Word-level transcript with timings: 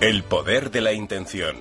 El 0.00 0.22
poder 0.22 0.70
de 0.70 0.80
la 0.80 0.94
intención. 0.94 1.56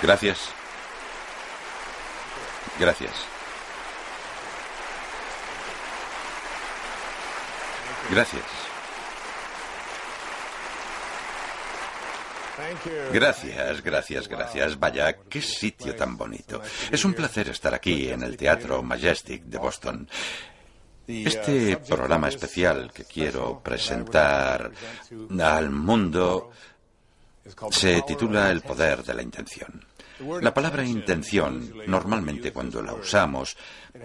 Gracias. 0.00 0.54
Gracias. 2.78 3.12
Gracias. 8.08 8.77
Gracias, 13.12 13.82
gracias, 13.82 14.28
gracias. 14.28 14.78
Vaya, 14.78 15.16
qué 15.28 15.40
sitio 15.40 15.94
tan 15.94 16.16
bonito. 16.16 16.60
Es 16.90 17.04
un 17.04 17.14
placer 17.14 17.48
estar 17.48 17.74
aquí 17.74 18.10
en 18.10 18.22
el 18.22 18.36
Teatro 18.36 18.82
Majestic 18.82 19.44
de 19.44 19.58
Boston. 19.58 20.08
Este 21.06 21.78
programa 21.78 22.28
especial 22.28 22.92
que 22.92 23.04
quiero 23.04 23.60
presentar 23.60 24.70
al 25.40 25.70
mundo 25.70 26.50
se 27.70 28.02
titula 28.02 28.50
El 28.50 28.60
poder 28.60 29.02
de 29.02 29.14
la 29.14 29.22
intención. 29.22 29.87
La 30.40 30.52
palabra 30.52 30.84
intención, 30.84 31.72
normalmente 31.86 32.52
cuando 32.52 32.82
la 32.82 32.94
usamos, 32.94 33.56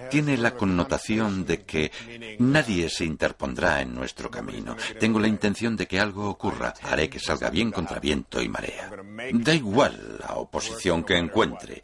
tiene 0.10 0.38
la 0.38 0.52
connotación 0.52 1.46
de 1.46 1.64
que 1.64 1.92
nadie 2.40 2.90
se 2.90 3.06
interpondrá 3.06 3.82
en 3.82 3.96
nuestro 3.96 4.30
camino. 4.30 4.76
Tengo 5.00 5.20
la 5.20 5.28
intención 5.28 5.76
de 5.76 5.88
que 5.88 6.00
algo 6.00 6.30
ocurra. 6.30 6.74
Haré 6.84 7.10
que 7.10 7.20
salga 7.20 7.50
bien 7.50 7.72
contra 7.72 8.00
viento 8.00 8.42
y 8.42 8.50
marea. 8.50 8.92
Da 9.34 9.54
igual 9.54 10.20
la 10.20 10.36
oposición 10.36 11.04
que 11.04 11.18
encuentre. 11.18 11.82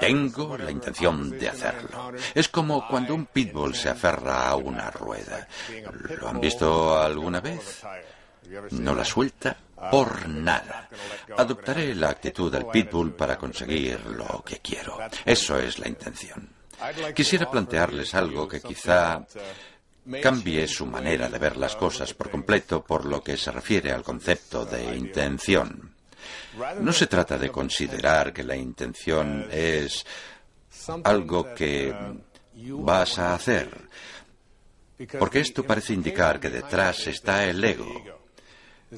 Tengo 0.00 0.58
la 0.58 0.70
intención 0.70 1.30
de 1.30 1.48
hacerlo. 1.48 2.12
Es 2.34 2.48
como 2.48 2.88
cuando 2.88 3.14
un 3.14 3.26
pitbull 3.26 3.74
se 3.74 3.90
aferra 3.90 4.48
a 4.48 4.56
una 4.56 4.90
rueda. 4.90 5.46
¿Lo 6.20 6.28
han 6.28 6.40
visto 6.40 6.98
alguna 6.98 7.40
vez? 7.40 7.82
No 8.72 8.94
la 8.94 9.04
suelta 9.04 9.56
por 9.90 10.28
nada. 10.28 10.88
Adoptaré 11.36 11.94
la 11.94 12.10
actitud 12.10 12.50
del 12.50 12.66
pitbull 12.66 13.14
para 13.14 13.36
conseguir 13.36 14.04
lo 14.06 14.42
que 14.44 14.58
quiero. 14.58 14.98
Eso 15.24 15.58
es 15.58 15.78
la 15.78 15.88
intención. 15.88 16.48
Quisiera 17.14 17.50
plantearles 17.50 18.14
algo 18.14 18.46
que 18.46 18.60
quizá 18.60 19.24
cambie 20.22 20.66
su 20.66 20.86
manera 20.86 21.28
de 21.28 21.38
ver 21.38 21.56
las 21.56 21.76
cosas 21.76 22.14
por 22.14 22.30
completo 22.30 22.82
por 22.82 23.04
lo 23.04 23.22
que 23.22 23.36
se 23.36 23.50
refiere 23.50 23.92
al 23.92 24.02
concepto 24.02 24.64
de 24.64 24.96
intención. 24.96 25.94
No 26.80 26.92
se 26.92 27.06
trata 27.06 27.36
de 27.36 27.50
considerar 27.50 28.32
que 28.32 28.42
la 28.42 28.56
intención 28.56 29.46
es 29.50 30.04
algo 31.04 31.54
que 31.54 31.94
vas 32.54 33.18
a 33.18 33.34
hacer, 33.34 33.88
porque 35.18 35.40
esto 35.40 35.64
parece 35.64 35.92
indicar 35.92 36.40
que 36.40 36.50
detrás 36.50 37.06
está 37.06 37.44
el 37.44 37.62
ego, 37.62 38.17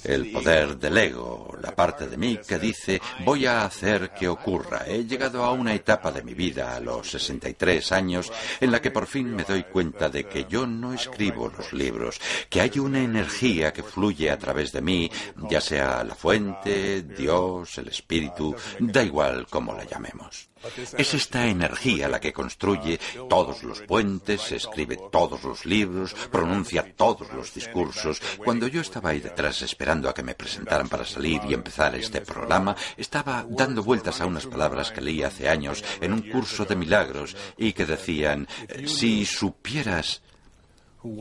el 0.04 0.30
poder 0.30 0.78
del 0.78 0.96
ego, 0.96 1.56
la 1.60 1.74
parte 1.74 2.06
de 2.06 2.16
mí 2.16 2.38
que 2.46 2.58
dice 2.58 3.00
voy 3.24 3.46
a 3.46 3.64
hacer 3.64 4.10
que 4.10 4.28
ocurra. 4.28 4.84
He 4.86 5.04
llegado 5.04 5.44
a 5.44 5.52
una 5.52 5.74
etapa 5.74 6.12
de 6.12 6.22
mi 6.22 6.34
vida, 6.34 6.76
a 6.76 6.80
los 6.80 7.10
63 7.10 7.92
años, 7.92 8.32
en 8.60 8.72
la 8.72 8.80
que 8.80 8.90
por 8.90 9.06
fin 9.06 9.34
me 9.34 9.44
doy 9.44 9.64
cuenta 9.64 10.08
de 10.08 10.24
que 10.24 10.46
yo 10.48 10.66
no 10.66 10.92
escribo 10.92 11.48
los 11.48 11.72
libros, 11.72 12.20
que 12.48 12.60
hay 12.60 12.78
una 12.78 13.00
energía 13.00 13.72
que 13.72 13.82
fluye 13.82 14.30
a 14.30 14.38
través 14.38 14.72
de 14.72 14.82
mí, 14.82 15.10
ya 15.48 15.60
sea 15.60 16.04
la 16.04 16.14
fuente, 16.14 17.02
Dios, 17.02 17.78
el 17.78 17.88
espíritu, 17.88 18.54
da 18.78 19.02
igual 19.02 19.46
cómo 19.48 19.74
la 19.74 19.84
llamemos. 19.84 20.49
Es 20.96 21.14
esta 21.14 21.46
energía 21.46 22.08
la 22.08 22.20
que 22.20 22.32
construye 22.32 23.00
todos 23.28 23.62
los 23.62 23.80
puentes, 23.82 24.52
escribe 24.52 24.98
todos 25.10 25.42
los 25.42 25.64
libros, 25.64 26.14
pronuncia 26.30 26.94
todos 26.94 27.32
los 27.32 27.54
discursos. 27.54 28.20
Cuando 28.44 28.66
yo 28.66 28.82
estaba 28.82 29.10
ahí 29.10 29.20
detrás 29.20 29.62
esperando 29.62 30.08
a 30.08 30.14
que 30.14 30.22
me 30.22 30.34
presentaran 30.34 30.88
para 30.88 31.06
salir 31.06 31.40
y 31.48 31.54
empezar 31.54 31.94
este 31.94 32.20
programa, 32.20 32.76
estaba 32.96 33.46
dando 33.48 33.82
vueltas 33.82 34.20
a 34.20 34.26
unas 34.26 34.46
palabras 34.46 34.90
que 34.90 35.00
leí 35.00 35.22
hace 35.22 35.48
años 35.48 35.82
en 36.00 36.12
un 36.12 36.22
curso 36.22 36.66
de 36.66 36.76
milagros 36.76 37.36
y 37.56 37.72
que 37.72 37.86
decían, 37.86 38.46
si 38.84 39.24
supieras 39.24 40.22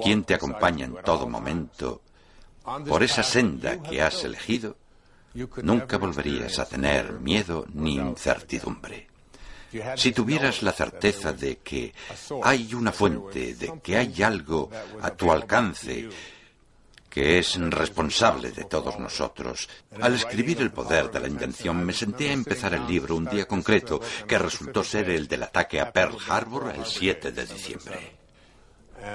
quién 0.03 0.25
te 0.25 0.33
acompaña 0.33 0.85
en 0.85 0.97
todo 1.03 1.27
momento 1.27 2.01
por 2.87 3.03
esa 3.03 3.23
senda 3.23 3.81
que 3.81 4.01
has 4.01 4.23
elegido, 4.25 4.75
nunca 5.63 5.97
volverías 5.97 6.59
a 6.59 6.65
tener 6.65 7.13
miedo 7.13 7.65
ni 7.73 7.95
incertidumbre. 7.95 9.08
Si 9.95 10.11
tuvieras 10.11 10.63
la 10.63 10.71
certeza 10.71 11.33
de 11.33 11.57
que 11.57 11.93
hay 12.43 12.73
una 12.73 12.91
fuente, 12.91 13.53
de 13.53 13.79
que 13.83 13.97
hay 13.97 14.23
algo 14.23 14.69
a 15.01 15.11
tu 15.11 15.31
alcance, 15.31 16.09
que 17.09 17.39
es 17.39 17.59
responsable 17.59 18.51
de 18.51 18.65
todos 18.65 18.99
nosotros. 18.99 19.67
Al 19.99 20.15
escribir 20.15 20.61
El 20.61 20.71
poder 20.71 21.09
de 21.09 21.19
la 21.19 21.27
intención 21.27 21.83
me 21.83 21.93
senté 21.93 22.29
a 22.29 22.33
empezar 22.33 22.73
el 22.73 22.85
libro 22.85 23.15
un 23.15 23.25
día 23.25 23.47
concreto 23.47 23.99
que 24.27 24.37
resultó 24.37 24.83
ser 24.83 25.09
el 25.09 25.27
del 25.27 25.43
ataque 25.43 25.79
a 25.79 25.91
Pearl 25.91 26.17
Harbor 26.27 26.73
el 26.75 26.85
7 26.85 27.31
de 27.31 27.45
diciembre. 27.45 28.18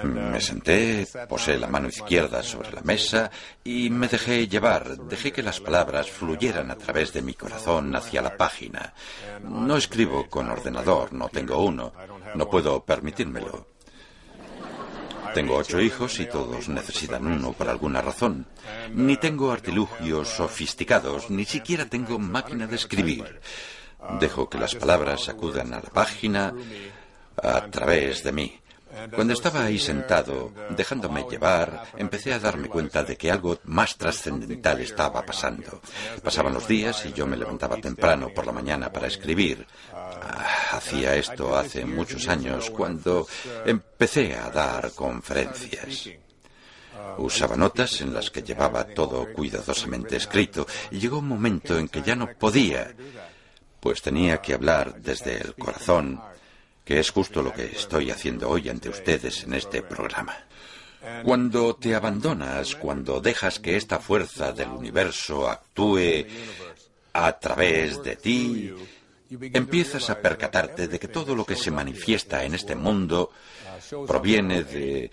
Me 0.03 0.41
senté, 0.41 1.07
posé 1.27 1.57
la 1.57 1.67
mano 1.67 1.87
izquierda 1.87 2.41
sobre 2.43 2.71
la 2.71 2.81
mesa 2.81 3.29
y 3.63 3.89
me 3.89 4.07
dejé 4.07 4.47
llevar, 4.47 4.97
dejé 4.97 5.31
que 5.31 5.43
las 5.43 5.59
palabras 5.59 6.09
fluyeran 6.09 6.71
a 6.71 6.75
través 6.75 7.13
de 7.13 7.21
mi 7.21 7.33
corazón 7.33 7.95
hacia 7.95 8.21
la 8.21 8.35
página. 8.35 8.93
No 9.43 9.77
escribo 9.77 10.27
con 10.29 10.49
ordenador, 10.49 11.13
no 11.13 11.29
tengo 11.29 11.63
uno, 11.63 11.93
no 12.33 12.49
puedo 12.49 12.83
permitírmelo. 12.83 13.67
Tengo 15.33 15.57
ocho 15.57 15.81
hijos 15.81 16.19
y 16.19 16.27
todos 16.27 16.69
necesitan 16.69 17.27
uno 17.27 17.51
por 17.53 17.67
alguna 17.67 18.01
razón. 18.01 18.47
Ni 18.93 19.17
tengo 19.17 19.51
artilugios 19.51 20.29
sofisticados, 20.29 21.29
ni 21.29 21.45
siquiera 21.45 21.85
tengo 21.85 22.17
máquina 22.17 22.67
de 22.67 22.75
escribir. 22.75 23.41
Dejo 24.19 24.49
que 24.49 24.57
las 24.57 24.75
palabras 24.75 25.27
acudan 25.29 25.73
a 25.73 25.81
la 25.81 25.89
página 25.89 26.53
a 27.41 27.67
través 27.67 28.23
de 28.23 28.31
mí. 28.31 28.61
Cuando 29.13 29.33
estaba 29.33 29.63
ahí 29.63 29.79
sentado, 29.79 30.51
dejándome 30.69 31.25
llevar, 31.29 31.83
empecé 31.97 32.33
a 32.33 32.39
darme 32.39 32.67
cuenta 32.67 33.03
de 33.03 33.17
que 33.17 33.31
algo 33.31 33.59
más 33.65 33.97
trascendental 33.97 34.81
estaba 34.81 35.25
pasando. 35.25 35.81
Pasaban 36.23 36.53
los 36.53 36.67
días 36.67 37.05
y 37.05 37.13
yo 37.13 37.27
me 37.27 37.37
levantaba 37.37 37.77
temprano 37.77 38.29
por 38.33 38.45
la 38.45 38.51
mañana 38.51 38.91
para 38.91 39.07
escribir. 39.07 39.65
Ah, 39.93 40.47
hacía 40.71 41.15
esto 41.15 41.57
hace 41.57 41.85
muchos 41.85 42.27
años, 42.27 42.69
cuando 42.69 43.27
empecé 43.65 44.35
a 44.35 44.49
dar 44.49 44.91
conferencias. 44.91 46.09
Usaba 47.17 47.55
notas 47.55 48.01
en 48.01 48.13
las 48.13 48.31
que 48.31 48.43
llevaba 48.43 48.85
todo 48.85 49.31
cuidadosamente 49.33 50.15
escrito 50.15 50.65
y 50.91 50.99
llegó 50.99 51.19
un 51.19 51.27
momento 51.27 51.77
en 51.77 51.87
que 51.87 52.01
ya 52.01 52.15
no 52.15 52.27
podía, 52.37 52.93
pues 53.79 54.01
tenía 54.01 54.41
que 54.41 54.53
hablar 54.53 55.01
desde 55.01 55.37
el 55.37 55.55
corazón 55.55 56.19
que 56.85 56.99
es 56.99 57.09
justo 57.09 57.41
lo 57.41 57.51
que 57.51 57.65
estoy 57.65 58.11
haciendo 58.11 58.49
hoy 58.49 58.69
ante 58.69 58.89
ustedes 58.89 59.43
en 59.43 59.55
este 59.55 59.81
programa. 59.81 60.37
Cuando 61.23 61.75
te 61.75 61.93
abandonas, 61.93 62.75
cuando 62.75 63.19
dejas 63.19 63.59
que 63.59 63.75
esta 63.75 63.99
fuerza 63.99 64.51
del 64.53 64.69
universo 64.69 65.49
actúe 65.49 66.25
a 67.13 67.31
través 67.33 68.01
de 68.01 68.15
ti, 68.15 68.73
empiezas 69.29 70.09
a 70.09 70.19
percatarte 70.19 70.87
de 70.87 70.99
que 70.99 71.07
todo 71.07 71.35
lo 71.35 71.45
que 71.45 71.55
se 71.55 71.71
manifiesta 71.71 72.43
en 72.43 72.55
este 72.55 72.75
mundo 72.75 73.31
proviene 74.07 74.63
de 74.63 75.11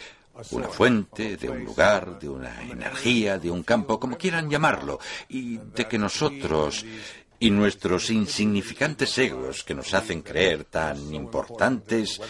una 0.50 0.68
fuente, 0.68 1.36
de 1.36 1.48
un 1.48 1.64
lugar, 1.64 2.18
de 2.18 2.28
una 2.28 2.62
energía, 2.62 3.38
de 3.38 3.50
un 3.50 3.62
campo, 3.62 4.00
como 4.00 4.16
quieran 4.16 4.50
llamarlo, 4.50 4.98
y 5.28 5.58
de 5.58 5.86
que 5.86 5.98
nosotros 5.98 6.86
y 7.42 7.50
nuestros 7.50 8.08
insignificantes 8.10 9.18
egos 9.18 9.64
que 9.64 9.74
nos 9.74 9.92
hacen 9.94 10.22
creer 10.22 10.62
tan 10.62 11.12
importantes, 11.12 12.20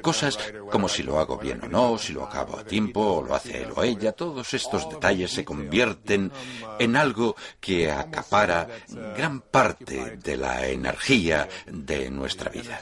cosas 0.00 0.38
como 0.70 0.88
si 0.88 1.02
lo 1.02 1.20
hago 1.20 1.36
bien 1.36 1.62
o 1.64 1.68
no, 1.68 1.98
si 1.98 2.14
lo 2.14 2.24
acabo 2.24 2.58
a 2.58 2.64
tiempo 2.64 3.18
o 3.18 3.22
lo 3.22 3.34
hace 3.34 3.64
él 3.64 3.68
o 3.76 3.82
ella, 3.82 4.12
todos 4.12 4.54
estos 4.54 4.88
detalles 4.88 5.30
se 5.30 5.44
convierten 5.44 6.32
en 6.78 6.96
algo 6.96 7.36
que 7.60 7.90
acapara 7.90 8.66
gran 9.14 9.42
parte 9.42 10.16
de 10.16 10.38
la 10.38 10.66
energía 10.66 11.46
de 11.66 12.10
nuestra 12.10 12.50
vida. 12.50 12.80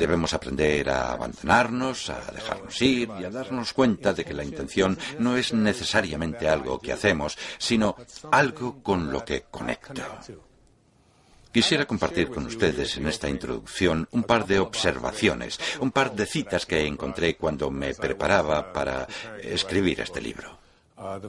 Debemos 0.00 0.34
aprender 0.34 0.90
a 0.90 1.12
abandonarnos, 1.12 2.10
a 2.10 2.32
dejarnos 2.32 2.82
ir 2.82 3.08
y 3.20 3.24
a 3.24 3.30
darnos 3.30 3.72
cuenta 3.72 4.12
de 4.12 4.24
que 4.24 4.34
la 4.34 4.42
intención 4.42 4.98
no 5.20 5.36
es 5.36 5.54
necesariamente 5.54 6.48
algo 6.48 6.80
que 6.80 6.92
hacemos, 6.92 7.38
sino 7.56 7.94
algo 8.32 8.82
con 8.82 9.12
lo 9.12 9.24
que 9.24 9.44
conecto. 9.48 10.02
Quisiera 11.52 11.84
compartir 11.84 12.30
con 12.30 12.46
ustedes 12.46 12.96
en 12.96 13.08
esta 13.08 13.28
introducción 13.28 14.06
un 14.12 14.22
par 14.22 14.46
de 14.46 14.60
observaciones, 14.60 15.58
un 15.80 15.90
par 15.90 16.14
de 16.14 16.26
citas 16.26 16.64
que 16.64 16.86
encontré 16.86 17.36
cuando 17.36 17.70
me 17.70 17.92
preparaba 17.94 18.72
para 18.72 19.08
escribir 19.42 20.00
este 20.00 20.20
libro. 20.20 20.58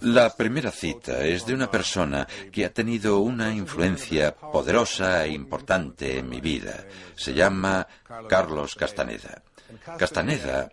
La 0.01 0.29
primera 0.35 0.69
cita 0.69 1.23
es 1.25 1.45
de 1.45 1.53
una 1.53 1.71
persona 1.71 2.27
que 2.51 2.65
ha 2.65 2.73
tenido 2.73 3.19
una 3.19 3.53
influencia 3.53 4.35
poderosa 4.35 5.25
e 5.25 5.31
importante 5.31 6.19
en 6.19 6.29
mi 6.29 6.41
vida. 6.41 6.85
Se 7.15 7.33
llama 7.33 7.87
Carlos 8.27 8.75
Castaneda. 8.75 9.41
Castaneda, 9.97 10.69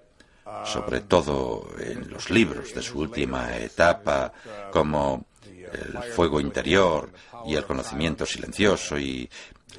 sobre 0.64 1.02
todo 1.02 1.68
en 1.78 2.10
los 2.10 2.28
libros 2.28 2.74
de 2.74 2.82
su 2.82 2.98
última 2.98 3.56
etapa, 3.56 4.32
como 4.72 5.27
El 5.72 6.12
fuego 6.12 6.40
interior 6.40 7.10
y 7.46 7.54
el 7.54 7.64
conocimiento 7.64 8.26
silencioso 8.26 8.98
y 8.98 9.28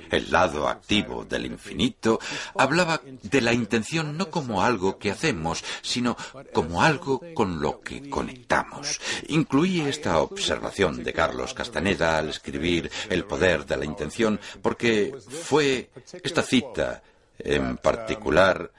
el 0.09 0.31
lado 0.31 0.67
activo 0.67 1.25
del 1.25 1.45
infinito, 1.45 2.19
hablaba 2.55 3.01
de 3.03 3.41
la 3.41 3.53
intención 3.53 4.17
no 4.17 4.29
como 4.29 4.63
algo 4.63 4.97
que 4.97 5.11
hacemos, 5.11 5.63
sino 5.81 6.17
como 6.53 6.81
algo 6.81 7.21
con 7.33 7.61
lo 7.61 7.81
que 7.81 8.09
conectamos. 8.09 8.99
Incluí 9.27 9.81
esta 9.81 10.19
observación 10.19 11.03
de 11.03 11.13
Carlos 11.13 11.53
Castaneda 11.53 12.17
al 12.17 12.29
escribir 12.29 12.89
El 13.09 13.25
poder 13.25 13.65
de 13.65 13.77
la 13.77 13.85
intención 13.85 14.39
porque 14.61 15.15
fue 15.43 15.89
esta 16.23 16.41
cita 16.41 17.03
en 17.37 17.77
particular 17.77 18.71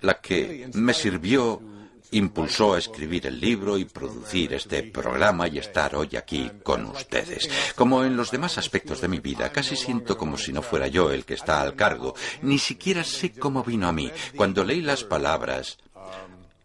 la 0.00 0.20
que 0.20 0.68
me 0.74 0.92
sirvió 0.92 1.60
impulsó 2.10 2.74
a 2.74 2.78
escribir 2.78 3.26
el 3.26 3.40
libro 3.40 3.76
y 3.78 3.84
producir 3.84 4.54
este 4.54 4.82
programa 4.84 5.48
y 5.48 5.58
estar 5.58 5.96
hoy 5.96 6.10
aquí 6.16 6.50
con 6.62 6.86
ustedes. 6.86 7.48
Como 7.74 8.04
en 8.04 8.16
los 8.16 8.30
demás 8.30 8.58
aspectos 8.58 9.00
de 9.00 9.08
mi 9.08 9.18
vida, 9.18 9.50
casi 9.50 9.76
siento 9.76 10.16
como 10.16 10.38
si 10.38 10.52
no 10.52 10.62
fuera 10.62 10.86
yo 10.88 11.10
el 11.10 11.24
que 11.24 11.34
está 11.34 11.60
al 11.60 11.74
cargo. 11.74 12.14
Ni 12.42 12.58
siquiera 12.58 13.04
sé 13.04 13.32
cómo 13.32 13.64
vino 13.64 13.88
a 13.88 13.92
mí. 13.92 14.10
Cuando 14.36 14.64
leí 14.64 14.80
las 14.80 15.04
palabras, 15.04 15.78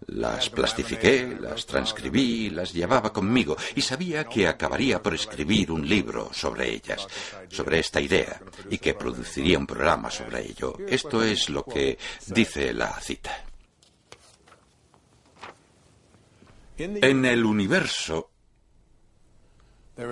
las 0.08 0.50
plastifiqué, 0.50 1.38
las 1.40 1.66
transcribí, 1.66 2.50
las 2.50 2.74
llevaba 2.74 3.14
conmigo 3.14 3.56
y 3.76 3.82
sabía 3.82 4.24
que 4.26 4.48
acabaría 4.48 5.02
por 5.02 5.14
escribir 5.14 5.72
un 5.72 5.88
libro 5.88 6.30
sobre 6.34 6.74
ellas, 6.74 7.08
sobre 7.50 7.80
esta 7.80 8.02
idea, 8.02 8.42
y 8.70 8.78
que 8.78 8.94
produciría 8.94 9.60
un 9.60 9.68
programa 9.68 10.10
sobre 10.10 10.48
ello. 10.48 10.78
Esto 10.88 11.24
es 11.24 11.50
lo 11.50 11.64
que 11.64 11.98
dice 12.28 12.74
la 12.74 13.00
cita. 13.00 13.49
En 16.80 17.26
el 17.26 17.46
universo 17.46 18.32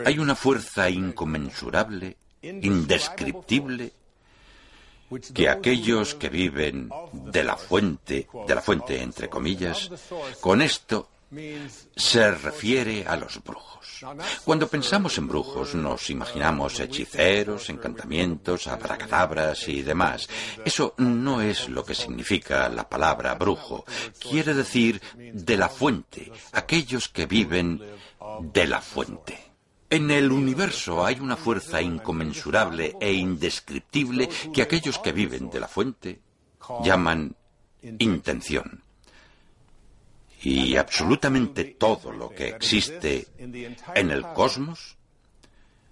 hay 0.06 0.20
una 0.20 0.36
fuerza 0.36 0.90
inconmensurable, 0.90 2.18
indescriptible, 2.42 3.94
que 5.34 5.48
aquellos 5.48 6.16
que 6.16 6.28
viven 6.28 6.90
de 7.14 7.44
la 7.46 7.56
fuente, 7.56 8.28
de 8.46 8.56
la 8.56 8.62
fuente 8.62 9.02
entre 9.02 9.30
comillas, 9.30 9.90
con 10.42 10.62
esto 10.62 11.10
se 11.96 12.32
refiere 12.32 13.06
a 13.06 13.18
los 13.18 13.44
brujos. 13.44 14.06
Cuando 14.46 14.68
pensamos 14.68 15.18
en 15.18 15.28
brujos 15.28 15.76
nos 15.76 16.10
imaginamos 16.10 16.80
hechiceros, 16.80 17.70
encantamientos, 17.70 18.68
abracadabras 18.68 19.68
y 19.68 19.82
demás. 19.82 20.30
Eso 20.64 20.94
no 20.98 21.42
es 21.42 21.68
lo 21.70 21.84
que 21.84 21.96
significa 21.96 22.70
la 22.70 22.88
palabra 22.88 23.34
brujo. 23.36 23.86
Quiere 24.20 24.54
decir 24.54 25.02
de 25.16 25.58
la 25.58 25.70
fuente, 25.70 26.32
aquellos 26.54 27.10
que 27.10 27.26
viven 27.26 27.82
de 28.42 28.68
la 28.68 28.82
fuente. 28.82 29.48
En 29.90 30.12
el 30.12 30.32
universo 30.32 31.06
hay 31.06 31.20
una 31.20 31.38
fuerza 31.38 31.82
inconmensurable 31.82 32.98
e 33.00 33.14
indescriptible 33.14 34.30
que 34.54 34.62
aquellos 34.62 35.00
que 35.00 35.14
viven 35.14 35.50
de 35.50 35.60
la 35.60 35.68
fuente 35.68 36.20
llaman 36.84 37.36
intención. 38.00 38.84
Y 40.44 40.76
absolutamente 40.78 41.66
todo 41.66 42.12
lo 42.12 42.30
que 42.30 42.50
existe 42.50 43.28
en 43.38 44.12
el 44.12 44.22
cosmos 44.34 44.98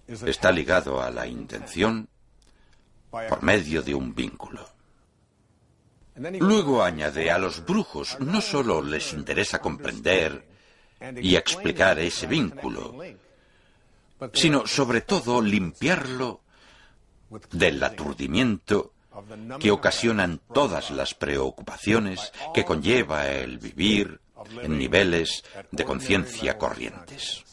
está 0.07 0.51
ligado 0.51 1.01
a 1.01 1.09
la 1.09 1.25
intención 1.25 2.07
por 3.09 3.41
medio 3.41 3.81
de 3.81 3.95
un 3.95 4.13
vínculo. 4.13 4.69
Luego 6.15 6.83
añade, 6.83 7.29
a 7.31 7.37
los 7.37 7.65
brujos 7.65 8.17
no 8.19 8.39
solo 8.39 8.81
les 8.81 9.13
interesa 9.13 9.59
comprender 9.59 10.47
y 11.21 11.35
explicar 11.35 11.99
ese 11.99 12.27
vínculo, 12.27 12.95
sino 14.33 14.65
sobre 14.65 15.01
todo 15.01 15.41
limpiarlo 15.41 16.41
del 17.51 17.83
aturdimiento 17.83 18.93
que 19.59 19.71
ocasionan 19.71 20.39
todas 20.53 20.91
las 20.91 21.13
preocupaciones 21.15 22.31
que 22.53 22.63
conlleva 22.63 23.27
el 23.27 23.57
vivir 23.59 24.19
en 24.61 24.77
niveles 24.77 25.43
de 25.71 25.83
conciencia 25.83 26.57
corrientes. 26.57 27.43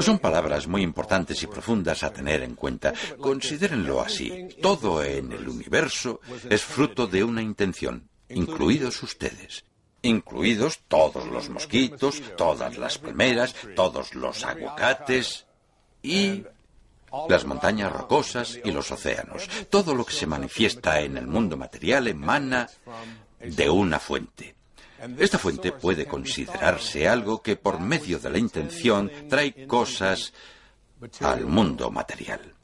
Son 0.00 0.18
palabras 0.18 0.66
muy 0.66 0.82
importantes 0.82 1.42
y 1.42 1.46
profundas 1.46 2.02
a 2.02 2.12
tener 2.12 2.42
en 2.42 2.54
cuenta. 2.54 2.94
Considérenlo 3.20 4.00
así. 4.00 4.48
Todo 4.62 5.02
en 5.04 5.32
el 5.32 5.48
universo 5.48 6.20
es 6.48 6.62
fruto 6.62 7.06
de 7.06 7.22
una 7.22 7.42
intención, 7.42 8.08
incluidos 8.28 9.02
ustedes. 9.02 9.64
Incluidos 10.02 10.80
todos 10.88 11.26
los 11.26 11.50
mosquitos, 11.50 12.22
todas 12.36 12.78
las 12.78 12.98
palmeras, 12.98 13.54
todos 13.74 14.14
los 14.14 14.44
aguacates 14.44 15.46
y 16.02 16.44
las 17.28 17.44
montañas 17.44 17.92
rocosas 17.92 18.58
y 18.64 18.70
los 18.70 18.90
océanos. 18.90 19.48
Todo 19.68 19.94
lo 19.94 20.04
que 20.04 20.14
se 20.14 20.26
manifiesta 20.26 21.00
en 21.00 21.16
el 21.16 21.26
mundo 21.26 21.56
material 21.56 22.08
emana 22.08 22.68
de 23.40 23.68
una 23.68 23.98
fuente. 23.98 24.54
Esta 25.18 25.38
fuente 25.38 25.72
puede 25.72 26.06
considerarse 26.06 27.08
algo 27.08 27.42
que 27.42 27.56
por 27.56 27.80
medio 27.80 28.18
de 28.18 28.30
la 28.30 28.38
intención 28.38 29.10
trae 29.28 29.66
cosas 29.66 30.32
al 31.20 31.46
mundo 31.46 31.90
material. 31.90 32.54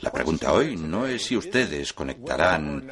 La 0.00 0.10
pregunta 0.10 0.52
hoy 0.52 0.76
no 0.76 1.06
es 1.06 1.24
si 1.24 1.36
ustedes 1.36 1.92
conectarán 1.92 2.90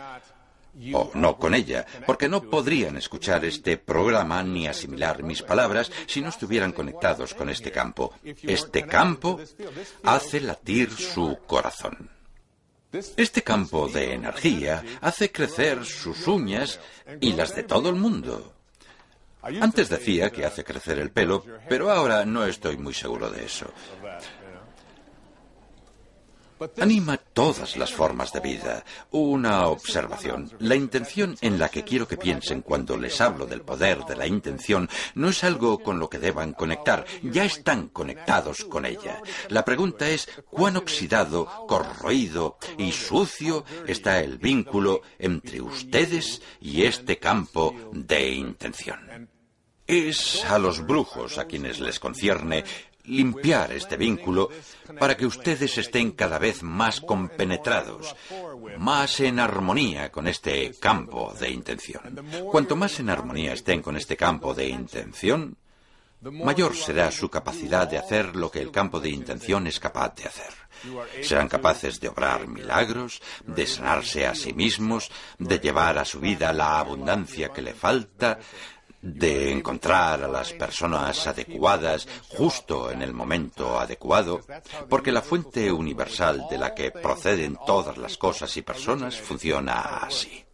o 0.93 1.11
no 1.15 1.37
con 1.37 1.55
ella, 1.55 1.87
porque 2.07 2.29
no 2.29 2.43
podrían 2.43 2.97
escuchar 2.97 3.45
este 3.45 3.77
programa 3.77 4.43
ni 4.43 4.67
asimilar 4.67 5.23
mis 5.23 5.43
palabras 5.43 5.91
si 6.07 6.21
no 6.21 6.29
estuvieran 6.29 6.73
conectados 6.73 7.35
con 7.35 7.49
este 7.49 7.73
campo. 7.73 8.15
Este 8.43 8.87
campo 8.87 9.41
hace 10.05 10.41
latir 10.41 10.93
su 10.93 11.39
corazón. 11.47 12.11
Este 13.17 13.43
campo 13.43 13.89
de 13.89 14.15
energía 14.15 14.83
hace 15.01 15.33
crecer 15.33 15.85
sus 15.85 16.27
uñas 16.27 16.79
y 17.21 17.33
las 17.33 17.55
de 17.55 17.65
todo 17.65 17.89
el 17.89 17.97
mundo. 17.97 18.56
Antes 19.61 19.89
decía 19.89 20.31
que 20.31 20.45
hace 20.45 20.65
crecer 20.65 20.99
el 20.99 21.11
pelo, 21.11 21.45
pero 21.69 21.91
ahora 21.91 22.25
no 22.25 22.45
estoy 22.45 22.77
muy 22.77 22.95
seguro 22.95 23.31
de 23.31 23.45
eso. 23.45 23.73
Anima 26.81 27.19
todas 27.19 27.77
las 27.77 27.93
formas 27.93 28.33
de 28.33 28.41
vida. 28.41 28.85
Una 29.11 29.67
observación. 29.67 30.51
La 30.59 30.75
intención 30.75 31.37
en 31.43 31.59
la 31.59 31.69
que 31.69 31.85
quiero 31.85 32.09
que 32.09 32.17
piensen 32.17 32.63
cuando 32.63 32.97
les 32.97 33.21
hablo 33.21 33.45
del 33.47 33.61
poder 33.61 34.07
de 34.07 34.17
la 34.17 34.27
intención 34.27 34.89
no 35.15 35.29
es 35.29 35.45
algo 35.45 35.83
con 35.83 35.99
lo 35.99 36.09
que 36.09 36.19
deban 36.19 36.55
conectar. 36.55 37.05
Ya 37.23 37.45
están 37.45 37.89
conectados 37.89 38.65
con 38.65 38.87
ella. 38.87 39.21
La 39.51 39.67
pregunta 39.67 40.09
es 40.09 40.31
cuán 40.49 40.79
oxidado, 40.79 41.47
corroído 41.69 42.57
y 42.79 42.91
sucio 42.93 43.65
está 43.87 44.21
el 44.21 44.39
vínculo 44.39 45.03
entre 45.19 45.61
ustedes 45.61 46.41
y 46.59 46.85
este 46.85 47.19
campo 47.19 47.75
de 47.93 48.31
intención. 48.31 49.06
Es 49.87 50.45
a 50.45 50.59
los 50.59 50.85
brujos 50.85 51.39
a 51.39 51.47
quienes 51.47 51.79
les 51.81 52.01
concierne 52.01 52.65
limpiar 53.05 53.73
este 53.73 53.97
vínculo 53.97 54.51
para 54.99 55.17
que 55.17 55.27
ustedes 55.27 55.79
estén 55.79 56.13
cada 56.13 56.39
vez 56.39 56.63
más 56.63 57.01
compenetrados, 57.01 58.17
más 58.79 59.21
en 59.21 59.39
armonía 59.39 60.11
con 60.11 60.27
este 60.27 60.75
campo 60.81 61.33
de 61.39 61.51
intención. 61.51 62.03
Cuanto 62.51 62.75
más 62.75 62.99
en 63.01 63.11
armonía 63.11 63.53
estén 63.53 63.81
con 63.81 63.97
este 63.97 64.17
campo 64.17 64.55
de 64.55 64.69
intención, 64.69 65.57
mayor 66.21 66.75
será 66.75 67.11
su 67.11 67.29
capacidad 67.29 67.89
de 67.89 67.99
hacer 67.99 68.35
lo 68.35 68.51
que 68.51 68.61
el 68.61 68.73
campo 68.73 68.99
de 68.99 69.11
intención 69.11 69.67
es 69.67 69.79
capaz 69.79 70.15
de 70.17 70.25
hacer. 70.25 70.53
Serán 71.23 71.49
capaces 71.49 72.01
de 72.01 72.09
obrar 72.09 72.47
milagros, 72.47 73.23
de 73.47 73.67
sanarse 73.67 74.27
a 74.27 74.35
sí 74.35 74.53
mismos, 74.53 75.11
de 75.39 75.59
llevar 75.59 75.99
a 75.99 76.05
su 76.05 76.21
vida 76.21 76.53
la 76.53 76.79
abundancia 76.79 77.49
que 77.49 77.63
le 77.63 77.73
falta, 77.73 78.39
de 79.03 79.53
encontrar 79.53 80.23
a 80.23 80.29
las 80.29 80.53
personas 80.53 81.27
adecuadas 81.27 82.07
justo 82.29 82.91
en 82.91 83.03
el 83.03 83.13
momento 83.13 83.79
adecuado, 83.79 84.41
porque 84.89 85.13
la 85.13 85.23
fuente 85.23 85.71
universal 85.71 86.47
de 86.51 86.59
la 86.59 86.75
que 86.75 86.91
proceden 86.91 87.59
todas 87.67 87.97
las 87.99 88.17
cosas 88.17 88.57
y 88.57 88.63
personas 88.63 89.21
funciona 89.21 89.81
así. 89.81 90.45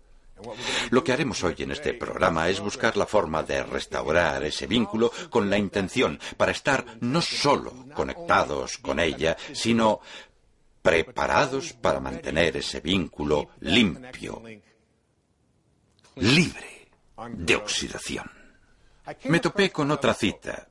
Lo 0.91 1.05
que 1.05 1.13
haremos 1.13 1.43
hoy 1.45 1.55
en 1.59 1.71
este 1.71 1.95
programa 1.95 2.49
es 2.49 2.59
buscar 2.59 2.97
la 2.97 3.07
forma 3.07 3.45
de 3.45 3.63
restaurar 3.63 4.43
ese 4.43 4.67
vínculo 4.67 5.13
con 5.31 5.49
la 5.49 5.57
intención 5.57 6.19
para 6.37 6.51
estar 6.51 6.85
no 7.01 7.23
solo 7.23 7.87
conectados 7.95 8.79
con 8.79 8.99
ella, 8.99 9.37
sino 9.53 10.01
preparados 10.83 11.75
para 11.75 12.01
mantener 12.01 12.57
ese 12.57 12.81
vínculo 12.81 13.51
limpio, 13.61 14.43
libre 16.17 16.72
de 17.31 17.57
oxidación. 17.57 18.31
Me 19.25 19.41
topé 19.41 19.71
con 19.71 19.91
otra 19.91 20.15
cita. 20.15 20.69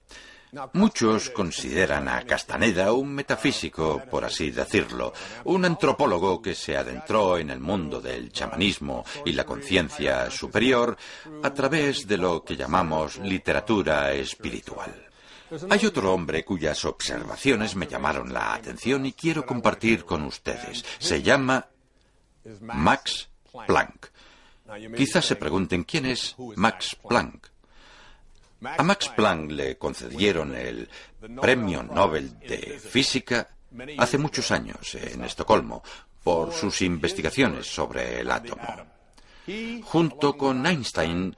Muchos 0.74 1.30
consideran 1.30 2.10
a 2.10 2.24
Castaneda 2.24 2.92
un 2.92 3.14
metafísico, 3.14 4.04
por 4.12 4.26
así 4.26 4.52
decirlo, 4.52 5.14
un 5.46 5.64
antropólogo 5.64 6.42
que 6.42 6.56
se 6.56 6.76
adentró 6.76 7.38
en 7.38 7.52
el 7.52 7.62
mundo 7.62 8.02
del 8.02 8.34
chamanismo 8.34 9.06
y 9.26 9.32
la 9.32 9.46
conciencia 9.46 10.30
superior 10.30 10.98
a 11.42 11.54
través 11.54 12.06
de 12.06 12.18
lo 12.18 12.44
que 12.44 12.58
llamamos 12.58 13.18
literatura 13.20 14.12
espiritual. 14.12 15.08
Hay 15.70 15.86
otro 15.86 16.14
hombre 16.14 16.44
cuyas 16.44 16.84
observaciones 16.84 17.76
me 17.76 17.88
llamaron 17.88 18.34
la 18.34 18.54
atención 18.54 19.06
y 19.06 19.14
quiero 19.14 19.46
compartir 19.46 20.04
con 20.04 20.24
ustedes. 20.24 20.84
Se 21.00 21.22
llama 21.22 21.66
Max 22.60 23.30
Planck. 23.68 24.11
Quizás 24.96 25.26
se 25.26 25.36
pregunten 25.36 25.84
quién 25.84 26.06
es 26.06 26.36
Max 26.56 26.96
Planck. 27.08 27.48
A 28.64 28.84
Max 28.84 29.10
Planck 29.16 29.52
le 29.52 29.78
concedieron 29.78 30.56
el 30.56 30.88
Premio 31.42 31.84
Nobel 31.84 32.40
de 32.40 32.80
Física 32.80 33.50
hace 33.98 34.18
muchos 34.18 34.52
años 34.52 34.96
en 34.96 35.24
Estocolmo 35.24 35.82
por 36.24 36.54
sus 36.54 36.82
investigaciones 36.82 37.68
sobre 37.68 38.22
el 38.22 38.32
átomo. 38.32 38.68
Junto 39.84 40.38
con 40.38 40.66
Einstein, 40.66 41.36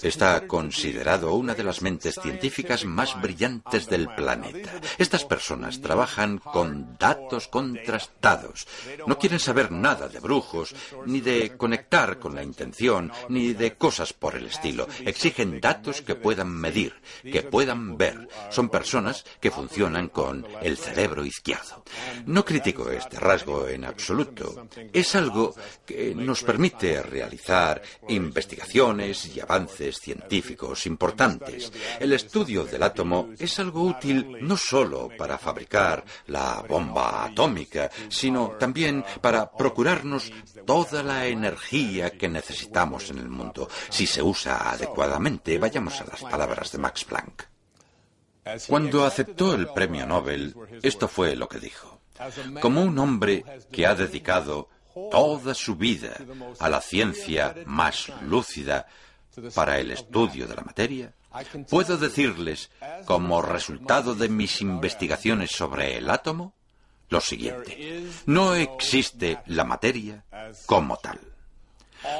Está 0.00 0.46
considerado 0.46 1.34
una 1.34 1.54
de 1.54 1.64
las 1.64 1.82
mentes 1.82 2.14
científicas 2.22 2.84
más 2.84 3.20
brillantes 3.20 3.88
del 3.88 4.08
planeta. 4.14 4.70
Estas 4.96 5.24
personas 5.24 5.80
trabajan 5.80 6.38
con 6.38 6.96
datos 6.98 7.48
contrastados. 7.48 8.68
No 9.06 9.18
quieren 9.18 9.40
saber 9.40 9.72
nada 9.72 10.06
de 10.08 10.20
brujos, 10.20 10.74
ni 11.06 11.20
de 11.20 11.56
conectar 11.56 12.20
con 12.20 12.36
la 12.36 12.44
intención, 12.44 13.10
ni 13.28 13.54
de 13.54 13.74
cosas 13.74 14.12
por 14.12 14.36
el 14.36 14.46
estilo. 14.46 14.86
Exigen 15.04 15.60
datos 15.60 16.00
que 16.00 16.14
puedan 16.14 16.52
medir, 16.52 16.94
que 17.24 17.42
puedan 17.42 17.96
ver. 17.96 18.28
Son 18.50 18.68
personas 18.68 19.24
que 19.40 19.50
funcionan 19.50 20.08
con 20.08 20.46
el 20.62 20.78
cerebro 20.78 21.24
izquierdo. 21.24 21.82
No 22.26 22.44
critico 22.44 22.88
este 22.88 23.18
rasgo 23.18 23.66
en 23.66 23.84
absoluto. 23.84 24.68
Es 24.92 25.16
algo 25.16 25.56
que 25.84 26.14
nos 26.14 26.44
permite 26.44 27.02
realizar 27.02 27.82
investigaciones 28.08 29.34
y 29.34 29.40
avances 29.40 29.71
científicos 29.72 30.86
importantes. 30.86 31.72
El 31.98 32.12
estudio 32.12 32.64
del 32.64 32.82
átomo 32.82 33.30
es 33.38 33.58
algo 33.58 33.82
útil 33.82 34.38
no 34.40 34.56
solo 34.56 35.10
para 35.16 35.38
fabricar 35.38 36.04
la 36.26 36.64
bomba 36.68 37.24
atómica, 37.24 37.90
sino 38.08 38.50
también 38.58 39.04
para 39.20 39.50
procurarnos 39.50 40.30
toda 40.66 41.02
la 41.02 41.26
energía 41.26 42.10
que 42.10 42.28
necesitamos 42.28 43.10
en 43.10 43.18
el 43.18 43.28
mundo. 43.28 43.68
Si 43.88 44.06
se 44.06 44.22
usa 44.22 44.70
adecuadamente, 44.70 45.58
vayamos 45.58 46.00
a 46.00 46.04
las 46.04 46.22
palabras 46.22 46.72
de 46.72 46.78
Max 46.78 47.04
Planck. 47.04 47.48
Cuando 48.68 49.04
aceptó 49.04 49.54
el 49.54 49.68
premio 49.68 50.06
Nobel, 50.06 50.54
esto 50.82 51.06
fue 51.06 51.36
lo 51.36 51.48
que 51.48 51.58
dijo. 51.58 52.00
Como 52.60 52.82
un 52.82 52.98
hombre 52.98 53.44
que 53.70 53.86
ha 53.86 53.94
dedicado 53.94 54.68
toda 55.10 55.54
su 55.54 55.76
vida 55.76 56.16
a 56.58 56.68
la 56.68 56.80
ciencia 56.80 57.54
más 57.66 58.12
lúcida, 58.22 58.86
para 59.54 59.78
el 59.78 59.90
estudio 59.90 60.46
de 60.46 60.54
la 60.54 60.62
materia, 60.62 61.12
puedo 61.68 61.96
decirles, 61.96 62.70
como 63.04 63.42
resultado 63.42 64.14
de 64.14 64.28
mis 64.28 64.60
investigaciones 64.60 65.50
sobre 65.50 65.96
el 65.96 66.10
átomo, 66.10 66.54
lo 67.08 67.20
siguiente. 67.20 68.04
No 68.26 68.54
existe 68.54 69.38
la 69.46 69.64
materia 69.64 70.24
como 70.66 70.96
tal. 70.96 71.20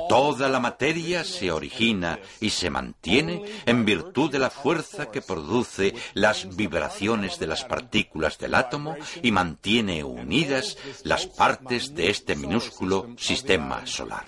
Toda 0.09 0.49
la 0.49 0.61
materia 0.61 1.25
se 1.25 1.51
origina 1.51 2.19
y 2.41 2.51
se 2.51 2.71
mantiene 2.71 3.43
en 3.67 3.85
virtud 3.85 4.31
de 4.31 4.39
la 4.39 4.51
fuerza 4.51 5.11
que 5.11 5.23
produce 5.23 5.95
las 6.15 6.55
vibraciones 6.55 7.39
de 7.39 7.47
las 7.49 7.65
partículas 7.65 8.39
del 8.39 8.55
átomo 8.55 8.97
y 9.23 9.33
mantiene 9.33 10.05
unidas 10.05 10.77
las 11.03 11.27
partes 11.27 11.95
de 11.95 12.11
este 12.11 12.37
minúsculo 12.37 13.09
sistema 13.19 13.87
solar. 13.87 14.27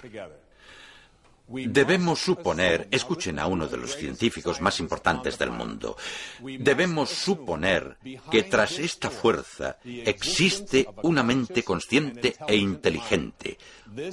Debemos 1.47 2.21
suponer, 2.21 2.89
escuchen 2.91 3.39
a 3.39 3.47
uno 3.47 3.69
de 3.69 3.77
los 3.77 3.97
científicos 3.97 4.63
más 4.63 4.81
importantes 4.81 5.39
del 5.39 5.51
mundo, 5.51 5.95
debemos 6.41 7.11
suponer 7.11 7.99
que 8.31 8.45
tras 8.45 8.79
esta 8.79 9.11
fuerza 9.11 9.77
existe 9.85 10.89
una 11.03 11.23
mente 11.23 11.63
consciente 11.63 12.35
e 12.49 12.57
inteligente, 12.57 13.59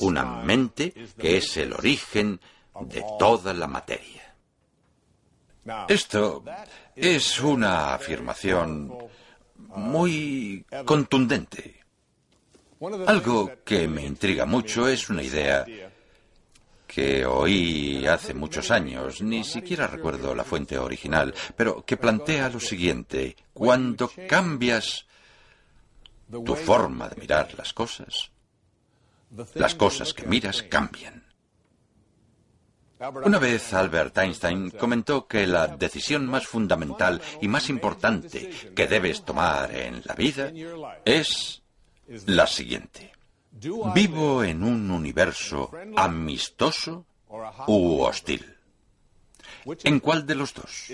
una 0.01 0.25
mente 0.25 0.93
que 1.17 1.37
es 1.37 1.55
el 1.55 1.71
origen 1.71 2.39
de 2.81 3.01
toda 3.17 3.53
la 3.53 3.67
materia. 3.67 4.35
Esto 5.87 6.43
es 6.95 7.39
una 7.39 7.93
afirmación 7.93 8.93
muy 9.55 10.65
contundente. 10.85 11.79
Algo 13.05 13.51
que 13.63 13.87
me 13.87 14.05
intriga 14.05 14.45
mucho 14.45 14.87
es 14.87 15.09
una 15.09 15.21
idea 15.21 15.65
que 16.93 17.25
oí 17.25 18.05
hace 18.05 18.33
muchos 18.33 18.69
años, 18.69 19.21
ni 19.21 19.45
siquiera 19.45 19.87
recuerdo 19.87 20.35
la 20.35 20.43
fuente 20.43 20.77
original, 20.77 21.33
pero 21.55 21.85
que 21.85 21.95
plantea 21.95 22.49
lo 22.49 22.59
siguiente, 22.59 23.37
cuando 23.53 24.11
cambias 24.27 25.05
tu 26.29 26.53
forma 26.53 27.07
de 27.07 27.15
mirar 27.15 27.47
las 27.57 27.71
cosas, 27.71 28.31
las 29.53 29.75
cosas 29.75 30.13
que 30.13 30.25
miras 30.25 30.63
cambian. 30.63 31.23
Una 33.23 33.39
vez 33.39 33.73
Albert 33.73 34.17
Einstein 34.17 34.71
comentó 34.71 35.27
que 35.27 35.47
la 35.47 35.67
decisión 35.67 36.27
más 36.27 36.45
fundamental 36.45 37.21
y 37.41 37.47
más 37.47 37.69
importante 37.69 38.49
que 38.75 38.87
debes 38.87 39.23
tomar 39.23 39.73
en 39.73 40.01
la 40.03 40.13
vida 40.13 40.51
es 41.05 41.63
la 42.27 42.45
siguiente. 42.47 43.10
¿Vivo 43.93 44.43
en 44.43 44.63
un 44.63 44.89
universo 44.89 45.69
amistoso 45.95 47.05
u 47.67 48.01
hostil? 48.01 48.50
¿En 49.83 49.99
cuál 49.99 50.25
de 50.25 50.35
los 50.35 50.53
dos? 50.53 50.87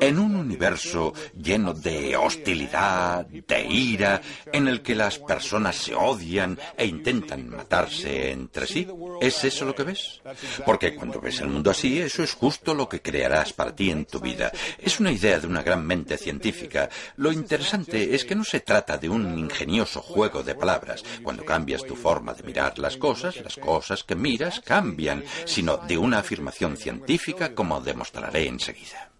¿En 0.00 0.18
un 0.18 0.36
universo 0.36 1.12
lleno 1.34 1.74
de 1.74 2.16
hostilidad, 2.16 3.26
de 3.26 3.66
ira, 3.66 4.20
en 4.52 4.68
el 4.68 4.82
que 4.82 4.94
las 4.94 5.18
personas 5.18 5.76
se 5.76 5.94
odian 5.94 6.58
e 6.76 6.86
intentan 6.86 7.48
matarse 7.48 8.30
entre 8.30 8.66
sí? 8.66 8.86
¿Es 9.20 9.44
eso 9.44 9.64
lo 9.64 9.74
que 9.74 9.84
ves? 9.84 10.20
Porque 10.64 10.94
cuando 10.94 11.20
ves 11.20 11.40
el 11.40 11.48
mundo 11.48 11.70
así, 11.70 11.98
eso 12.00 12.22
es 12.22 12.32
justo 12.32 12.74
lo 12.74 12.88
que 12.88 13.02
crearás 13.02 13.52
para 13.52 13.74
ti 13.74 13.90
en 13.90 14.04
tu 14.04 14.20
vida. 14.20 14.52
Es 14.78 15.00
una 15.00 15.12
idea 15.12 15.38
de 15.38 15.46
una 15.46 15.62
gran 15.62 15.86
mente 15.86 16.16
científica. 16.16 16.88
Lo 17.16 17.32
interesante 17.32 18.14
es 18.14 18.24
que 18.24 18.34
no 18.34 18.44
se 18.44 18.60
trata 18.60 18.96
de 18.96 19.08
un 19.08 19.38
ingenioso 19.38 20.00
juego 20.00 20.42
de 20.42 20.54
palabras. 20.54 21.04
Cuando 21.22 21.44
cambias 21.44 21.84
tu 21.84 21.96
forma 21.96 22.34
de 22.34 22.42
mirar 22.42 22.78
las 22.78 22.96
cosas, 22.96 23.36
las 23.42 23.56
cosas 23.56 24.04
que 24.04 24.14
miras 24.14 24.60
cambian, 24.60 25.24
sino 25.44 25.76
de 25.76 25.98
una 25.98 26.18
afirmación 26.18 26.76
científica 26.76 27.54
como 27.54 27.80
de 27.80 27.94
mostraré 27.98 28.46
enseguida. 28.46 29.10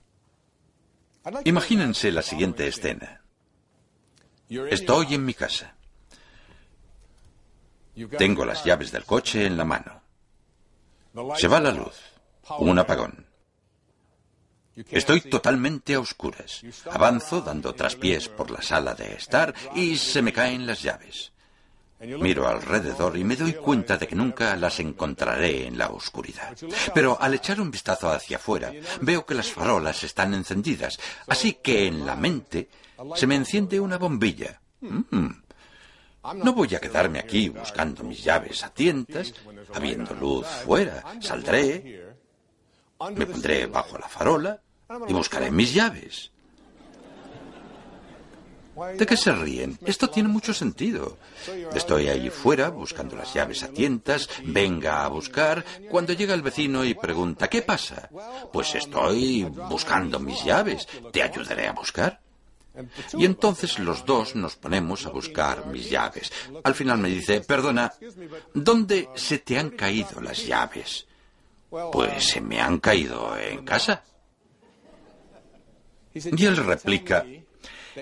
Imagínense 1.44 2.10
la 2.10 2.22
siguiente 2.22 2.66
escena. 2.66 3.22
Estoy 4.48 5.14
en 5.14 5.24
mi 5.24 5.34
casa. 5.34 5.74
Tengo 8.16 8.44
las 8.44 8.64
llaves 8.64 8.92
del 8.92 9.04
coche 9.04 9.44
en 9.44 9.56
la 9.56 9.64
mano. 9.64 10.00
Se 11.36 11.48
va 11.48 11.60
la 11.60 11.72
luz. 11.72 11.96
Un 12.60 12.78
apagón. 12.78 13.26
Estoy 14.90 15.20
totalmente 15.22 15.94
a 15.94 16.00
oscuras. 16.00 16.62
Avanzo 16.90 17.40
dando 17.40 17.74
traspiés 17.74 18.28
por 18.28 18.50
la 18.50 18.62
sala 18.62 18.94
de 18.94 19.14
estar 19.14 19.52
y 19.74 19.96
se 19.96 20.22
me 20.22 20.32
caen 20.32 20.66
las 20.66 20.82
llaves. 20.82 21.32
Miro 22.00 22.46
alrededor 22.46 23.16
y 23.16 23.24
me 23.24 23.34
doy 23.34 23.54
cuenta 23.54 23.96
de 23.96 24.06
que 24.06 24.14
nunca 24.14 24.54
las 24.56 24.78
encontraré 24.78 25.66
en 25.66 25.76
la 25.76 25.88
oscuridad. 25.88 26.56
Pero 26.94 27.20
al 27.20 27.34
echar 27.34 27.60
un 27.60 27.72
vistazo 27.72 28.08
hacia 28.10 28.36
afuera, 28.36 28.72
veo 29.00 29.26
que 29.26 29.34
las 29.34 29.50
farolas 29.50 30.04
están 30.04 30.32
encendidas, 30.34 30.98
así 31.26 31.54
que 31.54 31.88
en 31.88 32.06
la 32.06 32.14
mente 32.14 32.68
se 33.16 33.26
me 33.26 33.34
enciende 33.34 33.80
una 33.80 33.98
bombilla. 33.98 34.60
Mm. 34.80 35.26
No 36.36 36.52
voy 36.52 36.74
a 36.74 36.80
quedarme 36.80 37.18
aquí 37.18 37.48
buscando 37.48 38.04
mis 38.04 38.22
llaves 38.22 38.62
a 38.62 38.70
tientas, 38.70 39.34
habiendo 39.74 40.14
luz 40.14 40.46
fuera. 40.46 41.02
Saldré, 41.20 42.14
me 43.14 43.26
pondré 43.26 43.66
bajo 43.66 43.98
la 43.98 44.08
farola 44.08 44.60
y 45.08 45.12
buscaré 45.12 45.50
mis 45.50 45.74
llaves. 45.74 46.30
¿De 48.96 49.06
qué 49.06 49.16
se 49.16 49.32
ríen? 49.32 49.78
Esto 49.84 50.08
tiene 50.10 50.28
mucho 50.28 50.52
sentido. 50.54 51.18
Estoy 51.74 52.08
ahí 52.08 52.30
fuera 52.30 52.70
buscando 52.70 53.16
las 53.16 53.32
llaves 53.34 53.62
a 53.62 53.68
tientas, 53.68 54.28
venga 54.44 55.04
a 55.04 55.08
buscar, 55.08 55.64
cuando 55.90 56.12
llega 56.12 56.34
el 56.34 56.42
vecino 56.42 56.84
y 56.84 56.94
pregunta, 56.94 57.48
¿qué 57.48 57.62
pasa? 57.62 58.08
Pues 58.52 58.74
estoy 58.74 59.44
buscando 59.44 60.18
mis 60.20 60.44
llaves, 60.44 60.86
¿te 61.12 61.22
ayudaré 61.22 61.68
a 61.68 61.72
buscar? 61.72 62.20
Y 63.14 63.24
entonces 63.24 63.78
los 63.78 64.04
dos 64.04 64.36
nos 64.36 64.56
ponemos 64.56 65.04
a 65.06 65.10
buscar 65.10 65.66
mis 65.66 65.90
llaves. 65.90 66.30
Al 66.62 66.74
final 66.74 66.98
me 66.98 67.08
dice, 67.08 67.40
perdona, 67.40 67.92
¿dónde 68.54 69.08
se 69.14 69.38
te 69.38 69.58
han 69.58 69.70
caído 69.70 70.20
las 70.20 70.46
llaves? 70.46 71.06
Pues 71.92 72.24
se 72.24 72.40
me 72.40 72.60
han 72.60 72.78
caído 72.78 73.36
en 73.36 73.64
casa. 73.64 74.04
Y 76.14 76.46
él 76.46 76.56
replica, 76.56 77.24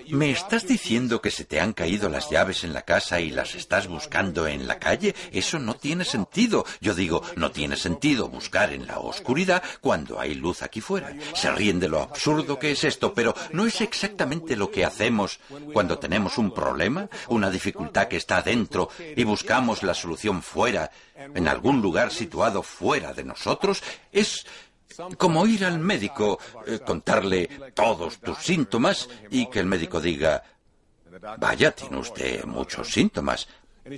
¿Me 0.08 0.30
estás 0.30 0.66
diciendo 0.66 1.20
que 1.20 1.30
se 1.30 1.44
te 1.44 1.60
han 1.60 1.72
caído 1.72 2.08
las 2.08 2.30
llaves 2.30 2.64
en 2.64 2.72
la 2.72 2.82
casa 2.82 3.20
y 3.20 3.30
las 3.30 3.54
estás 3.54 3.86
buscando 3.88 4.46
en 4.46 4.66
la 4.66 4.78
calle? 4.78 5.14
Eso 5.32 5.58
no 5.58 5.74
tiene 5.74 6.04
sentido. 6.04 6.64
Yo 6.80 6.94
digo, 6.94 7.22
no 7.36 7.50
tiene 7.50 7.76
sentido 7.76 8.28
buscar 8.28 8.72
en 8.72 8.86
la 8.86 8.98
oscuridad 8.98 9.62
cuando 9.80 10.20
hay 10.20 10.34
luz 10.34 10.62
aquí 10.62 10.80
fuera. 10.80 11.14
Se 11.34 11.50
ríen 11.50 11.80
de 11.80 11.88
lo 11.88 12.02
absurdo 12.02 12.58
que 12.58 12.72
es 12.72 12.84
esto, 12.84 13.14
pero 13.14 13.34
¿no 13.52 13.66
es 13.66 13.80
exactamente 13.80 14.56
lo 14.56 14.70
que 14.70 14.84
hacemos 14.84 15.40
cuando 15.72 15.98
tenemos 15.98 16.38
un 16.38 16.52
problema, 16.52 17.08
una 17.28 17.50
dificultad 17.50 18.08
que 18.08 18.16
está 18.16 18.42
dentro 18.42 18.88
y 19.16 19.24
buscamos 19.24 19.82
la 19.82 19.94
solución 19.94 20.42
fuera, 20.42 20.90
en 21.16 21.48
algún 21.48 21.80
lugar 21.80 22.12
situado 22.12 22.62
fuera 22.62 23.12
de 23.12 23.24
nosotros? 23.24 23.82
Es 24.12 24.46
como 25.16 25.46
ir 25.46 25.64
al 25.64 25.78
médico, 25.78 26.38
eh, 26.66 26.78
contarle 26.84 27.48
todos 27.74 28.18
tus 28.18 28.38
síntomas 28.38 29.08
y 29.30 29.46
que 29.46 29.60
el 29.60 29.66
médico 29.66 30.00
diga, 30.00 30.42
vaya, 31.38 31.72
tiene 31.72 31.98
usted 31.98 32.44
muchos 32.44 32.90
síntomas, 32.90 33.48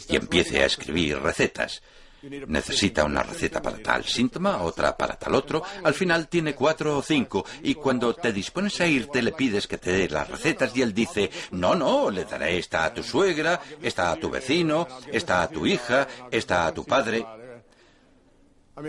y 0.08 0.16
empiece 0.16 0.62
a 0.62 0.66
escribir 0.66 1.18
recetas. 1.18 1.82
Necesita 2.20 3.04
una 3.04 3.22
receta 3.22 3.62
para 3.62 3.78
tal 3.78 4.04
síntoma, 4.04 4.62
otra 4.62 4.96
para 4.96 5.14
tal 5.14 5.36
otro. 5.36 5.62
Al 5.84 5.94
final 5.94 6.26
tiene 6.26 6.52
cuatro 6.52 6.98
o 6.98 7.02
cinco 7.02 7.44
y 7.62 7.74
cuando 7.74 8.12
te 8.12 8.32
dispones 8.32 8.80
a 8.80 8.88
irte 8.88 9.22
le 9.22 9.32
pides 9.32 9.68
que 9.68 9.78
te 9.78 9.92
dé 9.92 10.08
las 10.08 10.28
recetas 10.28 10.76
y 10.76 10.82
él 10.82 10.92
dice, 10.92 11.30
no, 11.52 11.76
no, 11.76 12.10
le 12.10 12.24
daré 12.24 12.58
esta 12.58 12.84
a 12.84 12.92
tu 12.92 13.04
suegra, 13.04 13.60
esta 13.80 14.10
a 14.10 14.16
tu 14.16 14.30
vecino, 14.30 14.88
esta 15.12 15.42
a 15.42 15.48
tu 15.48 15.64
hija, 15.64 16.08
esta 16.30 16.66
a 16.66 16.74
tu 16.74 16.84
padre. 16.84 17.24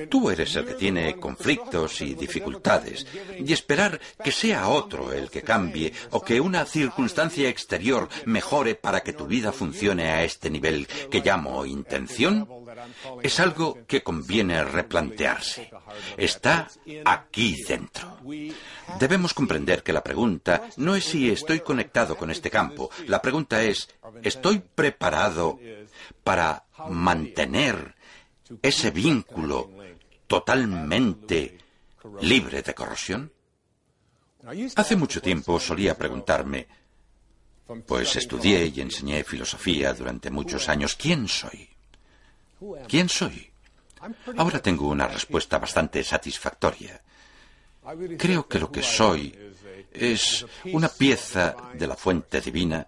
Tú 0.09 0.29
eres 0.29 0.55
el 0.55 0.65
que 0.65 0.73
tiene 0.73 1.15
conflictos 1.17 2.01
y 2.01 2.13
dificultades, 2.13 3.05
y 3.37 3.51
esperar 3.53 3.99
que 4.23 4.31
sea 4.31 4.67
otro 4.69 5.11
el 5.11 5.29
que 5.29 5.41
cambie 5.41 5.93
o 6.11 6.21
que 6.21 6.39
una 6.39 6.65
circunstancia 6.65 7.49
exterior 7.49 8.09
mejore 8.25 8.75
para 8.75 9.01
que 9.01 9.13
tu 9.13 9.27
vida 9.27 9.51
funcione 9.51 10.09
a 10.09 10.23
este 10.23 10.49
nivel 10.49 10.87
que 11.09 11.21
llamo 11.21 11.65
intención, 11.65 12.47
es 13.23 13.39
algo 13.39 13.79
que 13.87 14.03
conviene 14.03 14.63
replantearse. 14.63 15.71
Está 16.17 16.67
aquí 17.05 17.63
dentro. 17.67 18.17
Debemos 18.99 19.33
comprender 19.33 19.83
que 19.83 19.93
la 19.93 20.03
pregunta 20.03 20.69
no 20.77 20.95
es 20.95 21.05
si 21.05 21.29
estoy 21.29 21.61
conectado 21.61 22.15
con 22.15 22.31
este 22.31 22.49
campo, 22.49 22.89
la 23.07 23.21
pregunta 23.21 23.63
es, 23.63 23.89
¿estoy 24.23 24.59
preparado 24.59 25.59
para 26.23 26.65
mantener 26.89 27.95
ese 28.61 28.91
vínculo 28.91 29.69
totalmente 30.29 31.57
libre 32.21 32.61
de 32.61 32.73
corrosión? 32.73 33.33
Hace 34.75 34.95
mucho 34.95 35.21
tiempo 35.21 35.59
solía 35.59 35.97
preguntarme, 35.97 36.67
pues 37.85 38.15
estudié 38.15 38.67
y 38.67 38.79
enseñé 38.79 39.23
filosofía 39.23 39.93
durante 39.93 40.29
muchos 40.29 40.69
años, 40.69 40.95
¿quién 40.95 41.27
soy? 41.27 41.67
¿Quién 42.87 43.09
soy? 43.09 43.49
Ahora 44.37 44.61
tengo 44.61 44.87
una 44.87 45.07
respuesta 45.07 45.57
bastante 45.57 46.03
satisfactoria. 46.03 47.01
Creo 48.17 48.47
que 48.47 48.59
lo 48.59 48.71
que 48.71 48.83
soy 48.83 49.35
es 49.91 50.45
una 50.65 50.89
pieza 50.89 51.55
de 51.73 51.87
la 51.87 51.95
fuente 51.95 52.39
divina 52.39 52.87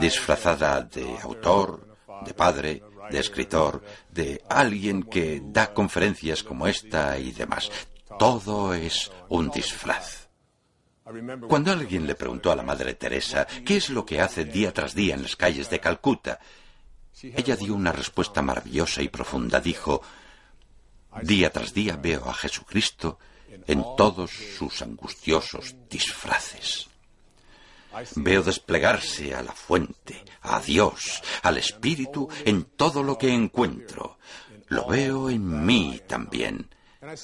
disfrazada 0.00 0.82
de 0.82 1.18
autor, 1.18 1.96
de 2.24 2.34
padre, 2.34 2.82
de 3.10 3.18
escritor, 3.18 3.82
de 4.10 4.42
alguien 4.48 5.02
que 5.02 5.42
da 5.44 5.72
conferencias 5.74 6.42
como 6.42 6.66
esta 6.66 7.18
y 7.18 7.32
demás. 7.32 7.70
Todo 8.18 8.74
es 8.74 9.10
un 9.28 9.50
disfraz. 9.50 10.28
Cuando 11.48 11.72
alguien 11.72 12.06
le 12.06 12.14
preguntó 12.14 12.52
a 12.52 12.56
la 12.56 12.62
Madre 12.62 12.94
Teresa 12.94 13.46
qué 13.64 13.78
es 13.78 13.88
lo 13.88 14.04
que 14.04 14.20
hace 14.20 14.44
día 14.44 14.74
tras 14.74 14.94
día 14.94 15.14
en 15.14 15.22
las 15.22 15.36
calles 15.36 15.70
de 15.70 15.80
Calcuta, 15.80 16.38
ella 17.22 17.56
dio 17.56 17.74
una 17.74 17.92
respuesta 17.92 18.42
maravillosa 18.42 19.02
y 19.02 19.08
profunda. 19.08 19.60
Dijo, 19.60 20.02
día 21.22 21.50
tras 21.50 21.72
día 21.72 21.96
veo 21.96 22.28
a 22.28 22.34
Jesucristo 22.34 23.18
en 23.66 23.82
todos 23.96 24.30
sus 24.30 24.82
angustiosos 24.82 25.74
disfraces. 25.88 26.88
Veo 28.16 28.42
desplegarse 28.42 29.34
a 29.34 29.42
la 29.42 29.52
fuente, 29.52 30.24
a 30.42 30.60
Dios, 30.60 31.22
al 31.42 31.58
Espíritu 31.58 32.28
en 32.44 32.64
todo 32.64 33.02
lo 33.02 33.18
que 33.18 33.32
encuentro. 33.32 34.18
Lo 34.68 34.86
veo 34.86 35.30
en 35.30 35.64
mí 35.64 36.00
también. 36.06 36.68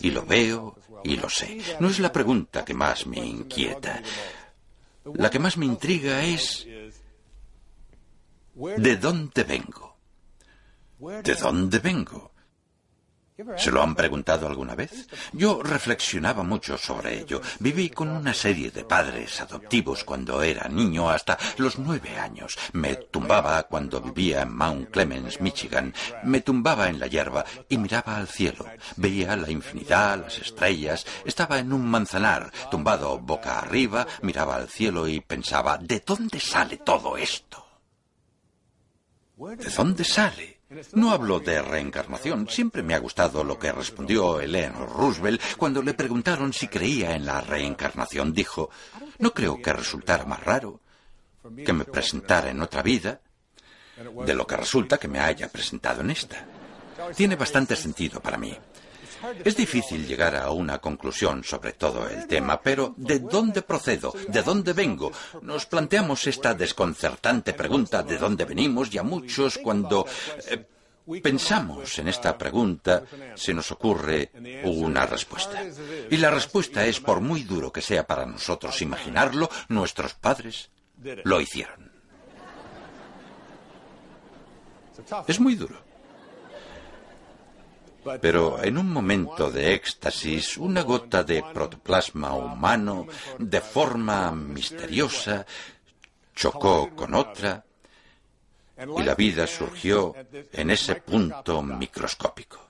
Y 0.01 0.11
lo 0.11 0.25
veo 0.25 0.79
y 1.03 1.17
lo 1.17 1.29
sé. 1.29 1.61
No 1.81 1.89
es 1.89 1.99
la 1.99 2.13
pregunta 2.13 2.65
que 2.65 2.75
más 2.75 3.07
me 3.07 3.19
inquieta. 3.19 4.03
La 5.15 5.31
que 5.31 5.39
más 5.39 5.57
me 5.57 5.67
intriga 5.67 6.23
es 6.23 6.67
¿de 8.55 8.97
dónde 8.97 9.45
vengo? 9.45 9.97
¿De 10.99 11.35
dónde 11.35 11.79
vengo? 11.81 12.34
¿Se 13.57 13.73
lo 13.73 13.83
han 13.83 13.97
preguntado 13.97 14.47
alguna 14.47 14.77
vez? 14.77 15.09
Yo 15.33 15.61
reflexionaba 15.61 16.45
mucho 16.45 16.79
sobre 16.79 17.19
ello. 17.19 17.41
Viví 17.59 17.91
con 17.91 18.09
una 18.09 18.33
serie 18.33 18.71
de 18.71 18.85
padres 18.85 19.41
adoptivos 19.41 20.05
cuando 20.05 20.41
era 20.41 20.69
niño 20.69 21.11
hasta 21.11 21.37
los 21.57 21.81
nueve 21.81 22.17
años. 22.17 22.57
Me 22.73 22.95
tumbaba 22.95 23.65
cuando 23.65 24.01
vivía 24.01 24.43
en 24.43 24.55
Mount 24.55 24.91
Clemens, 24.91 25.41
Michigan. 25.41 25.93
Me 26.23 26.43
tumbaba 26.43 26.89
en 26.89 27.01
la 27.01 27.09
hierba 27.09 27.45
y 27.69 27.77
miraba 27.77 28.19
al 28.19 28.29
cielo. 28.29 28.67
Veía 28.95 29.35
la 29.35 29.51
infinidad, 29.51 30.21
las 30.21 30.39
estrellas. 30.39 31.05
Estaba 31.25 31.59
en 31.59 31.73
un 31.73 31.85
manzanar, 31.89 32.53
tumbado 32.71 33.19
boca 33.19 33.59
arriba, 33.59 34.07
miraba 34.23 34.55
al 34.55 34.69
cielo 34.69 35.09
y 35.09 35.21
pensaba, 35.21 35.77
¿de 35.79 36.05
dónde 36.07 36.39
sale 36.39 36.77
todo 36.77 37.17
esto? 37.17 37.67
¿De 39.37 39.71
dónde 39.77 40.05
sale? 40.05 40.54
No 40.93 41.11
hablo 41.11 41.41
de 41.41 41.63
reencarnación. 41.63 42.49
Siempre 42.49 42.83
me 42.83 42.95
ha 42.95 42.99
gustado 42.99 43.45
lo 43.45 43.59
que 43.59 43.73
respondió 43.73 44.41
Eleanor 44.41 44.89
Roosevelt 44.91 45.41
cuando 45.57 45.83
le 45.83 45.95
preguntaron 45.95 46.53
si 46.53 46.69
creía 46.69 47.15
en 47.15 47.27
la 47.27 47.41
reencarnación. 47.41 48.33
Dijo, 48.33 48.71
no 49.19 49.33
creo 49.33 49.61
que 49.61 49.73
resultara 49.73 50.25
más 50.25 50.43
raro 50.43 50.81
que 51.65 51.73
me 51.73 51.85
presentara 51.85 52.51
en 52.51 52.61
otra 52.63 52.83
vida 52.83 53.21
de 54.27 54.35
lo 54.35 54.47
que 54.47 54.57
resulta 54.57 54.99
que 54.99 55.09
me 55.09 55.21
haya 55.21 55.49
presentado 55.49 56.01
en 56.01 56.11
esta. 56.11 56.47
Tiene 57.15 57.37
bastante 57.37 57.77
sentido 57.77 58.21
para 58.21 58.39
mí. 58.39 58.57
Es 59.45 59.57
difícil 59.57 60.07
llegar 60.07 60.37
a 60.37 60.51
una 60.51 60.79
conclusión 60.79 61.45
sobre 61.45 61.73
todo 61.73 62.09
el 62.09 62.27
tema, 62.27 62.61
pero 62.61 62.95
¿de 62.97 63.19
dónde 63.19 63.63
procedo? 63.63 64.13
¿De 64.29 64.43
dónde 64.43 64.73
vengo? 64.73 65.13
Nos 65.43 65.67
planteamos 65.67 66.27
esta 66.27 66.55
desconcertante 66.55 67.53
pregunta 67.53 68.03
¿de 68.03 68.19
dónde 68.19 68.45
venimos? 68.45 68.93
Y 68.95 68.99
a 68.99 69.03
muchos 69.03 69.59
cuando 69.59 70.07
eh, 70.49 70.65
pensamos 71.23 71.99
en 71.99 72.09
esta 72.09 72.37
pregunta 72.37 73.03
se 73.35 73.55
nos 73.55 73.71
ocurre 73.73 74.31
una 74.65 75.07
respuesta. 75.07 75.63
Y 76.11 76.17
la 76.17 76.31
respuesta 76.31 76.85
es, 76.87 77.01
por 77.01 77.21
muy 77.21 77.43
duro 77.43 77.73
que 77.73 77.83
sea 77.83 78.07
para 78.07 78.27
nosotros 78.27 78.81
imaginarlo, 78.83 79.49
nuestros 79.69 80.15
padres 80.15 80.71
lo 81.25 81.41
hicieron. 81.41 81.93
Es 85.27 85.41
muy 85.41 85.55
duro. 85.55 85.94
Pero 88.21 88.63
en 88.63 88.79
un 88.79 88.91
momento 88.91 89.51
de 89.51 89.75
éxtasis, 89.75 90.57
una 90.59 90.83
gota 90.83 91.23
de 91.23 91.43
protoplasma 91.53 92.35
humano, 92.35 93.07
de 93.39 93.61
forma 93.61 94.31
misteriosa, 94.33 95.47
chocó 96.35 96.91
con 96.95 97.15
otra 97.15 97.65
y 98.77 99.03
la 99.03 99.15
vida 99.15 99.47
surgió 99.47 100.15
en 100.53 100.71
ese 100.71 100.97
punto 100.97 101.63
microscópico. 101.63 102.61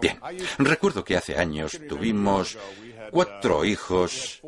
Bien, 0.00 0.18
recuerdo 0.58 1.04
que 1.04 1.16
hace 1.16 1.36
años 1.36 1.80
tuvimos 1.88 2.58
cuatro 3.10 3.64
hijos 3.64 4.40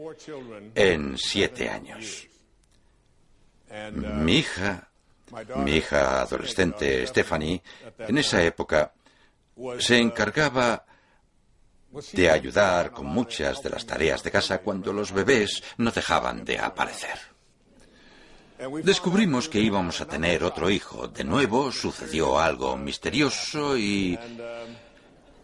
en 0.75 1.17
siete 1.17 1.69
años. 1.69 2.27
Mi 3.93 4.39
hija, 4.39 4.89
mi 5.57 5.77
hija 5.77 6.23
adolescente 6.23 7.07
Stephanie, 7.07 7.63
en 7.99 8.19
esa 8.19 8.43
época 8.43 8.93
se 9.79 9.99
encargaba 9.99 10.85
de 12.13 12.31
ayudar 12.31 12.91
con 12.91 13.07
muchas 13.07 13.63
de 13.63 13.71
las 13.71 13.85
tareas 13.85 14.23
de 14.23 14.31
casa 14.31 14.59
cuando 14.59 14.93
los 14.93 15.13
bebés 15.13 15.63
no 15.77 15.91
dejaban 15.91 16.45
de 16.45 16.59
aparecer. 16.59 17.19
Descubrimos 18.85 19.49
que 19.49 19.61
íbamos 19.61 20.01
a 20.01 20.07
tener 20.07 20.45
otro 20.45 20.71
hijo. 20.71 21.09
De 21.09 21.25
nuevo 21.25 21.73
sucedió 21.73 22.39
algo 22.39 22.77
misterioso 22.77 23.77
y 23.77 24.19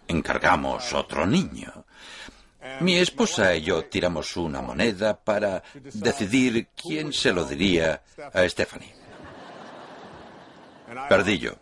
encargamos 0.07 0.93
otro 0.93 1.27
niño. 1.27 1.85
Mi 2.81 2.97
esposa 2.97 3.55
y 3.57 3.63
yo 3.63 3.85
tiramos 3.87 4.37
una 4.37 4.63
moneda 4.63 5.19
para 5.19 5.63
decidir 5.75 6.69
quién 6.69 7.13
se 7.13 7.33
lo 7.33 7.45
diría 7.45 8.03
a 8.33 8.49
Stephanie. 8.49 8.95
Perdí 11.09 11.39
yo. 11.39 11.53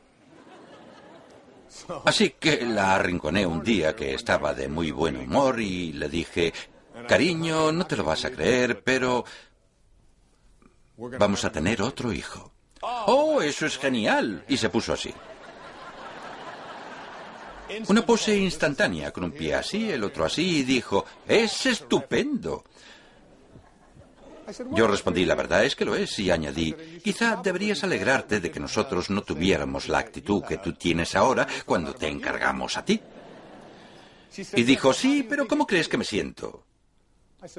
Así 2.04 2.30
que 2.30 2.64
la 2.64 2.94
arrinconé 2.94 3.46
un 3.46 3.62
día 3.62 3.94
que 3.94 4.14
estaba 4.14 4.54
de 4.54 4.68
muy 4.68 4.90
buen 4.90 5.16
humor 5.16 5.60
y 5.60 5.92
le 5.92 6.08
dije, 6.08 6.52
cariño, 7.08 7.72
no 7.72 7.86
te 7.86 7.96
lo 7.96 8.04
vas 8.04 8.24
a 8.24 8.30
creer, 8.30 8.82
pero 8.82 9.24
vamos 10.96 11.44
a 11.44 11.52
tener 11.52 11.82
otro 11.82 12.12
hijo. 12.12 12.52
Oh, 12.80 13.40
eso 13.42 13.66
es 13.66 13.78
genial. 13.78 14.44
Y 14.48 14.56
se 14.56 14.68
puso 14.68 14.92
así. 14.92 15.12
Una 17.88 18.06
pose 18.06 18.36
instantánea, 18.36 19.12
con 19.12 19.24
un 19.24 19.32
pie 19.32 19.54
así, 19.54 19.90
el 19.90 20.04
otro 20.04 20.24
así, 20.24 20.58
y 20.58 20.62
dijo, 20.62 21.04
es 21.26 21.66
estupendo. 21.66 22.64
Yo 24.72 24.86
respondí, 24.86 25.24
la 25.24 25.34
verdad 25.34 25.64
es 25.64 25.74
que 25.74 25.84
lo 25.84 25.96
es, 25.96 26.18
y 26.18 26.30
añadí, 26.30 26.74
quizá 27.02 27.36
deberías 27.36 27.82
alegrarte 27.82 28.40
de 28.40 28.50
que 28.50 28.60
nosotros 28.60 29.10
no 29.10 29.22
tuviéramos 29.22 29.88
la 29.88 29.98
actitud 29.98 30.42
que 30.44 30.58
tú 30.58 30.72
tienes 30.74 31.16
ahora 31.16 31.46
cuando 31.64 31.94
te 31.94 32.08
encargamos 32.08 32.76
a 32.76 32.84
ti. 32.84 33.00
Y 34.54 34.62
dijo, 34.62 34.92
sí, 34.92 35.26
pero 35.28 35.48
¿cómo 35.48 35.66
crees 35.66 35.88
que 35.88 35.98
me 35.98 36.04
siento? 36.04 36.64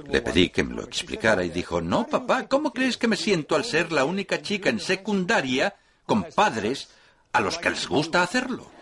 Le 0.08 0.22
pedí 0.22 0.50
que 0.50 0.64
me 0.64 0.76
lo 0.76 0.84
explicara 0.84 1.44
y 1.44 1.50
dijo, 1.50 1.82
no, 1.82 2.08
papá, 2.08 2.48
¿cómo 2.48 2.74
crees 2.74 2.98
que 2.98 3.08
me 3.08 3.16
siento 3.16 3.56
al 3.56 3.64
ser 3.64 3.92
la 3.92 4.06
única 4.06 4.42
chica 4.42 4.70
en 4.70 4.80
secundaria 4.80 5.76
con 6.06 6.24
padres 6.24 6.90
a 7.32 7.42
los 7.42 7.58
que 7.58 7.70
les 7.70 7.88
gusta 7.88 8.24
hacerlo? 8.24 8.77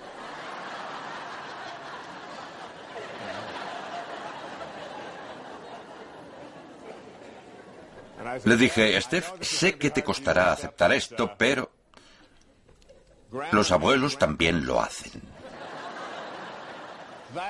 Le 8.44 8.58
dije, 8.58 9.00
Steph, 9.02 9.34
sé 9.42 9.78
que 9.78 9.92
te 9.92 10.04
costará 10.04 10.52
aceptar 10.52 10.92
esto, 10.94 11.36
pero 11.38 11.72
los 13.52 13.72
abuelos 13.72 14.18
también 14.18 14.66
lo 14.66 14.82
hacen. 14.82 15.22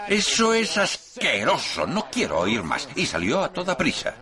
Eso 0.08 0.54
es 0.54 0.78
asqueroso, 0.78 1.86
no 1.86 2.10
quiero 2.12 2.40
oír 2.40 2.64
más. 2.64 2.90
Y 2.96 3.06
salió 3.06 3.44
a 3.44 3.54
toda 3.54 3.78
prisa. 3.78 4.16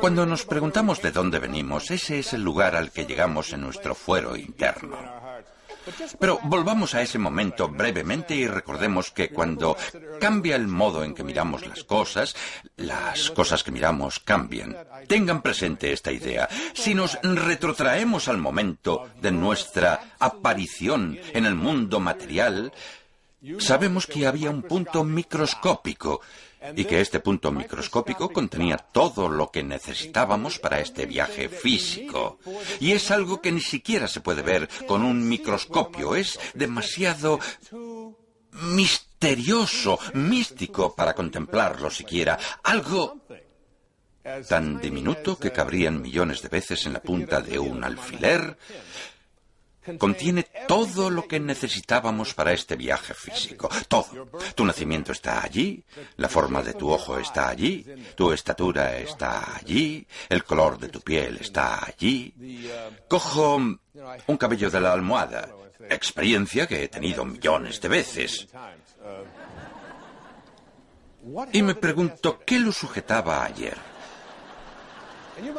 Cuando 0.00 0.26
nos 0.26 0.44
preguntamos 0.44 1.00
de 1.00 1.12
dónde 1.12 1.38
venimos, 1.38 1.90
ese 1.90 2.18
es 2.18 2.32
el 2.32 2.42
lugar 2.42 2.76
al 2.76 2.90
que 2.90 3.06
llegamos 3.06 3.52
en 3.52 3.62
nuestro 3.62 3.94
fuero 3.94 4.36
interno. 4.36 4.96
Pero 6.18 6.40
volvamos 6.44 6.94
a 6.94 7.02
ese 7.02 7.18
momento 7.18 7.68
brevemente 7.68 8.34
y 8.34 8.46
recordemos 8.46 9.10
que 9.10 9.30
cuando 9.30 9.76
cambia 10.20 10.56
el 10.56 10.68
modo 10.68 11.04
en 11.04 11.14
que 11.14 11.24
miramos 11.24 11.66
las 11.66 11.84
cosas, 11.84 12.34
las 12.76 13.30
cosas 13.30 13.62
que 13.62 13.70
miramos 13.70 14.20
cambian. 14.20 14.76
Tengan 15.06 15.42
presente 15.42 15.92
esta 15.92 16.12
idea. 16.12 16.48
Si 16.74 16.94
nos 16.94 17.18
retrotraemos 17.22 18.28
al 18.28 18.38
momento 18.38 19.08
de 19.20 19.32
nuestra 19.32 20.14
aparición 20.18 21.18
en 21.32 21.46
el 21.46 21.54
mundo 21.54 22.00
material, 22.00 22.72
sabemos 23.58 24.06
que 24.06 24.26
había 24.26 24.50
un 24.50 24.62
punto 24.62 25.04
microscópico 25.04 26.20
y 26.74 26.84
que 26.84 27.00
este 27.00 27.20
punto 27.20 27.52
microscópico 27.52 28.30
contenía 28.30 28.76
todo 28.76 29.28
lo 29.28 29.50
que 29.50 29.62
necesitábamos 29.62 30.58
para 30.58 30.80
este 30.80 31.06
viaje 31.06 31.48
físico. 31.48 32.38
Y 32.80 32.92
es 32.92 33.10
algo 33.10 33.40
que 33.40 33.52
ni 33.52 33.60
siquiera 33.60 34.08
se 34.08 34.20
puede 34.20 34.42
ver 34.42 34.68
con 34.86 35.02
un 35.02 35.28
microscopio, 35.28 36.14
es 36.14 36.38
demasiado 36.54 37.38
misterioso, 38.52 39.98
místico 40.14 40.94
para 40.94 41.14
contemplarlo 41.14 41.90
siquiera, 41.90 42.38
algo 42.62 43.20
tan 44.48 44.78
diminuto 44.78 45.38
que 45.38 45.52
cabrían 45.52 46.02
millones 46.02 46.42
de 46.42 46.48
veces 46.48 46.84
en 46.86 46.92
la 46.92 47.00
punta 47.00 47.40
de 47.40 47.58
un 47.58 47.82
alfiler, 47.82 48.58
Contiene 49.96 50.46
todo 50.66 51.08
lo 51.08 51.26
que 51.26 51.40
necesitábamos 51.40 52.34
para 52.34 52.52
este 52.52 52.76
viaje 52.76 53.14
físico. 53.14 53.68
Todo. 53.88 54.28
Tu 54.54 54.64
nacimiento 54.64 55.12
está 55.12 55.42
allí, 55.42 55.82
la 56.16 56.28
forma 56.28 56.62
de 56.62 56.74
tu 56.74 56.90
ojo 56.90 57.18
está 57.18 57.48
allí, 57.48 57.84
tu 58.14 58.32
estatura 58.32 58.98
está 58.98 59.56
allí, 59.56 60.06
el 60.28 60.44
color 60.44 60.78
de 60.78 60.88
tu 60.88 61.00
piel 61.00 61.38
está 61.40 61.84
allí. 61.86 62.34
Cojo 63.08 63.56
un 63.56 64.36
cabello 64.36 64.70
de 64.70 64.80
la 64.80 64.92
almohada, 64.92 65.48
experiencia 65.88 66.66
que 66.66 66.84
he 66.84 66.88
tenido 66.88 67.24
millones 67.24 67.80
de 67.80 67.88
veces. 67.88 68.48
Y 71.52 71.62
me 71.62 71.74
pregunto, 71.74 72.40
¿qué 72.44 72.58
lo 72.58 72.72
sujetaba 72.72 73.44
ayer? 73.44 73.87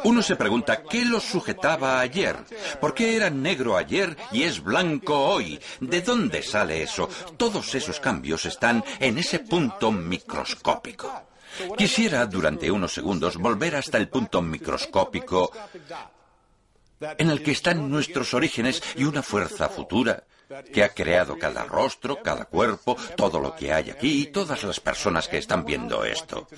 Uno 0.04 0.22
se 0.22 0.36
pregunta, 0.36 0.82
¿qué 0.82 1.04
lo 1.04 1.20
sujetaba 1.20 2.00
ayer? 2.00 2.36
¿Por 2.80 2.94
qué 2.94 3.16
era 3.16 3.30
negro 3.30 3.76
ayer 3.76 4.16
y 4.32 4.42
es 4.44 4.62
blanco 4.62 5.18
hoy? 5.18 5.60
¿De 5.80 6.00
dónde 6.02 6.42
sale 6.42 6.82
eso? 6.82 7.08
Todos 7.36 7.74
esos 7.74 8.00
cambios 8.00 8.44
están 8.44 8.84
en 8.98 9.18
ese 9.18 9.40
punto 9.40 9.90
microscópico. 9.90 11.10
Quisiera 11.76 12.24
durante 12.26 12.70
unos 12.70 12.92
segundos 12.92 13.36
volver 13.36 13.76
hasta 13.76 13.98
el 13.98 14.08
punto 14.08 14.40
microscópico 14.40 15.50
en 17.00 17.30
el 17.30 17.42
que 17.42 17.52
están 17.52 17.90
nuestros 17.90 18.34
orígenes 18.34 18.82
y 18.96 19.04
una 19.04 19.22
fuerza 19.22 19.68
futura 19.68 20.24
que 20.72 20.82
ha 20.82 20.90
creado 20.90 21.38
cada 21.38 21.64
rostro, 21.64 22.20
cada 22.22 22.44
cuerpo, 22.44 22.96
todo 23.16 23.40
lo 23.40 23.54
que 23.54 23.72
hay 23.72 23.90
aquí 23.90 24.22
y 24.22 24.26
todas 24.26 24.62
las 24.64 24.80
personas 24.80 25.28
que 25.28 25.38
están 25.38 25.64
viendo 25.64 26.04
esto. 26.04 26.48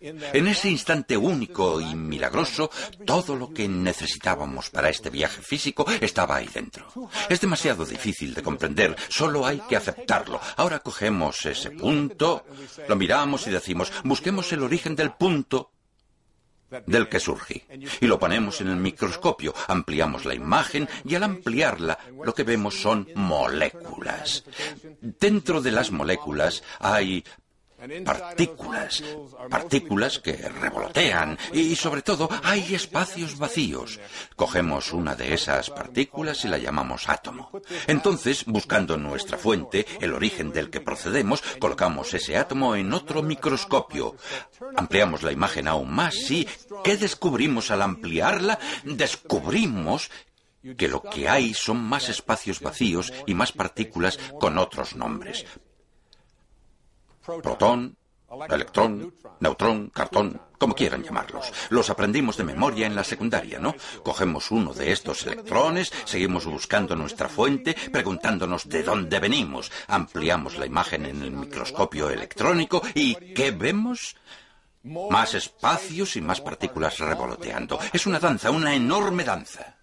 En 0.00 0.46
ese 0.46 0.70
instante 0.70 1.16
único 1.16 1.80
y 1.80 1.94
milagroso, 1.94 2.70
todo 3.04 3.36
lo 3.36 3.52
que 3.52 3.68
necesitábamos 3.68 4.70
para 4.70 4.88
este 4.88 5.10
viaje 5.10 5.42
físico 5.42 5.86
estaba 6.00 6.36
ahí 6.36 6.48
dentro. 6.52 6.88
Es 7.28 7.40
demasiado 7.40 7.84
difícil 7.84 8.34
de 8.34 8.42
comprender, 8.42 8.96
solo 9.08 9.46
hay 9.46 9.60
que 9.68 9.76
aceptarlo. 9.76 10.40
Ahora 10.56 10.78
cogemos 10.78 11.44
ese 11.44 11.70
punto, 11.70 12.46
lo 12.88 12.96
miramos 12.96 13.46
y 13.46 13.50
decimos, 13.50 13.92
busquemos 14.04 14.52
el 14.52 14.62
origen 14.62 14.96
del 14.96 15.12
punto 15.12 15.70
del 16.86 17.08
que 17.08 17.20
surge. 17.20 17.66
Y 18.00 18.06
lo 18.06 18.18
ponemos 18.18 18.60
en 18.60 18.68
el 18.68 18.76
microscopio, 18.76 19.54
ampliamos 19.68 20.24
la 20.24 20.34
imagen 20.34 20.88
y 21.04 21.14
al 21.14 21.24
ampliarla 21.24 21.98
lo 22.22 22.34
que 22.34 22.44
vemos 22.44 22.80
son 22.80 23.08
moléculas. 23.14 24.44
Dentro 25.00 25.60
de 25.60 25.72
las 25.72 25.90
moléculas 25.90 26.62
hay 26.78 27.24
partículas, 28.04 29.02
partículas 29.48 30.18
que 30.18 30.32
revolotean 30.32 31.38
y 31.52 31.76
sobre 31.76 32.02
todo 32.02 32.28
hay 32.42 32.74
espacios 32.74 33.38
vacíos. 33.38 33.98
Cogemos 34.36 34.92
una 34.92 35.14
de 35.14 35.34
esas 35.34 35.70
partículas 35.70 36.44
y 36.44 36.48
la 36.48 36.58
llamamos 36.58 37.08
átomo. 37.08 37.50
Entonces, 37.86 38.44
buscando 38.44 38.96
nuestra 38.96 39.38
fuente, 39.38 39.86
el 40.00 40.12
origen 40.12 40.52
del 40.52 40.70
que 40.70 40.80
procedemos, 40.80 41.42
colocamos 41.58 42.12
ese 42.12 42.36
átomo 42.36 42.76
en 42.76 42.92
otro 42.92 43.22
microscopio. 43.22 44.16
Ampliamos 44.76 45.22
la 45.22 45.32
imagen 45.32 45.68
aún 45.68 45.90
más 45.90 46.30
y 46.30 46.46
¿qué 46.84 46.96
descubrimos 46.96 47.70
al 47.70 47.82
ampliarla? 47.82 48.58
Descubrimos 48.84 50.10
que 50.76 50.88
lo 50.88 51.02
que 51.02 51.28
hay 51.28 51.54
son 51.54 51.82
más 51.82 52.10
espacios 52.10 52.60
vacíos 52.60 53.12
y 53.26 53.34
más 53.34 53.52
partículas 53.52 54.18
con 54.38 54.58
otros 54.58 54.94
nombres 54.94 55.46
protón, 57.42 57.96
electrón, 58.48 59.14
neutrón, 59.40 59.90
cartón, 59.90 60.40
como 60.58 60.74
quieran 60.74 61.02
llamarlos. 61.02 61.52
Los 61.70 61.90
aprendimos 61.90 62.36
de 62.36 62.44
memoria 62.44 62.86
en 62.86 62.94
la 62.94 63.04
secundaria, 63.04 63.58
¿no? 63.58 63.74
Cogemos 64.02 64.50
uno 64.50 64.72
de 64.72 64.92
estos 64.92 65.26
electrones, 65.26 65.92
seguimos 66.04 66.46
buscando 66.46 66.94
nuestra 66.94 67.28
fuente, 67.28 67.74
preguntándonos 67.90 68.68
de 68.68 68.82
dónde 68.82 69.18
venimos, 69.18 69.72
ampliamos 69.88 70.58
la 70.58 70.66
imagen 70.66 71.06
en 71.06 71.22
el 71.22 71.30
microscopio 71.32 72.10
electrónico 72.10 72.82
y 72.94 73.14
¿qué 73.14 73.50
vemos? 73.50 74.16
Más 74.82 75.34
espacios 75.34 76.16
y 76.16 76.22
más 76.22 76.40
partículas 76.40 76.98
revoloteando. 76.98 77.78
Es 77.92 78.06
una 78.06 78.18
danza, 78.18 78.50
una 78.50 78.74
enorme 78.74 79.24
danza. 79.24 79.79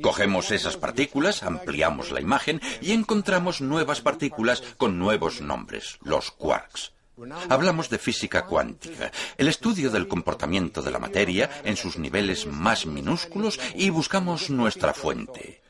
Cogemos 0.00 0.50
esas 0.50 0.76
partículas, 0.76 1.42
ampliamos 1.42 2.10
la 2.10 2.20
imagen 2.20 2.60
y 2.80 2.92
encontramos 2.92 3.60
nuevas 3.60 4.00
partículas 4.00 4.62
con 4.76 4.98
nuevos 4.98 5.40
nombres, 5.40 5.98
los 6.02 6.30
quarks. 6.30 6.92
Hablamos 7.48 7.90
de 7.90 7.98
física 7.98 8.46
cuántica, 8.46 9.12
el 9.36 9.48
estudio 9.48 9.90
del 9.90 10.08
comportamiento 10.08 10.82
de 10.82 10.90
la 10.90 10.98
materia 10.98 11.50
en 11.64 11.76
sus 11.76 11.98
niveles 11.98 12.46
más 12.46 12.86
minúsculos 12.86 13.60
y 13.74 13.90
buscamos 13.90 14.50
nuestra 14.50 14.94
fuente. 14.94 15.61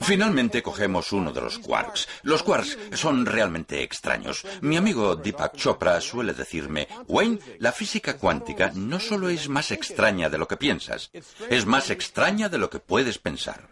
Finalmente 0.00 0.62
cogemos 0.62 1.12
uno 1.12 1.32
de 1.32 1.40
los 1.40 1.58
quarks. 1.58 2.08
Los 2.22 2.42
quarks 2.42 2.78
son 2.94 3.26
realmente 3.26 3.82
extraños. 3.82 4.44
Mi 4.60 4.76
amigo 4.76 5.16
Deepak 5.16 5.56
Chopra 5.56 6.00
suele 6.00 6.34
decirme, 6.34 6.88
Wayne, 7.08 7.38
la 7.58 7.72
física 7.72 8.16
cuántica 8.16 8.72
no 8.74 9.00
solo 9.00 9.28
es 9.28 9.48
más 9.48 9.70
extraña 9.70 10.28
de 10.28 10.38
lo 10.38 10.48
que 10.48 10.56
piensas, 10.56 11.10
es 11.48 11.66
más 11.66 11.90
extraña 11.90 12.48
de 12.48 12.58
lo 12.58 12.70
que 12.70 12.80
puedes 12.80 13.18
pensar. 13.18 13.68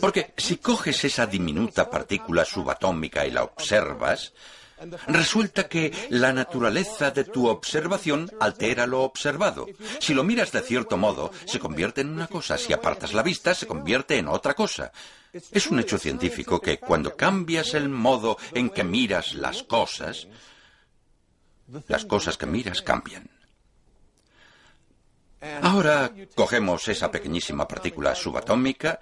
Porque 0.00 0.32
si 0.36 0.56
coges 0.56 1.04
esa 1.04 1.26
diminuta 1.26 1.90
partícula 1.90 2.44
subatómica 2.44 3.26
y 3.26 3.30
la 3.30 3.44
observas, 3.44 4.32
Resulta 5.08 5.68
que 5.68 5.92
la 6.10 6.32
naturaleza 6.32 7.10
de 7.10 7.24
tu 7.24 7.48
observación 7.48 8.30
altera 8.38 8.86
lo 8.86 9.02
observado. 9.02 9.66
Si 9.98 10.14
lo 10.14 10.22
miras 10.22 10.52
de 10.52 10.62
cierto 10.62 10.96
modo, 10.96 11.32
se 11.46 11.58
convierte 11.58 12.02
en 12.02 12.10
una 12.10 12.28
cosa. 12.28 12.56
Si 12.58 12.72
apartas 12.72 13.12
la 13.12 13.22
vista, 13.22 13.54
se 13.54 13.66
convierte 13.66 14.18
en 14.18 14.28
otra 14.28 14.54
cosa. 14.54 14.92
Es 15.32 15.66
un 15.66 15.78
hecho 15.78 15.98
científico 15.98 16.60
que 16.60 16.78
cuando 16.78 17.16
cambias 17.16 17.74
el 17.74 17.88
modo 17.88 18.36
en 18.52 18.70
que 18.70 18.84
miras 18.84 19.34
las 19.34 19.62
cosas, 19.62 20.26
las 21.86 22.04
cosas 22.04 22.36
que 22.36 22.46
miras 22.46 22.82
cambian. 22.82 23.28
Ahora 25.62 26.10
cogemos 26.34 26.88
esa 26.88 27.10
pequeñísima 27.10 27.68
partícula 27.68 28.14
subatómica 28.14 28.98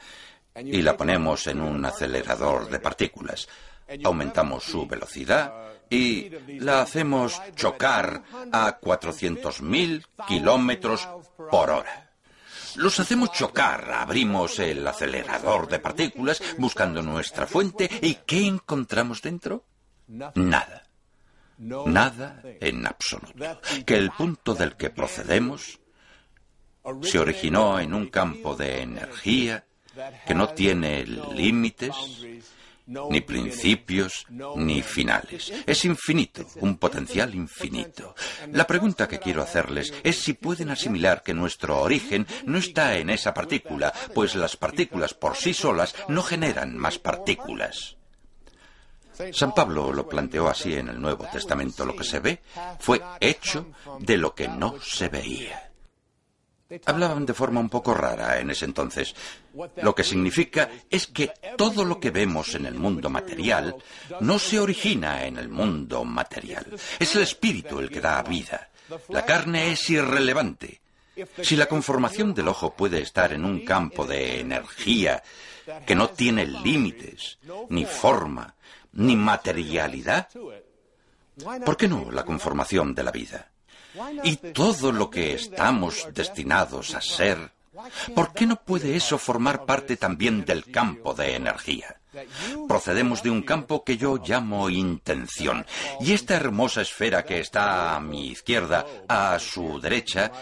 y 0.55 0.83
la 0.83 0.97
ponemos 0.97 1.47
en 1.47 1.61
un 1.61 1.85
acelerador 1.85 2.69
de 2.69 2.79
partículas. 2.79 3.49
Aumentamos 4.05 4.65
su 4.65 4.87
velocidad 4.87 5.67
y 5.89 6.31
la 6.59 6.83
hacemos 6.83 7.41
chocar 7.55 8.23
a 8.53 8.81
400.000 8.81 10.05
kilómetros 10.27 11.09
por 11.51 11.71
hora. 11.71 12.06
Los 12.77 13.01
hacemos 13.01 13.33
chocar, 13.33 13.91
abrimos 13.91 14.59
el 14.59 14.87
acelerador 14.87 15.69
de 15.69 15.79
partículas 15.79 16.43
buscando 16.59 17.03
nuestra 17.03 17.47
fuente 17.47 17.89
y 18.03 18.17
¿qué 18.27 18.47
encontramos 18.47 19.23
dentro? 19.23 19.65
Nada. 20.07 20.87
Nada 21.59 22.43
en 22.61 22.87
absoluto. 22.87 23.61
Que 23.85 23.97
el 23.97 24.11
punto 24.11 24.55
del 24.55 24.77
que 24.77 24.91
procedemos 24.91 25.81
se 27.03 27.19
originó 27.19 27.81
en 27.81 27.95
un 27.95 28.09
campo 28.09 28.55
de 28.55 28.83
energía 28.83 29.65
que 30.27 30.35
no 30.35 30.49
tiene 30.51 31.05
límites, 31.07 31.95
ni 32.87 33.21
principios, 33.21 34.27
ni 34.29 34.83
finales. 34.83 35.53
Es 35.67 35.85
infinito, 35.85 36.47
un 36.61 36.79
potencial 36.79 37.35
infinito. 37.35 38.15
La 38.53 38.67
pregunta 38.67 39.09
que 39.09 39.19
quiero 39.19 39.43
hacerles 39.43 39.93
es 40.03 40.17
si 40.21 40.35
pueden 40.35 40.71
asimilar 40.71 41.23
que 41.23 41.35
nuestro 41.35 41.81
origen 41.81 42.27
no 42.45 42.59
está 42.59 42.97
en 42.97 43.11
esa 43.11 43.35
partícula, 43.35 43.93
pues 44.15 44.35
las 44.35 44.57
partículas 44.57 45.15
por 45.15 45.37
sí 45.37 45.53
solas 45.53 45.95
no 46.09 46.23
generan 46.23 46.77
más 46.77 46.99
partículas. 46.99 47.97
San 49.33 49.55
Pablo 49.55 49.93
lo 49.93 50.07
planteó 50.07 50.49
así 50.49 50.75
en 50.75 50.89
el 50.89 51.01
Nuevo 51.01 51.27
Testamento. 51.33 51.87
Lo 51.87 51.97
que 51.97 52.05
se 52.05 52.21
ve 52.21 52.43
fue 52.79 53.01
hecho 53.21 53.73
de 53.99 54.19
lo 54.19 54.35
que 54.35 54.47
no 54.47 54.79
se 54.81 55.09
veía. 55.09 55.66
Hablaban 56.85 57.25
de 57.25 57.35
forma 57.35 57.61
un 57.61 57.69
poco 57.69 57.95
rara 57.95 58.41
en 58.41 58.51
ese 58.51 58.65
entonces. 58.65 59.15
Lo 59.77 59.95
que 59.95 60.03
significa 60.03 60.69
es 60.91 61.07
que 61.07 61.33
todo 61.57 61.85
lo 61.85 62.01
que 62.01 62.11
vemos 62.11 62.55
en 62.55 62.67
el 62.67 62.75
mundo 62.75 63.09
material 63.09 63.77
no 64.21 64.39
se 64.39 64.59
origina 64.59 65.25
en 65.25 65.37
el 65.37 65.49
mundo 65.49 66.05
material. 66.05 66.67
Es 66.99 67.15
el 67.15 67.23
espíritu 67.23 67.79
el 67.79 67.91
que 67.91 68.01
da 68.01 68.23
vida. 68.23 68.71
La 69.09 69.25
carne 69.25 69.73
es 69.73 69.91
irrelevante. 69.91 70.81
Si 71.43 71.57
la 71.57 71.67
conformación 71.67 72.35
del 72.35 72.49
ojo 72.49 72.75
puede 72.75 73.01
estar 73.01 73.33
en 73.33 73.45
un 73.45 73.65
campo 73.65 74.05
de 74.05 74.41
energía 74.41 75.23
que 75.87 75.95
no 75.95 76.11
tiene 76.11 76.47
límites, 76.47 77.39
ni 77.71 77.85
forma, 77.85 78.55
ni 78.93 79.17
materialidad, 79.17 80.29
¿por 81.65 81.77
qué 81.77 81.89
no 81.89 82.11
la 82.11 82.25
conformación 82.25 82.95
de 82.95 83.03
la 83.03 83.13
vida? 83.13 83.51
Y 84.25 84.37
todo 84.37 84.93
lo 84.93 85.11
que 85.11 85.35
estamos 85.35 86.09
destinados 86.13 86.95
a 86.95 87.01
ser, 87.01 87.53
¿por 88.15 88.33
qué 88.33 88.47
no 88.47 88.57
puede 88.57 88.97
eso 88.97 89.19
formar 89.19 89.65
parte 89.65 89.97
también 89.97 90.45
del 90.45 90.65
campo 90.71 91.15
de 91.15 91.35
energía? 91.35 92.01
Procedemos 92.67 93.23
de 93.23 93.31
un 93.31 93.43
campo 93.43 93.85
que 93.85 93.97
yo 93.97 94.17
llamo 94.17 94.71
intención. 94.71 95.67
Y 96.01 96.13
esta 96.13 96.35
hermosa 96.35 96.81
esfera 96.81 97.25
que 97.25 97.41
está 97.41 97.95
a 97.95 98.01
mi 98.01 98.29
izquierda, 98.29 98.87
a 99.09 99.39
su 99.39 99.79
derecha, 99.81 100.33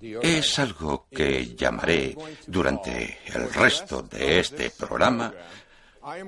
es 0.00 0.58
algo 0.58 1.06
que 1.10 1.54
llamaré 1.54 2.16
durante 2.46 3.20
el 3.26 3.52
resto 3.52 4.02
de 4.02 4.40
este 4.40 4.70
programa 4.70 5.32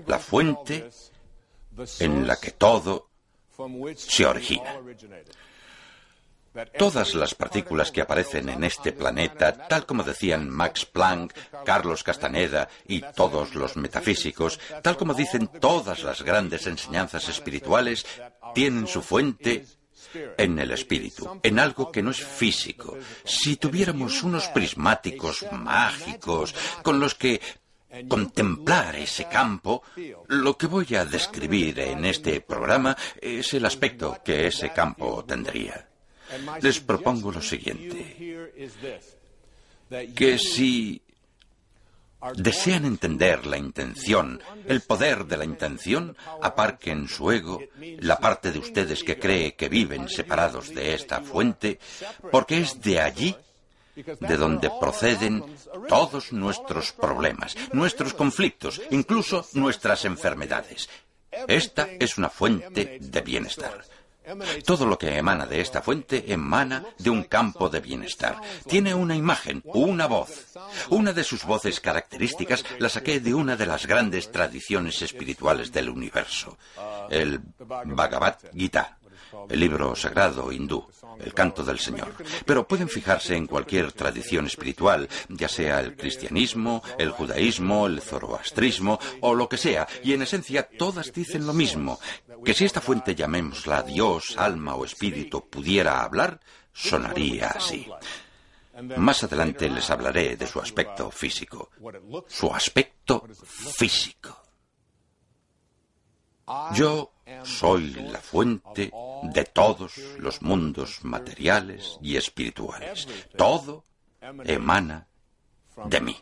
la 0.07 0.19
fuente 0.19 0.91
en 2.01 2.27
la 2.27 2.37
que 2.37 2.53
todo 2.53 3.11
se 3.97 4.27
origina. 4.27 4.81
Todas 6.77 7.15
las 7.15 7.35
partículas 7.35 7.93
que 7.93 8.01
aparecen 8.01 8.49
en 8.49 8.65
este 8.65 8.93
planeta, 8.93 9.69
tal 9.69 9.87
como 9.87 10.03
decían 10.03 10.49
Max 10.49 10.87
Planck, 10.87 11.35
Carlos 11.65 12.03
Castaneda 12.03 12.69
y 12.87 13.03
todos 13.15 13.55
los 13.55 13.77
metafísicos, 13.77 14.59
tal 14.83 14.97
como 14.97 15.15
dicen 15.15 15.49
todas 15.61 16.03
las 16.03 16.23
grandes 16.23 16.67
enseñanzas 16.67 17.29
espirituales, 17.29 18.07
tienen 18.55 18.87
su 18.87 19.03
fuente 19.03 19.67
en 20.37 20.59
el 20.59 20.71
espíritu, 20.71 21.41
en 21.43 21.59
algo 21.59 21.93
que 21.93 22.03
no 22.03 22.11
es 22.11 22.25
físico. 22.25 22.97
Si 23.25 23.57
tuviéramos 23.57 24.23
unos 24.23 24.49
prismáticos 24.49 25.45
mágicos 25.53 26.55
con 26.83 26.99
los 26.99 27.15
que 27.15 27.41
contemplar 28.09 28.97
ese 28.97 29.27
campo, 29.27 29.83
lo 30.29 30.57
que 30.57 30.67
voy 30.67 30.95
a 30.95 31.05
describir 31.05 31.79
en 31.81 32.05
este 32.05 32.41
programa 32.41 32.97
es 33.21 33.55
el 33.55 33.65
aspecto 33.65 34.19
que 34.25 34.47
ese 34.47 34.73
campo 34.73 35.25
tendría 35.25 35.88
les 36.61 36.81
propongo 36.81 37.33
lo 37.33 37.43
siguiente, 37.43 38.53
que 40.15 40.39
si 40.39 41.01
desean 42.35 42.85
entender 42.85 43.47
la 43.47 43.59
intención, 43.59 44.41
el 44.67 44.81
poder 44.81 45.27
de 45.27 45.37
la 45.37 45.45
intención, 45.45 46.17
aparquen 46.43 47.09
su 47.09 47.31
ego, 47.31 47.63
la 48.01 48.19
parte 48.19 48.51
de 48.51 48.59
ustedes 48.59 49.05
que 49.05 49.19
cree 49.19 49.55
que 49.55 49.69
viven 49.69 50.09
separados 50.09 50.75
de 50.75 50.95
esta 50.95 51.21
fuente, 51.21 51.79
porque 52.31 52.59
es 52.59 52.81
de 52.81 53.01
allí 53.01 53.37
de 53.95 54.37
donde 54.37 54.71
proceden 54.81 55.45
todos 55.89 56.33
nuestros 56.33 56.93
problemas, 56.93 57.57
nuestros 57.73 58.15
conflictos, 58.15 58.81
incluso 58.91 59.47
nuestras 59.55 60.05
enfermedades. 60.05 60.89
Esta 61.47 61.89
es 61.99 62.19
una 62.19 62.31
fuente 62.31 62.99
de 63.01 63.21
bienestar. 63.21 63.85
Todo 64.65 64.87
lo 64.87 64.99
que 64.99 65.17
emana 65.17 65.47
de 65.47 65.61
esta 65.61 65.83
fuente 65.83 66.33
emana 66.33 66.85
de 66.99 67.11
un 67.11 67.25
campo 67.25 67.69
de 67.69 67.81
bienestar. 67.81 68.41
Tiene 68.67 68.95
una 68.95 69.17
imagen, 69.17 69.63
una 69.65 70.07
voz. 70.07 70.47
Una 70.91 71.13
de 71.13 71.25
sus 71.25 71.45
voces 71.45 71.81
características 71.81 72.65
la 72.79 72.89
saqué 72.89 73.21
de 73.21 73.35
una 73.35 73.57
de 73.57 73.67
las 73.67 73.87
grandes 73.87 74.31
tradiciones 74.31 75.01
espirituales 75.03 75.73
del 75.73 75.89
universo, 75.89 76.59
el 77.11 77.41
Bhagavad 77.59 78.37
Gita, 78.55 78.98
el 79.49 79.61
libro 79.61 79.95
sagrado 79.95 80.53
hindú, 80.53 80.87
el 81.19 81.35
canto 81.35 81.63
del 81.63 81.79
Señor. 81.79 82.15
Pero 82.45 82.67
pueden 82.67 82.89
fijarse 82.89 83.37
en 83.37 83.47
cualquier 83.47 83.93
tradición 83.93 84.47
espiritual, 84.47 85.09
ya 85.29 85.49
sea 85.49 85.81
el 85.81 85.97
cristianismo, 85.97 86.83
el 86.99 87.11
judaísmo, 87.11 87.87
el 87.87 88.01
zoroastrismo 88.01 88.99
o 89.21 89.35
lo 89.35 89.49
que 89.49 89.57
sea, 89.57 89.87
y 90.03 90.13
en 90.13 90.23
esencia 90.23 90.69
todas 90.79 91.13
dicen 91.13 91.47
lo 91.47 91.53
mismo, 91.53 91.99
que 92.45 92.55
si 92.55 92.65
esta 92.65 92.81
fuente 92.81 93.15
llamémosla 93.15 93.83
Dios, 93.83 94.37
alma 94.37 94.75
o 94.75 94.85
espíritu 94.85 95.49
pudiera 95.49 96.03
hablar, 96.03 96.41
sonaría 96.73 97.49
así. 97.49 97.87
Más 98.97 99.25
adelante 99.25 99.69
les 99.69 99.91
hablaré 99.91 100.37
de 100.37 100.47
su 100.47 100.61
aspecto 100.61 101.11
físico. 101.11 101.71
Su 102.29 102.55
aspecto 102.55 103.27
físico. 103.45 104.41
Yo 106.75 107.13
soy 107.43 107.91
la 107.91 108.21
fuente 108.21 108.91
de 109.23 109.45
todos 109.45 109.97
los 110.19 110.43
mundos 110.43 111.05
materiales 111.05 111.99
y 112.03 112.17
espirituales. 112.17 113.09
Todo 113.37 113.85
emana 114.45 115.07
de 115.87 116.01
mí. 116.01 116.17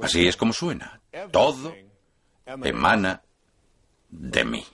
Así 0.00 0.26
es 0.26 0.36
como 0.36 0.52
suena. 0.52 1.00
Todo 1.30 1.74
emana 2.46 3.22
de 4.08 4.44
mí. 4.44 4.64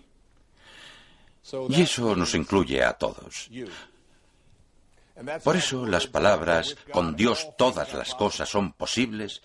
Y 1.71 1.83
eso 1.83 2.15
nos 2.15 2.35
incluye 2.35 2.83
a 2.83 2.93
todos. 2.93 3.49
Por 5.43 5.57
eso 5.57 5.87
las 5.87 6.07
palabras 6.07 6.77
con 6.93 7.17
Dios 7.17 7.49
todas 7.57 7.93
las 7.95 8.15
cosas 8.15 8.49
son 8.49 8.73
posibles 8.73 9.43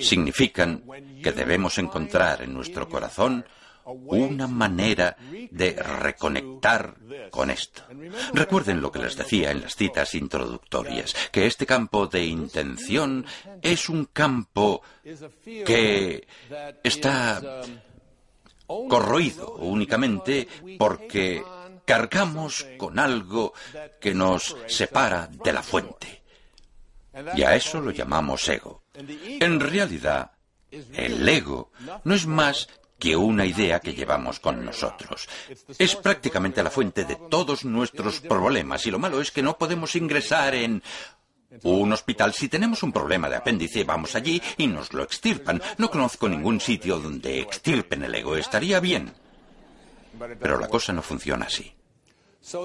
significan 0.00 0.82
que 1.22 1.32
debemos 1.32 1.78
encontrar 1.78 2.42
en 2.42 2.52
nuestro 2.52 2.88
corazón 2.88 3.44
una 3.92 4.46
manera 4.46 5.16
de 5.50 5.72
reconectar 5.72 6.96
con 7.30 7.50
esto. 7.50 7.82
Recuerden 8.32 8.80
lo 8.80 8.92
que 8.92 8.98
les 8.98 9.16
decía 9.16 9.50
en 9.50 9.62
las 9.62 9.76
citas 9.76 10.14
introductorias, 10.14 11.14
que 11.32 11.46
este 11.46 11.66
campo 11.66 12.06
de 12.06 12.24
intención 12.24 13.24
es 13.62 13.88
un 13.88 14.06
campo 14.06 14.82
que 15.64 16.26
está 16.82 17.62
corroído 18.66 19.54
únicamente 19.56 20.46
porque 20.78 21.42
cargamos 21.84 22.66
con 22.76 22.98
algo 22.98 23.54
que 24.00 24.14
nos 24.14 24.56
separa 24.66 25.28
de 25.42 25.52
la 25.52 25.62
fuente. 25.62 26.22
Y 27.34 27.42
a 27.42 27.56
eso 27.56 27.80
lo 27.80 27.90
llamamos 27.90 28.46
ego. 28.48 28.84
En 28.94 29.58
realidad, 29.58 30.32
el 30.70 31.28
ego 31.28 31.72
no 32.04 32.14
es 32.14 32.26
más 32.26 32.68
que 32.98 33.16
una 33.16 33.46
idea 33.46 33.80
que 33.80 33.94
llevamos 33.94 34.40
con 34.40 34.64
nosotros. 34.64 35.28
Es 35.78 35.94
prácticamente 35.96 36.62
la 36.62 36.70
fuente 36.70 37.04
de 37.04 37.16
todos 37.30 37.64
nuestros 37.64 38.20
problemas 38.20 38.86
y 38.86 38.90
lo 38.90 38.98
malo 38.98 39.20
es 39.20 39.30
que 39.30 39.42
no 39.42 39.56
podemos 39.56 39.94
ingresar 39.96 40.54
en 40.54 40.82
un 41.62 41.92
hospital. 41.92 42.34
Si 42.34 42.48
tenemos 42.48 42.82
un 42.82 42.92
problema 42.92 43.28
de 43.28 43.36
apéndice, 43.36 43.84
vamos 43.84 44.14
allí 44.14 44.42
y 44.56 44.66
nos 44.66 44.92
lo 44.92 45.02
extirpan. 45.02 45.62
No 45.78 45.90
conozco 45.90 46.28
ningún 46.28 46.60
sitio 46.60 46.98
donde 46.98 47.40
extirpen 47.40 48.02
el 48.02 48.14
ego. 48.14 48.36
Estaría 48.36 48.80
bien. 48.80 49.12
Pero 50.40 50.58
la 50.58 50.68
cosa 50.68 50.92
no 50.92 51.02
funciona 51.02 51.46
así. 51.46 51.72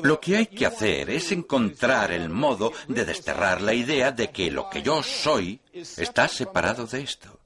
Lo 0.03 0.19
que 0.19 0.37
hay 0.37 0.47
que 0.47 0.65
hacer 0.65 1.09
es 1.09 1.31
encontrar 1.31 2.11
el 2.11 2.29
modo 2.29 2.71
de 2.87 3.05
desterrar 3.05 3.61
la 3.61 3.73
idea 3.73 4.11
de 4.11 4.29
que 4.29 4.49
lo 4.49 4.69
que 4.69 4.81
yo 4.81 5.03
soy 5.03 5.59
está 5.73 6.27
separado 6.27 6.87
de 6.87 7.01
esto. 7.01 7.39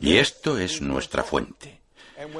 Y 0.00 0.16
esto 0.16 0.58
es 0.58 0.80
nuestra 0.80 1.22
fuente. 1.22 1.84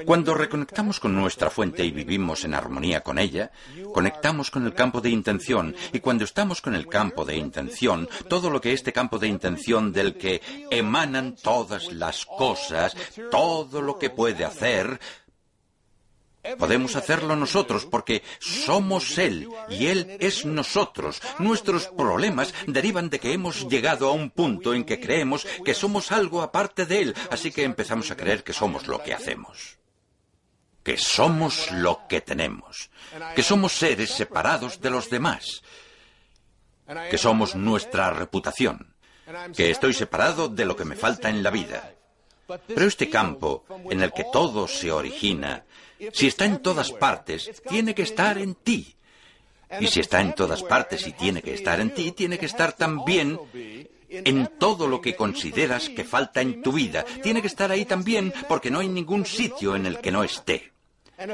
Cuando 0.06 0.34
reconectamos 0.34 1.00
con 1.00 1.16
nuestra 1.16 1.50
fuente 1.50 1.84
y 1.84 1.90
vivimos 1.90 2.44
en 2.44 2.54
armonía 2.54 3.00
con 3.00 3.18
ella, 3.18 3.50
conectamos 3.92 4.50
con 4.50 4.64
el 4.66 4.72
campo 4.72 5.00
de 5.00 5.10
intención. 5.10 5.74
Y 5.92 5.98
cuando 5.98 6.24
estamos 6.24 6.60
con 6.60 6.76
el 6.76 6.86
campo 6.86 7.24
de 7.24 7.36
intención, 7.36 8.08
todo 8.28 8.50
lo 8.50 8.60
que 8.60 8.72
este 8.72 8.92
campo 8.92 9.18
de 9.18 9.26
intención 9.26 9.92
del 9.92 10.16
que 10.16 10.40
emanan 10.70 11.34
todas 11.34 11.92
las 11.92 12.24
cosas, 12.24 12.96
todo 13.32 13.82
lo 13.82 13.98
que 13.98 14.10
puede 14.10 14.44
hacer, 14.44 15.00
Podemos 16.58 16.94
hacerlo 16.94 17.36
nosotros 17.36 17.86
porque 17.86 18.22
somos 18.38 19.16
Él 19.18 19.48
y 19.70 19.86
Él 19.86 20.16
es 20.20 20.44
nosotros. 20.44 21.22
Nuestros 21.38 21.88
problemas 21.88 22.52
derivan 22.66 23.08
de 23.08 23.18
que 23.18 23.32
hemos 23.32 23.66
llegado 23.68 24.08
a 24.08 24.12
un 24.12 24.30
punto 24.30 24.74
en 24.74 24.84
que 24.84 25.00
creemos 25.00 25.46
que 25.64 25.74
somos 25.74 26.12
algo 26.12 26.42
aparte 26.42 26.84
de 26.84 27.00
Él, 27.00 27.14
así 27.30 27.50
que 27.50 27.64
empezamos 27.64 28.10
a 28.10 28.16
creer 28.16 28.44
que 28.44 28.52
somos 28.52 28.86
lo 28.86 29.02
que 29.02 29.14
hacemos. 29.14 29.78
Que 30.82 30.98
somos 30.98 31.70
lo 31.72 32.06
que 32.08 32.20
tenemos. 32.20 32.90
Que 33.34 33.42
somos 33.42 33.72
seres 33.72 34.10
separados 34.10 34.82
de 34.82 34.90
los 34.90 35.08
demás. 35.08 35.62
Que 37.10 37.16
somos 37.16 37.54
nuestra 37.54 38.10
reputación. 38.10 38.94
Que 39.56 39.70
estoy 39.70 39.94
separado 39.94 40.48
de 40.48 40.66
lo 40.66 40.76
que 40.76 40.84
me 40.84 40.96
falta 40.96 41.30
en 41.30 41.42
la 41.42 41.50
vida. 41.50 41.94
Pero 42.46 42.86
este 42.86 43.08
campo 43.08 43.64
en 43.90 44.02
el 44.02 44.12
que 44.12 44.26
todo 44.30 44.68
se 44.68 44.92
origina 44.92 45.64
si 46.12 46.26
está 46.26 46.44
en 46.44 46.62
todas 46.62 46.92
partes, 46.92 47.50
tiene 47.68 47.94
que 47.94 48.02
estar 48.02 48.38
en 48.38 48.54
ti. 48.54 48.94
Y 49.80 49.86
si 49.88 50.00
está 50.00 50.20
en 50.20 50.34
todas 50.34 50.62
partes 50.62 51.06
y 51.06 51.12
tiene 51.12 51.42
que 51.42 51.54
estar 51.54 51.80
en 51.80 51.92
ti, 51.94 52.12
tiene 52.12 52.38
que 52.38 52.46
estar 52.46 52.74
también 52.74 53.38
en 54.08 54.50
todo 54.58 54.86
lo 54.86 55.00
que 55.00 55.16
consideras 55.16 55.88
que 55.88 56.04
falta 56.04 56.40
en 56.40 56.62
tu 56.62 56.72
vida. 56.72 57.04
Tiene 57.22 57.40
que 57.40 57.48
estar 57.48 57.70
ahí 57.70 57.84
también 57.84 58.32
porque 58.48 58.70
no 58.70 58.80
hay 58.80 58.88
ningún 58.88 59.26
sitio 59.26 59.74
en 59.74 59.86
el 59.86 59.98
que 60.00 60.12
no 60.12 60.22
esté. 60.22 60.74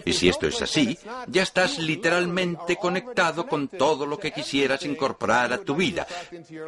Y 0.04 0.12
si 0.12 0.28
esto 0.28 0.46
es 0.46 0.60
así, 0.60 0.98
ya 1.26 1.42
estás 1.42 1.78
literalmente 1.78 2.76
conectado 2.76 3.46
con 3.46 3.68
todo 3.68 4.04
lo 4.04 4.18
que 4.18 4.32
quisieras 4.32 4.84
incorporar 4.84 5.52
a 5.52 5.58
tu 5.58 5.74
vida. 5.74 6.06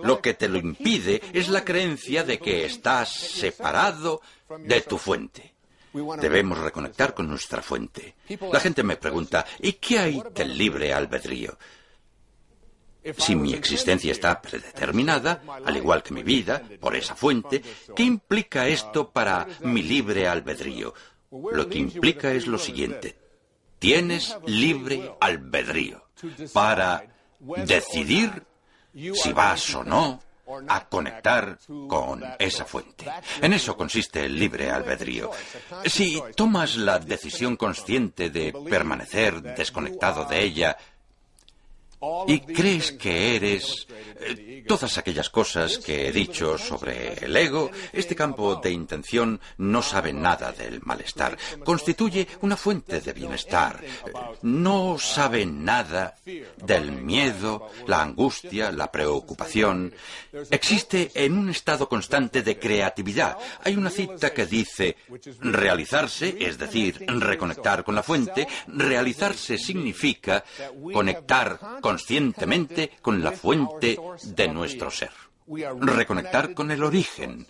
Lo 0.02 0.20
que 0.20 0.34
te 0.34 0.48
lo 0.48 0.58
impide 0.58 1.20
es 1.32 1.48
la 1.48 1.64
creencia 1.64 2.24
de 2.24 2.38
que 2.38 2.64
estás 2.64 3.12
separado 3.12 4.22
de 4.58 4.80
tu 4.80 4.96
fuente. 4.96 5.51
Debemos 5.92 6.58
reconectar 6.58 7.14
con 7.14 7.28
nuestra 7.28 7.62
fuente. 7.62 8.14
La 8.52 8.60
gente 8.60 8.82
me 8.82 8.96
pregunta, 8.96 9.44
¿y 9.60 9.74
qué 9.74 9.98
hay 9.98 10.22
del 10.34 10.56
libre 10.56 10.92
albedrío? 10.92 11.58
Si 13.18 13.34
mi 13.34 13.52
existencia 13.52 14.12
está 14.12 14.40
predeterminada, 14.40 15.42
al 15.64 15.76
igual 15.76 16.02
que 16.02 16.14
mi 16.14 16.22
vida, 16.22 16.62
por 16.80 16.94
esa 16.94 17.16
fuente, 17.16 17.62
¿qué 17.96 18.02
implica 18.04 18.68
esto 18.68 19.10
para 19.10 19.46
mi 19.60 19.82
libre 19.82 20.28
albedrío? 20.28 20.94
Lo 21.30 21.68
que 21.68 21.78
implica 21.78 22.32
es 22.32 22.46
lo 22.46 22.58
siguiente. 22.58 23.18
Tienes 23.78 24.36
libre 24.46 25.14
albedrío 25.20 26.04
para 26.52 27.04
decidir 27.66 28.44
si 28.94 29.32
vas 29.32 29.74
o 29.74 29.82
no 29.82 30.22
a 30.68 30.88
conectar 30.88 31.58
con 31.88 32.22
esa 32.38 32.64
fuente. 32.64 33.06
En 33.40 33.52
eso 33.52 33.76
consiste 33.76 34.24
el 34.24 34.38
libre 34.38 34.70
albedrío. 34.70 35.30
Si 35.84 36.22
tomas 36.36 36.76
la 36.76 36.98
decisión 36.98 37.56
consciente 37.56 38.30
de 38.30 38.52
permanecer 38.68 39.42
desconectado 39.42 40.24
de 40.24 40.42
ella, 40.42 40.76
y 42.26 42.40
crees 42.40 42.92
que 42.92 43.36
eres 43.36 43.86
eh, 44.20 44.64
todas 44.66 44.98
aquellas 44.98 45.30
cosas 45.30 45.78
que 45.78 46.08
he 46.08 46.12
dicho 46.12 46.58
sobre 46.58 47.14
el 47.24 47.36
ego, 47.36 47.70
este 47.92 48.16
campo 48.16 48.56
de 48.56 48.70
intención 48.70 49.40
no 49.58 49.82
sabe 49.82 50.12
nada 50.12 50.52
del 50.52 50.80
malestar. 50.82 51.36
Constituye 51.64 52.26
una 52.40 52.56
fuente 52.56 53.00
de 53.00 53.12
bienestar. 53.12 53.82
No 54.42 54.98
sabe 54.98 55.46
nada 55.46 56.16
del 56.56 56.92
miedo, 56.92 57.68
la 57.86 58.02
angustia, 58.02 58.72
la 58.72 58.90
preocupación. 58.90 59.94
Existe 60.50 61.10
en 61.14 61.38
un 61.38 61.50
estado 61.50 61.88
constante 61.88 62.42
de 62.42 62.58
creatividad. 62.58 63.36
Hay 63.64 63.76
una 63.76 63.90
cita 63.90 64.32
que 64.32 64.46
dice, 64.46 64.96
realizarse, 65.40 66.36
es 66.40 66.58
decir, 66.58 67.04
reconectar 67.06 67.84
con 67.84 67.94
la 67.94 68.02
fuente, 68.02 68.48
realizarse 68.66 69.58
significa 69.58 70.44
conectar 70.92 71.58
con 71.80 71.91
conscientemente 71.92 72.92
con 73.02 73.22
la 73.22 73.32
fuente 73.32 73.98
de 74.24 74.48
nuestro 74.48 74.90
ser. 74.90 75.10
Reconectar 75.46 76.54
con 76.54 76.70
el 76.70 76.82
origen. 76.82 77.46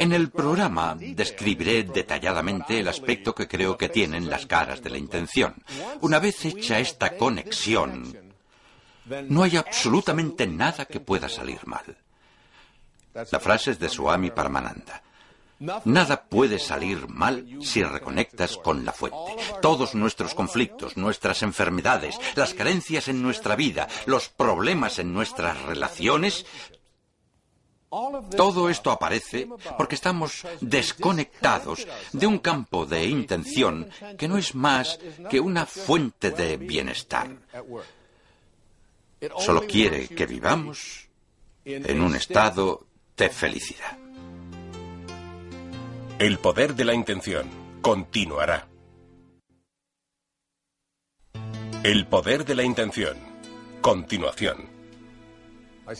En 0.00 0.12
el 0.12 0.30
programa 0.30 0.96
describiré 0.98 1.84
detalladamente 1.84 2.80
el 2.80 2.88
aspecto 2.88 3.32
que 3.32 3.46
creo 3.46 3.78
que 3.78 3.88
tienen 3.88 4.28
las 4.28 4.46
caras 4.46 4.82
de 4.82 4.90
la 4.90 4.98
intención. 4.98 5.54
Una 6.00 6.18
vez 6.18 6.44
hecha 6.44 6.80
esta 6.80 7.16
conexión, 7.16 8.34
no 9.28 9.44
hay 9.44 9.56
absolutamente 9.56 10.48
nada 10.48 10.86
que 10.86 10.98
pueda 10.98 11.28
salir 11.28 11.64
mal. 11.66 11.96
La 13.30 13.38
frase 13.38 13.70
es 13.70 13.78
de 13.78 13.88
Swami 13.88 14.32
Paramananda. 14.32 15.03
Nada 15.84 16.24
puede 16.24 16.58
salir 16.58 17.08
mal 17.08 17.46
si 17.60 17.82
reconectas 17.82 18.56
con 18.56 18.84
la 18.84 18.92
fuente. 18.92 19.36
Todos 19.62 19.94
nuestros 19.94 20.34
conflictos, 20.34 20.96
nuestras 20.96 21.42
enfermedades, 21.42 22.18
las 22.34 22.54
carencias 22.54 23.08
en 23.08 23.22
nuestra 23.22 23.56
vida, 23.56 23.88
los 24.06 24.28
problemas 24.28 24.98
en 24.98 25.12
nuestras 25.12 25.60
relaciones, 25.62 26.46
todo 28.36 28.68
esto 28.68 28.90
aparece 28.90 29.48
porque 29.78 29.94
estamos 29.94 30.44
desconectados 30.60 31.86
de 32.12 32.26
un 32.26 32.38
campo 32.38 32.86
de 32.86 33.04
intención 33.04 33.88
que 34.18 34.26
no 34.26 34.36
es 34.36 34.54
más 34.54 34.98
que 35.30 35.38
una 35.38 35.64
fuente 35.64 36.30
de 36.30 36.56
bienestar. 36.56 37.30
Solo 39.38 39.62
quiere 39.66 40.08
que 40.08 40.26
vivamos 40.26 41.08
en 41.64 42.00
un 42.00 42.16
estado 42.16 42.86
de 43.16 43.30
felicidad. 43.30 44.03
El 46.24 46.38
poder 46.38 46.74
de 46.74 46.86
la 46.86 46.94
intención 46.94 47.50
continuará. 47.82 48.66
El 51.82 52.06
poder 52.06 52.46
de 52.46 52.54
la 52.54 52.62
intención. 52.62 53.18
Continuación. 53.82 54.70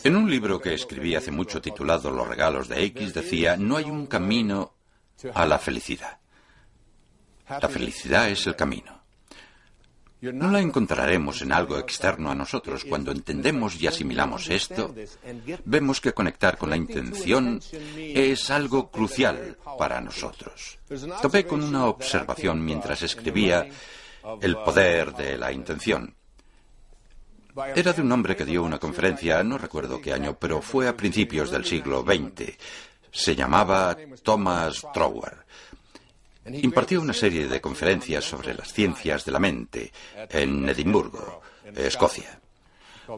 En 0.03 0.17
un 0.17 0.31
libro 0.31 0.63
que 0.63 0.73
escribí 0.73 1.15
hace 1.15 1.31
mucho 1.31 1.61
titulado 1.61 2.11
Los 2.11 2.27
regalos 2.27 2.69
de 2.69 2.85
X 2.85 3.13
decía, 3.13 3.59
no 3.59 3.77
hay 3.77 3.85
un 3.85 4.07
camino 4.07 4.73
a 5.35 5.45
la 5.45 5.59
felicidad. 5.59 6.21
La 7.47 7.69
felicidad 7.69 8.31
es 8.31 8.47
el 8.47 8.57
camino. 8.57 9.04
No 10.33 10.51
la 10.51 10.61
encontraremos 10.61 11.43
en 11.43 11.53
algo 11.53 11.79
externo 11.79 12.31
a 12.31 12.35
nosotros. 12.35 12.85
Cuando 12.85 13.13
entendemos 13.13 13.81
y 13.81 13.87
asimilamos 13.87 14.49
esto, 14.49 14.95
vemos 15.65 16.01
que 16.01 16.13
conectar 16.13 16.57
con 16.57 16.71
la 16.71 16.77
intención 16.77 17.61
es 17.97 18.51
algo 18.51 18.91
crucial 18.91 19.59
para 19.79 20.01
nosotros. 20.01 20.79
Topé 21.21 21.45
con 21.45 21.63
una 21.63 21.87
observación 21.87 22.65
mientras 22.65 23.03
escribía 23.03 23.67
El 24.41 24.57
poder 24.57 25.13
de 25.15 25.37
la 25.37 25.53
intención. 25.53 26.15
Era 27.75 27.93
de 27.93 28.03
un 28.03 28.11
hombre 28.11 28.35
que 28.35 28.45
dio 28.45 28.65
una 28.65 28.79
conferencia, 28.79 29.43
no 29.45 29.59
recuerdo 29.59 30.01
qué 30.01 30.13
año, 30.13 30.37
pero 30.39 30.61
fue 30.61 30.89
a 30.89 30.97
principios 30.97 31.51
del 31.51 31.65
siglo 31.65 32.03
XX. 32.03 32.53
Se 33.13 33.37
llamaba 33.37 33.97
Thomas 34.25 34.85
Trower. 34.93 35.44
Impartió 36.47 37.01
una 37.01 37.15
serie 37.15 37.49
de 37.49 37.61
conferencias 37.61 38.25
sobre 38.25 38.55
las 38.55 38.73
ciencias 38.73 39.25
de 39.25 39.33
la 39.33 39.39
mente 39.39 39.93
en 40.31 40.69
Edimburgo, 40.69 41.41
Escocia. 41.75 42.41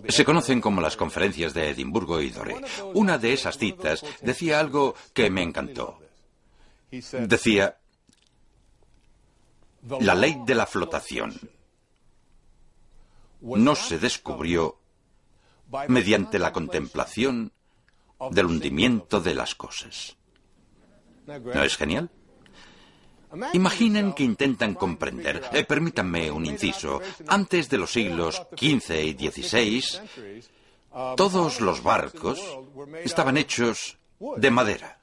Se 0.08 0.24
conocen 0.24 0.60
como 0.60 0.80
las 0.80 0.96
conferencias 0.96 1.54
de 1.54 1.70
Edimburgo 1.70 2.20
y 2.20 2.30
Doré. 2.30 2.56
Una 2.94 3.18
de 3.18 3.32
esas 3.32 3.58
citas 3.58 4.04
decía 4.22 4.60
algo 4.60 4.94
que 5.12 5.30
me 5.30 5.42
encantó. 5.42 5.98
Decía, 6.90 7.78
la 10.00 10.14
ley 10.14 10.36
de 10.44 10.54
la 10.54 10.66
flotación 10.66 11.38
no 13.40 13.74
se 13.74 13.98
descubrió 13.98 14.78
mediante 15.88 16.38
la 16.38 16.52
contemplación 16.52 17.52
del 18.30 18.46
hundimiento 18.46 19.20
de 19.20 19.34
las 19.34 19.54
cosas. 19.54 20.16
¿No 21.26 21.62
es 21.62 21.76
genial? 21.76 22.10
Imaginen 23.52 24.12
que 24.12 24.24
intentan 24.24 24.74
comprender. 24.74 25.42
Eh, 25.52 25.64
permítanme 25.64 26.30
un 26.30 26.46
inciso. 26.46 27.00
Antes 27.26 27.68
de 27.68 27.78
los 27.78 27.92
siglos 27.92 28.42
XV 28.56 28.94
y 29.04 29.30
XVI, 29.30 29.84
todos 31.16 31.60
los 31.60 31.82
barcos 31.82 32.40
estaban 33.04 33.36
hechos 33.36 33.98
de 34.36 34.50
madera. 34.50 34.98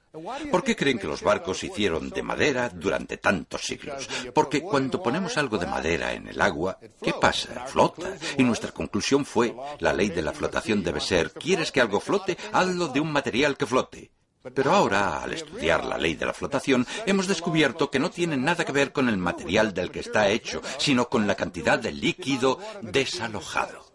¿Por 0.52 0.64
qué 0.64 0.76
creen 0.76 1.00
que 1.00 1.08
los 1.08 1.24
barcos 1.24 1.58
se 1.58 1.68
hicieron 1.68 2.12
de 2.12 2.22
madera 2.22 2.70
durante 2.70 3.18
tantos 3.18 3.66
siglos? 3.66 4.08
Porque 4.34 4.62
cuando 4.62 5.02
ponemos 5.02 5.38
algo 5.38 5.58
de 5.58 5.66
madera 5.66 6.14
en 6.14 6.28
el 6.28 6.40
agua, 6.40 6.78
¿qué 7.02 7.14
pasa? 7.20 7.66
Flota. 7.66 8.16
Y 8.38 8.44
nuestra 8.44 8.72
conclusión 8.72 9.26
fue, 9.26 9.56
la 9.80 9.92
ley 9.92 10.10
de 10.10 10.22
la 10.22 10.32
flotación 10.32 10.84
debe 10.84 11.02
ser, 11.02 11.32
¿quieres 11.32 11.72
que 11.72 11.82
algo 11.82 12.00
flote? 12.00 12.38
Hazlo 12.52 12.90
de 12.90 13.00
un 13.00 13.12
material 13.12 13.58
que 13.58 13.66
flote. 13.66 14.12
Pero 14.54 14.74
ahora, 14.74 15.24
al 15.24 15.34
estudiar 15.34 15.86
la 15.86 15.98
ley 15.98 16.16
de 16.16 16.26
la 16.26 16.34
flotación, 16.34 16.86
hemos 17.06 17.28
descubierto 17.28 17.89
que 17.89 18.00
no 18.00 18.10
tiene 18.12 18.36
nada 18.36 18.66
que 18.66 18.74
ver 18.74 18.91
con 18.91 19.08
el 19.08 19.18
material 19.18 19.74
del 19.74 19.89
que 19.89 20.02
está 20.02 20.28
hecho, 20.28 20.62
sino 20.78 21.08
con 21.08 21.28
la 21.28 21.36
cantidad 21.36 21.80
de 21.80 21.94
líquido 21.94 22.60
desalojado. 22.82 23.86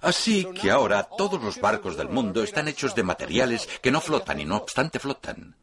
Así 0.00 0.46
que 0.60 0.70
ahora 0.70 1.04
todos 1.04 1.42
los 1.42 1.60
barcos 1.60 1.96
del 1.96 2.08
mundo 2.08 2.42
están 2.42 2.68
hechos 2.68 2.94
de 2.94 3.02
materiales 3.02 3.68
que 3.82 3.90
no 3.90 4.00
flotan 4.00 4.40
y 4.40 4.44
no 4.44 4.56
obstante 4.56 4.98
flotan. 4.98 5.54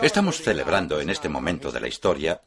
Estamos 0.00 0.38
celebrando 0.38 1.00
en 1.00 1.10
este 1.10 1.28
momento 1.28 1.70
de 1.70 1.80
la 1.80 1.88
historia 1.88 2.40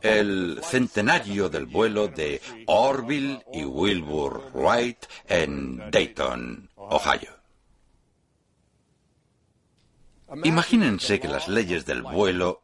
el 0.00 0.60
centenario 0.62 1.48
del 1.48 1.66
vuelo 1.66 2.08
de 2.08 2.40
Orville 2.66 3.44
y 3.52 3.64
Wilbur 3.64 4.50
Wright 4.54 5.04
en 5.28 5.90
Dayton, 5.90 6.70
Ohio. 6.76 7.35
Imagínense 10.44 11.20
que 11.20 11.28
las 11.28 11.48
leyes 11.48 11.86
del 11.86 12.02
vuelo 12.02 12.62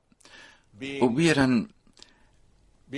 hubieran 1.00 1.72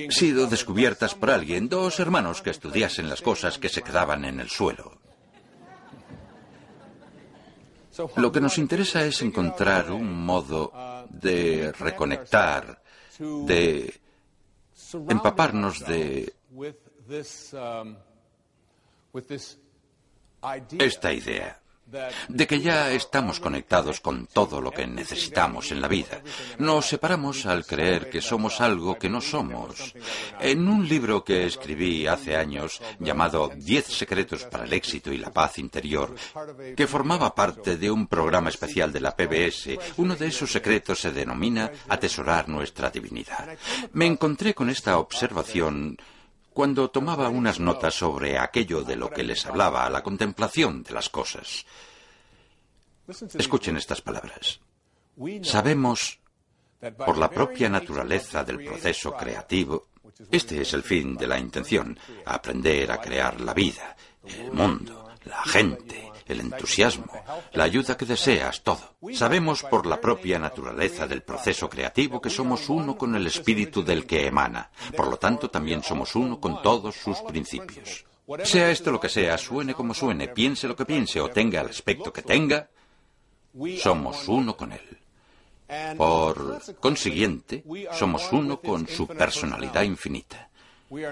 sido 0.09 0.47
descubiertas 0.47 1.15
por 1.15 1.31
alguien, 1.31 1.69
dos 1.69 2.01
hermanos 2.01 2.41
que 2.41 2.51
estudiasen 2.51 3.09
las 3.09 3.21
cosas 3.21 3.59
que 3.59 3.69
se 3.69 3.83
quedaban 3.83 4.25
en 4.25 4.41
el 4.41 4.49
suelo. 4.49 4.99
Lo 8.17 8.33
que 8.33 8.41
nos 8.41 8.59
interesa 8.59 9.05
es 9.05 9.23
encontrar 9.23 9.93
un 9.93 10.25
modo 10.25 10.73
de 11.11 11.71
reconectar, 11.73 12.83
de 13.19 14.01
empaparnos 15.09 15.87
de 15.87 16.33
esta 20.79 21.13
idea 21.13 21.64
de 22.29 22.47
que 22.47 22.61
ya 22.61 22.91
estamos 22.93 23.41
conectados 23.41 24.01
con 24.01 24.27
todo 24.27 24.61
lo 24.61 24.71
que 24.71 24.87
necesitamos 24.87 25.71
en 25.71 25.81
la 25.81 25.89
vida. 25.89 26.23
Nos 26.59 26.87
separamos 26.87 27.47
al 27.47 27.65
creer 27.67 28.11
que 28.11 28.21
somos 28.21 28.61
algo 28.61 28.99
que 28.99 29.09
no 29.09 29.21
somos. 29.21 29.95
En 30.41 30.69
un 30.69 30.89
libro 30.89 31.25
que 31.25 31.47
escribí 31.47 32.07
hace 32.07 32.37
años 32.37 32.81
llamado 32.99 33.51
Diez 33.55 33.87
secretos 33.87 34.45
para 34.45 34.65
el 34.65 34.73
éxito 34.73 35.13
y 35.13 35.19
la 35.19 35.33
paz 35.33 35.59
interior, 35.59 36.15
que 36.77 36.87
formaba 36.87 37.35
parte 37.35 37.77
de 37.77 37.91
un 37.91 38.07
programa 38.07 38.49
especial 38.49 38.93
de 38.93 39.01
la 39.01 39.15
PBS, 39.17 39.79
uno 39.97 40.17
de 40.17 40.27
esos 40.27 40.51
secretos 40.51 41.01
se 41.01 41.13
denomina 41.13 41.71
atesorar 41.89 42.49
nuestra 42.49 42.91
divinidad. 42.91 43.57
Me 43.93 44.07
encontré 44.07 44.55
con 44.55 44.71
esta 44.71 44.99
observación 44.99 45.97
cuando 46.55 46.89
tomaba 46.89 47.29
unas 47.29 47.59
notas 47.59 47.95
sobre 47.95 48.39
aquello 48.39 48.83
de 48.83 48.95
lo 48.95 49.11
que 49.11 49.25
les 49.25 49.45
hablaba, 49.45 49.91
la 49.91 50.05
contemplación 50.05 50.85
de 50.85 50.93
las 50.93 51.11
cosas. 51.11 51.67
Escuchen 53.35 53.77
estas 53.77 54.01
palabras. 54.01 54.61
Sabemos, 55.43 56.21
por 56.97 57.19
la 57.19 57.29
propia 57.29 57.69
naturaleza 57.69 58.45
del 58.45 58.65
proceso 58.65 59.13
creativo, 59.15 59.89
este 60.31 60.63
es 60.63 60.73
el 60.75 60.85
fin 60.85 61.17
de 61.17 61.27
la 61.27 61.41
intención, 61.41 61.99
aprender 62.25 62.93
a 62.93 63.01
crear 63.01 63.41
la 63.41 63.53
vida, 63.53 63.97
el 64.25 64.53
mundo, 64.53 65.11
la 65.25 65.43
gente, 65.43 66.13
el 66.27 66.41
entusiasmo, 66.41 67.07
la 67.53 67.65
ayuda 67.65 67.97
que 67.97 68.07
deseas, 68.07 68.63
todo. 68.63 68.97
Sabemos 69.13 69.63
por 69.63 69.87
la 69.87 70.01
propia 70.01 70.39
naturaleza 70.39 71.07
del 71.07 71.23
proceso 71.23 71.69
creativo 71.69 72.21
que 72.21 72.31
somos 72.31 72.69
uno 72.69 72.97
con 72.97 73.15
el 73.15 73.27
espíritu 73.27 73.83
del 73.83 74.07
que 74.07 74.27
emana. 74.27 74.71
Por 74.97 75.09
lo 75.09 75.17
tanto, 75.17 75.51
también 75.51 75.83
somos 75.83 76.15
uno 76.15 76.41
con 76.41 76.63
todos 76.63 76.95
sus 76.95 77.19
principios. 77.23 78.05
Sea 78.43 78.71
esto 78.71 78.91
lo 78.91 79.01
que 79.01 79.09
sea, 79.09 79.37
suene 79.37 79.75
como 79.75 79.93
suene, 79.93 80.29
piense 80.29 80.67
lo 80.67 80.75
que 80.75 80.87
piense 80.87 81.21
o 81.21 81.29
tenga 81.29 81.61
el 81.61 81.69
aspecto 81.69 82.13
que 82.13 82.23
tenga, 82.23 82.69
somos 83.83 84.27
uno 84.29 84.57
con 84.57 84.73
él. 84.73 84.99
Por 85.97 86.61
consiguiente, 86.81 87.65
somos 87.93 88.33
uno 88.33 88.61
con 88.61 88.87
su 88.87 89.07
personalidad 89.07 89.83
infinita. 89.83 90.51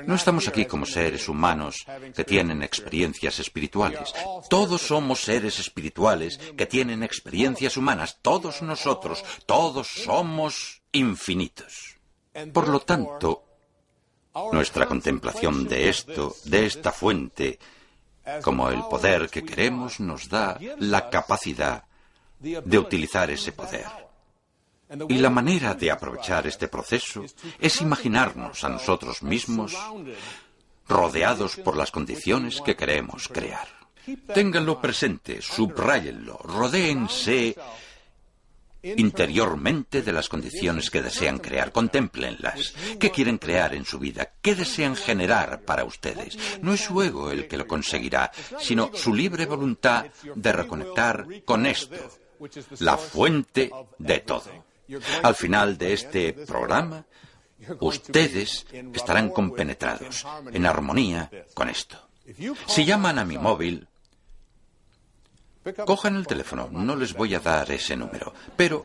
No 0.07 0.14
estamos 0.14 0.49
aquí 0.49 0.66
como 0.66 0.87
seres 0.87 1.28
humanos 1.28 1.87
que 2.14 2.24
tienen 2.24 2.62
experiencias 2.62 3.39
espirituales. 3.39 4.12
Todos 4.49 4.83
somos 4.83 5.20
seres 5.20 5.59
espirituales 5.59 6.39
que 6.57 6.66
tienen 6.66 7.03
experiencias 7.03 7.76
humanas. 7.76 8.18
Todos 8.22 8.62
nosotros, 8.62 9.24
todos 9.47 9.89
somos 9.89 10.83
infinitos. 10.93 11.97
Por 12.53 12.68
lo 12.68 12.80
tanto, 12.80 13.45
nuestra 14.53 14.87
contemplación 14.87 15.66
de 15.66 15.89
esto, 15.89 16.35
de 16.45 16.66
esta 16.66 16.93
fuente, 16.93 17.59
como 18.43 18.70
el 18.70 18.80
poder 18.85 19.28
que 19.28 19.45
queremos, 19.45 20.01
nos 20.01 20.28
da 20.28 20.59
la 20.78 21.11
capacidad 21.11 21.85
de 22.39 22.78
utilizar 22.78 23.30
ese 23.30 23.53
poder. 23.53 23.87
Y 25.09 25.18
la 25.18 25.30
manera 25.30 25.74
de 25.74 25.90
aprovechar 25.90 26.47
este 26.47 26.68
proceso 26.68 27.24
es 27.59 27.80
imaginarnos 27.80 28.64
a 28.64 28.68
nosotros 28.68 29.22
mismos 29.22 29.76
rodeados 30.88 31.57
por 31.57 31.76
las 31.76 31.90
condiciones 31.90 32.61
que 32.61 32.76
queremos 32.76 33.28
crear. 33.28 33.68
Ténganlo 34.34 34.80
presente, 34.80 35.40
subrayenlo, 35.40 36.38
rodéense 36.38 37.57
interiormente 38.82 40.03
de 40.03 40.12
las 40.12 40.28
condiciones 40.28 40.90
que 40.90 41.03
desean 41.03 41.38
crear. 41.38 41.70
Contémplenlas. 41.72 42.74
¿Qué 42.99 43.11
quieren 43.11 43.38
crear 43.38 43.74
en 43.74 43.84
su 43.84 43.99
vida? 43.99 44.32
¿Qué 44.43 44.55
desean 44.55 44.97
generar 44.97 45.62
para 45.62 45.84
ustedes? 45.84 46.36
No 46.61 46.74
es 46.74 46.80
su 46.80 47.01
ego 47.01 47.30
el 47.30 47.47
que 47.47 47.57
lo 47.57 47.66
conseguirá, 47.66 48.32
sino 48.59 48.90
su 48.95 49.14
libre 49.14 49.47
voluntad 49.47 50.07
de 50.34 50.53
reconectar 50.53 51.26
con 51.45 51.66
esto, 51.66 51.97
la 52.80 52.97
fuente 52.97 53.70
de 53.99 54.20
todo. 54.20 54.62
Al 55.22 55.35
final 55.35 55.78
de 55.78 55.93
este 55.93 56.33
programa, 56.33 57.05
ustedes 57.80 58.66
estarán 58.95 59.30
compenetrados, 59.30 60.26
en 60.53 60.66
armonía 60.66 61.30
con 61.55 61.68
esto. 61.68 62.09
Si 62.66 62.85
llaman 62.85 63.18
a 63.18 63.24
mi 63.24 63.39
móvil, 63.39 63.89
cojan 65.87 66.16
el 66.16 66.26
teléfono, 66.26 66.68
no 66.70 66.97
les 66.97 67.12
voy 67.14 67.35
a 67.35 67.41
dar 67.41 67.70
ese 67.70 67.97
número, 67.97 68.33
pero 68.57 68.85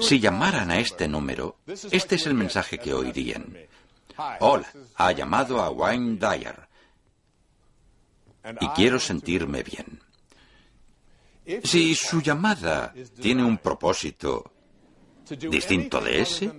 si 0.00 0.20
llamaran 0.20 0.70
a 0.70 0.78
este 0.78 1.08
número, 1.08 1.56
este 1.66 2.16
es 2.16 2.26
el 2.26 2.34
mensaje 2.34 2.78
que 2.78 2.92
oirían. 2.92 3.56
Hola, 4.40 4.70
ha 4.96 5.12
llamado 5.12 5.60
a 5.62 5.70
Wayne 5.70 6.18
Dyer 6.18 6.68
y 8.60 8.68
quiero 8.68 8.98
sentirme 8.98 9.62
bien. 9.62 10.00
Si 11.64 11.94
su 11.94 12.20
llamada 12.20 12.94
tiene 13.20 13.42
un 13.42 13.58
propósito 13.58 14.52
distinto 15.38 16.00
de 16.00 16.20
ese, 16.20 16.52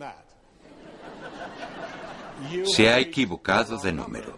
se 2.64 2.90
ha 2.90 3.00
equivocado 3.00 3.78
de 3.78 3.92
número. 3.92 4.34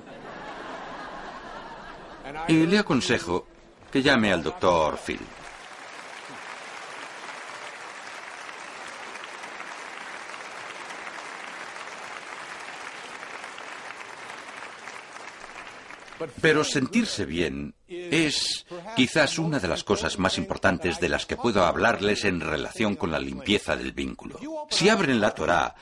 Y 2.47 2.65
le 2.65 2.79
aconsejo 2.79 3.45
que 3.91 4.01
llame 4.01 4.33
al 4.33 4.43
doctor 4.43 4.97
Phil. 4.97 5.19
Pero 16.41 16.63
sentirse 16.63 17.25
bien 17.25 17.73
es 17.87 18.65
quizás 18.95 19.39
una 19.39 19.59
de 19.59 19.67
las 19.67 19.83
cosas 19.83 20.19
más 20.19 20.37
importantes 20.37 20.99
de 20.99 21.09
las 21.09 21.25
que 21.25 21.37
puedo 21.37 21.65
hablarles 21.65 22.25
en 22.25 22.39
relación 22.39 22.95
con 22.95 23.11
la 23.11 23.19
limpieza 23.19 23.75
del 23.75 23.91
vínculo. 23.91 24.39
Si 24.69 24.89
abren 24.89 25.21
la 25.21 25.31
Torá, 25.31 25.75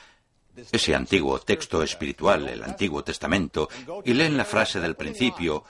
ese 0.72 0.96
antiguo 0.96 1.40
texto 1.40 1.82
espiritual, 1.84 2.48
el 2.50 2.64
Antiguo 2.64 3.04
Testamento, 3.04 3.70
y 4.04 4.14
leen 4.14 4.38
la 4.38 4.46
frase 4.46 4.80
del 4.80 4.96
principio, 4.96 5.64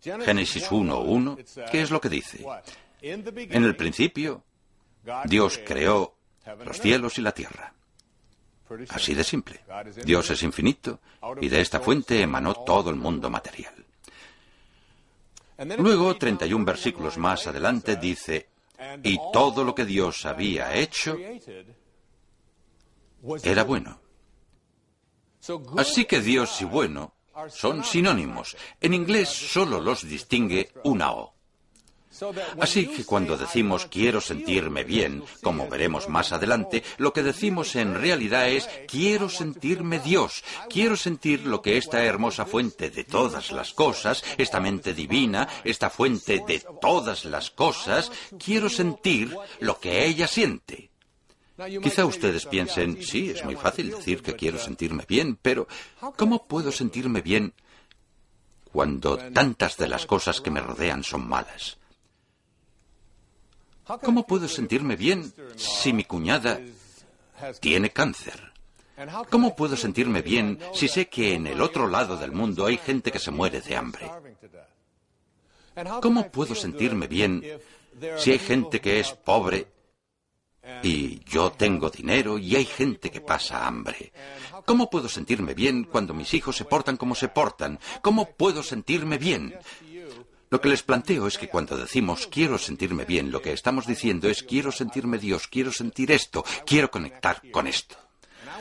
Génesis 0.00 0.70
1.1, 0.70 1.70
¿qué 1.70 1.82
es 1.82 1.90
lo 1.90 2.00
que 2.00 2.08
dice? 2.08 2.44
En 3.00 3.64
el 3.64 3.76
principio, 3.76 4.44
Dios 5.24 5.60
creó 5.64 6.16
los 6.64 6.80
cielos 6.80 7.18
y 7.18 7.22
la 7.22 7.32
tierra. 7.32 7.72
Así 8.88 9.14
de 9.14 9.24
simple. 9.24 9.60
Dios 10.04 10.30
es 10.30 10.42
infinito 10.42 11.00
y 11.40 11.48
de 11.48 11.60
esta 11.60 11.80
fuente 11.80 12.20
emanó 12.20 12.54
todo 12.54 12.90
el 12.90 12.96
mundo 12.96 13.30
material. 13.30 13.83
Luego, 15.78 16.16
31 16.16 16.64
versículos 16.64 17.16
más 17.18 17.46
adelante, 17.46 17.96
dice, 17.96 18.48
y 19.02 19.18
todo 19.32 19.64
lo 19.64 19.74
que 19.74 19.84
Dios 19.84 20.26
había 20.26 20.74
hecho 20.74 21.16
era 23.42 23.64
bueno. 23.64 24.00
Así 25.76 26.04
que 26.06 26.20
Dios 26.20 26.60
y 26.60 26.64
bueno 26.64 27.14
son 27.48 27.84
sinónimos. 27.84 28.56
En 28.80 28.94
inglés 28.94 29.28
solo 29.28 29.80
los 29.80 30.02
distingue 30.08 30.70
una 30.84 31.12
O. 31.12 31.33
Así 32.60 32.86
que 32.86 33.04
cuando 33.04 33.36
decimos 33.36 33.86
quiero 33.86 34.20
sentirme 34.20 34.84
bien, 34.84 35.22
como 35.42 35.68
veremos 35.68 36.08
más 36.08 36.32
adelante, 36.32 36.82
lo 36.98 37.12
que 37.12 37.22
decimos 37.22 37.76
en 37.76 37.94
realidad 37.94 38.48
es 38.48 38.68
quiero 38.86 39.28
sentirme 39.28 39.98
Dios, 39.98 40.44
quiero 40.68 40.96
sentir 40.96 41.46
lo 41.46 41.62
que 41.62 41.76
esta 41.76 42.04
hermosa 42.04 42.46
fuente 42.46 42.90
de 42.90 43.04
todas 43.04 43.52
las 43.52 43.72
cosas, 43.72 44.22
esta 44.38 44.60
mente 44.60 44.94
divina, 44.94 45.48
esta 45.64 45.90
fuente 45.90 46.42
de 46.46 46.62
todas 46.80 47.24
las 47.24 47.50
cosas, 47.50 48.10
quiero 48.38 48.68
sentir 48.68 49.36
lo 49.60 49.78
que 49.78 50.06
ella 50.06 50.26
siente. 50.26 50.90
Quizá 51.82 52.04
ustedes 52.04 52.46
piensen, 52.46 53.00
sí, 53.00 53.30
es 53.30 53.44
muy 53.44 53.54
fácil 53.54 53.90
decir 53.90 54.22
que 54.22 54.34
quiero 54.34 54.58
sentirme 54.58 55.04
bien, 55.06 55.38
pero 55.40 55.68
¿cómo 56.16 56.46
puedo 56.46 56.72
sentirme 56.72 57.20
bien 57.20 57.54
cuando 58.72 59.16
tantas 59.16 59.76
de 59.76 59.86
las 59.86 60.04
cosas 60.04 60.40
que 60.40 60.50
me 60.50 60.60
rodean 60.60 61.04
son 61.04 61.28
malas? 61.28 61.78
¿Cómo 64.02 64.26
puedo 64.26 64.48
sentirme 64.48 64.96
bien 64.96 65.32
si 65.56 65.92
mi 65.92 66.04
cuñada 66.04 66.60
tiene 67.60 67.90
cáncer? 67.90 68.52
¿Cómo 69.30 69.56
puedo 69.56 69.76
sentirme 69.76 70.22
bien 70.22 70.58
si 70.72 70.88
sé 70.88 71.08
que 71.08 71.34
en 71.34 71.46
el 71.46 71.60
otro 71.60 71.88
lado 71.88 72.16
del 72.16 72.32
mundo 72.32 72.66
hay 72.66 72.78
gente 72.78 73.10
que 73.10 73.18
se 73.18 73.30
muere 73.30 73.60
de 73.60 73.76
hambre? 73.76 74.10
¿Cómo 76.00 76.30
puedo 76.30 76.54
sentirme 76.54 77.06
bien 77.06 77.42
si 78.18 78.30
hay 78.30 78.38
gente 78.38 78.80
que 78.80 79.00
es 79.00 79.12
pobre 79.12 79.74
y 80.82 81.20
yo 81.24 81.52
tengo 81.52 81.90
dinero 81.90 82.38
y 82.38 82.56
hay 82.56 82.64
gente 82.64 83.10
que 83.10 83.20
pasa 83.20 83.66
hambre. 83.66 84.12
¿Cómo 84.64 84.88
puedo 84.88 85.08
sentirme 85.08 85.54
bien 85.54 85.84
cuando 85.84 86.14
mis 86.14 86.32
hijos 86.34 86.56
se 86.56 86.64
portan 86.64 86.96
como 86.96 87.14
se 87.14 87.28
portan? 87.28 87.78
¿Cómo 88.00 88.30
puedo 88.30 88.62
sentirme 88.62 89.18
bien? 89.18 89.54
Lo 90.54 90.60
que 90.60 90.68
les 90.68 90.84
planteo 90.84 91.26
es 91.26 91.36
que 91.36 91.48
cuando 91.48 91.76
decimos 91.76 92.28
quiero 92.28 92.58
sentirme 92.58 93.04
bien, 93.04 93.32
lo 93.32 93.42
que 93.42 93.52
estamos 93.52 93.88
diciendo 93.88 94.28
es 94.28 94.44
quiero 94.44 94.70
sentirme 94.70 95.18
Dios, 95.18 95.48
quiero 95.48 95.72
sentir 95.72 96.12
esto, 96.12 96.44
quiero 96.64 96.92
conectar 96.92 97.42
con 97.50 97.66
esto. 97.66 97.96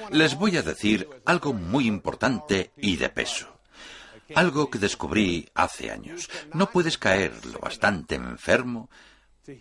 Les 0.09 0.33
voy 0.33 0.57
a 0.57 0.63
decir 0.63 1.07
algo 1.23 1.53
muy 1.53 1.85
importante 1.85 2.71
y 2.77 2.95
de 2.95 3.09
peso. 3.09 3.59
Algo 4.33 4.71
que 4.71 4.79
descubrí 4.79 5.47
hace 5.53 5.91
años. 5.91 6.31
No 6.51 6.71
puedes 6.71 6.97
caer 6.97 7.45
lo 7.45 7.59
bastante 7.59 8.15
enfermo 8.15 8.89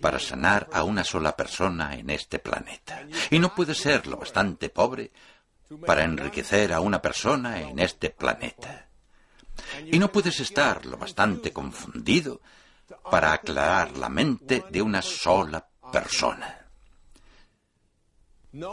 para 0.01 0.19
sanar 0.19 0.71
a 0.73 0.85
una 0.85 1.05
sola 1.05 1.37
persona 1.37 1.97
en 1.97 2.09
este 2.09 2.39
planeta. 2.39 3.07
Y 3.31 3.41
no 3.41 3.55
puede 3.55 3.75
ser 3.75 4.07
lo 4.07 4.17
bastante 4.17 4.71
pobre 4.71 5.13
para 5.85 6.05
enriquecer 6.05 6.73
a 6.73 6.81
una 6.81 7.03
persona 7.03 7.61
en 7.61 7.79
este 7.79 8.09
planeta. 8.09 8.89
Y 9.87 9.99
no 9.99 10.11
puedes 10.11 10.41
estar 10.41 10.85
lo 10.87 10.97
bastante 10.97 11.53
confundido 11.53 12.41
para 13.11 13.33
aclarar 13.33 13.97
la 13.97 14.09
mente 14.09 14.65
de 14.71 14.83
una 14.83 15.03
sola 15.03 15.67
persona. 15.93 16.67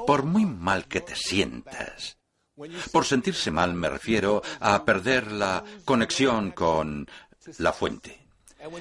Por 0.05 0.23
muy 0.23 0.45
mal 0.45 0.87
que 0.87 1.01
te 1.01 1.15
sientas, 1.15 2.17
por 2.91 3.05
sentirse 3.05 3.51
mal 3.51 3.73
me 3.73 3.89
refiero 3.89 4.41
a 4.59 4.83
perder 4.83 5.31
la 5.31 5.63
conexión 5.85 6.51
con 6.51 7.07
la 7.59 7.71
fuente. 7.71 8.19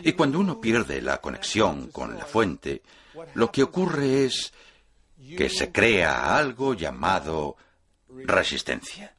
Y 0.02 0.12
cuando 0.12 0.40
uno 0.40 0.60
pierde 0.60 1.00
la 1.00 1.20
conexión 1.20 1.88
con 1.88 2.18
la 2.18 2.24
fuente, 2.24 2.82
lo 3.34 3.52
que 3.52 3.62
ocurre 3.62 4.24
es 4.24 4.52
que 5.36 5.48
se 5.48 5.70
crea 5.70 6.36
algo 6.36 6.74
llamado 6.74 7.56
resistencia. 8.08 9.14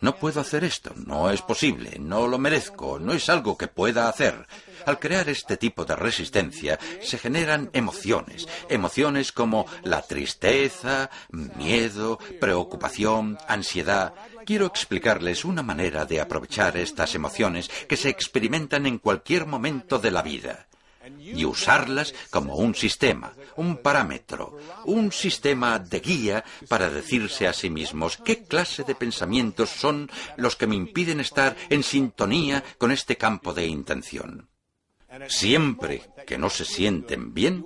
No 0.00 0.16
puedo 0.16 0.40
hacer 0.40 0.64
esto, 0.64 0.92
no 0.96 1.30
es 1.30 1.42
posible, 1.42 1.98
no 1.98 2.26
lo 2.26 2.38
merezco, 2.38 2.98
no 2.98 3.12
es 3.12 3.28
algo 3.28 3.56
que 3.56 3.68
pueda 3.68 4.08
hacer. 4.08 4.46
Al 4.84 4.98
crear 4.98 5.28
este 5.28 5.56
tipo 5.56 5.84
de 5.84 5.96
resistencia 5.96 6.78
se 7.00 7.18
generan 7.18 7.70
emociones, 7.72 8.48
emociones 8.68 9.32
como 9.32 9.66
la 9.82 10.02
tristeza, 10.02 11.10
miedo, 11.30 12.18
preocupación, 12.40 13.38
ansiedad. 13.46 14.14
Quiero 14.44 14.66
explicarles 14.66 15.44
una 15.44 15.62
manera 15.62 16.04
de 16.04 16.20
aprovechar 16.20 16.76
estas 16.76 17.14
emociones 17.14 17.68
que 17.88 17.96
se 17.96 18.08
experimentan 18.08 18.86
en 18.86 18.98
cualquier 18.98 19.46
momento 19.46 19.98
de 19.98 20.10
la 20.10 20.22
vida 20.22 20.66
y 21.18 21.44
usarlas 21.44 22.14
como 22.30 22.56
un 22.56 22.74
sistema, 22.74 23.32
un 23.56 23.78
parámetro, 23.78 24.58
un 24.84 25.12
sistema 25.12 25.78
de 25.78 26.00
guía 26.00 26.44
para 26.68 26.90
decirse 26.90 27.46
a 27.46 27.52
sí 27.52 27.70
mismos 27.70 28.16
qué 28.18 28.44
clase 28.44 28.84
de 28.84 28.94
pensamientos 28.94 29.70
son 29.70 30.10
los 30.36 30.56
que 30.56 30.66
me 30.66 30.76
impiden 30.76 31.20
estar 31.20 31.56
en 31.70 31.82
sintonía 31.82 32.62
con 32.78 32.92
este 32.92 33.16
campo 33.16 33.52
de 33.52 33.66
intención. 33.66 34.48
Siempre 35.28 36.02
que 36.26 36.36
no 36.36 36.50
se 36.50 36.64
sienten 36.64 37.32
bien, 37.32 37.64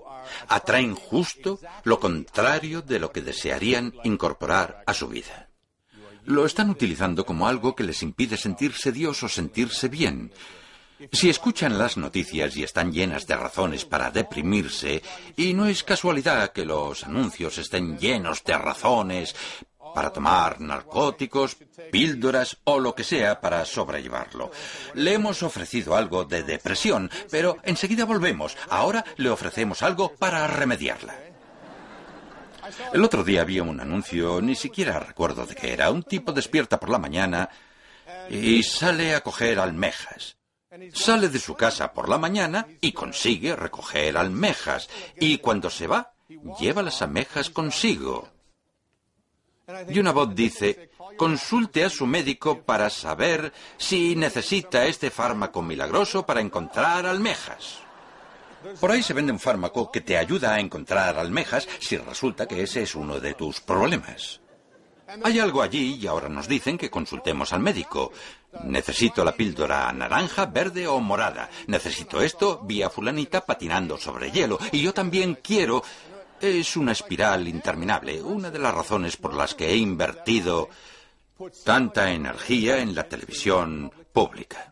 atraen 0.49 0.95
justo 0.95 1.59
lo 1.85 1.99
contrario 1.99 2.83
de 2.83 2.99
lo 2.99 3.11
que 3.11 3.23
desearían 3.23 3.95
incorporar 4.05 4.83
a 4.87 4.95
su 4.95 5.09
vida. 5.09 5.49
Lo 6.25 6.45
están 6.45 6.71
utilizando 6.71 7.25
como 7.25 7.49
algo 7.49 7.75
que 7.75 7.83
les 7.83 8.03
impide 8.03 8.37
sentirse 8.37 8.93
Dios 8.93 9.23
o 9.23 9.29
sentirse 9.29 9.89
bien, 9.89 10.33
si 11.13 11.31
escuchan 11.31 11.79
las 11.79 11.97
noticias 11.97 12.57
y 12.57 12.63
están 12.63 12.93
llenas 12.93 13.27
de 13.27 13.37
razones 13.37 13.85
para 13.85 14.11
deprimirse, 14.11 15.03
y 15.37 15.55
no 15.55 15.67
es 15.67 15.83
casualidad 15.83 16.53
que 16.53 16.65
los 16.65 17.05
anuncios 17.05 17.59
estén 17.59 17.99
llenos 17.99 18.45
de 18.45 18.57
razones 18.59 19.35
para 19.95 20.13
tomar 20.13 20.61
narcóticos, 20.61 21.57
píldoras 21.91 22.59
o 22.65 22.79
lo 22.79 22.95
que 22.95 23.05
sea 23.05 23.41
para 23.41 23.65
sobrellevarlo. 23.65 24.51
Le 24.95 25.15
hemos 25.15 25.43
ofrecido 25.43 25.97
algo 25.97 26.25
de 26.25 26.43
depresión, 26.43 27.11
pero 27.31 27.57
enseguida 27.63 28.05
volvemos. 28.05 28.57
Ahora 28.69 29.05
le 29.17 29.31
ofrecemos 29.31 29.83
algo 29.83 30.15
para 30.15 30.47
remediarla. 30.47 31.19
El 32.93 33.03
otro 33.03 33.25
día 33.25 33.43
vi 33.45 33.59
un 33.59 33.81
anuncio, 33.81 34.41
ni 34.41 34.55
siquiera 34.55 35.01
recuerdo 35.01 35.45
de 35.45 35.57
qué 35.57 35.73
era. 35.73 35.91
Un 35.91 36.05
tipo 36.05 36.33
despierta 36.33 36.79
por 36.79 36.91
la 36.91 36.99
mañana 36.99 37.49
y 38.29 38.63
sale 38.63 39.15
a 39.15 39.23
coger 39.23 39.59
almejas. 39.59 40.40
Sale 40.93 41.29
de 41.29 41.39
su 41.41 41.55
casa 41.55 41.93
por 41.93 42.09
la 42.09 42.19
mañana 42.19 42.67
y 42.81 42.93
consigue 42.93 43.57
recoger 43.57 44.17
almejas. 44.17 44.89
Y 45.19 45.39
cuando 45.39 45.69
se 45.69 45.87
va, 45.89 46.13
lleva 46.61 46.83
las 46.83 47.03
almejas 47.03 47.51
consigo. 47.51 48.29
Y 49.89 49.99
una 49.99 50.13
voz 50.13 50.35
dice, 50.35 50.91
consulte 51.17 51.85
a 51.85 51.91
su 51.91 52.07
médico 52.07 52.63
para 52.63 52.89
saber 52.91 53.53
si 53.79 54.15
necesita 54.15 54.87
este 54.87 55.11
fármaco 55.11 55.63
milagroso 55.63 56.25
para 56.25 56.41
encontrar 56.41 57.07
almejas. 57.07 57.81
Por 58.79 58.91
ahí 58.91 59.03
se 59.03 59.15
vende 59.15 59.33
un 59.33 59.41
fármaco 59.41 59.91
que 59.91 60.03
te 60.03 60.19
ayuda 60.19 60.55
a 60.55 60.61
encontrar 60.61 61.19
almejas 61.19 61.69
si 61.81 61.97
resulta 61.97 62.47
que 62.47 62.63
ese 62.63 62.83
es 62.83 62.95
uno 62.95 63.19
de 63.19 63.35
tus 63.35 63.61
problemas. 63.61 64.41
Hay 65.25 65.41
algo 65.41 65.63
allí 65.63 65.97
y 65.97 66.07
ahora 66.07 66.29
nos 66.29 66.47
dicen 66.47 66.79
que 66.79 66.91
consultemos 66.91 67.53
al 67.53 67.61
médico. 67.61 68.13
Necesito 68.65 69.25
la 69.25 69.35
píldora 69.35 69.93
naranja, 69.93 70.47
verde 70.47 70.87
o 70.87 71.01
morada. 71.01 71.49
Necesito 71.69 72.21
esto 72.21 72.61
vía 72.65 72.91
fulanita 72.91 73.47
patinando 73.47 73.97
sobre 73.97 74.31
hielo. 74.31 74.59
Y 74.73 74.83
yo 74.83 74.93
también 74.93 75.39
quiero... 75.43 75.83
Es 76.41 76.75
una 76.77 76.93
espiral 76.93 77.47
interminable, 77.49 78.23
una 78.23 78.51
de 78.51 78.59
las 78.59 78.75
razones 78.75 79.19
por 79.19 79.35
las 79.35 79.55
que 79.55 79.69
he 79.69 79.77
invertido 79.77 80.71
tanta 81.65 82.11
energía 82.11 82.79
en 82.79 82.95
la 82.95 83.05
televisión 83.05 83.93
pública. 84.11 84.70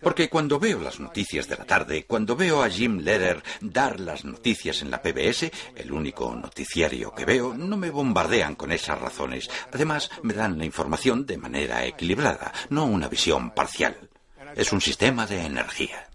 Porque 0.00 0.28
cuando 0.28 0.60
veo 0.60 0.80
las 0.80 1.00
noticias 1.00 1.48
de 1.48 1.56
la 1.56 1.64
tarde, 1.64 2.04
cuando 2.04 2.36
veo 2.36 2.62
a 2.62 2.70
Jim 2.70 3.00
Lehrer 3.00 3.42
dar 3.60 3.98
las 3.98 4.24
noticias 4.24 4.80
en 4.82 4.90
la 4.90 5.02
PBS, 5.02 5.50
el 5.74 5.92
único 5.92 6.34
noticiario 6.34 7.12
que 7.12 7.24
veo, 7.24 7.54
no 7.54 7.76
me 7.76 7.90
bombardean 7.90 8.54
con 8.54 8.70
esas 8.70 9.00
razones. 9.00 9.50
Además, 9.72 10.10
me 10.22 10.34
dan 10.34 10.56
la 10.58 10.64
información 10.64 11.26
de 11.26 11.36
manera 11.36 11.84
equilibrada, 11.84 12.52
no 12.70 12.84
una 12.84 13.08
visión 13.08 13.50
parcial. 13.50 14.08
Es 14.54 14.72
un 14.72 14.80
sistema 14.80 15.26
de 15.26 15.46
energía. 15.46 16.08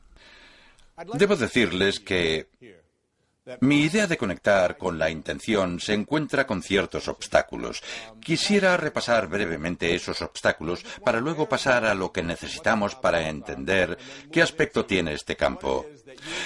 Debo 1.13 1.35
decirles 1.35 1.99
que 1.99 2.47
mi 3.61 3.81
idea 3.83 4.07
de 4.07 4.17
conectar 4.17 4.77
con 4.77 4.97
la 4.97 5.09
intención 5.09 5.79
se 5.79 5.93
encuentra 5.93 6.45
con 6.45 6.61
ciertos 6.61 7.07
obstáculos. 7.07 7.81
Quisiera 8.19 8.77
repasar 8.77 9.27
brevemente 9.27 9.95
esos 9.95 10.21
obstáculos 10.21 10.83
para 11.03 11.19
luego 11.19 11.47
pasar 11.47 11.85
a 11.85 11.93
lo 11.93 12.11
que 12.11 12.23
necesitamos 12.23 12.95
para 12.95 13.29
entender 13.29 13.97
qué 14.31 14.41
aspecto 14.41 14.85
tiene 14.85 15.13
este 15.13 15.35
campo 15.35 15.85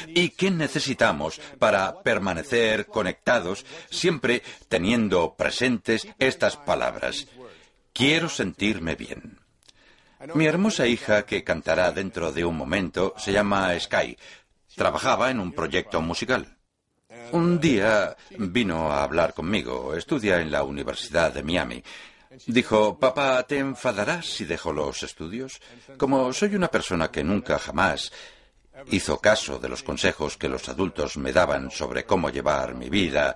y 0.08 0.30
qué 0.30 0.52
necesitamos 0.52 1.40
para 1.60 2.02
permanecer 2.02 2.86
conectados 2.86 3.66
siempre 3.90 4.44
teniendo 4.68 5.36
presentes 5.36 6.08
estas 6.20 6.58
palabras. 6.58 7.28
Quiero 7.94 8.30
sentirme 8.30 8.96
bien. 8.96 9.40
Mi 10.36 10.46
hermosa 10.46 10.86
hija, 10.86 11.26
que 11.26 11.44
cantará 11.44 11.92
dentro 11.92 12.32
de 12.32 12.46
un 12.46 12.56
momento, 12.56 13.16
se 13.18 13.34
llama 13.34 13.78
Sky. 13.80 14.18
Trabajaba 14.76 15.32
en 15.32 15.40
un 15.40 15.52
proyecto 15.52 16.00
musical. 16.02 16.61
Un 17.32 17.60
día 17.60 18.16
vino 18.38 18.92
a 18.92 19.04
hablar 19.04 19.34
conmigo. 19.34 19.96
Estudia 19.96 20.40
en 20.42 20.52
la 20.52 20.64
Universidad 20.64 21.34
de 21.34 21.44
Miami. 21.44 21.84
Dijo, 22.48 22.98
papá, 22.98 23.44
¿te 23.44 23.60
enfadarás 23.60 24.26
si 24.26 24.46
dejo 24.46 24.72
los 24.72 25.04
estudios? 25.04 25.62
Como 25.98 26.32
soy 26.34 26.56
una 26.56 26.70
persona 26.70 27.12
que 27.12 27.24
nunca 27.24 27.60
jamás 27.60 28.12
hizo 28.90 29.20
caso 29.20 29.60
de 29.60 29.70
los 29.70 29.84
consejos 29.84 30.38
que 30.38 30.50
los 30.50 30.68
adultos 30.70 31.18
me 31.18 31.34
daban 31.34 31.72
sobre 31.72 32.06
cómo 32.06 32.30
llevar 32.30 32.74
mi 32.74 32.90
vida, 32.90 33.36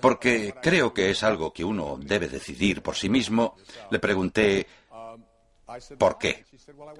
porque 0.00 0.54
creo 0.62 0.94
que 0.94 1.10
es 1.10 1.22
algo 1.22 1.52
que 1.52 1.64
uno 1.64 1.98
debe 2.00 2.28
decidir 2.28 2.82
por 2.82 2.94
sí 2.94 3.08
mismo, 3.08 3.56
le 3.90 3.98
pregunté 3.98 4.66
¿Por 5.98 6.18
qué? 6.18 6.44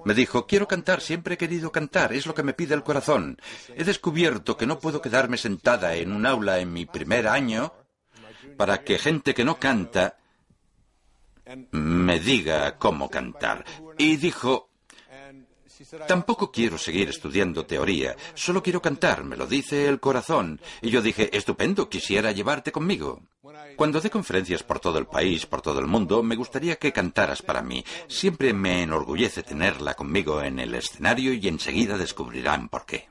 Me 0.05 0.13
dijo, 0.13 0.47
quiero 0.47 0.67
cantar, 0.67 1.01
siempre 1.01 1.35
he 1.35 1.37
querido 1.37 1.71
cantar, 1.71 2.13
es 2.13 2.25
lo 2.25 2.33
que 2.33 2.43
me 2.43 2.53
pide 2.53 2.73
el 2.73 2.83
corazón. 2.83 3.37
He 3.75 3.83
descubierto 3.83 4.57
que 4.57 4.65
no 4.65 4.79
puedo 4.79 5.01
quedarme 5.01 5.37
sentada 5.37 5.95
en 5.95 6.11
un 6.11 6.25
aula 6.25 6.59
en 6.59 6.71
mi 6.71 6.85
primer 6.85 7.27
año 7.27 7.73
para 8.57 8.83
que 8.83 8.97
gente 8.97 9.33
que 9.33 9.45
no 9.45 9.59
canta 9.59 10.17
me 11.71 12.19
diga 12.19 12.77
cómo 12.77 13.09
cantar. 13.09 13.65
Y 13.97 14.17
dijo, 14.17 14.71
Tampoco 16.07 16.51
quiero 16.51 16.77
seguir 16.77 17.09
estudiando 17.09 17.65
teoría, 17.65 18.15
solo 18.35 18.61
quiero 18.61 18.81
cantar, 18.81 19.23
me 19.23 19.35
lo 19.35 19.47
dice 19.47 19.87
el 19.87 19.99
corazón. 19.99 20.61
Y 20.81 20.89
yo 20.89 21.01
dije, 21.01 21.35
estupendo, 21.35 21.89
quisiera 21.89 22.31
llevarte 22.31 22.71
conmigo. 22.71 23.21
Cuando 23.75 24.01
dé 24.01 24.09
conferencias 24.09 24.63
por 24.63 24.79
todo 24.79 24.97
el 24.99 25.07
país, 25.07 25.45
por 25.45 25.61
todo 25.61 25.79
el 25.79 25.87
mundo, 25.87 26.23
me 26.23 26.35
gustaría 26.35 26.75
que 26.75 26.91
cantaras 26.91 27.41
para 27.41 27.61
mí. 27.61 27.83
Siempre 28.07 28.53
me 28.53 28.83
enorgullece 28.83 29.43
tenerla 29.43 29.93
conmigo 29.93 30.41
en 30.41 30.59
el 30.59 30.75
escenario 30.75 31.33
y 31.33 31.47
enseguida 31.47 31.97
descubrirán 31.97 32.69
por 32.69 32.85
qué. 32.85 33.09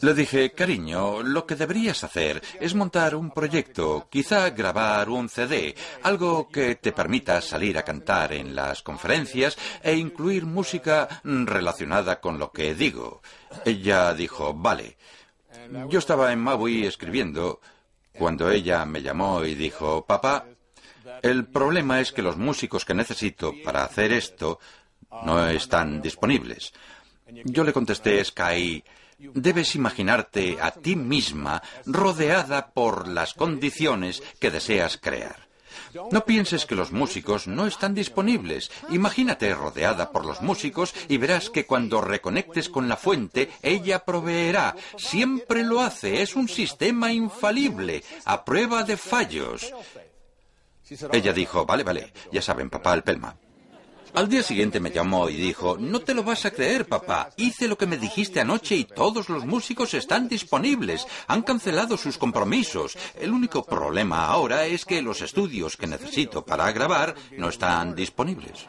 Le 0.00 0.14
dije, 0.14 0.52
cariño, 0.52 1.22
lo 1.22 1.44
que 1.44 1.56
deberías 1.56 2.04
hacer 2.04 2.42
es 2.58 2.74
montar 2.74 3.14
un 3.14 3.30
proyecto, 3.30 4.08
quizá 4.10 4.48
grabar 4.48 5.10
un 5.10 5.28
CD, 5.28 5.74
algo 6.02 6.48
que 6.48 6.76
te 6.76 6.92
permita 6.92 7.42
salir 7.42 7.76
a 7.76 7.82
cantar 7.82 8.32
en 8.32 8.54
las 8.54 8.82
conferencias 8.82 9.58
e 9.82 9.94
incluir 9.94 10.46
música 10.46 11.20
relacionada 11.22 12.18
con 12.18 12.38
lo 12.38 12.50
que 12.50 12.74
digo. 12.74 13.20
Ella 13.66 14.14
dijo, 14.14 14.54
vale. 14.54 14.96
Yo 15.90 15.98
estaba 15.98 16.32
en 16.32 16.40
Maui 16.40 16.86
escribiendo 16.86 17.60
cuando 18.18 18.50
ella 18.50 18.84
me 18.84 19.02
llamó 19.02 19.44
y 19.44 19.54
dijo, 19.54 20.04
papá, 20.04 20.46
el 21.22 21.46
problema 21.46 22.00
es 22.00 22.12
que 22.12 22.22
los 22.22 22.36
músicos 22.36 22.84
que 22.84 22.94
necesito 22.94 23.52
para 23.64 23.84
hacer 23.84 24.12
esto 24.12 24.58
no 25.24 25.48
están 25.48 26.00
disponibles. 26.00 26.72
Yo 27.44 27.64
le 27.64 27.72
contesté, 27.72 28.24
Sky, 28.24 28.82
debes 29.18 29.74
imaginarte 29.74 30.58
a 30.60 30.70
ti 30.70 30.96
misma 30.96 31.62
rodeada 31.86 32.72
por 32.72 33.08
las 33.08 33.34
condiciones 33.34 34.22
que 34.40 34.50
deseas 34.50 34.96
crear. 34.98 35.43
No 36.10 36.24
pienses 36.24 36.66
que 36.66 36.74
los 36.74 36.92
músicos 36.92 37.46
no 37.46 37.66
están 37.66 37.94
disponibles. 37.94 38.70
Imagínate 38.90 39.54
rodeada 39.54 40.10
por 40.10 40.24
los 40.24 40.42
músicos 40.42 40.94
y 41.08 41.18
verás 41.18 41.50
que 41.50 41.66
cuando 41.66 42.00
reconectes 42.00 42.68
con 42.68 42.88
la 42.88 42.96
fuente, 42.96 43.50
ella 43.62 44.04
proveerá. 44.04 44.76
Siempre 44.96 45.62
lo 45.62 45.80
hace. 45.80 46.22
Es 46.22 46.36
un 46.36 46.48
sistema 46.48 47.12
infalible, 47.12 48.02
a 48.24 48.44
prueba 48.44 48.84
de 48.84 48.96
fallos. 48.96 49.72
Ella 51.12 51.32
dijo, 51.32 51.64
vale, 51.64 51.82
vale, 51.82 52.12
ya 52.30 52.42
saben, 52.42 52.70
papá, 52.70 52.94
el 52.94 53.02
pelma. 53.02 53.36
Al 54.14 54.28
día 54.28 54.44
siguiente 54.44 54.78
me 54.78 54.92
llamó 54.92 55.28
y 55.28 55.34
dijo, 55.34 55.76
no 55.76 55.98
te 55.98 56.14
lo 56.14 56.22
vas 56.22 56.44
a 56.44 56.52
creer, 56.52 56.86
papá. 56.86 57.30
Hice 57.36 57.66
lo 57.66 57.76
que 57.76 57.88
me 57.88 57.98
dijiste 57.98 58.40
anoche 58.40 58.76
y 58.76 58.84
todos 58.84 59.28
los 59.28 59.44
músicos 59.44 59.92
están 59.92 60.28
disponibles. 60.28 61.04
Han 61.26 61.42
cancelado 61.42 61.96
sus 61.96 62.16
compromisos. 62.16 62.96
El 63.18 63.32
único 63.32 63.64
problema 63.64 64.26
ahora 64.26 64.66
es 64.66 64.84
que 64.84 65.02
los 65.02 65.20
estudios 65.20 65.76
que 65.76 65.88
necesito 65.88 66.44
para 66.44 66.70
grabar 66.70 67.16
no 67.36 67.48
están 67.48 67.96
disponibles. 67.96 68.68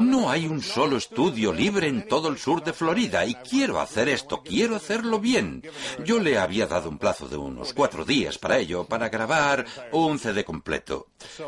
No 0.00 0.28
hay 0.28 0.48
un 0.48 0.60
solo 0.60 0.96
estudio 0.96 1.52
libre 1.52 1.86
en 1.86 2.08
todo 2.08 2.28
el 2.28 2.36
sur 2.36 2.64
de 2.64 2.72
Florida 2.72 3.24
y 3.24 3.36
quiero 3.36 3.80
hacer 3.80 4.08
esto, 4.08 4.42
quiero 4.42 4.74
hacerlo 4.74 5.20
bien. 5.20 5.62
Yo 6.04 6.18
le 6.18 6.38
había 6.38 6.66
dado 6.66 6.88
un 6.88 6.98
plazo 6.98 7.28
de 7.28 7.36
unos 7.36 7.72
cuatro 7.72 8.04
días 8.04 8.36
para 8.36 8.58
ello, 8.58 8.84
para 8.84 9.08
grabar 9.08 9.64
un 9.92 10.18
CD 10.18 10.44
completo. 10.44 11.06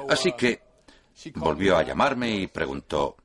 Así 0.09 0.33
que 0.39 0.66
Volvió 1.35 1.77
a 1.77 1.83
llamarme 1.83 2.31
y 2.31 2.47
preguntó, 2.47 3.17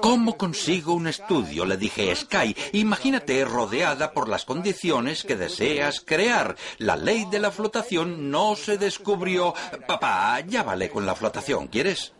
¿Cómo 0.00 0.38
consigo 0.38 0.94
un 0.94 1.06
estudio? 1.06 1.66
Le 1.66 1.76
dije, 1.76 2.14
Sky, 2.14 2.56
imagínate 2.72 3.44
rodeada 3.44 4.12
por 4.12 4.28
las 4.28 4.44
condiciones 4.44 5.24
que 5.24 5.36
deseas 5.36 6.00
crear. 6.00 6.56
La 6.78 6.96
ley 6.96 7.26
de 7.30 7.38
la 7.38 7.50
flotación 7.50 8.30
no 8.30 8.56
se 8.56 8.78
descubrió. 8.78 9.54
Papá, 9.86 10.40
ya 10.40 10.62
vale 10.62 10.88
con 10.88 11.04
la 11.04 11.14
flotación, 11.14 11.68
¿quieres? 11.68 12.12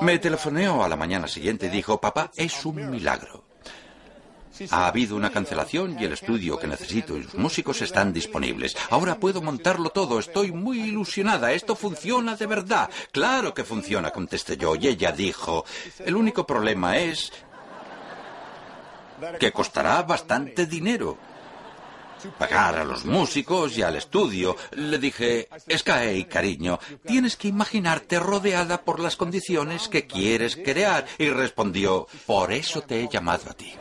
Me 0.00 0.18
telefoneó 0.18 0.82
a 0.82 0.88
la 0.88 0.96
mañana 0.96 1.28
siguiente 1.28 1.66
y 1.66 1.70
dijo, 1.70 2.00
papá, 2.00 2.30
es 2.36 2.64
un 2.64 2.90
milagro. 2.90 3.49
Ha 4.70 4.86
habido 4.86 5.16
una 5.16 5.30
cancelación 5.30 5.96
y 5.98 6.04
el 6.04 6.12
estudio 6.12 6.58
que 6.58 6.66
necesito 6.66 7.16
y 7.16 7.22
los 7.24 7.34
músicos 7.34 7.80
están 7.82 8.12
disponibles. 8.12 8.76
Ahora 8.90 9.18
puedo 9.18 9.40
montarlo 9.40 9.90
todo. 9.90 10.18
Estoy 10.18 10.52
muy 10.52 10.80
ilusionada. 10.80 11.52
Esto 11.52 11.74
funciona 11.74 12.36
de 12.36 12.46
verdad. 12.46 12.90
Claro 13.12 13.54
que 13.54 13.64
funciona, 13.64 14.10
contesté 14.10 14.56
yo. 14.56 14.74
Y 14.76 14.88
ella 14.88 15.12
dijo, 15.12 15.64
el 15.98 16.14
único 16.14 16.46
problema 16.46 16.98
es 16.98 17.32
que 19.38 19.52
costará 19.52 20.02
bastante 20.02 20.66
dinero. 20.66 21.18
Pagar 22.38 22.76
a 22.76 22.84
los 22.84 23.06
músicos 23.06 23.78
y 23.78 23.82
al 23.82 23.96
estudio. 23.96 24.56
Le 24.72 24.98
dije, 24.98 25.48
Sky, 25.74 26.24
cariño, 26.24 26.78
tienes 27.06 27.36
que 27.36 27.48
imaginarte 27.48 28.18
rodeada 28.18 28.82
por 28.82 29.00
las 29.00 29.16
condiciones 29.16 29.88
que 29.88 30.06
quieres 30.06 30.56
crear. 30.56 31.06
Y 31.16 31.30
respondió, 31.30 32.06
por 32.26 32.52
eso 32.52 32.82
te 32.82 33.02
he 33.02 33.08
llamado 33.08 33.50
a 33.50 33.54
ti. 33.54 33.72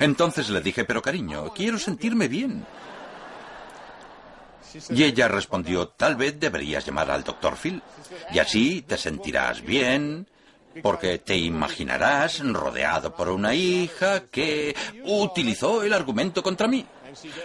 Entonces 0.00 0.48
le 0.50 0.60
dije, 0.60 0.84
pero 0.84 1.02
cariño, 1.02 1.52
quiero 1.54 1.78
sentirme 1.78 2.28
bien. 2.28 2.64
Y 4.90 5.04
ella 5.04 5.28
respondió, 5.28 5.88
tal 5.88 6.16
vez 6.16 6.38
deberías 6.38 6.84
llamar 6.84 7.10
al 7.10 7.22
doctor 7.22 7.56
Phil. 7.56 7.82
Y 8.32 8.38
así 8.38 8.82
te 8.82 8.96
sentirás 8.96 9.62
bien, 9.62 10.26
porque 10.82 11.18
te 11.18 11.36
imaginarás 11.36 12.40
rodeado 12.40 13.14
por 13.14 13.28
una 13.28 13.54
hija 13.54 14.24
que 14.30 14.74
utilizó 15.04 15.82
el 15.82 15.92
argumento 15.92 16.42
contra 16.42 16.66
mí. 16.66 16.84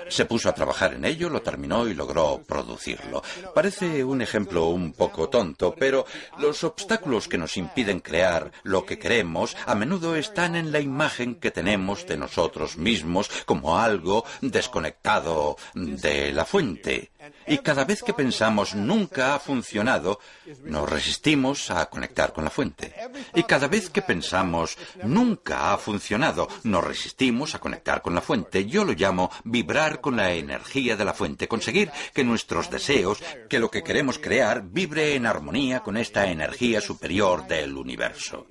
Se 0.08 0.26
puso 0.26 0.50
a 0.50 0.54
trabajar 0.54 0.94
en 0.94 1.06
ello, 1.06 1.30
lo 1.30 1.42
terminó 1.42 1.88
y 1.88 1.94
logró 1.94 2.42
producirlo. 2.46 3.24
Parece 3.54 4.04
un 4.04 4.22
ejemplo 4.22 4.66
un 4.68 4.94
poco 4.94 5.30
tonto, 5.30 5.76
pero 5.78 6.06
los 6.38 6.64
obstáculos 6.64 7.28
que 7.28 7.38
nos 7.38 7.58
impiden 7.58 8.00
crear 8.00 8.52
lo 8.64 8.86
que 8.86 9.00
queremos 9.00 9.56
a 9.66 9.76
menudo 9.76 10.16
están 10.16 10.56
en 10.56 10.72
la 10.72 10.80
imagen 10.80 11.36
que 11.36 11.52
tenemos 11.52 12.06
de 12.08 12.18
nosotros 12.18 12.78
mismos 12.78 13.30
como 13.46 13.78
algo 13.78 14.26
desconectado 14.42 15.58
de 15.74 16.32
la 16.32 16.46
fuente. 16.46 17.12
Y 17.48 17.60
cada 17.60 17.86
vez 17.86 18.04
que 18.04 18.14
pensamos 18.14 18.76
nunca 18.76 19.36
ha 19.36 19.40
funcionado, 19.40 20.20
nos 20.64 20.90
resistimos 20.90 21.72
a 21.72 21.90
conectar 21.90 22.34
con 22.34 22.44
la 22.44 22.50
fuente. 22.50 22.94
Y 23.36 23.44
cada 23.44 23.68
vez 23.68 23.90
que 23.90 24.02
pensamos 24.02 24.78
nunca 25.04 25.74
ha 25.74 25.78
funcionado, 25.78 26.48
nos 26.64 26.84
resistimos 26.84 27.56
a 27.56 27.60
conectar 27.60 28.02
con 28.02 28.16
la 28.16 28.22
fuente. 28.22 28.66
Yo 28.66 28.84
lo 28.84 28.94
llamo 28.94 29.32
vibrar 29.44 30.02
con 30.02 30.18
la 30.18 30.32
energía 30.34 30.96
de 30.96 31.06
la 31.06 31.14
fuente, 31.14 31.48
conseguir 31.48 31.92
que 32.14 32.24
nuestros 32.24 32.70
deseos, 32.70 33.22
que 33.50 33.60
lo 33.60 33.70
que 33.70 33.84
queremos 33.84 34.20
crear, 34.20 34.64
vibre 34.64 35.16
en 35.16 35.26
armonía 35.26 35.82
con 35.82 35.98
esta 35.98 36.30
energía 36.30 36.82
superior 36.82 37.48
del 37.48 37.76
universo. 37.76 38.48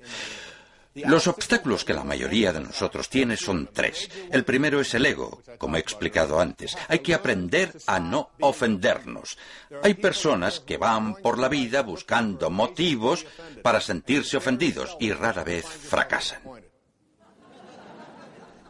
Los 1.05 1.27
obstáculos 1.27 1.85
que 1.85 1.93
la 1.93 2.03
mayoría 2.03 2.51
de 2.51 2.61
nosotros 2.61 3.09
tiene 3.09 3.37
son 3.37 3.69
tres. 3.73 4.09
El 4.31 4.43
primero 4.43 4.79
es 4.81 4.93
el 4.93 5.05
ego, 5.05 5.41
como 5.57 5.77
he 5.77 5.79
explicado 5.79 6.39
antes. 6.39 6.77
Hay 6.87 6.99
que 6.99 7.13
aprender 7.13 7.73
a 7.87 7.99
no 7.99 8.31
ofendernos. 8.39 9.37
Hay 9.83 9.95
personas 9.95 10.59
que 10.59 10.77
van 10.77 11.15
por 11.15 11.37
la 11.37 11.49
vida 11.49 11.81
buscando 11.81 12.49
motivos 12.49 13.25
para 13.61 13.81
sentirse 13.81 14.37
ofendidos 14.37 14.97
y 14.99 15.11
rara 15.11 15.43
vez 15.43 15.65
fracasan. 15.65 16.39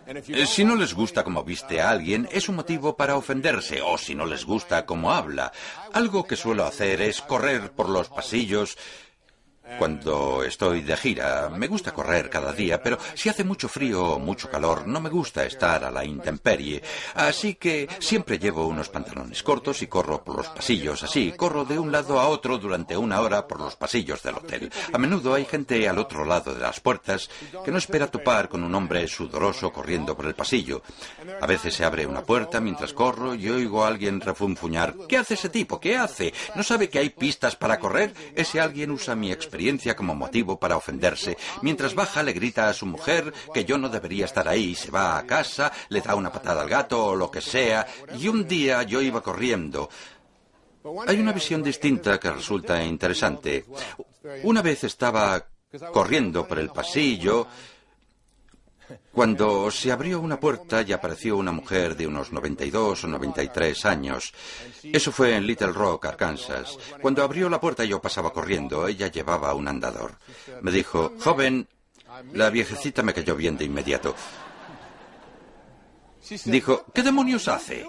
Eh, 0.09 0.47
si 0.47 0.65
no 0.65 0.75
les 0.75 0.95
gusta 0.95 1.23
cómo 1.23 1.43
viste 1.43 1.81
a 1.81 1.91
alguien, 1.91 2.27
es 2.31 2.49
un 2.49 2.55
motivo 2.55 2.97
para 2.97 3.15
ofenderse, 3.15 3.79
o 3.83 3.95
si 3.95 4.15
no 4.15 4.25
les 4.25 4.43
gusta 4.43 4.83
cómo 4.87 5.11
habla. 5.11 5.51
Algo 5.93 6.25
que 6.25 6.35
suelo 6.35 6.65
hacer 6.65 6.99
es 7.01 7.21
correr 7.21 7.71
por 7.73 7.89
los 7.89 8.09
pasillos 8.09 8.75
cuando 9.77 10.43
estoy 10.43 10.81
de 10.81 10.97
gira. 10.97 11.49
Me 11.49 11.67
gusta 11.67 11.91
correr 11.91 12.29
cada 12.29 12.53
día, 12.53 12.81
pero 12.81 12.97
si 13.13 13.29
hace 13.29 13.43
mucho 13.43 13.67
frío 13.67 14.13
o 14.13 14.19
mucho 14.19 14.49
calor, 14.49 14.87
no 14.87 14.99
me 14.99 15.09
gusta 15.09 15.45
estar 15.45 15.83
a 15.83 15.91
la 15.91 16.03
intemperie. 16.03 16.81
Así 17.15 17.55
que 17.55 17.87
siempre 17.99 18.39
llevo 18.39 18.67
unos 18.67 18.89
pantalones 18.89 19.43
cortos 19.43 19.81
y 19.81 19.87
corro 19.87 20.23
por 20.23 20.37
los 20.37 20.47
pasillos 20.49 21.03
así. 21.03 21.33
Corro 21.35 21.65
de 21.65 21.77
un 21.77 21.91
lado 21.91 22.19
a 22.19 22.27
otro 22.27 22.57
durante 22.57 22.97
una 22.97 23.21
hora 23.21 23.47
por 23.47 23.59
los 23.59 23.75
pasillos 23.75 24.23
del 24.23 24.35
hotel. 24.35 24.71
A 24.91 24.97
menudo 24.97 25.33
hay 25.33 25.45
gente 25.45 25.87
al 25.87 25.99
otro 25.99 26.25
lado 26.25 26.53
de 26.53 26.61
las 26.61 26.79
puertas 26.79 27.29
que 27.63 27.71
no 27.71 27.77
espera 27.77 28.07
topar 28.07 28.49
con 28.49 28.63
un 28.63 28.73
hombre 28.73 29.07
sudoroso 29.07 29.71
corriendo 29.71 30.15
por 30.15 30.25
el 30.25 30.35
pasillo. 30.35 30.81
A 31.41 31.45
veces 31.45 31.75
se 31.75 31.85
abre 31.85 32.05
una 32.05 32.23
puerta 32.23 32.59
mientras 32.59 32.93
corro 32.93 33.35
y 33.35 33.49
oigo 33.49 33.83
a 33.83 33.87
alguien 33.87 34.21
refunfuñar. 34.21 34.95
¿Qué 35.07 35.17
hace 35.17 35.35
ese 35.35 35.49
tipo? 35.49 35.79
¿Qué 35.79 35.97
hace? 35.97 36.33
¿No 36.55 36.63
sabe 36.63 36.89
que 36.89 36.99
hay 36.99 37.09
pistas 37.09 37.55
para 37.55 37.79
correr? 37.79 38.13
Ese 38.35 38.59
alguien 38.59 38.91
usa 38.91 39.15
mi 39.15 39.31
experiencia 39.31 39.58
como 39.95 40.15
motivo 40.15 40.59
para 40.59 40.77
ofenderse. 40.77 41.37
Mientras 41.61 41.93
baja 41.93 42.23
le 42.23 42.33
grita 42.33 42.69
a 42.69 42.73
su 42.73 42.85
mujer 42.85 43.33
que 43.53 43.65
yo 43.65 43.77
no 43.77 43.89
debería 43.89 44.25
estar 44.25 44.47
ahí. 44.47 44.75
Se 44.75 44.91
va 44.91 45.17
a 45.17 45.25
casa, 45.25 45.71
le 45.89 46.01
da 46.01 46.15
una 46.15 46.31
patada 46.31 46.61
al 46.61 46.69
gato 46.69 47.05
o 47.05 47.15
lo 47.15 47.29
que 47.29 47.41
sea. 47.41 47.85
Y 48.17 48.27
un 48.27 48.47
día 48.47 48.83
yo 48.83 49.01
iba 49.01 49.21
corriendo. 49.21 49.89
Hay 51.07 51.19
una 51.19 51.33
visión 51.33 51.61
distinta 51.61 52.19
que 52.19 52.31
resulta 52.31 52.81
interesante. 52.83 53.65
Una 54.43 54.61
vez 54.61 54.83
estaba 54.85 55.45
corriendo 55.91 56.47
por 56.47 56.59
el 56.59 56.69
pasillo 56.69 57.47
cuando 59.19 59.69
se 59.69 59.91
abrió 59.91 60.21
una 60.21 60.39
puerta 60.39 60.81
y 60.81 60.93
apareció 60.93 61.35
una 61.35 61.51
mujer 61.51 61.97
de 61.97 62.07
unos 62.07 62.31
92 62.31 63.03
o 63.03 63.07
93 63.07 63.85
años. 63.85 64.31
Eso 64.81 65.11
fue 65.11 65.35
en 65.35 65.45
Little 65.45 65.73
Rock, 65.73 66.05
Arkansas. 66.05 66.77
Cuando 67.01 67.21
abrió 67.21 67.49
la 67.49 67.59
puerta 67.59 67.83
yo 67.83 68.01
pasaba 68.01 68.31
corriendo. 68.31 68.87
Ella 68.87 69.11
llevaba 69.11 69.53
un 69.55 69.67
andador. 69.67 70.17
Me 70.61 70.71
dijo, 70.71 71.11
joven, 71.19 71.67
la 72.31 72.49
viejecita 72.49 73.03
me 73.03 73.13
cayó 73.13 73.35
bien 73.35 73.57
de 73.57 73.65
inmediato. 73.65 74.15
Dijo, 76.45 76.85
¿qué 76.93 77.03
demonios 77.03 77.49
hace? 77.49 77.85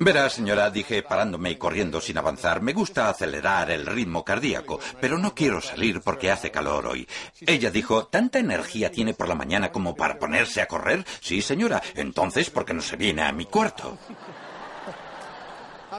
Verá, 0.00 0.28
señora, 0.28 0.70
dije 0.70 1.02
parándome 1.02 1.50
y 1.50 1.56
corriendo 1.56 2.00
sin 2.00 2.18
avanzar, 2.18 2.60
me 2.60 2.72
gusta 2.72 3.08
acelerar 3.08 3.70
el 3.70 3.86
ritmo 3.86 4.24
cardíaco, 4.24 4.80
pero 5.00 5.18
no 5.18 5.34
quiero 5.34 5.60
salir 5.60 6.00
porque 6.00 6.30
hace 6.30 6.50
calor 6.50 6.86
hoy. 6.86 7.08
Ella 7.46 7.70
dijo, 7.70 8.06
¿tanta 8.06 8.40
energía 8.40 8.90
tiene 8.90 9.14
por 9.14 9.28
la 9.28 9.36
mañana 9.36 9.70
como 9.70 9.94
para 9.94 10.18
ponerse 10.18 10.60
a 10.60 10.66
correr? 10.66 11.04
Sí, 11.20 11.42
señora. 11.42 11.80
Entonces, 11.94 12.50
¿por 12.50 12.64
qué 12.64 12.74
no 12.74 12.82
se 12.82 12.96
viene 12.96 13.22
a 13.22 13.32
mi 13.32 13.46
cuarto? 13.46 13.98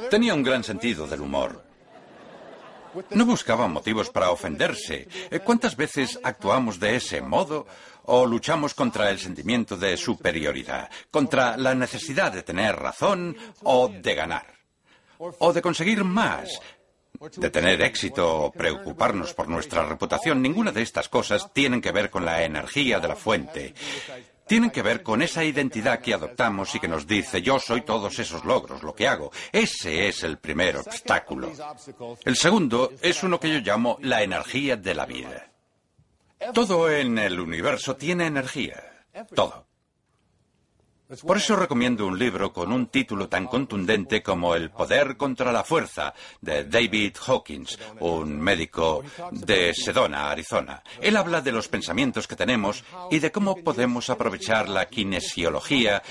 Tenía 0.09 0.33
un 0.33 0.43
gran 0.43 0.63
sentido 0.63 1.07
del 1.07 1.21
humor. 1.21 1.63
No 3.11 3.25
buscaba 3.25 3.67
motivos 3.67 4.09
para 4.09 4.31
ofenderse. 4.31 5.07
¿Cuántas 5.43 5.75
veces 5.75 6.19
actuamos 6.23 6.79
de 6.79 6.95
ese 6.95 7.21
modo? 7.21 7.67
O 8.11 8.25
luchamos 8.25 8.73
contra 8.73 9.09
el 9.09 9.19
sentimiento 9.19 9.77
de 9.77 9.95
superioridad, 9.95 10.89
contra 11.11 11.55
la 11.57 11.75
necesidad 11.75 12.31
de 12.31 12.41
tener 12.41 12.75
razón 12.75 13.37
o 13.63 13.87
de 13.87 14.15
ganar, 14.15 14.47
o 15.17 15.53
de 15.53 15.61
conseguir 15.61 16.03
más, 16.03 16.59
de 17.37 17.49
tener 17.51 17.81
éxito 17.81 18.45
o 18.45 18.51
preocuparnos 18.51 19.33
por 19.35 19.47
nuestra 19.47 19.85
reputación. 19.85 20.41
Ninguna 20.41 20.71
de 20.71 20.81
estas 20.81 21.07
cosas 21.07 21.53
tienen 21.53 21.81
que 21.81 21.91
ver 21.91 22.09
con 22.09 22.25
la 22.25 22.43
energía 22.43 22.99
de 22.99 23.07
la 23.07 23.15
fuente. 23.15 23.75
Tienen 24.47 24.71
que 24.71 24.81
ver 24.81 25.03
con 25.03 25.21
esa 25.21 25.43
identidad 25.43 25.99
que 25.99 26.15
adoptamos 26.15 26.73
y 26.73 26.79
que 26.79 26.87
nos 26.87 27.05
dice 27.05 27.43
yo 27.43 27.59
soy 27.59 27.81
todos 27.81 28.17
esos 28.17 28.43
logros, 28.43 28.81
lo 28.81 28.95
que 28.95 29.07
hago. 29.07 29.31
Ese 29.51 30.07
es 30.07 30.23
el 30.23 30.39
primer 30.39 30.77
obstáculo. 30.77 31.51
El 32.25 32.35
segundo 32.35 32.93
es 33.03 33.21
uno 33.21 33.39
que 33.39 33.53
yo 33.53 33.59
llamo 33.59 33.99
la 34.01 34.23
energía 34.23 34.75
de 34.77 34.95
la 34.95 35.05
vida. 35.05 35.48
Todo 36.53 36.89
en 36.89 37.17
el 37.17 37.39
universo 37.39 37.95
tiene 37.95 38.27
energía. 38.27 39.05
Todo. 39.35 39.69
Por 41.25 41.37
eso 41.37 41.55
recomiendo 41.55 42.05
un 42.05 42.19
libro 42.19 42.53
con 42.53 42.71
un 42.71 42.85
título 42.85 43.27
tan 43.27 43.47
contundente 43.47 44.21
como 44.21 44.53
El 44.53 44.69
poder 44.69 45.17
contra 45.17 45.51
la 45.51 45.63
fuerza 45.63 46.13
de 46.39 46.65
David 46.65 47.15
Hawkins, 47.25 47.79
un 47.99 48.39
médico 48.39 49.03
de 49.31 49.73
Sedona, 49.73 50.29
Arizona. 50.29 50.83
Él 51.01 51.17
habla 51.17 51.41
de 51.41 51.51
los 51.51 51.67
pensamientos 51.67 52.27
que 52.27 52.35
tenemos 52.35 52.83
y 53.09 53.17
de 53.17 53.31
cómo 53.31 53.55
podemos 53.55 54.11
aprovechar 54.11 54.69
la 54.69 54.85
kinesiología 54.87 56.03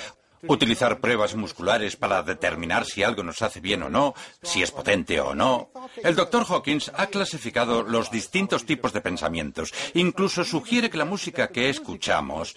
utilizar 0.47 1.01
pruebas 1.01 1.35
musculares 1.35 1.97
para 1.97 2.23
determinar 2.23 2.85
si 2.85 3.03
algo 3.03 3.23
nos 3.23 3.43
hace 3.43 3.61
bien 3.61 3.83
o 3.83 3.89
no, 3.89 4.15
si 4.43 4.63
es 4.63 4.71
potente 4.71 5.21
o 5.21 5.35
no. 5.35 5.71
El 5.97 6.15
doctor 6.15 6.45
Hawkins 6.49 6.91
ha 6.95 7.07
clasificado 7.07 7.83
los 7.83 8.11
distintos 8.11 8.65
tipos 8.65 8.93
de 8.93 9.01
pensamientos. 9.01 9.73
Incluso 9.95 10.45
sugiere 10.45 10.91
que 10.91 10.99
la 10.99 11.05
música 11.05 11.49
que 11.49 11.69
escuchamos 11.69 12.55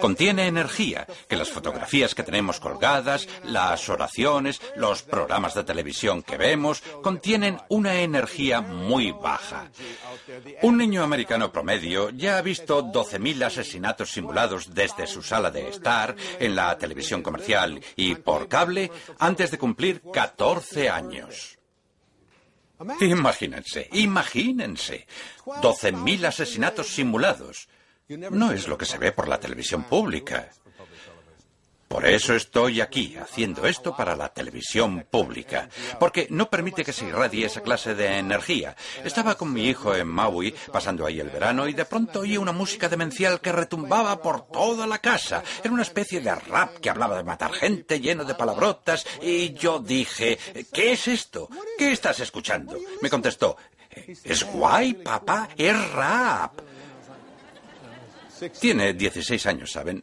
Contiene 0.00 0.46
energía, 0.46 1.06
que 1.28 1.36
las 1.36 1.50
fotografías 1.50 2.14
que 2.14 2.22
tenemos 2.22 2.60
colgadas, 2.60 3.28
las 3.44 3.88
oraciones, 3.88 4.60
los 4.76 5.02
programas 5.02 5.54
de 5.54 5.64
televisión 5.64 6.22
que 6.22 6.36
vemos, 6.36 6.82
contienen 7.02 7.58
una 7.68 8.00
energía 8.00 8.60
muy 8.60 9.12
baja. 9.12 9.70
Un 10.62 10.78
niño 10.78 11.02
americano 11.02 11.52
promedio 11.52 12.10
ya 12.10 12.38
ha 12.38 12.42
visto 12.42 12.82
12.000 12.82 13.44
asesinatos 13.44 14.10
simulados 14.10 14.74
desde 14.74 15.06
su 15.06 15.22
sala 15.22 15.50
de 15.50 15.68
estar, 15.68 16.16
en 16.38 16.56
la 16.56 16.76
televisión 16.78 17.22
comercial 17.22 17.80
y 17.96 18.14
por 18.14 18.48
cable, 18.48 18.90
antes 19.18 19.50
de 19.50 19.58
cumplir 19.58 20.02
14 20.12 20.88
años. 20.88 21.58
Imagínense, 23.00 23.88
imagínense. 23.92 25.06
12.000 25.44 26.26
asesinatos 26.26 26.88
simulados. 26.88 27.68
No 28.16 28.52
es 28.52 28.68
lo 28.68 28.78
que 28.78 28.86
se 28.86 28.98
ve 28.98 29.12
por 29.12 29.28
la 29.28 29.38
televisión 29.38 29.84
pública. 29.84 30.48
Por 31.92 32.06
eso 32.06 32.34
estoy 32.34 32.80
aquí, 32.80 33.18
haciendo 33.18 33.66
esto 33.66 33.94
para 33.94 34.16
la 34.16 34.30
televisión 34.30 35.04
pública, 35.10 35.68
porque 36.00 36.26
no 36.30 36.48
permite 36.48 36.86
que 36.86 36.92
se 36.94 37.04
irradie 37.04 37.44
esa 37.44 37.60
clase 37.60 37.94
de 37.94 38.16
energía. 38.16 38.74
Estaba 39.04 39.34
con 39.34 39.52
mi 39.52 39.66
hijo 39.68 39.94
en 39.94 40.08
Maui, 40.08 40.54
pasando 40.72 41.04
ahí 41.04 41.20
el 41.20 41.28
verano, 41.28 41.68
y 41.68 41.74
de 41.74 41.84
pronto 41.84 42.20
oí 42.20 42.38
una 42.38 42.52
música 42.52 42.88
demencial 42.88 43.42
que 43.42 43.52
retumbaba 43.52 44.22
por 44.22 44.46
toda 44.46 44.86
la 44.86 45.00
casa. 45.00 45.44
Era 45.62 45.74
una 45.74 45.82
especie 45.82 46.22
de 46.22 46.34
rap 46.34 46.78
que 46.78 46.88
hablaba 46.88 47.18
de 47.18 47.24
matar 47.24 47.52
gente, 47.52 48.00
lleno 48.00 48.24
de 48.24 48.36
palabrotas, 48.36 49.04
y 49.20 49.52
yo 49.52 49.78
dije, 49.78 50.38
¿qué 50.72 50.92
es 50.92 51.08
esto? 51.08 51.50
¿Qué 51.76 51.92
estás 51.92 52.20
escuchando? 52.20 52.74
Me 53.02 53.10
contestó, 53.10 53.58
es 54.24 54.44
guay, 54.44 54.94
papá, 54.94 55.50
es 55.58 55.92
rap. 55.92 56.71
Tiene 58.50 58.92
16 58.94 59.46
años, 59.46 59.72
¿saben? 59.72 60.02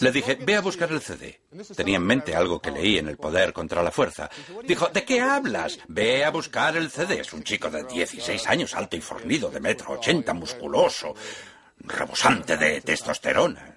Le 0.00 0.12
dije, 0.12 0.36
ve 0.36 0.56
a 0.56 0.62
buscar 0.62 0.90
el 0.90 1.02
CD. 1.02 1.40
Tenía 1.76 1.96
en 1.96 2.06
mente 2.06 2.34
algo 2.34 2.60
que 2.60 2.70
leí 2.70 2.96
en 2.96 3.08
El 3.08 3.18
Poder 3.18 3.52
contra 3.52 3.82
la 3.82 3.90
Fuerza. 3.90 4.30
Dijo, 4.62 4.88
¿de 4.88 5.04
qué 5.04 5.20
hablas? 5.20 5.78
Ve 5.88 6.24
a 6.24 6.30
buscar 6.30 6.76
el 6.76 6.90
CD. 6.90 7.20
Es 7.20 7.32
un 7.34 7.44
chico 7.44 7.68
de 7.68 7.84
16 7.84 8.46
años, 8.46 8.74
alto 8.74 8.96
y 8.96 9.02
fornido, 9.02 9.50
de 9.50 9.60
metro 9.60 9.92
ochenta, 9.92 10.32
musculoso, 10.32 11.14
rebosante 11.80 12.56
de 12.56 12.80
testosterona. 12.80 13.73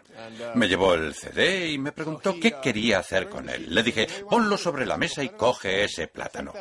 Me 0.55 0.68
llevó 0.68 0.93
el 0.93 1.13
CD 1.13 1.70
y 1.70 1.78
me 1.78 1.91
preguntó 1.91 2.36
qué 2.39 2.55
quería 2.61 2.99
hacer 2.99 3.30
con 3.30 3.49
él. 3.49 3.74
Le 3.74 3.84
dije, 3.84 4.07
ponlo 4.30 4.57
sobre 4.57 4.86
la 4.86 4.97
mesa 4.97 5.24
y 5.24 5.30
coge 5.30 5.84
ese 5.84 6.07
plátano. 6.07 6.53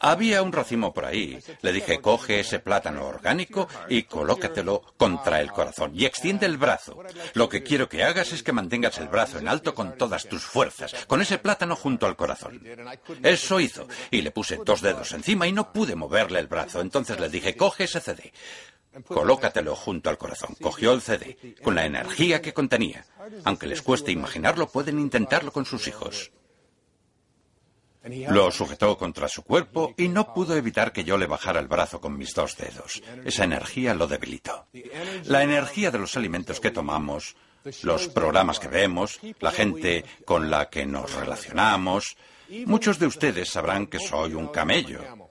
Había 0.00 0.42
un 0.42 0.52
racimo 0.52 0.92
por 0.92 1.04
ahí. 1.04 1.38
Le 1.62 1.72
dije, 1.72 2.00
coge 2.00 2.40
ese 2.40 2.58
plátano 2.60 3.06
orgánico 3.06 3.68
y 3.88 4.04
colócatelo 4.04 4.82
contra 4.96 5.40
el 5.40 5.52
corazón 5.52 5.92
y 5.94 6.04
extiende 6.04 6.46
el 6.46 6.56
brazo. 6.56 7.02
Lo 7.34 7.48
que 7.48 7.62
quiero 7.62 7.88
que 7.88 8.04
hagas 8.04 8.32
es 8.32 8.42
que 8.42 8.52
mantengas 8.52 8.98
el 8.98 9.08
brazo 9.08 9.38
en 9.38 9.48
alto 9.48 9.74
con 9.74 9.96
todas 9.96 10.26
tus 10.26 10.42
fuerzas, 10.42 10.94
con 11.06 11.20
ese 11.20 11.38
plátano 11.38 11.76
junto 11.76 12.06
al 12.06 12.16
corazón. 12.16 12.62
Eso 13.22 13.60
hizo. 13.60 13.86
Y 14.10 14.22
le 14.22 14.30
puse 14.30 14.58
dos 14.64 14.80
dedos 14.80 15.12
encima 15.12 15.46
y 15.46 15.52
no 15.52 15.72
pude 15.72 15.94
moverle 15.94 16.38
el 16.40 16.46
brazo. 16.46 16.80
Entonces 16.80 17.18
le 17.20 17.28
dije, 17.28 17.56
coge 17.56 17.84
ese 17.84 18.00
CD. 18.00 18.32
Colócatelo 19.06 19.74
junto 19.74 20.10
al 20.10 20.18
corazón. 20.18 20.56
Cogió 20.60 20.92
el 20.92 21.02
CD, 21.02 21.56
con 21.62 21.74
la 21.74 21.86
energía 21.86 22.40
que 22.40 22.54
contenía. 22.54 23.04
Aunque 23.44 23.66
les 23.66 23.82
cueste 23.82 24.12
imaginarlo, 24.12 24.68
pueden 24.68 24.98
intentarlo 24.98 25.52
con 25.52 25.64
sus 25.64 25.88
hijos. 25.88 26.30
Lo 28.28 28.50
sujetó 28.50 28.98
contra 28.98 29.28
su 29.28 29.42
cuerpo 29.42 29.94
y 29.96 30.08
no 30.08 30.34
pudo 30.34 30.56
evitar 30.56 30.92
que 30.92 31.04
yo 31.04 31.16
le 31.16 31.26
bajara 31.26 31.58
el 31.60 31.68
brazo 31.68 32.00
con 32.00 32.18
mis 32.18 32.34
dos 32.34 32.56
dedos. 32.56 33.02
Esa 33.24 33.44
energía 33.44 33.94
lo 33.94 34.06
debilitó. 34.06 34.66
La 35.24 35.42
energía 35.42 35.90
de 35.90 35.98
los 35.98 36.16
alimentos 36.16 36.60
que 36.60 36.70
tomamos, 36.70 37.34
los 37.82 38.08
programas 38.08 38.58
que 38.58 38.68
vemos, 38.68 39.18
la 39.40 39.50
gente 39.50 40.04
con 40.26 40.50
la 40.50 40.68
que 40.68 40.84
nos 40.84 41.14
relacionamos. 41.14 42.16
Muchos 42.66 42.98
de 42.98 43.06
ustedes 43.06 43.48
sabrán 43.48 43.86
que 43.86 43.98
soy 43.98 44.34
un 44.34 44.48
camello. 44.48 45.23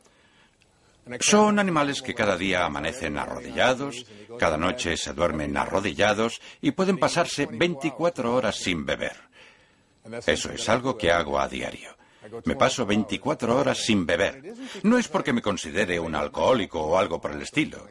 Son 1.20 1.60
animales 1.60 2.02
que 2.02 2.14
cada 2.14 2.38
día 2.38 2.66
amanecen 2.66 3.18
arrodillados, 3.18 4.06
cada 4.40 4.58
noche 4.58 4.96
se 4.98 5.14
duermen 5.14 5.58
arrodillados 5.58 6.42
y 6.62 6.72
pueden 6.72 6.98
pasarse 6.98 7.46
24 7.46 8.34
horas 8.34 8.56
sin 8.56 8.86
beber. 8.86 9.18
Eso 10.26 10.52
es 10.52 10.70
algo 10.70 10.98
que 10.98 11.12
hago 11.12 11.40
a 11.40 11.48
diario. 11.48 11.96
Me 12.46 12.56
paso 12.56 12.86
24 12.86 13.58
horas 13.58 13.80
sin 13.80 14.06
beber. 14.06 14.54
No 14.84 14.98
es 14.98 15.08
porque 15.08 15.34
me 15.34 15.42
considere 15.42 16.00
un 16.00 16.16
alcohólico 16.16 16.82
o 16.82 16.98
algo 16.98 17.20
por 17.20 17.32
el 17.32 17.42
estilo. 17.42 17.88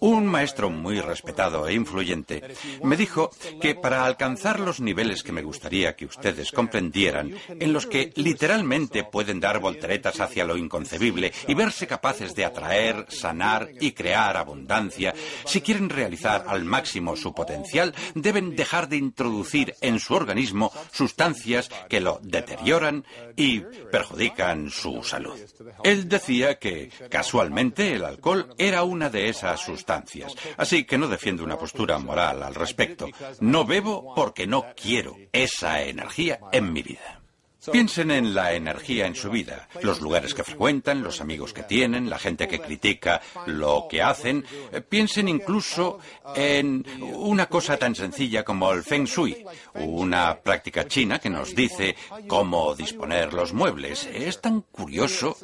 Un 0.00 0.26
maestro 0.26 0.70
muy 0.70 1.00
respetado 1.00 1.66
e 1.68 1.74
influyente 1.74 2.42
me 2.82 2.96
dijo 2.96 3.30
que 3.60 3.74
para 3.74 4.04
alcanzar 4.04 4.60
los 4.60 4.80
niveles 4.80 5.22
que 5.22 5.32
me 5.32 5.42
gustaría 5.42 5.96
que 5.96 6.06
ustedes 6.06 6.52
comprendieran, 6.52 7.34
en 7.48 7.72
los 7.72 7.86
que 7.86 8.12
literalmente 8.16 9.04
pueden 9.04 9.40
dar 9.40 9.60
volteretas 9.60 10.20
hacia 10.20 10.44
lo 10.44 10.56
inconcebible 10.56 11.32
y 11.46 11.54
verse 11.54 11.86
capaces 11.86 12.34
de 12.34 12.44
atraer, 12.44 13.06
sanar 13.08 13.68
y 13.80 13.92
crear 13.92 14.36
abundancia, 14.36 15.14
si 15.44 15.60
quieren 15.60 15.88
realizar 15.88 16.44
al 16.48 16.64
máximo 16.64 17.16
su 17.16 17.34
potencial, 17.34 17.94
deben 18.14 18.56
dejar 18.56 18.88
de 18.88 18.96
introducir 18.96 19.74
en 19.80 20.00
su 20.00 20.14
organismo 20.14 20.72
sustancias 20.92 21.70
que 21.88 22.00
lo 22.00 22.20
deterioran 22.22 23.04
y 23.36 23.60
perjudican 23.90 24.70
su 24.70 25.02
salud. 25.02 25.38
Él 25.84 26.08
decía 26.08 26.58
que, 26.58 26.90
casualmente, 27.10 27.94
el 27.94 28.04
alcohol 28.04 28.54
era 28.58 28.82
una 28.82 29.10
de 29.10 29.28
esas 29.28 29.67
sustancias. 29.68 30.34
Así 30.56 30.84
que 30.84 30.98
no 30.98 31.08
defiendo 31.08 31.44
una 31.44 31.58
postura 31.58 31.98
moral 31.98 32.42
al 32.42 32.54
respecto. 32.54 33.08
No 33.40 33.64
bebo 33.64 34.14
porque 34.14 34.46
no 34.46 34.66
quiero 34.74 35.16
esa 35.32 35.82
energía 35.82 36.40
en 36.52 36.72
mi 36.72 36.82
vida. 36.82 37.17
Piensen 37.72 38.12
en 38.12 38.34
la 38.34 38.52
energía 38.52 39.06
en 39.06 39.16
su 39.16 39.30
vida, 39.30 39.68
los 39.82 40.00
lugares 40.00 40.32
que 40.32 40.44
frecuentan, 40.44 41.02
los 41.02 41.20
amigos 41.20 41.52
que 41.52 41.64
tienen, 41.64 42.08
la 42.08 42.18
gente 42.18 42.46
que 42.46 42.60
critica 42.60 43.20
lo 43.46 43.86
que 43.90 44.00
hacen. 44.00 44.44
Piensen 44.88 45.26
incluso 45.26 45.98
en 46.36 46.86
una 47.14 47.46
cosa 47.46 47.76
tan 47.76 47.96
sencilla 47.96 48.44
como 48.44 48.72
el 48.72 48.84
Feng 48.84 49.06
Shui, 49.06 49.44
una 49.74 50.38
práctica 50.38 50.86
china 50.86 51.18
que 51.18 51.30
nos 51.30 51.52
dice 51.54 51.96
cómo 52.28 52.76
disponer 52.76 53.34
los 53.34 53.52
muebles. 53.52 54.06
Es 54.06 54.40
tan 54.40 54.60
curioso. 54.60 55.36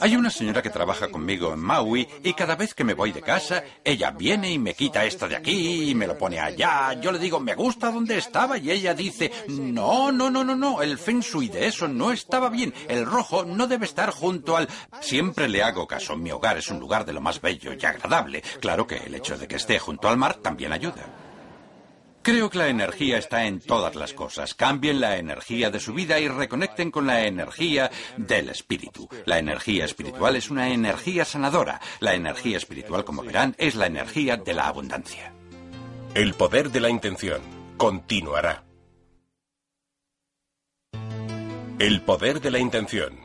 Hay 0.00 0.16
una 0.16 0.30
señora 0.30 0.60
que 0.60 0.70
trabaja 0.70 1.08
conmigo 1.08 1.54
en 1.54 1.60
Maui 1.60 2.06
y 2.24 2.34
cada 2.34 2.56
vez 2.56 2.74
que 2.74 2.84
me 2.84 2.94
voy 2.94 3.12
de 3.12 3.22
casa, 3.22 3.62
ella 3.84 4.10
viene 4.10 4.50
y 4.50 4.58
me 4.58 4.74
quita 4.74 5.04
esto 5.04 5.28
de 5.28 5.36
aquí 5.36 5.90
y 5.90 5.94
me 5.94 6.08
lo 6.08 6.18
pone 6.18 6.40
allá. 6.40 6.94
Yo 6.94 7.12
le 7.12 7.20
digo, 7.20 7.38
me 7.38 7.54
gusta 7.54 7.92
donde 7.92 8.18
estaba 8.18 8.58
y 8.58 8.72
ella 8.72 8.92
dice, 8.92 9.30
no, 9.46 10.10
no, 10.10 10.30
no, 10.30 10.42
no, 10.42 10.56
no, 10.56 10.82
el 10.82 10.98
Feng 10.98 11.20
Shui 11.20 11.27
y 11.36 11.48
de 11.48 11.66
eso 11.66 11.88
no 11.88 12.12
estaba 12.12 12.48
bien. 12.48 12.74
El 12.88 13.06
rojo 13.06 13.44
no 13.44 13.66
debe 13.66 13.86
estar 13.86 14.10
junto 14.10 14.56
al... 14.56 14.68
Siempre 15.00 15.48
le 15.48 15.62
hago 15.62 15.86
caso. 15.86 16.16
Mi 16.16 16.30
hogar 16.30 16.58
es 16.58 16.68
un 16.70 16.80
lugar 16.80 17.04
de 17.04 17.12
lo 17.12 17.20
más 17.20 17.40
bello 17.40 17.72
y 17.72 17.84
agradable. 17.84 18.42
Claro 18.60 18.86
que 18.86 18.96
el 18.96 19.14
hecho 19.14 19.36
de 19.36 19.46
que 19.46 19.56
esté 19.56 19.78
junto 19.78 20.08
al 20.08 20.16
mar 20.16 20.36
también 20.36 20.72
ayuda. 20.72 21.06
Creo 22.22 22.50
que 22.50 22.58
la 22.58 22.68
energía 22.68 23.16
está 23.16 23.46
en 23.46 23.60
todas 23.60 23.94
las 23.94 24.12
cosas. 24.12 24.54
Cambien 24.54 25.00
la 25.00 25.16
energía 25.16 25.70
de 25.70 25.80
su 25.80 25.94
vida 25.94 26.18
y 26.18 26.28
reconecten 26.28 26.90
con 26.90 27.06
la 27.06 27.24
energía 27.24 27.90
del 28.16 28.50
espíritu. 28.50 29.08
La 29.24 29.38
energía 29.38 29.84
espiritual 29.84 30.36
es 30.36 30.50
una 30.50 30.68
energía 30.68 31.24
sanadora. 31.24 31.80
La 32.00 32.14
energía 32.14 32.56
espiritual, 32.58 33.04
como 33.04 33.22
verán, 33.22 33.54
es 33.58 33.76
la 33.76 33.86
energía 33.86 34.36
de 34.36 34.52
la 34.52 34.66
abundancia. 34.66 35.32
El 36.14 36.34
poder 36.34 36.70
de 36.70 36.80
la 36.80 36.90
intención 36.90 37.40
continuará. 37.76 38.67
El 41.78 42.02
poder 42.02 42.40
de 42.40 42.50
la 42.50 42.58
intención. 42.58 43.20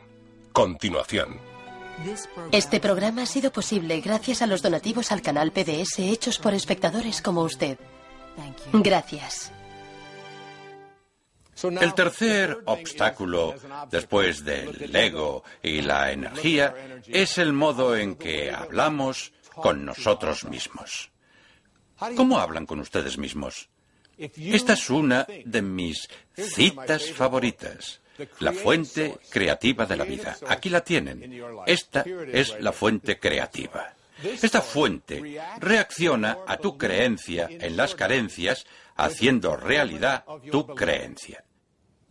Continuación. 0.52 1.40
Este 2.52 2.78
programa 2.78 3.22
ha 3.22 3.26
sido 3.26 3.50
posible 3.50 4.00
gracias 4.00 4.42
a 4.42 4.46
los 4.46 4.62
donativos 4.62 5.10
al 5.10 5.22
canal 5.22 5.50
PBS 5.50 5.98
hechos 5.98 6.38
por 6.38 6.54
espectadores 6.54 7.20
como 7.20 7.42
usted. 7.42 7.78
Gracias. 8.72 9.50
El 11.62 11.94
tercer 11.94 12.58
obstáculo, 12.66 13.56
después 13.90 14.44
del 14.44 14.94
ego 14.94 15.42
y 15.60 15.82
la 15.82 16.12
energía, 16.12 16.74
es 17.08 17.38
el 17.38 17.52
modo 17.52 17.96
en 17.96 18.14
que 18.14 18.52
hablamos 18.52 19.32
con 19.52 19.84
nosotros 19.84 20.44
mismos. 20.44 21.10
¿Cómo 22.16 22.38
hablan 22.38 22.66
con 22.66 22.78
ustedes 22.78 23.18
mismos? 23.18 23.68
Esta 24.16 24.74
es 24.74 24.90
una 24.90 25.26
de 25.44 25.62
mis 25.62 26.08
citas 26.36 27.10
favoritas. 27.10 28.00
La 28.40 28.52
fuente 28.52 29.18
creativa 29.30 29.86
de 29.86 29.96
la 29.96 30.04
vida. 30.04 30.36
Aquí 30.48 30.70
la 30.70 30.82
tienen. 30.82 31.42
Esta 31.66 32.04
es 32.32 32.60
la 32.60 32.72
fuente 32.72 33.18
creativa. 33.18 33.94
Esta 34.22 34.62
fuente 34.62 35.40
reacciona 35.58 36.38
a 36.46 36.56
tu 36.56 36.78
creencia 36.78 37.48
en 37.50 37.76
las 37.76 37.94
carencias, 37.94 38.64
haciendo 38.96 39.56
realidad 39.56 40.24
tu 40.50 40.66
creencia. 40.66 41.44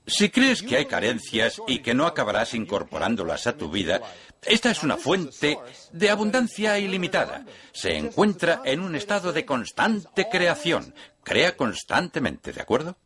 Si 0.05 0.29
crees 0.29 0.61
que 0.61 0.75
hay 0.75 0.85
carencias 0.85 1.61
y 1.65 1.79
que 1.79 1.93
no 1.93 2.05
acabarás 2.05 2.53
incorporándolas 2.53 3.47
a 3.47 3.55
tu 3.55 3.71
vida, 3.71 4.01
esta 4.41 4.69
es 4.69 4.83
una 4.83 4.97
fuente 4.97 5.57
de 5.93 6.09
abundancia 6.09 6.77
ilimitada. 6.77 7.45
Se 7.71 7.95
encuentra 7.95 8.61
en 8.65 8.81
un 8.81 8.95
estado 8.95 9.31
de 9.31 9.45
constante 9.45 10.27
creación. 10.29 10.93
Crea 11.23 11.55
constantemente, 11.55 12.51
¿de 12.51 12.61
acuerdo? 12.61 12.97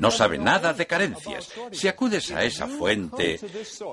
No 0.00 0.10
sabe 0.10 0.38
nada 0.38 0.72
de 0.72 0.86
carencias. 0.86 1.50
Si 1.72 1.88
acudes 1.88 2.30
a 2.32 2.44
esa 2.44 2.66
fuente 2.66 3.40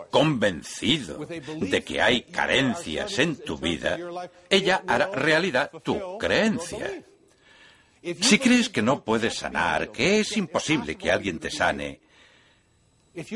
convencido 0.10 1.18
de 1.26 1.84
que 1.84 2.02
hay 2.02 2.24
carencias 2.24 3.20
en 3.20 3.38
tu 3.38 3.58
vida, 3.58 3.98
ella 4.50 4.84
hará 4.88 5.08
realidad 5.08 5.72
tu 5.84 6.18
creencia. 6.18 7.04
Si 8.22 8.38
crees 8.40 8.70
que 8.70 8.82
no 8.82 9.04
puedes 9.04 9.36
sanar, 9.36 9.92
que 9.92 10.20
es 10.20 10.36
imposible 10.36 10.98
que 10.98 11.12
alguien 11.12 11.40
te 11.40 11.50
sane, 11.50 12.02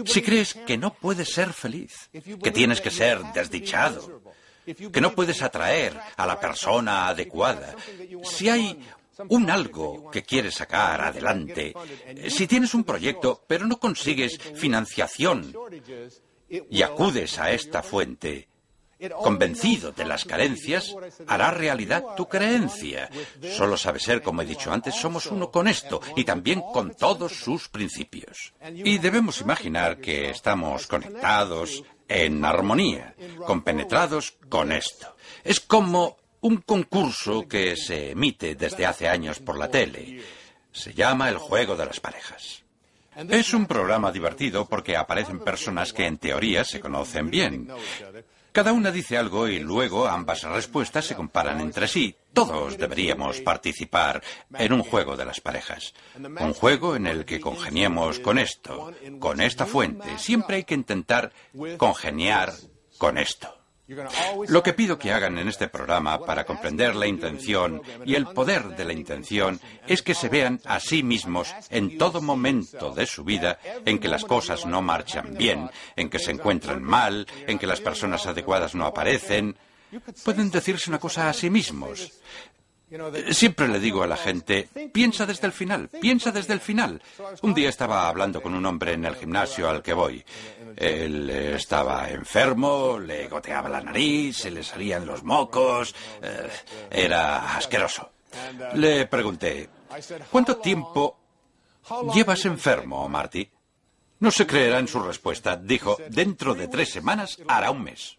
si 0.05 0.21
crees 0.21 0.53
que 0.53 0.77
no 0.77 0.93
puedes 0.93 1.29
ser 1.29 1.53
feliz, 1.53 2.09
que 2.11 2.51
tienes 2.51 2.81
que 2.81 2.91
ser 2.91 3.21
desdichado, 3.33 4.21
que 4.91 5.01
no 5.01 5.13
puedes 5.13 5.41
atraer 5.41 5.97
a 6.17 6.25
la 6.25 6.39
persona 6.39 7.07
adecuada, 7.07 7.75
si 8.23 8.49
hay 8.49 8.79
un 9.29 9.49
algo 9.49 10.09
que 10.11 10.23
quieres 10.23 10.55
sacar 10.55 11.01
adelante, 11.01 11.73
si 12.29 12.47
tienes 12.47 12.73
un 12.73 12.83
proyecto 12.83 13.43
pero 13.47 13.65
no 13.65 13.79
consigues 13.79 14.37
financiación 14.55 15.53
y 16.49 16.81
acudes 16.81 17.39
a 17.39 17.51
esta 17.51 17.83
fuente, 17.83 18.47
convencido 19.21 19.91
de 19.91 20.05
las 20.05 20.25
carencias, 20.25 20.95
hará 21.27 21.51
realidad 21.51 22.03
tu 22.15 22.27
creencia. 22.27 23.09
Solo 23.55 23.77
sabe 23.77 23.99
ser, 23.99 24.21
como 24.21 24.41
he 24.41 24.45
dicho 24.45 24.71
antes, 24.71 24.95
somos 24.95 25.27
uno 25.27 25.51
con 25.51 25.67
esto 25.67 26.01
y 26.15 26.23
también 26.23 26.61
con 26.73 26.95
todos 26.95 27.33
sus 27.33 27.69
principios. 27.69 28.53
Y 28.73 28.97
debemos 28.97 29.41
imaginar 29.41 29.99
que 29.99 30.29
estamos 30.29 30.87
conectados 30.87 31.83
en 32.07 32.43
armonía, 32.43 33.15
compenetrados 33.45 34.31
con 34.49 34.71
esto. 34.71 35.15
Es 35.43 35.59
como 35.59 36.17
un 36.41 36.57
concurso 36.57 37.47
que 37.47 37.75
se 37.75 38.11
emite 38.11 38.55
desde 38.55 38.85
hace 38.85 39.07
años 39.07 39.39
por 39.39 39.57
la 39.57 39.69
tele. 39.69 40.21
Se 40.71 40.93
llama 40.93 41.29
El 41.29 41.37
Juego 41.37 41.75
de 41.75 41.85
las 41.85 41.99
Parejas. 41.99 42.63
Es 43.29 43.53
un 43.53 43.65
programa 43.65 44.11
divertido 44.11 44.67
porque 44.67 44.95
aparecen 44.95 45.39
personas 45.39 45.91
que 45.91 46.05
en 46.05 46.19
teoría 46.19 46.63
se 46.63 46.79
conocen 46.79 47.31
bien. 47.31 47.67
Cada 48.51 48.73
una 48.73 48.91
dice 48.91 49.17
algo 49.17 49.47
y 49.47 49.59
luego 49.59 50.07
ambas 50.07 50.43
respuestas 50.43 51.05
se 51.05 51.15
comparan 51.15 51.59
entre 51.61 51.87
sí. 51.87 52.15
Todos 52.33 52.77
deberíamos 52.77 53.41
participar 53.41 54.23
en 54.57 54.73
un 54.73 54.83
juego 54.83 55.15
de 55.15 55.25
las 55.25 55.41
parejas. 55.41 55.93
Un 56.17 56.53
juego 56.53 56.95
en 56.95 57.07
el 57.07 57.25
que 57.25 57.39
congeniemos 57.39 58.19
con 58.19 58.37
esto, 58.37 58.91
con 59.19 59.41
esta 59.41 59.65
fuente. 59.65 60.17
Siempre 60.17 60.57
hay 60.57 60.63
que 60.63 60.75
intentar 60.75 61.31
congeniar 61.77 62.53
con 62.97 63.17
esto. 63.17 63.56
Lo 64.47 64.63
que 64.63 64.73
pido 64.73 64.99
que 64.99 65.13
hagan 65.13 65.37
en 65.37 65.47
este 65.47 65.69
programa 65.69 66.19
para 66.19 66.45
comprender 66.45 66.95
la 66.95 67.07
intención 67.07 67.81
y 68.05 68.15
el 68.15 68.27
poder 68.27 68.75
de 68.75 68.83
la 68.83 68.91
intención 68.91 69.61
es 69.87 70.01
que 70.01 70.13
se 70.13 70.27
vean 70.27 70.59
a 70.65 70.79
sí 70.81 71.03
mismos 71.03 71.53
en 71.69 71.97
todo 71.97 72.21
momento 72.21 72.93
de 72.93 73.05
su 73.05 73.23
vida 73.23 73.59
en 73.85 73.99
que 73.99 74.09
las 74.09 74.25
cosas 74.25 74.65
no 74.65 74.81
marchan 74.81 75.35
bien, 75.37 75.69
en 75.95 76.09
que 76.09 76.19
se 76.19 76.31
encuentran 76.31 76.83
mal, 76.83 77.27
en 77.47 77.57
que 77.57 77.67
las 77.67 77.79
personas 77.79 78.25
adecuadas 78.25 78.75
no 78.75 78.85
aparecen. 78.85 79.55
Pueden 80.25 80.51
decirse 80.51 80.89
una 80.89 80.99
cosa 80.99 81.29
a 81.29 81.33
sí 81.33 81.49
mismos. 81.49 82.11
Siempre 83.31 83.67
le 83.67 83.81
digo 83.81 84.01
a 84.01 84.07
la 84.07 84.15
gente, 84.15 84.69
piensa 84.93 85.25
desde 85.25 85.45
el 85.45 85.51
final, 85.51 85.89
piensa 85.89 86.31
desde 86.31 86.53
el 86.53 86.61
final. 86.61 87.01
Un 87.41 87.53
día 87.53 87.67
estaba 87.67 88.07
hablando 88.07 88.41
con 88.41 88.53
un 88.53 88.65
hombre 88.65 88.93
en 88.93 89.03
el 89.03 89.15
gimnasio 89.15 89.69
al 89.69 89.83
que 89.83 89.91
voy. 89.91 90.23
Él 90.77 91.27
estaba 91.29 92.07
enfermo, 92.09 92.99
le 92.99 93.27
goteaba 93.27 93.67
la 93.67 93.81
nariz, 93.81 94.37
se 94.37 94.51
le 94.51 94.63
salían 94.63 95.07
los 95.07 95.23
mocos, 95.23 95.95
eh, 96.21 96.49
era 96.91 97.57
asqueroso. 97.57 98.11
Le 98.75 99.07
pregunté, 99.07 99.67
¿cuánto 100.29 100.57
tiempo 100.57 101.17
llevas 102.13 102.45
enfermo, 102.45 103.09
Marty? 103.09 103.49
No 104.19 104.29
se 104.29 104.45
creerá 104.45 104.77
en 104.77 104.87
su 104.87 104.99
respuesta. 104.99 105.55
Dijo, 105.55 105.97
dentro 106.09 106.53
de 106.53 106.67
tres 106.67 106.91
semanas 106.91 107.39
hará 107.47 107.71
un 107.71 107.81
mes. 107.83 108.17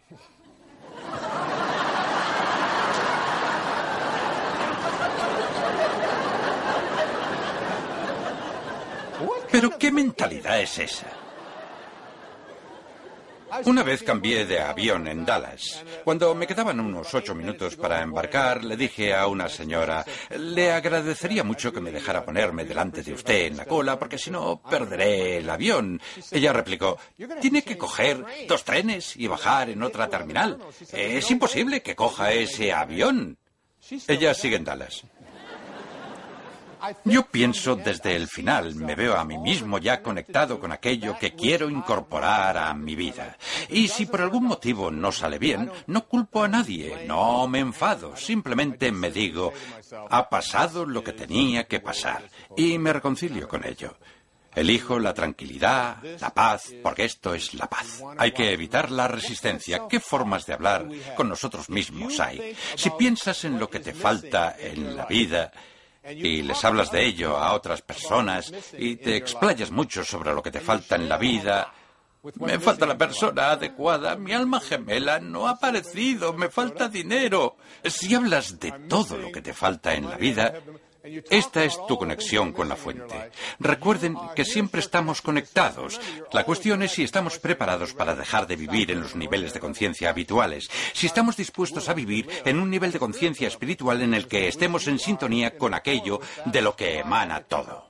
Pero 9.51 9.79
¿qué 9.79 9.91
mentalidad 9.91 10.61
es 10.61 10.79
esa? 10.79 11.18
Una 13.65 13.83
vez 13.83 14.03
cambié 14.03 14.45
de 14.45 14.61
avión 14.61 15.07
en 15.09 15.25
Dallas. 15.25 15.85
Cuando 16.05 16.35
me 16.35 16.47
quedaban 16.47 16.81
unos 16.81 17.13
ocho 17.15 17.35
minutos 17.35 17.77
para 17.77 18.03
embarcar, 18.03 18.65
le 18.65 18.77
dije 18.77 19.15
a 19.15 19.27
una 19.27 19.49
señora, 19.49 20.05
le 20.37 20.73
agradecería 20.73 21.45
mucho 21.45 21.73
que 21.73 21.81
me 21.81 21.91
dejara 21.91 22.25
ponerme 22.25 22.65
delante 22.65 23.03
de 23.03 23.13
usted 23.13 23.47
en 23.47 23.57
la 23.57 23.65
cola, 23.65 23.99
porque 23.99 24.19
si 24.19 24.31
no, 24.31 24.61
perderé 24.63 25.39
el 25.39 25.51
avión. 25.51 26.01
Ella 26.31 26.53
replicó, 26.53 26.99
tiene 27.41 27.63
que 27.63 27.79
coger 27.79 28.25
dos 28.47 28.65
trenes 28.65 29.17
y 29.17 29.27
bajar 29.27 29.71
en 29.71 29.83
otra 29.83 30.09
terminal. 30.09 30.59
Es 30.93 31.31
imposible 31.31 31.83
que 31.83 31.97
coja 31.97 32.33
ese 32.33 32.73
avión. 32.73 33.39
Ella 34.07 34.35
sigue 34.35 34.57
en 34.57 34.65
Dallas. 34.65 35.05
Yo 37.05 37.27
pienso 37.27 37.77
desde 37.77 38.17
el 38.17 38.29
final, 38.29 38.75
me 38.75 38.95
veo 38.95 39.17
a 39.17 39.25
mí 39.25 39.39
mismo 39.39 39.79
ya 39.79 40.03
conectado 40.03 40.59
con 40.59 40.73
aquello 40.73 41.17
que 41.19 41.35
quiero 41.35 41.69
incorporar 41.69 42.57
a 42.57 42.75
mi 42.75 42.95
vida. 42.95 43.37
Y 43.69 43.89
si 43.89 44.07
por 44.07 44.21
algún 44.21 44.45
motivo 44.45 44.91
no 44.91 45.13
sale 45.13 45.39
bien, 45.39 45.71
no 45.87 46.07
culpo 46.07 46.43
a 46.43 46.49
nadie, 46.49 47.05
no 47.07 47.47
me 47.49 47.61
enfado, 47.61 48.17
simplemente 48.17 48.93
me 48.93 49.11
digo, 49.11 49.53
ha 50.11 50.29
pasado 50.29 50.85
lo 50.85 51.03
que 51.03 51.13
tenía 51.13 51.65
que 51.65 51.81
pasar 51.81 52.23
y 52.57 52.79
me 52.79 52.93
reconcilio 52.93 53.49
con 53.49 53.65
ello. 53.65 53.97
Elijo 54.55 54.99
la 54.99 55.15
tranquilidad, 55.15 55.99
la 56.21 56.31
paz, 56.31 56.73
porque 56.83 57.05
esto 57.05 57.33
es 57.33 57.55
la 57.55 57.69
paz. 57.69 58.03
Hay 58.17 58.33
que 58.33 58.51
evitar 58.51 58.91
la 58.91 59.07
resistencia. 59.07 59.83
¿Qué 59.89 60.01
formas 60.01 60.47
de 60.47 60.55
hablar 60.55 60.89
con 61.15 61.29
nosotros 61.29 61.71
mismos 61.71 62.19
hay? 62.19 62.57
Si 62.75 62.91
piensas 62.91 63.45
en 63.45 63.61
lo 63.61 63.71
que 63.71 63.79
te 63.79 63.93
falta 63.93 64.57
en 64.59 64.97
la 64.97 65.07
vida, 65.07 65.53
y 66.11 66.43
les 66.43 66.65
hablas 66.65 66.91
de 66.91 67.05
ello 67.05 67.37
a 67.37 67.55
otras 67.55 67.83
personas 67.83 68.53
y 68.77 68.97
te 68.97 69.17
explayas 69.17 69.71
mucho 69.71 70.05
sobre 70.05 70.33
lo 70.33 70.43
que 70.43 70.51
te 70.51 70.61
falta 70.61 70.97
en 70.97 71.09
la 71.09 71.17
vida. 71.17 71.73
Me 72.41 72.59
falta 72.59 72.85
la 72.85 72.99
persona 72.99 73.53
adecuada, 73.53 74.17
mi 74.17 74.33
alma 74.33 74.61
gemela 74.61 75.21
no 75.21 75.47
ha 75.47 75.53
aparecido, 75.53 76.33
me 76.33 76.49
falta 76.49 76.89
dinero. 76.89 77.57
Si 77.85 78.15
hablas 78.15 78.59
de 78.59 78.73
todo 78.89 79.17
lo 79.17 79.31
que 79.31 79.41
te 79.41 79.55
falta 79.55 79.95
en 79.95 80.09
la 80.09 80.17
vida, 80.17 80.55
esta 81.31 81.65
es 81.65 81.79
tu 81.87 81.97
conexión 81.97 82.53
con 82.53 82.69
la 82.69 82.77
fuente. 82.77 83.31
Recuerden 83.59 84.17
que 84.35 84.45
siempre 84.45 84.81
estamos 84.81 85.23
conectados. 85.23 86.01
La 86.33 86.45
cuestión 86.45 86.83
es 86.83 86.93
si 86.93 87.03
estamos 87.03 87.39
preparados 87.39 87.95
para 87.95 88.15
dejar 88.15 88.47
de 88.47 88.57
vivir 88.57 88.91
en 88.91 89.01
los 89.01 89.17
niveles 89.17 89.53
de 89.55 89.61
conciencia 89.61 90.11
habituales, 90.11 90.71
si 90.93 91.07
estamos 91.07 91.37
dispuestos 91.37 91.89
a 91.89 91.95
vivir 91.95 92.29
en 92.45 92.59
un 92.59 92.71
nivel 92.71 92.93
de 92.93 92.99
conciencia 92.99 93.49
espiritual 93.49 94.03
en 94.03 94.15
el 94.15 94.27
que 94.27 94.49
estemos 94.49 94.87
en 94.89 94.99
sintonía 94.99 95.57
con 95.57 95.75
aquello 95.75 96.21
de 96.45 96.63
lo 96.63 96.77
que 96.77 96.99
emana 96.99 97.41
todo. 97.43 97.89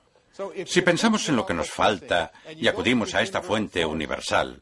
Si 0.65 0.81
pensamos 0.81 1.27
en 1.27 1.35
lo 1.35 1.45
que 1.45 1.53
nos 1.53 1.69
falta 1.69 2.31
y 2.55 2.67
acudimos 2.67 3.13
a 3.13 3.21
esta 3.21 3.41
fuente 3.41 3.85
universal, 3.85 4.61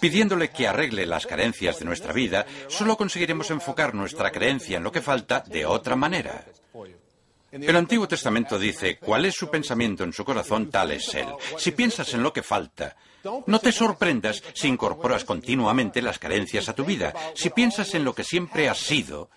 pidiéndole 0.00 0.50
que 0.50 0.66
arregle 0.66 1.06
las 1.06 1.26
carencias 1.26 1.78
de 1.78 1.84
nuestra 1.84 2.12
vida, 2.12 2.46
solo 2.68 2.96
conseguiremos 2.96 3.50
enfocar 3.50 3.94
nuestra 3.94 4.30
creencia 4.30 4.78
en 4.78 4.84
lo 4.84 4.92
que 4.92 5.02
falta 5.02 5.40
de 5.46 5.66
otra 5.66 5.96
manera. 5.96 6.44
El 7.52 7.76
Antiguo 7.76 8.08
Testamento 8.08 8.58
dice, 8.58 8.96
cuál 8.96 9.26
es 9.26 9.34
su 9.34 9.50
pensamiento 9.50 10.04
en 10.04 10.14
su 10.14 10.24
corazón, 10.24 10.70
tal 10.70 10.90
es 10.90 11.14
él. 11.14 11.26
Si 11.58 11.72
piensas 11.72 12.14
en 12.14 12.22
lo 12.22 12.32
que 12.32 12.42
falta, 12.42 12.96
no 13.46 13.58
te 13.58 13.72
sorprendas 13.72 14.42
si 14.54 14.68
incorporas 14.68 15.26
continuamente 15.26 16.00
las 16.00 16.18
carencias 16.18 16.70
a 16.70 16.74
tu 16.74 16.86
vida. 16.86 17.12
Si 17.34 17.50
piensas 17.50 17.94
en 17.94 18.04
lo 18.04 18.14
que 18.14 18.24
siempre 18.24 18.70
has 18.70 18.78
sido, 18.78 19.28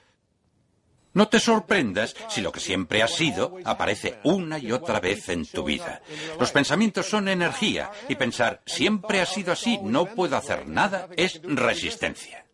no 1.13 1.28
te 1.28 1.41
sorprendas 1.41 2.16
si 2.30 2.39
lo 2.39 2.53
que 2.53 2.61
siempre 2.61 3.03
has 3.03 3.13
sido 3.16 3.57
aparece 3.66 4.20
una 4.24 4.59
y 4.59 4.72
otra 4.72 5.01
vez 5.01 5.28
en 5.28 5.45
tu 5.45 5.66
vida. 5.66 6.01
Los 6.39 6.51
pensamientos 6.51 7.07
son 7.07 7.28
energía 7.28 7.91
y 8.07 8.16
pensar 8.16 8.61
siempre 8.66 9.20
ha 9.20 9.26
sido 9.26 9.51
así, 9.51 9.78
no 9.84 10.05
puedo 10.05 10.38
hacer 10.38 10.68
nada, 10.68 11.09
es 11.18 11.41
resistencia. 11.43 12.44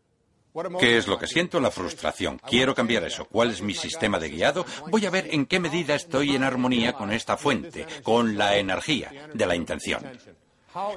¿Qué 0.79 0.97
es 0.97 1.07
lo 1.07 1.17
que 1.17 1.27
siento? 1.27 1.59
La 1.59 1.71
frustración. 1.71 2.39
Quiero 2.39 2.75
cambiar 2.75 3.03
eso. 3.03 3.25
¿Cuál 3.25 3.51
es 3.51 3.61
mi 3.61 3.73
sistema 3.73 4.19
de 4.19 4.29
guiado? 4.29 4.65
Voy 4.89 5.05
a 5.05 5.09
ver 5.09 5.29
en 5.31 5.45
qué 5.45 5.59
medida 5.59 5.95
estoy 5.95 6.35
en 6.35 6.43
armonía 6.43 6.93
con 6.93 7.11
esta 7.11 7.37
fuente, 7.37 7.85
con 8.03 8.37
la 8.37 8.57
energía 8.57 9.29
de 9.33 9.45
la 9.45 9.55
intención. 9.55 10.03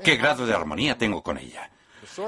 ¿Qué 0.03 0.17
grado 0.17 0.47
de 0.47 0.55
armonía 0.55 0.99
tengo 0.99 1.23
con 1.23 1.39
ella? 1.39 1.71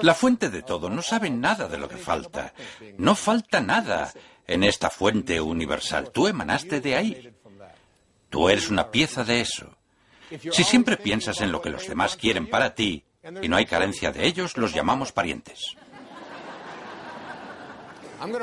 La 0.02 0.14
fuente 0.14 0.50
de 0.50 0.62
todo 0.62 0.88
no 0.88 1.02
sabe 1.02 1.30
nada 1.30 1.68
de 1.68 1.78
lo 1.78 1.88
que 1.88 1.96
falta. 1.96 2.54
No 2.98 3.14
falta 3.14 3.60
nada 3.60 4.12
en 4.46 4.62
esta 4.62 4.90
fuente 4.90 5.40
universal. 5.40 6.10
Tú 6.12 6.28
emanaste 6.28 6.80
de 6.80 6.96
ahí. 6.96 7.32
Tú 8.30 8.48
eres 8.48 8.70
una 8.70 8.90
pieza 8.90 9.24
de 9.24 9.40
eso. 9.40 9.76
Si 10.52 10.64
siempre 10.64 10.96
piensas 10.96 11.40
en 11.40 11.52
lo 11.52 11.60
que 11.60 11.70
los 11.70 11.86
demás 11.86 12.16
quieren 12.16 12.48
para 12.48 12.74
ti 12.74 13.04
y 13.42 13.48
no 13.48 13.56
hay 13.56 13.66
carencia 13.66 14.12
de 14.12 14.26
ellos, 14.26 14.56
los 14.56 14.72
llamamos 14.72 15.12
parientes. 15.12 15.76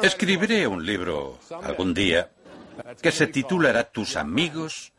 Escribiré 0.02 0.68
un 0.68 0.86
libro 0.86 1.40
algún 1.62 1.94
día 1.94 2.30
que 3.02 3.12
se 3.12 3.28
titulará 3.28 3.84
Tus 3.84 4.16
amigos 4.16 4.94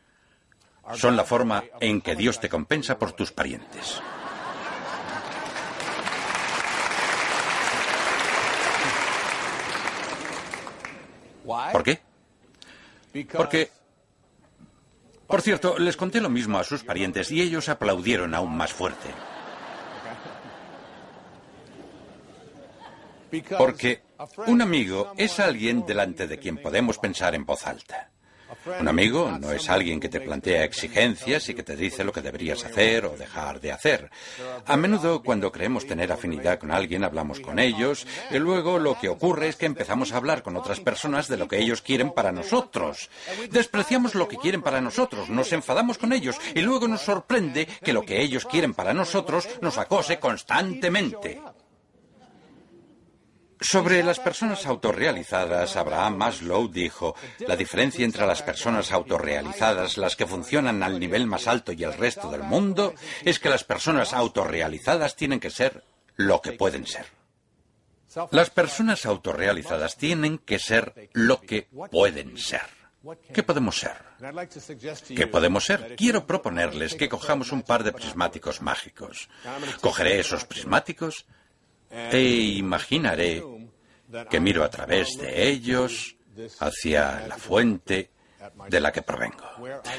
son 0.94 1.16
la 1.16 1.24
forma 1.24 1.64
en 1.80 2.00
que 2.00 2.14
Dios 2.14 2.40
te 2.40 2.48
compensa 2.48 2.98
por 2.98 3.12
tus 3.12 3.32
parientes. 3.32 4.00
¿Por 11.44 11.82
qué? 11.82 12.00
Porque, 13.32 13.70
por 15.26 15.42
cierto, 15.42 15.78
les 15.78 15.96
conté 15.96 16.20
lo 16.20 16.30
mismo 16.30 16.58
a 16.58 16.64
sus 16.64 16.82
parientes 16.84 17.30
y 17.30 17.40
ellos 17.40 17.68
aplaudieron 17.68 18.34
aún 18.34 18.56
más 18.56 18.72
fuerte. 18.72 19.10
Porque 23.58 24.03
un 24.46 24.62
amigo 24.62 25.12
es 25.16 25.40
alguien 25.40 25.84
delante 25.86 26.26
de 26.26 26.38
quien 26.38 26.58
podemos 26.58 26.98
pensar 26.98 27.34
en 27.34 27.44
voz 27.44 27.66
alta. 27.66 28.10
Un 28.80 28.88
amigo 28.88 29.30
no 29.40 29.52
es 29.52 29.68
alguien 29.68 30.00
que 30.00 30.08
te 30.08 30.20
plantea 30.20 30.64
exigencias 30.64 31.48
y 31.48 31.54
que 31.54 31.62
te 31.62 31.76
dice 31.76 32.04
lo 32.04 32.12
que 32.12 32.22
deberías 32.22 32.64
hacer 32.64 33.04
o 33.04 33.16
dejar 33.16 33.60
de 33.60 33.72
hacer. 33.72 34.10
A 34.66 34.76
menudo 34.76 35.22
cuando 35.22 35.52
creemos 35.52 35.86
tener 35.86 36.12
afinidad 36.12 36.58
con 36.58 36.70
alguien 36.70 37.04
hablamos 37.04 37.40
con 37.40 37.58
ellos 37.58 38.06
y 38.30 38.38
luego 38.38 38.78
lo 38.78 38.98
que 38.98 39.08
ocurre 39.08 39.48
es 39.48 39.56
que 39.56 39.66
empezamos 39.66 40.12
a 40.12 40.16
hablar 40.16 40.42
con 40.42 40.56
otras 40.56 40.80
personas 40.80 41.28
de 41.28 41.36
lo 41.36 41.48
que 41.48 41.58
ellos 41.58 41.82
quieren 41.82 42.12
para 42.12 42.32
nosotros. 42.32 43.10
Despreciamos 43.50 44.14
lo 44.14 44.28
que 44.28 44.36
quieren 44.36 44.62
para 44.62 44.80
nosotros, 44.80 45.28
nos 45.28 45.52
enfadamos 45.52 45.98
con 45.98 46.12
ellos 46.12 46.36
y 46.54 46.60
luego 46.60 46.88
nos 46.88 47.02
sorprende 47.02 47.66
que 47.66 47.92
lo 47.92 48.02
que 48.02 48.22
ellos 48.22 48.46
quieren 48.46 48.74
para 48.74 48.94
nosotros 48.94 49.48
nos 49.60 49.78
acose 49.78 50.18
constantemente. 50.18 51.40
Sobre 53.60 54.02
las 54.02 54.20
personas 54.20 54.66
autorrealizadas, 54.66 55.76
Abraham 55.76 56.16
Maslow 56.16 56.68
dijo, 56.68 57.14
la 57.46 57.56
diferencia 57.56 58.04
entre 58.04 58.26
las 58.26 58.42
personas 58.42 58.92
autorrealizadas, 58.92 59.96
las 59.96 60.16
que 60.16 60.26
funcionan 60.26 60.82
al 60.82 60.98
nivel 60.98 61.26
más 61.26 61.46
alto 61.46 61.72
y 61.72 61.84
el 61.84 61.94
resto 61.94 62.30
del 62.30 62.42
mundo, 62.42 62.94
es 63.24 63.38
que 63.38 63.48
las 63.48 63.64
personas 63.64 64.12
autorrealizadas 64.12 65.16
tienen 65.16 65.40
que 65.40 65.50
ser 65.50 65.84
lo 66.16 66.40
que 66.40 66.52
pueden 66.52 66.86
ser. 66.86 67.06
Las 68.30 68.50
personas 68.50 69.06
autorrealizadas 69.06 69.96
tienen 69.96 70.38
que 70.38 70.58
ser 70.58 71.10
lo 71.12 71.40
que 71.40 71.68
pueden 71.90 72.36
ser. 72.38 72.62
¿Qué 73.32 73.42
podemos 73.42 73.76
ser? 73.76 73.96
¿Qué 75.14 75.26
podemos 75.26 75.64
ser? 75.64 75.94
Quiero 75.96 76.26
proponerles 76.26 76.94
que 76.94 77.08
cojamos 77.08 77.52
un 77.52 77.62
par 77.62 77.84
de 77.84 77.92
prismáticos 77.92 78.62
mágicos. 78.62 79.28
Cogeré 79.80 80.20
esos 80.20 80.44
prismáticos 80.44 81.26
e 82.10 82.20
imaginaré 82.58 83.42
que 84.30 84.40
miro 84.40 84.64
a 84.64 84.70
través 84.70 85.16
de 85.18 85.48
ellos 85.48 86.16
hacia 86.60 87.26
la 87.26 87.36
fuente 87.36 88.10
de 88.68 88.80
la 88.80 88.92
que 88.92 89.02
provengo. 89.02 89.44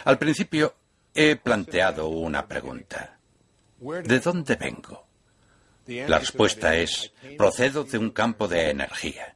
Al 0.04 0.18
principio 0.18 0.76
he 1.14 1.36
planteado 1.36 2.08
una 2.08 2.46
pregunta. 2.48 3.18
¿De 3.80 4.20
dónde 4.20 4.56
vengo? 4.56 5.06
La 5.88 6.20
respuesta 6.20 6.76
es, 6.76 7.14
procedo 7.38 7.84
de 7.84 7.98
un 7.98 8.10
campo 8.10 8.48
de 8.48 8.70
energía. 8.72 9.35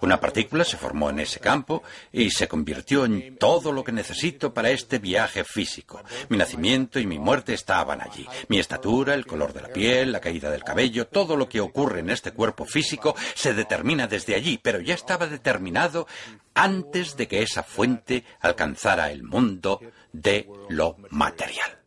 Una 0.00 0.20
partícula 0.20 0.64
se 0.64 0.76
formó 0.76 1.10
en 1.10 1.20
ese 1.20 1.40
campo 1.40 1.82
y 2.12 2.30
se 2.30 2.48
convirtió 2.48 3.04
en 3.04 3.36
todo 3.36 3.72
lo 3.72 3.84
que 3.84 3.92
necesito 3.92 4.52
para 4.52 4.70
este 4.70 4.98
viaje 4.98 5.44
físico. 5.44 6.02
Mi 6.28 6.36
nacimiento 6.36 6.98
y 6.98 7.06
mi 7.06 7.18
muerte 7.18 7.54
estaban 7.54 8.00
allí. 8.00 8.26
Mi 8.48 8.58
estatura, 8.58 9.14
el 9.14 9.26
color 9.26 9.52
de 9.52 9.62
la 9.62 9.68
piel, 9.68 10.12
la 10.12 10.20
caída 10.20 10.50
del 10.50 10.64
cabello, 10.64 11.06
todo 11.06 11.36
lo 11.36 11.48
que 11.48 11.60
ocurre 11.60 12.00
en 12.00 12.10
este 12.10 12.32
cuerpo 12.32 12.64
físico 12.64 13.14
se 13.34 13.54
determina 13.54 14.06
desde 14.06 14.34
allí, 14.34 14.58
pero 14.62 14.80
ya 14.80 14.94
estaba 14.94 15.26
determinado 15.26 16.06
antes 16.54 17.16
de 17.16 17.28
que 17.28 17.42
esa 17.42 17.62
fuente 17.62 18.24
alcanzara 18.40 19.10
el 19.10 19.22
mundo 19.22 19.80
de 20.12 20.48
lo 20.68 20.96
material. 21.10 21.78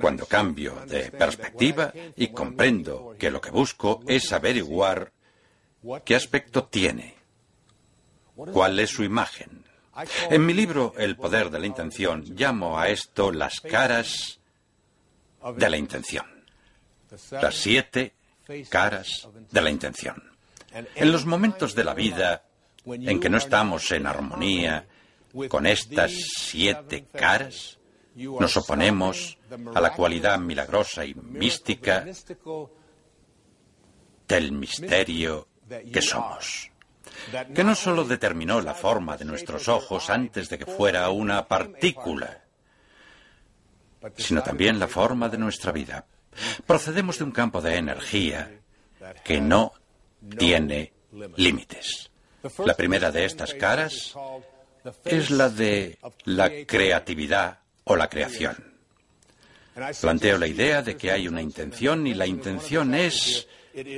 Cuando 0.00 0.26
cambio 0.26 0.74
de 0.86 1.10
perspectiva 1.10 1.92
y 2.16 2.28
comprendo 2.28 3.14
que 3.18 3.30
lo 3.30 3.40
que 3.40 3.50
busco 3.50 4.00
es 4.06 4.32
averiguar 4.32 5.12
¿Qué 6.04 6.14
aspecto 6.14 6.64
tiene? 6.64 7.14
¿Cuál 8.34 8.78
es 8.78 8.90
su 8.90 9.02
imagen? 9.02 9.64
En 10.30 10.44
mi 10.44 10.52
libro 10.52 10.92
El 10.98 11.16
poder 11.16 11.50
de 11.50 11.58
la 11.58 11.66
intención 11.66 12.24
llamo 12.36 12.78
a 12.78 12.88
esto 12.88 13.32
las 13.32 13.60
caras 13.60 14.40
de 15.56 15.70
la 15.70 15.76
intención. 15.76 16.26
Las 17.30 17.54
siete 17.54 18.14
caras 18.68 19.28
de 19.50 19.60
la 19.60 19.70
intención. 19.70 20.22
En 20.94 21.12
los 21.12 21.24
momentos 21.24 21.74
de 21.74 21.84
la 21.84 21.94
vida 21.94 22.44
en 22.84 23.20
que 23.20 23.30
no 23.30 23.38
estamos 23.38 23.90
en 23.92 24.06
armonía 24.06 24.86
con 25.48 25.66
estas 25.66 26.12
siete 26.12 27.06
caras, 27.12 27.78
nos 28.14 28.56
oponemos 28.56 29.38
a 29.74 29.80
la 29.80 29.92
cualidad 29.92 30.38
milagrosa 30.38 31.04
y 31.04 31.14
mística 31.14 32.04
del 34.28 34.52
misterio 34.52 35.48
que 35.68 36.02
somos, 36.02 36.70
que 37.54 37.64
no 37.64 37.74
solo 37.74 38.04
determinó 38.04 38.60
la 38.60 38.74
forma 38.74 39.16
de 39.16 39.24
nuestros 39.24 39.68
ojos 39.68 40.10
antes 40.10 40.48
de 40.48 40.58
que 40.58 40.66
fuera 40.66 41.08
una 41.10 41.46
partícula, 41.46 42.44
sino 44.16 44.42
también 44.42 44.78
la 44.78 44.88
forma 44.88 45.28
de 45.28 45.38
nuestra 45.38 45.72
vida. 45.72 46.04
Procedemos 46.66 47.18
de 47.18 47.24
un 47.24 47.32
campo 47.32 47.60
de 47.60 47.76
energía 47.76 48.60
que 49.24 49.40
no 49.40 49.72
tiene 50.38 50.92
límites. 51.36 52.10
La 52.64 52.74
primera 52.74 53.10
de 53.10 53.24
estas 53.24 53.54
caras 53.54 54.14
es 55.04 55.30
la 55.30 55.48
de 55.48 55.98
la 56.24 56.50
creatividad 56.66 57.58
o 57.84 57.96
la 57.96 58.08
creación. 58.08 58.76
Planteo 60.00 60.38
la 60.38 60.46
idea 60.46 60.82
de 60.82 60.96
que 60.96 61.10
hay 61.10 61.28
una 61.28 61.42
intención 61.42 62.06
y 62.06 62.14
la 62.14 62.26
intención 62.26 62.94
es 62.94 63.46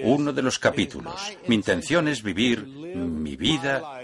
uno 0.05 0.33
de 0.33 0.43
los 0.43 0.59
capítulos. 0.59 1.21
Mi 1.47 1.55
intención 1.55 2.09
es 2.09 2.23
vivir 2.23 2.67
mi 2.67 3.37
vida 3.37 4.03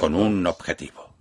con 0.00 0.14
un 0.14 0.46
objetivo. 0.46 1.12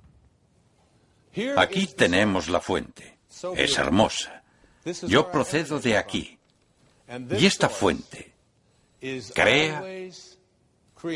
Aquí 1.57 1.87
tenemos 1.87 2.49
la 2.49 2.59
fuente. 2.61 3.17
Es 3.55 3.77
hermosa. 3.77 4.43
Yo 5.03 5.31
procedo 5.31 5.79
de 5.79 5.97
aquí. 5.97 6.37
Y 7.37 7.45
esta 7.45 7.69
fuente 7.69 8.33
crea 9.33 9.83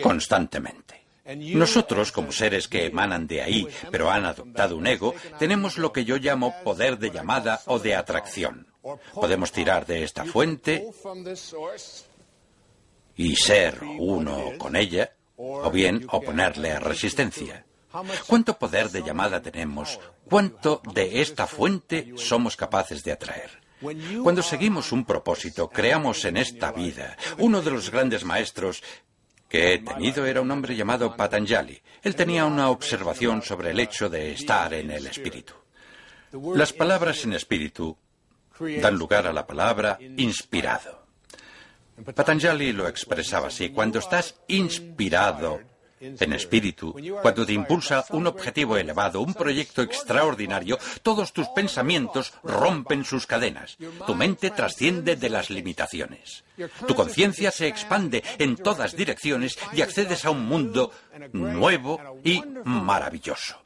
constantemente. 0.01 0.97
Nosotros, 1.35 2.13
como 2.13 2.31
seres 2.31 2.69
que 2.69 2.85
emanan 2.85 3.27
de 3.27 3.41
ahí, 3.41 3.67
pero 3.91 4.09
han 4.09 4.25
adoptado 4.25 4.77
un 4.77 4.87
ego, 4.87 5.13
tenemos 5.37 5.77
lo 5.77 5.91
que 5.91 6.05
yo 6.05 6.15
llamo 6.17 6.55
poder 6.63 6.97
de 6.97 7.11
llamada 7.11 7.61
o 7.65 7.79
de 7.79 7.95
atracción. 7.95 8.67
Podemos 9.13 9.51
tirar 9.51 9.85
de 9.85 10.03
esta 10.03 10.23
fuente 10.23 10.87
y 13.17 13.35
ser 13.35 13.81
uno 13.83 14.53
con 14.57 14.75
ella, 14.75 15.11
o 15.35 15.69
bien 15.69 16.05
oponerle 16.09 16.79
resistencia. 16.79 17.65
¿Cuánto 18.27 18.57
poder 18.57 18.89
de 18.89 19.01
llamada 19.01 19.41
tenemos? 19.41 19.99
¿Cuánto 20.29 20.81
de 20.93 21.21
esta 21.21 21.47
fuente 21.47 22.13
somos 22.15 22.55
capaces 22.55 23.03
de 23.03 23.11
atraer? 23.11 23.61
Cuando 24.23 24.41
seguimos 24.41 24.91
un 24.91 25.05
propósito, 25.05 25.69
creamos 25.69 26.25
en 26.25 26.37
esta 26.37 26.71
vida. 26.71 27.15
Uno 27.37 27.61
de 27.61 27.71
los 27.71 27.91
grandes 27.91 28.23
maestros 28.23 28.83
que 29.47 29.73
he 29.73 29.77
tenido 29.79 30.25
era 30.25 30.41
un 30.41 30.51
hombre 30.51 30.75
llamado 30.75 31.15
Patanjali. 31.15 31.79
Él 32.01 32.15
tenía 32.15 32.45
una 32.45 32.69
observación 32.69 33.41
sobre 33.41 33.71
el 33.71 33.79
hecho 33.79 34.09
de 34.09 34.31
estar 34.33 34.73
en 34.73 34.91
el 34.91 35.07
espíritu. 35.07 35.53
Las 36.55 36.73
palabras 36.73 37.23
en 37.23 37.33
espíritu 37.33 37.97
dan 38.59 38.95
lugar 38.95 39.27
a 39.27 39.33
la 39.33 39.45
palabra 39.45 39.97
inspirado. 40.17 41.06
Patanjali 42.03 42.73
lo 42.73 42.87
expresaba 42.87 43.47
así. 43.47 43.69
Cuando 43.69 43.99
estás 43.99 44.35
inspirado 44.47 45.59
en 45.99 46.33
espíritu, 46.33 46.95
cuando 47.23 47.45
te 47.45 47.53
impulsa 47.53 48.05
un 48.11 48.27
objetivo 48.27 48.77
elevado, 48.77 49.21
un 49.21 49.33
proyecto 49.33 49.81
extraordinario, 49.81 50.77
todos 51.01 51.33
tus 51.33 51.47
pensamientos 51.49 52.33
rompen 52.43 53.03
sus 53.03 53.25
cadenas. 53.25 53.77
Tu 54.05 54.13
mente 54.13 54.51
trasciende 54.51 55.15
de 55.15 55.29
las 55.29 55.49
limitaciones. 55.49 56.43
Tu 56.87 56.93
conciencia 56.93 57.49
se 57.49 57.67
expande 57.67 58.23
en 58.37 58.57
todas 58.57 58.95
direcciones 58.95 59.57
y 59.73 59.81
accedes 59.81 60.23
a 60.25 60.29
un 60.29 60.45
mundo 60.45 60.91
nuevo 61.33 61.99
y 62.23 62.43
maravilloso. 62.63 63.59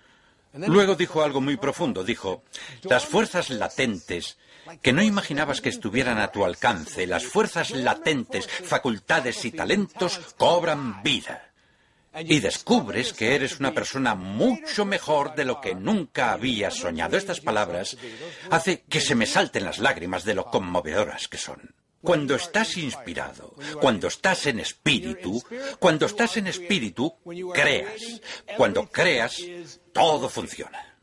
Luego 0.53 0.95
dijo 0.95 1.23
algo 1.23 1.41
muy 1.41 1.57
profundo. 1.57 2.03
Dijo, 2.03 2.43
las 2.84 3.05
fuerzas 3.05 3.49
latentes 3.49 4.38
que 4.82 4.93
no 4.93 5.01
imaginabas 5.01 5.61
que 5.61 5.69
estuvieran 5.69 6.19
a 6.19 6.32
tu 6.32 6.45
alcance, 6.45 7.07
las 7.07 7.26
fuerzas 7.26 7.72
latentes, 7.72 8.47
facultades 8.47 9.43
y 9.45 9.51
talentos 9.51 10.19
cobran 10.38 11.01
vida. 11.03 11.47
Y 12.13 12.39
descubres 12.39 13.13
que 13.13 13.36
eres 13.36 13.59
una 13.59 13.74
persona 13.74 14.15
mucho 14.15 14.84
mejor 14.84 15.34
de 15.34 15.45
lo 15.45 15.61
que 15.61 15.76
nunca 15.76 16.34
habías 16.34 16.76
soñado. 16.76 17.15
Estas 17.15 17.39
palabras 17.39 17.97
hace 18.49 18.84
que 18.89 18.99
se 18.99 19.15
me 19.15 19.26
salten 19.26 19.63
las 19.63 19.80
lágrimas 19.80 20.26
de 20.26 20.34
lo 20.34 20.45
conmovedoras 20.45 21.30
que 21.30 21.38
son. 21.38 21.74
Cuando 22.01 22.36
estás 22.36 22.78
inspirado, 22.78 23.55
cuando 23.80 24.07
estás 24.07 24.47
en 24.47 24.59
espíritu, 24.59 25.41
cuando 25.80 26.07
estás 26.07 26.36
en 26.36 26.47
espíritu, 26.47 27.15
creas. 27.53 28.22
Cuando 28.57 28.89
creas, 28.89 29.38
todo 29.93 30.28
funciona. 30.28 30.97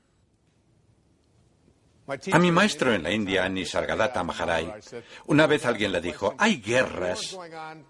A 2.33 2.39
mi 2.39 2.51
maestro 2.51 2.95
en 2.95 3.03
la 3.03 3.13
India, 3.13 3.47
Nisargadatta 3.49 4.25
Maharaj, 4.25 4.81
una 5.27 5.47
vez 5.47 5.67
alguien 5.67 5.93
le 5.93 6.01
dijo, 6.01 6.35
hay 6.39 6.61
guerras 6.61 7.37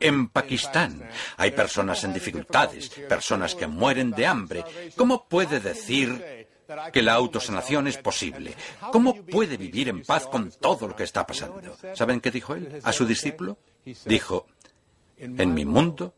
en 0.00 0.28
Pakistán, 0.28 1.08
hay 1.36 1.52
personas 1.52 2.02
en 2.02 2.12
dificultades, 2.12 2.88
personas 3.08 3.54
que 3.54 3.68
mueren 3.68 4.10
de 4.10 4.26
hambre. 4.26 4.64
¿Cómo 4.96 5.28
puede 5.28 5.60
decir 5.60 6.48
que 6.92 7.02
la 7.02 7.14
autosanación 7.14 7.86
es 7.86 7.98
posible? 7.98 8.54
¿Cómo 8.90 9.14
puede 9.14 9.56
vivir 9.56 9.88
en 9.88 10.02
paz 10.02 10.26
con 10.26 10.50
todo 10.50 10.88
lo 10.88 10.96
que 10.96 11.04
está 11.04 11.24
pasando? 11.24 11.76
¿Saben 11.94 12.20
qué 12.20 12.32
dijo 12.32 12.54
él 12.54 12.80
a 12.82 12.92
su 12.92 13.06
discípulo? 13.06 13.58
Dijo, 14.04 14.48
en 15.16 15.54
mi 15.54 15.64
mundo 15.64 16.12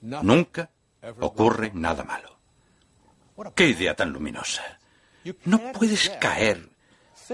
nunca 0.00 0.70
ocurre 1.20 1.70
nada 1.74 2.02
malo. 2.02 2.38
¡Qué 3.54 3.68
idea 3.68 3.94
tan 3.94 4.10
luminosa! 4.10 4.78
No 5.44 5.72
puedes 5.72 6.10
caer 6.20 6.73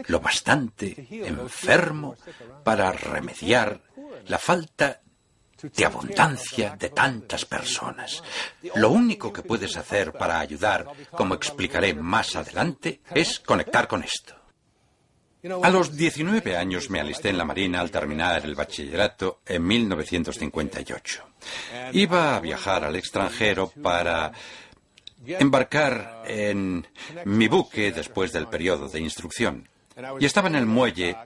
lo 0.07 0.21
bastante 0.21 1.07
enfermo 1.11 2.17
para 2.65 2.93
remediar 2.93 3.81
la 4.27 4.39
falta 4.39 5.01
de 5.63 5.85
abundancia 5.85 6.77
de 6.79 6.91
tantas 6.91 7.45
personas. 7.45 8.23
Lo 8.77 8.91
único 8.91 9.33
que 9.33 9.43
puedes 9.43 9.77
hacer 9.77 10.13
para 10.13 10.41
ayudar, 10.41 10.87
como 11.11 11.35
explicaré 11.35 11.95
más 11.95 12.37
adelante, 12.37 13.01
es 13.15 13.41
conectar 13.41 13.87
con 13.87 14.03
esto. 14.03 14.41
A 15.63 15.71
los 15.71 15.97
19 15.97 16.55
años 16.57 16.91
me 16.91 17.01
alisté 17.01 17.31
en 17.31 17.39
la 17.39 17.47
Marina 17.47 17.81
al 17.81 17.91
terminar 17.91 18.45
el 18.45 18.55
bachillerato 18.55 19.41
en 19.47 19.67
1958. 19.67 21.25
Iba 21.93 22.37
a 22.37 22.41
viajar 22.41 22.85
al 22.85 22.97
extranjero 22.97 23.73
para 23.83 24.33
embarcar 25.27 26.25
en 26.27 26.87
mi 27.25 27.49
buque 27.49 27.91
después 27.91 28.33
del 28.33 28.49
periodo 28.49 28.89
de 28.89 29.01
instrucción. 29.01 29.67
Y 30.19 30.25
estaba 30.25 30.49
en 30.49 30.57
el 30.57 30.67
muelle 30.67 31.17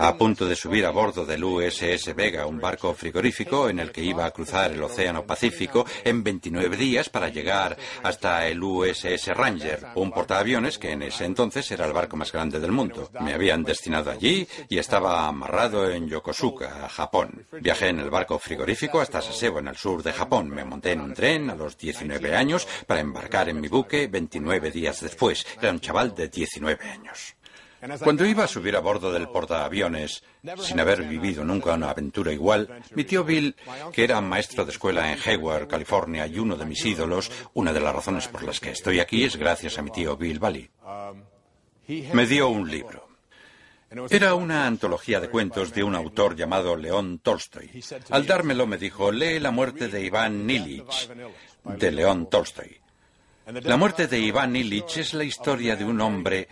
a 0.00 0.16
punto 0.16 0.46
de 0.46 0.56
subir 0.56 0.84
a 0.84 0.90
bordo 0.90 1.24
del 1.24 1.44
USS 1.44 2.14
Vega, 2.14 2.46
un 2.46 2.60
barco 2.60 2.92
frigorífico 2.94 3.68
en 3.68 3.78
el 3.78 3.92
que 3.92 4.02
iba 4.02 4.24
a 4.24 4.32
cruzar 4.32 4.72
el 4.72 4.82
Océano 4.82 5.24
Pacífico 5.24 5.86
en 6.04 6.24
29 6.24 6.76
días 6.76 7.08
para 7.08 7.28
llegar 7.28 7.76
hasta 8.02 8.46
el 8.48 8.62
USS 8.62 9.28
Ranger, 9.28 9.86
un 9.94 10.10
portaaviones 10.10 10.78
que 10.78 10.90
en 10.90 11.02
ese 11.02 11.24
entonces 11.24 11.70
era 11.70 11.86
el 11.86 11.92
barco 11.92 12.16
más 12.16 12.32
grande 12.32 12.58
del 12.58 12.72
mundo. 12.72 13.10
Me 13.20 13.34
habían 13.34 13.62
destinado 13.62 14.10
allí 14.10 14.46
y 14.68 14.78
estaba 14.78 15.28
amarrado 15.28 15.88
en 15.88 16.08
Yokosuka, 16.08 16.88
Japón. 16.88 17.46
Viajé 17.60 17.88
en 17.88 18.00
el 18.00 18.10
barco 18.10 18.38
frigorífico 18.38 19.00
hasta 19.00 19.22
Sasebo, 19.22 19.60
en 19.60 19.68
el 19.68 19.76
sur 19.76 20.02
de 20.02 20.12
Japón. 20.12 20.48
Me 20.48 20.64
monté 20.64 20.92
en 20.92 21.02
un 21.02 21.14
tren 21.14 21.50
a 21.50 21.54
los 21.54 21.78
19 21.78 22.34
años 22.34 22.66
para 22.86 23.00
embarcar 23.00 23.48
en 23.48 23.60
mi 23.60 23.68
buque 23.68 24.08
29 24.08 24.72
días 24.72 25.00
después. 25.00 25.46
Era 25.60 25.70
un 25.70 25.80
chaval 25.80 26.14
de 26.14 26.28
19 26.28 26.84
años. 26.84 27.37
Cuando 28.02 28.26
iba 28.26 28.44
a 28.44 28.48
subir 28.48 28.74
a 28.76 28.80
bordo 28.80 29.12
del 29.12 29.28
portaaviones, 29.28 30.22
sin 30.58 30.80
haber 30.80 31.02
vivido 31.04 31.44
nunca 31.44 31.74
una 31.74 31.90
aventura 31.90 32.32
igual, 32.32 32.82
mi 32.94 33.04
tío 33.04 33.24
Bill, 33.24 33.54
que 33.92 34.04
era 34.04 34.20
maestro 34.20 34.64
de 34.64 34.72
escuela 34.72 35.12
en 35.12 35.18
Hayward, 35.24 35.68
California, 35.68 36.26
y 36.26 36.38
uno 36.38 36.56
de 36.56 36.66
mis 36.66 36.84
ídolos, 36.84 37.30
una 37.54 37.72
de 37.72 37.80
las 37.80 37.94
razones 37.94 38.26
por 38.28 38.42
las 38.42 38.58
que 38.58 38.70
estoy 38.70 39.00
aquí 39.00 39.24
es 39.24 39.36
gracias 39.36 39.78
a 39.78 39.82
mi 39.82 39.90
tío 39.90 40.16
Bill 40.16 40.38
Valley, 40.38 40.70
me 42.12 42.26
dio 42.26 42.48
un 42.48 42.70
libro. 42.70 43.06
Era 44.10 44.34
una 44.34 44.66
antología 44.66 45.18
de 45.18 45.30
cuentos 45.30 45.72
de 45.72 45.82
un 45.82 45.94
autor 45.94 46.36
llamado 46.36 46.76
León 46.76 47.20
Tolstoy. 47.20 47.82
Al 48.10 48.26
dármelo 48.26 48.66
me 48.66 48.76
dijo, 48.76 49.10
lee 49.10 49.40
La 49.40 49.50
muerte 49.50 49.88
de 49.88 50.04
Iván 50.04 50.48
Illich, 50.50 51.08
de 51.64 51.90
León 51.90 52.28
Tolstoy. 52.28 52.78
La 53.62 53.78
muerte 53.78 54.06
de 54.06 54.18
Iván 54.18 54.54
Illich 54.54 54.98
es 54.98 55.14
la 55.14 55.24
historia 55.24 55.74
de 55.74 55.86
un 55.86 56.02
hombre 56.02 56.48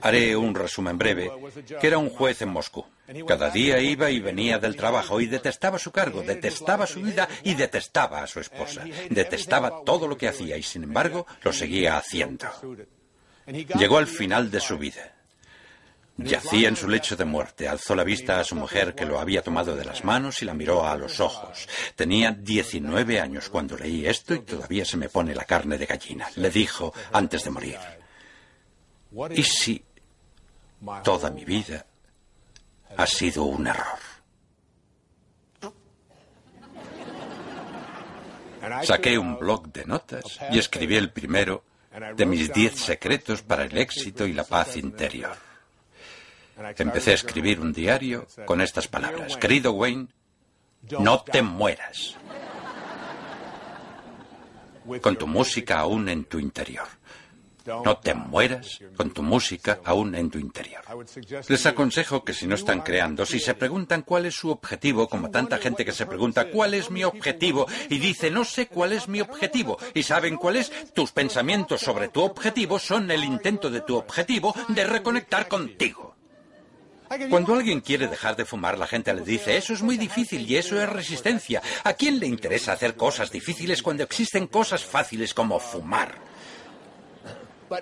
Haré 0.00 0.34
un 0.34 0.54
resumen 0.54 0.96
breve, 0.96 1.30
que 1.80 1.86
era 1.86 1.98
un 1.98 2.10
juez 2.10 2.40
en 2.42 2.48
Moscú. 2.48 2.84
Cada 3.26 3.50
día 3.50 3.78
iba 3.80 4.10
y 4.10 4.20
venía 4.20 4.58
del 4.58 4.76
trabajo 4.76 5.20
y 5.20 5.26
detestaba 5.26 5.78
su 5.78 5.92
cargo, 5.92 6.22
detestaba 6.22 6.86
su 6.86 7.02
vida 7.02 7.28
y 7.42 7.54
detestaba 7.54 8.22
a 8.22 8.26
su 8.26 8.40
esposa. 8.40 8.84
Detestaba 9.10 9.82
todo 9.84 10.08
lo 10.08 10.16
que 10.16 10.28
hacía 10.28 10.56
y 10.56 10.62
sin 10.62 10.84
embargo 10.84 11.26
lo 11.42 11.52
seguía 11.52 11.98
haciendo. 11.98 12.46
Llegó 13.46 13.98
al 13.98 14.06
final 14.06 14.50
de 14.50 14.60
su 14.60 14.78
vida. 14.78 15.12
Yacía 16.16 16.68
en 16.68 16.76
su 16.76 16.88
lecho 16.88 17.16
de 17.16 17.24
muerte, 17.24 17.66
alzó 17.66 17.96
la 17.96 18.04
vista 18.04 18.38
a 18.38 18.44
su 18.44 18.54
mujer 18.54 18.94
que 18.94 19.04
lo 19.04 19.18
había 19.18 19.42
tomado 19.42 19.74
de 19.74 19.84
las 19.84 20.04
manos 20.04 20.40
y 20.42 20.44
la 20.44 20.54
miró 20.54 20.86
a 20.86 20.96
los 20.96 21.18
ojos. 21.18 21.68
Tenía 21.96 22.30
19 22.30 23.20
años 23.20 23.48
cuando 23.48 23.76
leí 23.76 24.06
esto 24.06 24.34
y 24.34 24.40
todavía 24.40 24.84
se 24.84 24.96
me 24.96 25.08
pone 25.08 25.34
la 25.34 25.44
carne 25.44 25.76
de 25.76 25.86
gallina. 25.86 26.28
Le 26.36 26.50
dijo 26.50 26.94
antes 27.12 27.42
de 27.42 27.50
morir, 27.50 27.78
¿y 29.30 29.42
si 29.42 29.84
toda 31.02 31.30
mi 31.30 31.44
vida 31.44 31.86
ha 32.96 33.06
sido 33.06 33.44
un 33.44 33.66
error? 33.66 33.98
Saqué 38.82 39.18
un 39.18 39.38
blog 39.38 39.72
de 39.72 39.84
notas 39.84 40.40
y 40.50 40.58
escribí 40.58 40.96
el 40.96 41.10
primero 41.10 41.64
de 42.16 42.26
mis 42.26 42.52
10 42.52 42.74
secretos 42.74 43.42
para 43.42 43.64
el 43.64 43.76
éxito 43.76 44.26
y 44.26 44.32
la 44.32 44.44
paz 44.44 44.76
interior. 44.76 45.36
Empecé 46.78 47.12
a 47.12 47.14
escribir 47.14 47.60
un 47.60 47.72
diario 47.72 48.26
con 48.46 48.60
estas 48.60 48.88
palabras. 48.88 49.36
Querido 49.36 49.72
Wayne, 49.72 50.06
no 50.98 51.22
te 51.22 51.42
mueras. 51.42 52.16
Con 55.00 55.16
tu 55.16 55.26
música 55.26 55.80
aún 55.80 56.08
en 56.08 56.24
tu 56.24 56.38
interior. 56.38 56.86
No 57.66 57.96
te 57.96 58.14
mueras 58.14 58.80
con 58.96 59.10
tu 59.10 59.22
música 59.22 59.80
aún 59.84 60.14
en 60.14 60.30
tu 60.30 60.38
interior. 60.38 60.82
Les 61.48 61.66
aconsejo 61.66 62.24
que 62.24 62.34
si 62.34 62.46
no 62.46 62.54
están 62.54 62.82
creando, 62.82 63.24
si 63.24 63.40
se 63.40 63.54
preguntan 63.54 64.02
cuál 64.02 64.26
es 64.26 64.34
su 64.34 64.50
objetivo, 64.50 65.08
como 65.08 65.30
tanta 65.30 65.58
gente 65.58 65.84
que 65.84 65.92
se 65.92 66.06
pregunta 66.06 66.50
cuál 66.50 66.74
es 66.74 66.90
mi 66.90 67.04
objetivo 67.04 67.66
y 67.88 67.98
dice 67.98 68.30
no 68.30 68.44
sé 68.44 68.66
cuál 68.66 68.92
es 68.92 69.08
mi 69.08 69.20
objetivo 69.20 69.78
y 69.94 70.02
saben 70.02 70.36
cuál 70.36 70.56
es, 70.56 70.92
tus 70.92 71.12
pensamientos 71.12 71.80
sobre 71.80 72.08
tu 72.08 72.22
objetivo 72.22 72.78
son 72.78 73.10
el 73.10 73.24
intento 73.24 73.70
de 73.70 73.80
tu 73.80 73.96
objetivo 73.96 74.54
de 74.68 74.84
reconectar 74.84 75.48
contigo. 75.48 76.14
Cuando 77.30 77.54
alguien 77.54 77.80
quiere 77.80 78.08
dejar 78.08 78.34
de 78.36 78.44
fumar, 78.44 78.78
la 78.78 78.86
gente 78.86 79.14
le 79.14 79.22
dice, 79.22 79.56
eso 79.56 79.72
es 79.72 79.82
muy 79.82 79.96
difícil 79.96 80.50
y 80.50 80.56
eso 80.56 80.80
es 80.82 80.88
resistencia. 80.88 81.62
¿A 81.84 81.92
quién 81.94 82.18
le 82.18 82.26
interesa 82.26 82.72
hacer 82.72 82.96
cosas 82.96 83.30
difíciles 83.30 83.82
cuando 83.82 84.02
existen 84.02 84.46
cosas 84.48 84.84
fáciles 84.84 85.32
como 85.32 85.60
fumar? 85.60 86.33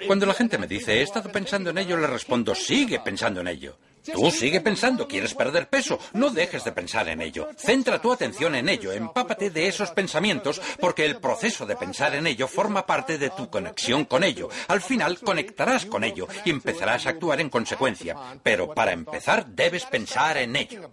Cuando 0.07 0.27
la 0.27 0.35
gente 0.35 0.59
me 0.59 0.67
dice, 0.67 0.99
he 0.99 1.03
estado 1.03 1.31
pensando 1.31 1.71
en 1.71 1.79
ello, 1.79 1.97
le 1.97 2.07
respondo, 2.07 2.55
sigue 2.55 3.01
pensando 3.01 3.41
en 3.41 3.49
ello. 3.49 3.79
Tú 4.13 4.31
sigue 4.31 4.61
pensando, 4.61 5.07
quieres 5.07 5.35
perder 5.35 5.69
peso, 5.69 5.99
no 6.15 6.31
dejes 6.31 6.65
de 6.65 6.73
pensar 6.73 7.09
en 7.09 7.21
ello. 7.21 7.49
Centra 7.57 8.01
tu 8.01 8.13
atención 8.13 8.55
en 8.57 8.69
ello, 8.69 8.93
empápate 8.93 9.51
de 9.51 9.69
esos 9.69 9.93
pensamientos, 9.93 10.61
porque 10.81 11.05
el 11.05 11.21
proceso 11.21 11.67
de 11.67 11.77
pensar 11.77 12.15
en 12.15 12.27
ello 12.27 12.49
forma 12.49 12.85
parte 12.85 13.17
de 13.17 13.31
tu 13.31 13.49
conexión 13.49 14.05
con 14.05 14.25
ello. 14.25 14.49
Al 14.69 14.81
final 14.81 15.21
conectarás 15.21 15.87
con 15.87 16.03
ello 16.03 16.27
y 16.45 16.51
empezarás 16.51 17.07
a 17.07 17.11
actuar 17.11 17.41
en 17.41 17.51
consecuencia. 17.51 18.17
Pero 18.43 18.75
para 18.75 18.93
empezar 18.93 19.47
debes 19.47 19.85
pensar 19.85 20.37
en 20.37 20.57
ello. 20.57 20.91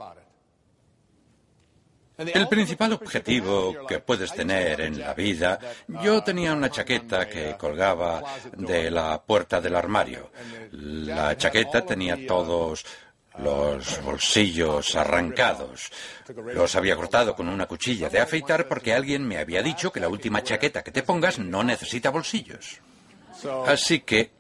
El 2.20 2.50
principal 2.50 2.92
objetivo 2.94 3.88
que 3.88 4.00
puedes 4.00 4.34
tener 4.34 4.82
en 4.82 5.00
la 5.00 5.14
vida, 5.14 5.58
yo 6.04 6.22
tenía 6.22 6.54
una 6.54 6.70
chaqueta 6.70 7.30
que 7.30 7.56
colgaba 7.58 8.22
de 8.58 8.92
la 8.92 9.22
puerta 9.22 9.62
del 9.62 9.76
armario. 9.76 10.30
La 10.72 11.38
chaqueta 11.38 11.86
tenía 11.86 12.28
todos 12.28 12.86
los 13.38 14.04
bolsillos 14.04 14.96
arrancados. 14.96 15.90
Los 16.54 16.76
había 16.76 16.98
cortado 16.98 17.34
con 17.34 17.48
una 17.48 17.68
cuchilla 17.68 18.10
de 18.10 18.20
afeitar 18.20 18.68
porque 18.68 18.94
alguien 18.94 19.26
me 19.26 19.38
había 19.38 19.64
dicho 19.64 19.90
que 19.90 20.02
la 20.02 20.10
última 20.10 20.44
chaqueta 20.44 20.84
que 20.84 20.92
te 20.92 21.04
pongas 21.04 21.40
no 21.40 21.64
necesita 21.64 22.10
bolsillos. 22.10 22.82
Así 23.66 24.02
que 24.02 24.32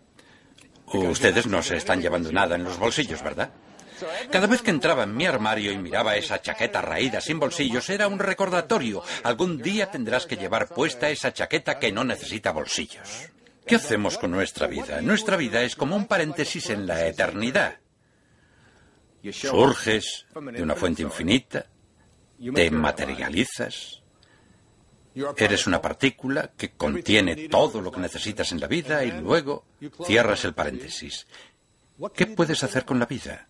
ustedes 0.87 1.47
no 1.47 1.63
se 1.63 1.77
están 1.77 2.01
llevando 2.01 2.29
nada 2.29 2.55
en 2.55 2.65
los 2.65 2.77
bolsillos, 2.77 3.23
¿verdad? 3.23 3.49
Cada 4.31 4.47
vez 4.47 4.61
que 4.61 4.71
entraba 4.71 5.03
en 5.03 5.15
mi 5.15 5.25
armario 5.25 5.71
y 5.71 5.77
miraba 5.77 6.15
esa 6.15 6.41
chaqueta 6.41 6.81
raída 6.81 7.21
sin 7.21 7.39
bolsillos, 7.39 7.89
era 7.89 8.07
un 8.07 8.19
recordatorio. 8.19 9.03
Algún 9.23 9.61
día 9.61 9.91
tendrás 9.91 10.25
que 10.25 10.37
llevar 10.37 10.69
puesta 10.69 11.09
esa 11.09 11.33
chaqueta 11.33 11.79
que 11.79 11.91
no 11.91 12.03
necesita 12.03 12.51
bolsillos. 12.51 13.29
¿Qué 13.65 13.75
hacemos 13.75 14.17
con 14.17 14.31
nuestra 14.31 14.67
vida? 14.67 15.01
Nuestra 15.01 15.37
vida 15.37 15.61
es 15.61 15.75
como 15.75 15.95
un 15.95 16.05
paréntesis 16.05 16.69
en 16.69 16.87
la 16.87 17.05
eternidad. 17.05 17.77
Surges 19.31 20.25
de 20.33 20.63
una 20.63 20.75
fuente 20.75 21.03
infinita, 21.03 21.65
te 22.55 22.71
materializas, 22.71 24.01
eres 25.37 25.67
una 25.67 25.81
partícula 25.81 26.51
que 26.55 26.71
contiene 26.71 27.47
todo 27.49 27.81
lo 27.81 27.91
que 27.91 27.99
necesitas 27.99 28.51
en 28.51 28.59
la 28.59 28.67
vida 28.67 29.03
y 29.03 29.11
luego 29.11 29.65
cierras 30.05 30.45
el 30.45 30.53
paréntesis. 30.53 31.27
¿Qué 32.13 32.27
puedes 32.27 32.63
hacer 32.63 32.85
con 32.85 32.99
la 32.99 33.05
vida? 33.05 33.49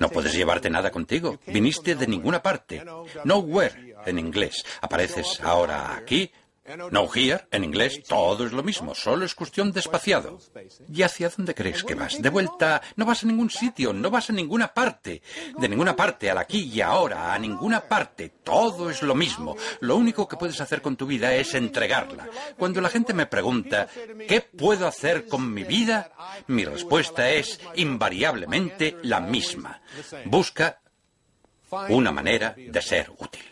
No 0.00 0.08
puedes 0.08 0.34
llevarte 0.34 0.70
nada 0.70 0.90
contigo. 0.90 1.38
Viniste 1.46 1.94
de 1.94 2.06
ninguna 2.06 2.42
parte. 2.42 2.84
Nowhere, 3.24 3.94
en 4.06 4.18
inglés. 4.18 4.64
Apareces 4.80 5.40
ahora 5.40 5.94
aquí. 5.94 6.30
No 6.92 7.08
here, 7.12 7.48
en 7.50 7.64
inglés, 7.64 8.02
todo 8.06 8.46
es 8.46 8.52
lo 8.52 8.62
mismo, 8.62 8.94
solo 8.94 9.24
es 9.24 9.34
cuestión 9.34 9.72
de 9.72 9.80
espaciado. 9.80 10.38
¿Y 10.92 11.02
hacia 11.02 11.28
dónde 11.28 11.56
crees 11.56 11.82
que 11.82 11.96
vas? 11.96 12.22
De 12.22 12.30
vuelta, 12.30 12.80
no 12.94 13.04
vas 13.04 13.24
a 13.24 13.26
ningún 13.26 13.50
sitio, 13.50 13.92
no 13.92 14.10
vas 14.10 14.30
a 14.30 14.32
ninguna 14.32 14.72
parte. 14.72 15.22
De 15.58 15.68
ninguna 15.68 15.96
parte, 15.96 16.30
al 16.30 16.38
aquí 16.38 16.70
y 16.72 16.80
ahora, 16.80 17.34
a 17.34 17.38
ninguna 17.38 17.80
parte, 17.80 18.28
todo 18.44 18.90
es 18.90 19.02
lo 19.02 19.16
mismo. 19.16 19.56
Lo 19.80 19.96
único 19.96 20.28
que 20.28 20.36
puedes 20.36 20.60
hacer 20.60 20.82
con 20.82 20.96
tu 20.96 21.04
vida 21.04 21.34
es 21.34 21.52
entregarla. 21.54 22.28
Cuando 22.56 22.80
la 22.80 22.90
gente 22.90 23.12
me 23.12 23.26
pregunta, 23.26 23.88
¿qué 24.28 24.40
puedo 24.40 24.86
hacer 24.86 25.26
con 25.26 25.52
mi 25.52 25.64
vida? 25.64 26.12
Mi 26.46 26.64
respuesta 26.64 27.28
es 27.28 27.58
invariablemente 27.74 28.98
la 29.02 29.18
misma. 29.18 29.82
Busca 30.26 30.80
una 31.88 32.12
manera 32.12 32.54
de 32.56 32.82
ser 32.82 33.10
útil. 33.18 33.51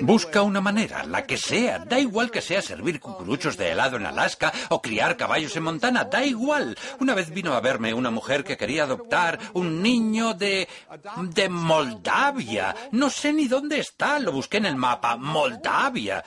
Busca 0.00 0.42
una 0.42 0.60
manera, 0.60 1.04
la 1.04 1.24
que 1.24 1.36
sea. 1.36 1.80
Da 1.80 1.98
igual 1.98 2.30
que 2.30 2.40
sea 2.40 2.62
servir 2.62 3.00
cucuruchos 3.00 3.56
de 3.56 3.70
helado 3.70 3.96
en 3.96 4.06
Alaska 4.06 4.52
o 4.70 4.82
criar 4.82 5.16
caballos 5.16 5.54
en 5.56 5.62
Montana. 5.62 6.04
Da 6.04 6.24
igual. 6.24 6.76
Una 7.00 7.14
vez 7.14 7.30
vino 7.30 7.54
a 7.54 7.60
verme 7.60 7.94
una 7.94 8.10
mujer 8.10 8.44
que 8.44 8.56
quería 8.56 8.84
adoptar 8.84 9.38
un 9.54 9.82
niño 9.82 10.34
de... 10.34 10.68
de 11.22 11.48
Moldavia. 11.48 12.74
No 12.92 13.10
sé 13.10 13.32
ni 13.32 13.46
dónde 13.46 13.80
está. 13.80 14.18
Lo 14.18 14.32
busqué 14.32 14.58
en 14.58 14.66
el 14.66 14.76
mapa. 14.76 15.16
Moldavia. 15.16 16.24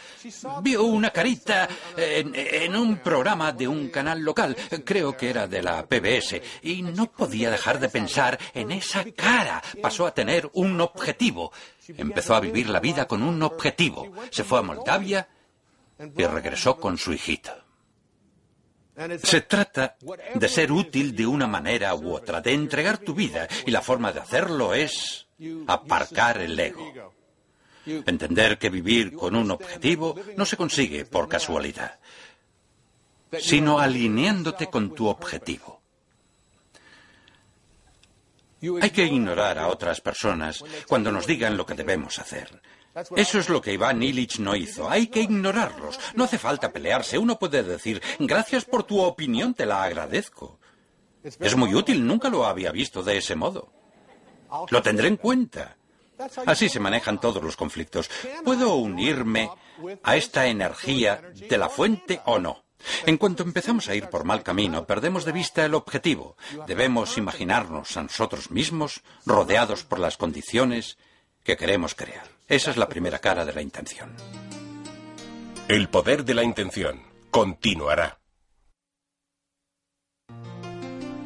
Vio 0.61 0.84
una 0.84 1.10
carita 1.10 1.68
en, 1.98 2.34
en 2.36 2.76
un 2.76 2.98
programa 2.98 3.52
de 3.52 3.68
un 3.68 3.90
canal 3.90 4.22
local. 4.22 4.56
Creo 4.86 5.15
que 5.18 5.30
era 5.30 5.48
de 5.48 5.61
la 5.61 5.86
PBS. 5.86 6.41
Y 6.64 6.82
no 6.82 7.11
podía 7.11 7.49
dejar 7.52 7.80
de 7.80 7.90
pensar 7.90 8.40
en 8.53 8.72
esa 8.72 9.03
cara. 9.15 9.61
Pasó 9.82 10.06
a 10.06 10.14
tener 10.14 10.49
un 10.53 10.80
objetivo. 10.82 11.52
Empezó 11.98 12.36
a 12.36 12.40
vivir 12.40 12.70
la 12.70 12.80
vida 12.80 13.08
con 13.08 13.24
un 13.24 13.42
objetivo. 13.44 14.12
Se 14.30 14.44
fue 14.44 14.60
a 14.60 14.64
Moldavia 14.64 15.28
y 16.00 16.24
regresó 16.26 16.78
con 16.78 16.98
su 16.98 17.14
hijito. 17.14 17.52
Se 19.24 19.42
trata 19.42 19.96
de 20.36 20.50
ser 20.50 20.72
útil 20.72 21.16
de 21.16 21.26
una 21.26 21.48
manera 21.48 21.96
u 21.96 22.14
otra, 22.14 22.42
de 22.42 22.54
entregar 22.54 22.98
tu 22.98 23.14
vida, 23.14 23.48
y 23.66 23.72
la 23.72 23.82
forma 23.82 24.12
de 24.12 24.20
hacerlo 24.20 24.74
es 24.74 25.28
aparcar 25.68 26.40
el 26.40 26.60
ego. 26.60 27.14
Entender 27.86 28.60
que 28.60 28.70
vivir 28.70 29.14
con 29.14 29.36
un 29.36 29.50
objetivo 29.52 30.16
no 30.36 30.46
se 30.46 30.58
consigue 30.58 31.06
por 31.06 31.28
casualidad, 31.28 32.00
sino 33.40 33.80
alineándote 33.80 34.68
con 34.68 34.94
tu 34.94 35.08
objetivo. 35.08 35.81
Hay 38.82 38.92
que 38.92 39.06
ignorar 39.06 39.58
a 39.58 39.68
otras 39.68 40.02
personas 40.02 40.64
cuando 40.88 41.12
nos 41.12 41.26
digan 41.26 41.58
lo 41.58 41.66
que 41.66 41.74
debemos 41.74 42.20
hacer. 42.20 42.62
Eso 43.16 43.40
es 43.40 43.50
lo 43.50 43.62
que 43.62 43.74
Iván 43.74 44.04
Illich 44.04 44.40
no 44.40 44.56
hizo. 44.56 44.90
Hay 44.90 45.08
que 45.08 45.22
ignorarlos. 45.22 46.00
No 46.16 46.26
hace 46.26 46.38
falta 46.38 46.72
pelearse. 46.72 47.18
Uno 47.18 47.40
puede 47.40 47.64
decir, 47.64 48.02
gracias 48.20 48.66
por 48.66 48.84
tu 48.84 49.00
opinión, 49.00 49.54
te 49.54 49.66
la 49.66 49.84
agradezco. 49.84 50.60
Es 51.24 51.56
muy 51.56 51.74
útil, 51.74 52.06
nunca 52.06 52.30
lo 52.30 52.46
había 52.46 52.72
visto 52.72 53.04
de 53.04 53.18
ese 53.18 53.36
modo. 53.36 53.72
Lo 54.70 54.82
tendré 54.82 55.08
en 55.08 55.18
cuenta. 55.18 55.78
Así 56.46 56.70
se 56.70 56.80
manejan 56.80 57.20
todos 57.20 57.42
los 57.42 57.56
conflictos. 57.56 58.10
¿Puedo 58.44 58.76
unirme 58.76 59.50
a 60.04 60.16
esta 60.16 60.48
energía 60.48 61.22
de 61.34 61.58
la 61.58 61.70
fuente 61.70 62.22
o 62.26 62.38
no? 62.40 62.64
En 63.06 63.18
cuanto 63.18 63.44
empezamos 63.44 63.88
a 63.90 63.95
ir 63.95 64.08
por 64.10 64.24
mal 64.24 64.44
camino, 64.44 64.86
perdemos 64.86 65.26
de 65.26 65.32
vista 65.32 65.66
el 65.66 65.74
objetivo. 65.74 66.38
Debemos 66.68 67.18
imaginarnos 67.18 67.98
a 67.98 68.03
nosotros 68.03 68.52
mismos 68.52 69.02
rodeados 69.26 69.84
por 69.84 69.99
las 69.99 70.18
condiciones 70.18 70.98
que 71.44 71.58
queremos 71.58 71.95
crear. 71.95 72.28
Esa 72.48 72.72
es 72.72 72.78
la 72.78 72.90
primera 72.90 73.20
cara 73.20 73.45
de 73.45 73.53
la 73.53 73.62
intención. 73.62 74.16
El 75.68 75.90
poder 75.90 76.26
de 76.26 76.34
la 76.34 76.44
intención 76.44 77.02
continuará. 77.30 78.20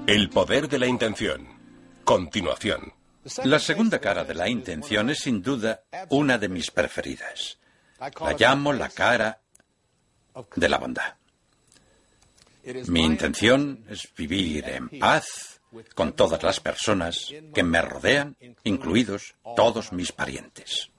El 0.08 0.30
poder 0.30 0.70
de 0.70 0.78
la 0.78 0.88
intención. 0.88 1.48
Continuación. 2.04 2.94
La 3.44 3.58
segunda 3.58 4.00
cara 4.00 4.24
de 4.24 4.36
la 4.36 4.48
intención 4.48 5.10
es 5.10 5.20
sin 5.20 5.42
duda 5.42 5.82
una 6.10 6.38
de 6.38 6.48
mis 6.48 6.70
preferidas. 6.70 7.58
La 8.00 8.34
llamo 8.38 8.72
la 8.72 8.90
cara 8.90 9.42
de 10.56 10.70
la 10.70 10.78
bondad. 10.78 11.16
Mi 12.88 13.04
intención 13.04 13.86
es 13.90 14.10
vivir 14.16 14.68
en 14.68 14.90
paz, 15.00 15.62
con 15.94 16.14
todas 16.14 16.42
las 16.42 16.60
personas 16.60 17.34
que 17.54 17.64
me 17.64 17.82
rodean, 17.82 18.36
incluidos 18.64 19.36
todos 19.56 19.92
mis 19.92 20.12
parientes. 20.12 20.90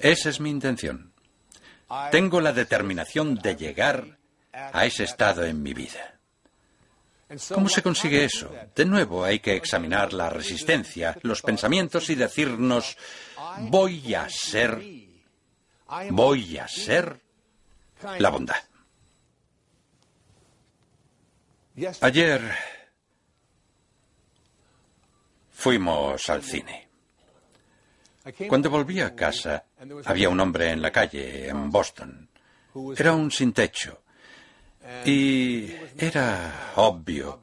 Esa 0.00 0.28
es 0.28 0.40
mi 0.40 0.50
intención. 0.50 1.12
Tengo 2.10 2.40
la 2.40 2.52
determinación 2.52 3.36
de 3.36 3.56
llegar 3.56 4.18
a 4.52 4.86
ese 4.86 5.04
estado 5.04 5.44
en 5.44 5.62
mi 5.62 5.74
vida. 5.74 6.18
¿Cómo 7.52 7.68
se 7.68 7.82
consigue 7.82 8.24
eso? 8.24 8.50
De 8.74 8.86
nuevo 8.86 9.24
hay 9.24 9.40
que 9.40 9.54
examinar 9.54 10.14
la 10.14 10.30
resistencia, 10.30 11.16
los 11.22 11.42
pensamientos 11.42 12.08
y 12.08 12.14
decirnos, 12.14 12.96
voy 13.60 14.14
a 14.14 14.28
ser, 14.30 14.82
voy 16.10 16.56
a 16.56 16.66
ser 16.66 17.20
la 18.18 18.30
bondad. 18.30 18.67
Ayer 22.00 22.40
fuimos 25.52 26.28
al 26.28 26.42
cine. 26.42 26.88
Cuando 28.48 28.68
volví 28.68 29.00
a 29.00 29.14
casa, 29.14 29.64
había 30.04 30.28
un 30.28 30.40
hombre 30.40 30.70
en 30.70 30.82
la 30.82 30.90
calle, 30.90 31.48
en 31.48 31.70
Boston. 31.70 32.28
Era 32.96 33.12
un 33.12 33.30
sin 33.30 33.52
techo. 33.52 34.02
Y 35.04 35.70
era 35.96 36.72
obvio 36.76 37.40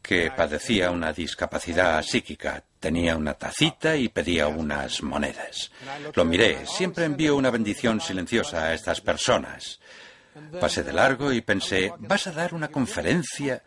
que 0.00 0.30
padecía 0.30 0.90
una 0.90 1.12
discapacidad 1.12 2.02
psíquica. 2.02 2.64
Tenía 2.80 3.16
una 3.16 3.34
tacita 3.34 3.94
y 3.94 4.08
pedía 4.08 4.48
unas 4.48 5.02
monedas. 5.02 5.70
Lo 6.14 6.24
miré. 6.24 6.66
Siempre 6.66 7.04
envío 7.04 7.36
una 7.36 7.50
bendición 7.50 8.00
silenciosa 8.00 8.64
a 8.64 8.74
estas 8.74 9.00
personas. 9.00 9.80
Pasé 10.60 10.82
de 10.82 10.92
largo 10.92 11.32
y 11.32 11.40
pensé, 11.40 11.92
¿vas 11.98 12.26
a 12.26 12.32
dar 12.32 12.54
una 12.54 12.68
conferencia 12.68 13.62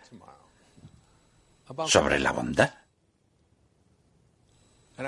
sobre 1.87 2.19
la 2.19 2.31
bondad? 2.31 2.73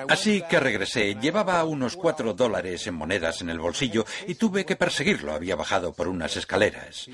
Así 0.10 0.44
que 0.50 0.60
regresé. 0.60 1.16
Llevaba 1.16 1.64
unos 1.64 1.96
cuatro 1.96 2.34
dólares 2.34 2.86
en 2.88 2.96
monedas 2.96 3.42
en 3.42 3.50
el 3.50 3.60
bolsillo 3.60 4.06
y 4.28 4.36
tuve 4.36 4.66
que 4.66 4.76
perseguirlo. 4.76 5.34
Había 5.34 5.56
bajado 5.56 5.94
por 5.94 6.08
unas 6.08 6.36
escaleras. 6.36 7.08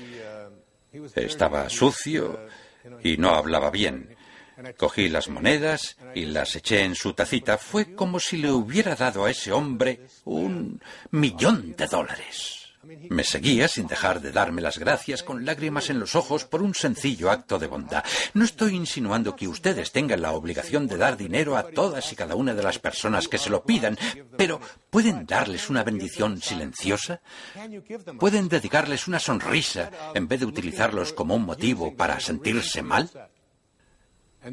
Estaba 1.14 1.68
sucio 1.70 2.46
y 3.02 3.16
no 3.16 3.30
hablaba 3.30 3.70
bien. 3.70 4.16
Cogí 4.76 5.08
las 5.08 5.28
monedas 5.28 5.96
y 6.14 6.26
las 6.26 6.54
eché 6.56 6.82
en 6.82 6.94
su 6.94 7.12
tacita. 7.12 7.58
Fue 7.58 7.94
como 7.94 8.20
si 8.20 8.38
le 8.38 8.50
hubiera 8.50 8.94
dado 8.94 9.24
a 9.24 9.30
ese 9.30 9.52
hombre 9.52 10.06
un 10.24 10.80
millón 11.10 11.74
de 11.76 11.86
dólares. 11.86 12.63
Me 13.10 13.24
seguía 13.24 13.68
sin 13.68 13.86
dejar 13.86 14.20
de 14.20 14.32
darme 14.32 14.62
las 14.62 14.78
gracias 14.78 15.22
con 15.22 15.44
lágrimas 15.44 15.90
en 15.90 16.00
los 16.00 16.14
ojos 16.14 16.44
por 16.44 16.62
un 16.62 16.74
sencillo 16.74 17.30
acto 17.30 17.58
de 17.58 17.66
bondad. 17.66 18.04
No 18.34 18.44
estoy 18.44 18.74
insinuando 18.74 19.36
que 19.36 19.48
ustedes 19.48 19.92
tengan 19.92 20.22
la 20.22 20.32
obligación 20.32 20.86
de 20.86 20.96
dar 20.96 21.16
dinero 21.16 21.56
a 21.56 21.64
todas 21.64 22.12
y 22.12 22.16
cada 22.16 22.34
una 22.34 22.54
de 22.54 22.62
las 22.62 22.78
personas 22.78 23.28
que 23.28 23.38
se 23.38 23.50
lo 23.50 23.64
pidan, 23.64 23.98
pero 24.36 24.60
¿pueden 24.90 25.26
darles 25.26 25.70
una 25.70 25.82
bendición 25.82 26.40
silenciosa? 26.40 27.20
¿Pueden 28.18 28.48
dedicarles 28.48 29.08
una 29.08 29.18
sonrisa 29.18 29.90
en 30.14 30.28
vez 30.28 30.40
de 30.40 30.46
utilizarlos 30.46 31.12
como 31.12 31.34
un 31.34 31.44
motivo 31.44 31.94
para 31.94 32.20
sentirse 32.20 32.82
mal? 32.82 33.10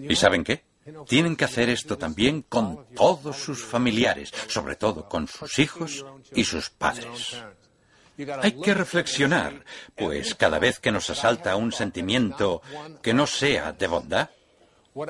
¿Y 0.07 0.15
saben 0.15 0.43
qué? 0.43 0.63
Tienen 1.07 1.35
que 1.35 1.45
hacer 1.45 1.69
esto 1.69 1.97
también 1.97 2.41
con 2.41 2.87
todos 2.95 3.37
sus 3.37 3.63
familiares, 3.63 4.33
sobre 4.47 4.75
todo 4.75 5.07
con 5.07 5.27
sus 5.27 5.59
hijos 5.59 6.05
y 6.33 6.43
sus 6.43 6.69
padres. 6.69 7.37
Hay 8.41 8.53
que 8.53 8.73
reflexionar, 8.73 9.63
pues 9.95 10.35
cada 10.35 10.59
vez 10.59 10.79
que 10.79 10.91
nos 10.91 11.09
asalta 11.09 11.55
un 11.55 11.71
sentimiento 11.71 12.61
que 13.01 13.13
no 13.13 13.27
sea 13.27 13.73
de 13.73 13.87
bondad, 13.87 14.29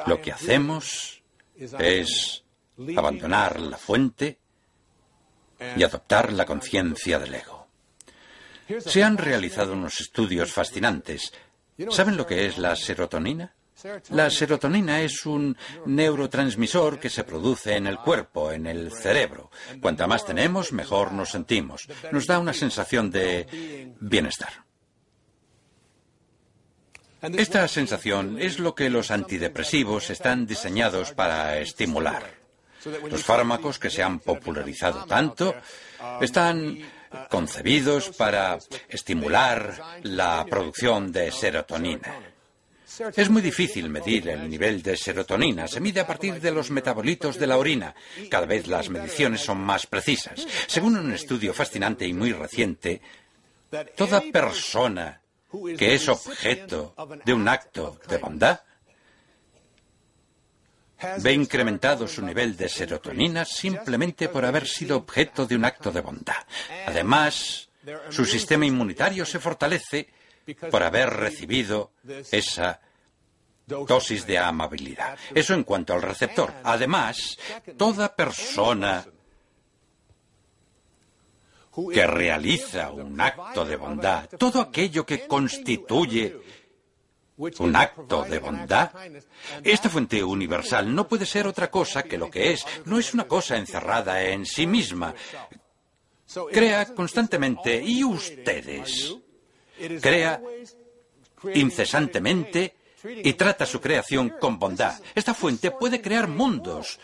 lo 0.06 0.22
que 0.22 0.32
hacemos 0.32 1.22
es 1.56 2.44
abandonar 2.96 3.60
la 3.60 3.78
fuente 3.78 4.40
y 5.76 5.84
adoptar 5.84 6.34
la 6.34 6.46
conciencia 6.46 7.20
del 7.20 7.36
ego. 7.36 7.68
Se 8.80 9.04
han 9.04 9.18
realizado 9.18 9.74
unos 9.74 10.00
estudios 10.00 10.52
fascinantes. 10.52 11.34
¿Saben 11.90 12.18
lo 12.18 12.26
que 12.26 12.46
es 12.46 12.58
la 12.58 12.76
serotonina? 12.76 13.54
La 14.10 14.30
serotonina 14.30 15.02
es 15.02 15.26
un 15.26 15.56
neurotransmisor 15.86 17.00
que 17.00 17.10
se 17.10 17.24
produce 17.24 17.76
en 17.76 17.88
el 17.88 17.98
cuerpo, 17.98 18.52
en 18.52 18.68
el 18.68 18.92
cerebro. 18.92 19.52
Cuanta 19.82 20.08
más 20.08 20.26
tenemos, 20.26 20.72
mejor 20.72 21.12
nos 21.12 21.32
sentimos. 21.32 21.88
Nos 22.12 22.28
da 22.28 22.40
una 22.40 22.54
sensación 22.54 23.10
de 23.10 23.94
bienestar. 24.00 24.66
Esta 27.22 27.68
sensación 27.68 28.42
es 28.42 28.58
lo 28.58 28.74
que 28.74 28.90
los 28.90 29.12
antidepresivos 29.12 30.10
están 30.10 30.48
diseñados 30.48 31.12
para 31.12 31.60
estimular. 31.60 32.42
Los 33.10 33.24
fármacos 33.24 33.78
que 33.78 33.92
se 33.92 34.02
han 34.02 34.20
popularizado 34.20 35.06
tanto 35.06 35.54
están 36.20 36.80
concebidos 37.30 38.10
para 38.10 38.58
estimular 38.90 40.00
la 40.02 40.46
producción 40.50 41.12
de 41.12 41.32
serotonina. 41.32 42.31
Es 43.16 43.30
muy 43.30 43.42
difícil 43.42 43.90
medir 43.90 44.30
el 44.30 44.50
nivel 44.50 44.82
de 44.82 44.98
serotonina. 44.98 45.68
Se 45.68 45.80
mide 45.80 46.02
a 46.02 46.08
partir 46.08 46.40
de 46.42 46.52
los 46.52 46.72
metabolitos 46.72 47.38
de 47.38 47.48
la 47.48 47.58
orina. 47.58 47.96
Cada 48.30 48.46
vez 48.46 48.68
las 48.68 48.90
mediciones 48.90 49.42
son 49.42 49.60
más 49.60 49.88
precisas. 49.88 50.46
Según 50.68 50.98
un 50.98 51.12
estudio 51.14 51.54
fascinante 51.54 52.06
y 52.06 52.14
muy 52.14 52.34
reciente, 52.34 53.02
toda 53.96 54.22
persona 54.32 55.22
que 55.78 55.94
es 55.94 56.08
objeto 56.10 56.96
de 57.26 57.34
un 57.34 57.48
acto 57.48 58.00
de 58.08 58.18
bondad 58.18 58.60
ve 61.18 61.34
incrementado 61.34 62.08
su 62.08 62.22
nivel 62.22 62.56
de 62.56 62.70
serotonina 62.70 63.44
simplemente 63.44 64.30
por 64.30 64.46
haber 64.46 64.68
sido 64.68 64.98
objeto 64.98 65.46
de 65.46 65.56
un 65.56 65.66
acto 65.66 65.92
de 65.92 66.02
bondad. 66.02 66.46
Además, 66.86 67.70
su 68.10 68.26
sistema 68.26 68.66
inmunitario 68.66 69.26
se 69.26 69.40
fortalece 69.40 70.10
por 70.70 70.84
haber 70.84 71.10
recibido 71.10 71.92
esa 72.32 72.80
dosis 73.66 74.26
de 74.26 74.38
amabilidad. 74.38 75.18
Eso 75.34 75.54
en 75.54 75.64
cuanto 75.64 75.94
al 75.94 76.02
receptor. 76.02 76.54
Además, 76.64 77.38
toda 77.78 78.16
persona 78.16 79.06
que 81.94 82.06
realiza 82.06 82.92
un 82.92 83.20
acto 83.20 83.66
de 83.66 83.76
bondad, 83.78 84.30
todo 84.38 84.62
aquello 84.62 85.06
que 85.06 85.26
constituye 85.28 86.38
un 87.38 87.76
acto 87.76 88.24
de 88.24 88.40
bondad, 88.40 88.92
esta 89.64 89.90
fuente 89.90 90.24
universal 90.24 90.94
no 90.94 91.08
puede 91.08 91.26
ser 91.26 91.48
otra 91.48 91.72
cosa 91.72 92.04
que 92.04 92.18
lo 92.18 92.30
que 92.30 92.52
es, 92.52 92.66
no 92.86 93.00
es 93.00 93.14
una 93.14 93.24
cosa 93.24 93.58
encerrada 93.58 94.22
en 94.22 94.46
sí 94.46 94.68
misma. 94.68 95.16
Crea 96.52 96.94
constantemente 96.94 97.82
y 97.84 98.04
ustedes 98.04 99.16
crea 100.02 100.42
incesantemente 101.54 102.76
y 103.04 103.34
trata 103.34 103.66
su 103.66 103.82
creación 103.82 104.34
con 104.40 104.60
bondad. 104.60 105.00
Esta 105.16 105.34
fuente 105.34 105.72
puede 105.72 106.02
crear 106.02 106.28
mundos, 106.28 107.00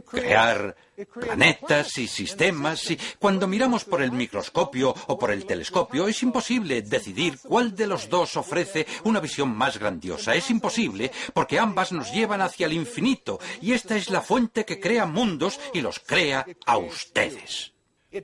crear 0.00 0.74
planetas 1.20 1.98
y 1.98 2.08
sistemas 2.08 2.90
y 2.90 2.98
cuando 3.18 3.46
miramos 3.46 3.84
por 3.84 4.02
el 4.02 4.12
microscopio 4.12 4.94
o 5.06 5.18
por 5.18 5.30
el 5.30 5.44
telescopio 5.44 6.08
es 6.08 6.22
imposible 6.22 6.82
decidir 6.82 7.38
cuál 7.40 7.76
de 7.76 7.86
los 7.86 8.08
dos 8.08 8.36
ofrece 8.36 8.86
una 9.04 9.20
visión 9.20 9.54
más 9.54 9.78
grandiosa. 9.78 10.34
Es 10.34 10.50
imposible 10.50 11.10
porque 11.34 11.58
ambas 11.58 11.92
nos 11.92 12.12
llevan 12.12 12.40
hacia 12.40 12.66
el 12.66 12.72
infinito 12.72 13.38
y 13.60 13.72
esta 13.72 13.96
es 13.96 14.10
la 14.10 14.22
fuente 14.22 14.64
que 14.64 14.80
crea 14.80 15.06
mundos 15.06 15.60
y 15.74 15.80
los 15.80 15.98
crea 15.98 16.46
a 16.66 16.78
ustedes. 16.78 17.71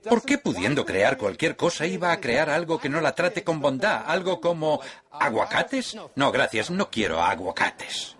¿Por 0.08 0.22
qué 0.22 0.38
pudiendo 0.38 0.84
crear 0.84 1.16
cualquier 1.16 1.56
cosa 1.56 1.86
iba 1.86 2.12
a 2.12 2.20
crear 2.20 2.50
algo 2.50 2.78
que 2.78 2.88
no 2.88 3.00
la 3.00 3.14
trate 3.14 3.42
con 3.42 3.60
bondad? 3.60 4.02
¿Algo 4.06 4.40
como 4.40 4.80
aguacates? 5.10 5.96
No, 6.14 6.30
gracias, 6.30 6.70
no 6.70 6.90
quiero 6.90 7.20
aguacates. 7.20 8.16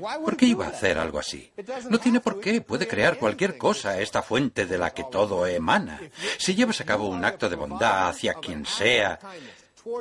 ¿Por 0.00 0.36
qué 0.38 0.46
iba 0.46 0.64
a 0.64 0.70
hacer 0.70 0.98
algo 0.98 1.18
así? 1.18 1.52
No 1.90 1.98
tiene 1.98 2.20
por 2.20 2.40
qué, 2.40 2.62
puede 2.62 2.88
crear 2.88 3.18
cualquier 3.18 3.58
cosa, 3.58 4.00
esta 4.00 4.22
fuente 4.22 4.64
de 4.64 4.78
la 4.78 4.90
que 4.90 5.04
todo 5.04 5.46
emana. 5.46 6.00
Si 6.38 6.54
llevas 6.54 6.80
a 6.80 6.84
cabo 6.84 7.08
un 7.08 7.24
acto 7.24 7.50
de 7.50 7.56
bondad 7.56 8.08
hacia 8.08 8.34
quien 8.34 8.64
sea, 8.64 9.18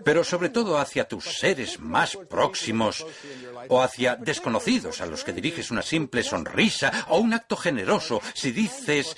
pero 0.06 0.24
sobre 0.24 0.50
todo 0.50 0.78
hacia 0.78 1.08
tus 1.08 1.26
seres 1.26 1.80
más 1.80 2.18
próximos 2.30 3.06
o 3.68 3.82
hacia 3.82 4.16
desconocidos 4.16 5.02
a 5.02 5.06
los 5.06 5.24
que 5.24 5.34
diriges 5.34 5.72
una 5.72 5.82
simple 5.82 6.24
sonrisa 6.24 7.08
o 7.10 7.20
un 7.20 7.34
acto 7.34 7.58
generoso. 7.58 8.22
Si 8.34 8.52
dices, 8.52 9.18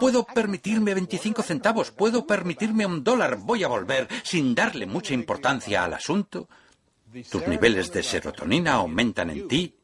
puedo 0.00 0.24
permitirme 0.24 0.94
25 0.94 1.42
centavos, 1.42 1.90
puedo 1.90 2.26
permitirme 2.26 2.86
un 2.86 3.04
dólar, 3.04 3.36
voy 3.36 3.64
a 3.64 3.68
volver 3.68 4.08
sin 4.22 4.54
darle 4.54 4.86
mucha 4.86 5.14
importancia 5.14 5.84
al 5.84 5.94
asunto, 5.94 6.48
tus 7.30 7.46
niveles 7.46 7.92
de 7.92 8.02
serotonina 8.02 8.74
aumentan 8.74 9.30
en 9.30 9.48
ti 9.48 9.74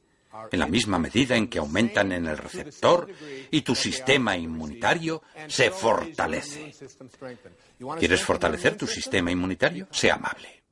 en 0.51 0.59
la 0.59 0.67
misma 0.67 0.99
medida 0.99 1.37
en 1.37 1.49
que 1.49 1.59
aumentan 1.59 2.13
en 2.13 2.27
el 2.27 2.37
receptor 2.37 3.09
y 3.51 3.63
tu 3.63 3.75
sistema 3.75 4.37
inmunitario 4.37 5.23
se 5.47 5.71
fortalece. 5.71 6.75
¿Quieres 7.99 8.23
fortalecer 8.23 8.77
tu 8.77 8.87
sistema 8.87 9.31
inmunitario? 9.31 9.87
Sea 9.91 10.15
amable. 10.15 10.65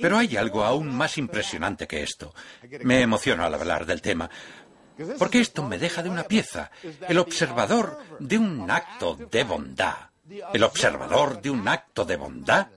Pero 0.00 0.18
hay 0.18 0.36
algo 0.36 0.62
aún 0.62 0.94
más 0.94 1.18
impresionante 1.18 1.86
que 1.86 2.02
esto. 2.02 2.32
Me 2.82 3.00
emociono 3.00 3.44
al 3.44 3.54
hablar 3.54 3.84
del 3.84 4.00
tema. 4.00 4.30
Porque 5.18 5.40
esto 5.40 5.62
me 5.62 5.78
deja 5.78 6.02
de 6.02 6.10
una 6.10 6.24
pieza, 6.24 6.70
el 7.08 7.18
observador 7.18 7.98
de 8.18 8.38
un 8.38 8.70
acto 8.70 9.16
de 9.30 9.44
bondad. 9.44 10.10
El 10.52 10.62
observador 10.62 11.40
de 11.42 11.50
un 11.50 11.66
acto 11.66 12.04
de 12.04 12.16
bondad 12.16 12.68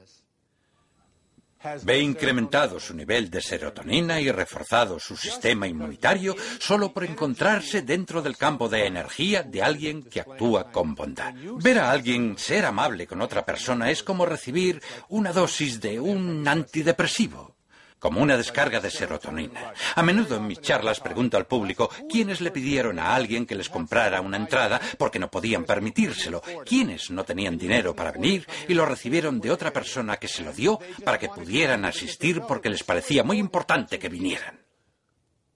ve 1.83 1.99
incrementado 1.99 2.79
su 2.79 2.93
nivel 2.93 3.29
de 3.29 3.41
serotonina 3.41 4.19
y 4.21 4.31
reforzado 4.31 4.99
su 4.99 5.17
sistema 5.17 5.67
inmunitario 5.67 6.35
solo 6.59 6.93
por 6.93 7.03
encontrarse 7.03 7.81
dentro 7.81 8.21
del 8.21 8.37
campo 8.37 8.69
de 8.69 8.85
energía 8.85 9.43
de 9.43 9.63
alguien 9.63 10.03
que 10.03 10.21
actúa 10.21 10.71
con 10.71 10.95
bondad. 10.95 11.33
Ver 11.61 11.79
a 11.79 11.91
alguien 11.91 12.37
ser 12.37 12.65
amable 12.65 13.07
con 13.07 13.21
otra 13.21 13.45
persona 13.45 13.89
es 13.89 14.03
como 14.03 14.25
recibir 14.25 14.81
una 15.09 15.31
dosis 15.31 15.81
de 15.81 15.99
un 15.99 16.47
antidepresivo 16.47 17.54
como 18.05 18.21
una 18.21 18.37
descarga 18.37 18.79
de 18.79 18.91
serotonina. 18.91 19.73
A 19.95 20.03
menudo 20.03 20.35
en 20.35 20.45
mis 20.45 20.61
charlas 20.61 20.99
pregunto 20.99 21.37
al 21.37 21.47
público 21.47 21.89
quiénes 22.07 22.39
le 22.39 22.51
pidieron 22.51 22.99
a 22.99 23.15
alguien 23.15 23.47
que 23.47 23.55
les 23.55 23.67
comprara 23.67 24.21
una 24.21 24.37
entrada 24.37 24.79
porque 24.99 25.17
no 25.17 25.31
podían 25.31 25.63
permitírselo, 25.63 26.43
quiénes 26.63 27.09
no 27.09 27.23
tenían 27.23 27.57
dinero 27.57 27.95
para 27.95 28.11
venir 28.11 28.45
y 28.67 28.75
lo 28.75 28.85
recibieron 28.85 29.41
de 29.41 29.49
otra 29.49 29.73
persona 29.73 30.17
que 30.17 30.27
se 30.27 30.43
lo 30.43 30.53
dio 30.53 30.79
para 31.03 31.17
que 31.17 31.29
pudieran 31.29 31.83
asistir 31.83 32.43
porque 32.47 32.69
les 32.69 32.83
parecía 32.83 33.23
muy 33.23 33.39
importante 33.39 33.97
que 33.97 34.07
vinieran. 34.07 34.64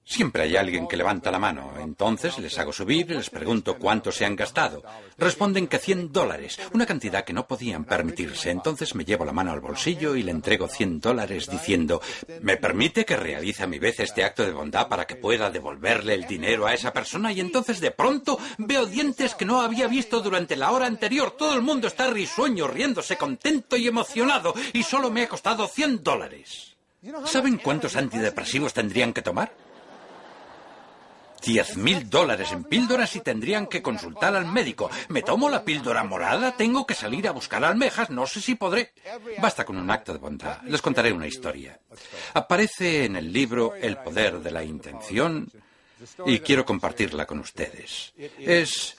Siempre 0.10 0.42
hay 0.42 0.58
alguien 0.58 0.88
que 0.88 0.98
levanta 0.98 1.30
la 1.30 1.38
mano. 1.38 1.72
Entonces 1.80 2.40
les 2.40 2.58
hago 2.58 2.74
subir 2.74 3.12
y 3.12 3.14
les 3.14 3.30
pregunto 3.30 3.78
cuánto 3.78 4.12
se 4.12 4.26
han 4.26 4.36
gastado. 4.36 4.82
Responden 5.20 5.68
que 5.68 5.78
100 5.78 6.12
dólares, 6.12 6.58
una 6.74 6.88
cantidad 6.88 7.24
que 7.24 7.32
no 7.32 7.48
podían 7.48 7.86
permitirse. 7.86 8.50
Entonces 8.50 8.96
me 8.96 9.06
llevo 9.06 9.24
la 9.24 9.34
mano 9.34 9.52
al 9.52 9.60
bolsillo 9.60 10.16
y 10.16 10.24
le 10.24 10.32
entrego 10.32 10.68
100 10.68 11.00
dólares 11.00 11.48
diciendo, 11.48 12.02
¿me 12.42 12.58
permite 12.58 13.06
que 13.06 13.18
realice 13.18 13.62
a 13.62 13.68
mi 13.68 13.78
vez 13.78 14.00
este 14.00 14.24
acto 14.24 14.44
de 14.44 14.52
bondad 14.52 14.88
para 14.88 15.06
que 15.06 15.16
pueda 15.16 15.52
devolverle 15.52 16.16
el 16.16 16.26
dinero 16.26 16.66
a 16.66 16.74
esa 16.74 16.92
persona? 16.92 17.32
Y 17.32 17.40
entonces 17.40 17.80
de 17.80 17.92
pronto 17.92 18.40
veo 18.58 18.88
dientes 18.88 19.36
que 19.36 19.46
no 19.46 19.62
había 19.62 19.88
visto 19.88 20.22
durante 20.22 20.56
la 20.56 20.72
hora 20.72 20.88
anterior. 20.88 21.36
Todo 21.38 21.54
el 21.54 21.62
mundo 21.62 21.88
está 21.88 22.10
risueño, 22.10 22.68
riéndose, 22.68 23.16
contento 23.16 23.78
y 23.78 23.88
emocionado. 23.88 24.56
Y 24.74 24.82
solo 24.82 25.12
me 25.12 25.22
ha 25.22 25.30
costado 25.30 25.68
100 25.68 26.02
dólares. 26.02 26.76
¿Saben 27.26 27.58
cuántos 27.60 27.96
antidepresivos 27.96 28.74
tendrían 28.74 29.14
que 29.14 29.22
tomar? 29.22 29.69
Diez 31.44 31.78
mil 31.78 32.10
dólares 32.10 32.52
en 32.52 32.64
píldoras 32.64 33.16
y 33.16 33.22
tendrían 33.22 33.68
que 33.68 33.82
consultar 33.82 34.36
al 34.36 34.46
médico. 34.46 34.90
¿Me 35.08 35.22
tomo 35.22 35.50
la 35.50 35.64
píldora 35.64 36.04
morada? 36.04 36.56
¿Tengo 36.56 36.86
que 36.86 36.94
salir 36.94 37.28
a 37.28 37.32
buscar 37.32 37.64
almejas? 37.64 38.10
No 38.10 38.28
sé 38.28 38.42
si 38.42 38.56
podré. 38.56 38.94
Basta 39.42 39.66
con 39.66 39.78
un 39.78 39.90
acto 39.90 40.14
de 40.14 40.20
bondad. 40.20 40.62
Les 40.64 40.82
contaré 40.82 41.12
una 41.14 41.28
historia. 41.28 41.80
Aparece 42.34 43.06
en 43.06 43.16
el 43.16 43.32
libro 43.32 43.74
El 43.76 43.98
poder 43.98 44.40
de 44.40 44.52
la 44.52 44.64
intención 44.64 45.50
y 46.26 46.40
quiero 46.40 46.66
compartirla 46.66 47.26
con 47.26 47.40
ustedes. 47.40 48.14
Es 48.38 48.98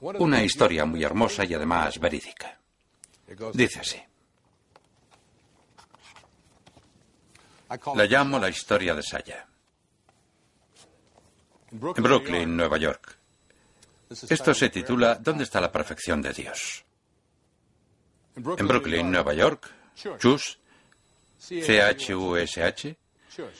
una 0.00 0.42
historia 0.42 0.84
muy 0.84 1.02
hermosa 1.02 1.44
y 1.44 1.54
además 1.54 1.98
verídica. 1.98 2.58
Dice 3.52 3.80
así. 3.80 4.02
La 7.94 8.04
llamo 8.04 8.38
la 8.38 8.48
historia 8.48 8.94
de 8.94 9.02
Saya 9.02 9.48
Brooklyn, 11.74 12.56
Nueva 12.56 12.78
York. 12.78 13.16
Esto 14.28 14.54
se 14.54 14.70
titula 14.70 15.16
¿Dónde 15.16 15.44
está 15.44 15.60
la 15.60 15.72
perfección 15.72 16.22
de 16.22 16.32
Dios? 16.32 16.84
En 18.36 18.68
Brooklyn, 18.68 19.10
Nueva 19.10 19.34
York, 19.34 19.70
Chus, 20.18 20.58
C-H-U-S-H, 21.38 22.96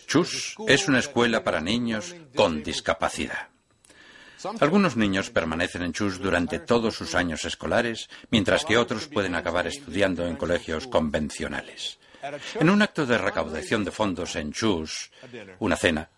Chus 0.07 0.55
es 0.69 0.89
una 0.89 1.01
escuela 1.01 1.43
para 1.43 1.61
niños 1.61 2.15
con 2.36 2.62
discapacidad. 2.62 3.49
Algunos 4.61 4.97
niños 4.97 5.31
permanecen 5.31 5.82
en 5.82 5.93
Chus 5.93 6.19
durante 6.19 6.61
todos 6.61 6.95
sus 6.95 7.15
años 7.15 7.45
escolares, 7.45 8.09
mientras 8.31 8.65
que 8.65 8.77
otros 8.77 9.09
pueden 9.09 9.35
acabar 9.35 9.66
estudiando 9.66 10.27
en 10.27 10.36
colegios 10.36 10.86
convencionales. 10.86 11.99
En 12.55 12.70
un 12.70 12.80
acto 12.80 13.05
de 13.05 13.18
recaudación 13.18 13.84
de 13.84 13.90
fondos 13.90 14.36
en 14.36 14.52
Chus, 14.52 15.10
una 15.59 15.76
cena, 15.76 16.09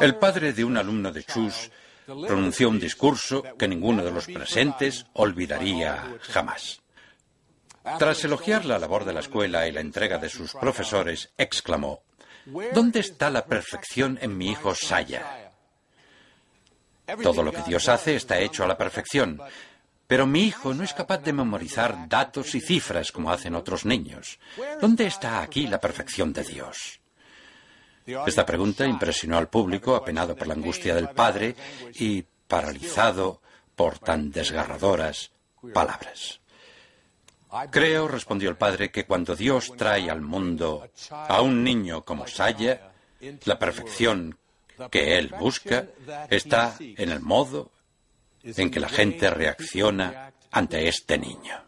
el 0.00 0.16
padre 0.16 0.52
de 0.52 0.64
un 0.64 0.76
alumno 0.76 1.12
de 1.12 1.24
Chus 1.24 1.70
pronunció 2.06 2.68
un 2.68 2.80
discurso 2.80 3.42
que 3.56 3.68
ninguno 3.68 4.04
de 4.04 4.10
los 4.10 4.26
presentes 4.26 5.06
olvidaría 5.14 6.16
jamás. 6.22 6.80
Tras 7.98 8.24
elogiar 8.24 8.64
la 8.64 8.78
labor 8.78 9.04
de 9.04 9.12
la 9.12 9.20
escuela 9.20 9.66
y 9.66 9.72
la 9.72 9.80
entrega 9.80 10.18
de 10.18 10.28
sus 10.28 10.52
profesores, 10.52 11.30
exclamó, 11.36 12.02
¿Dónde 12.72 13.00
está 13.00 13.30
la 13.30 13.44
perfección 13.44 14.18
en 14.20 14.36
mi 14.36 14.50
hijo 14.50 14.74
Saya? 14.74 15.52
Todo 17.22 17.42
lo 17.42 17.52
que 17.52 17.62
Dios 17.62 17.88
hace 17.88 18.16
está 18.16 18.38
hecho 18.38 18.64
a 18.64 18.68
la 18.68 18.78
perfección, 18.78 19.40
pero 20.06 20.26
mi 20.26 20.44
hijo 20.44 20.74
no 20.74 20.84
es 20.84 20.92
capaz 20.92 21.18
de 21.18 21.32
memorizar 21.32 22.08
datos 22.08 22.54
y 22.54 22.60
cifras 22.60 23.12
como 23.12 23.30
hacen 23.30 23.54
otros 23.54 23.84
niños. 23.84 24.38
¿Dónde 24.80 25.06
está 25.06 25.42
aquí 25.42 25.66
la 25.66 25.80
perfección 25.80 26.32
de 26.32 26.44
Dios? 26.44 27.00
Esta 28.04 28.44
pregunta 28.44 28.86
impresionó 28.86 29.38
al 29.38 29.48
público, 29.48 29.94
apenado 29.94 30.34
por 30.34 30.48
la 30.48 30.54
angustia 30.54 30.94
del 30.94 31.10
padre 31.10 31.54
y 31.94 32.24
paralizado 32.48 33.40
por 33.76 33.98
tan 33.98 34.30
desgarradoras 34.30 35.30
palabras. 35.72 36.40
Creo, 37.70 38.08
respondió 38.08 38.48
el 38.48 38.56
padre, 38.56 38.90
que 38.90 39.04
cuando 39.04 39.36
Dios 39.36 39.72
trae 39.76 40.10
al 40.10 40.22
mundo 40.22 40.88
a 41.10 41.42
un 41.42 41.62
niño 41.62 42.02
como 42.02 42.26
Saya, 42.26 42.92
la 43.44 43.58
perfección 43.58 44.36
que 44.90 45.18
él 45.18 45.32
busca 45.38 45.86
está 46.28 46.74
en 46.80 47.10
el 47.10 47.20
modo 47.20 47.70
en 48.42 48.70
que 48.70 48.80
la 48.80 48.88
gente 48.88 49.30
reacciona 49.30 50.32
ante 50.50 50.88
este 50.88 51.18
niño. 51.18 51.62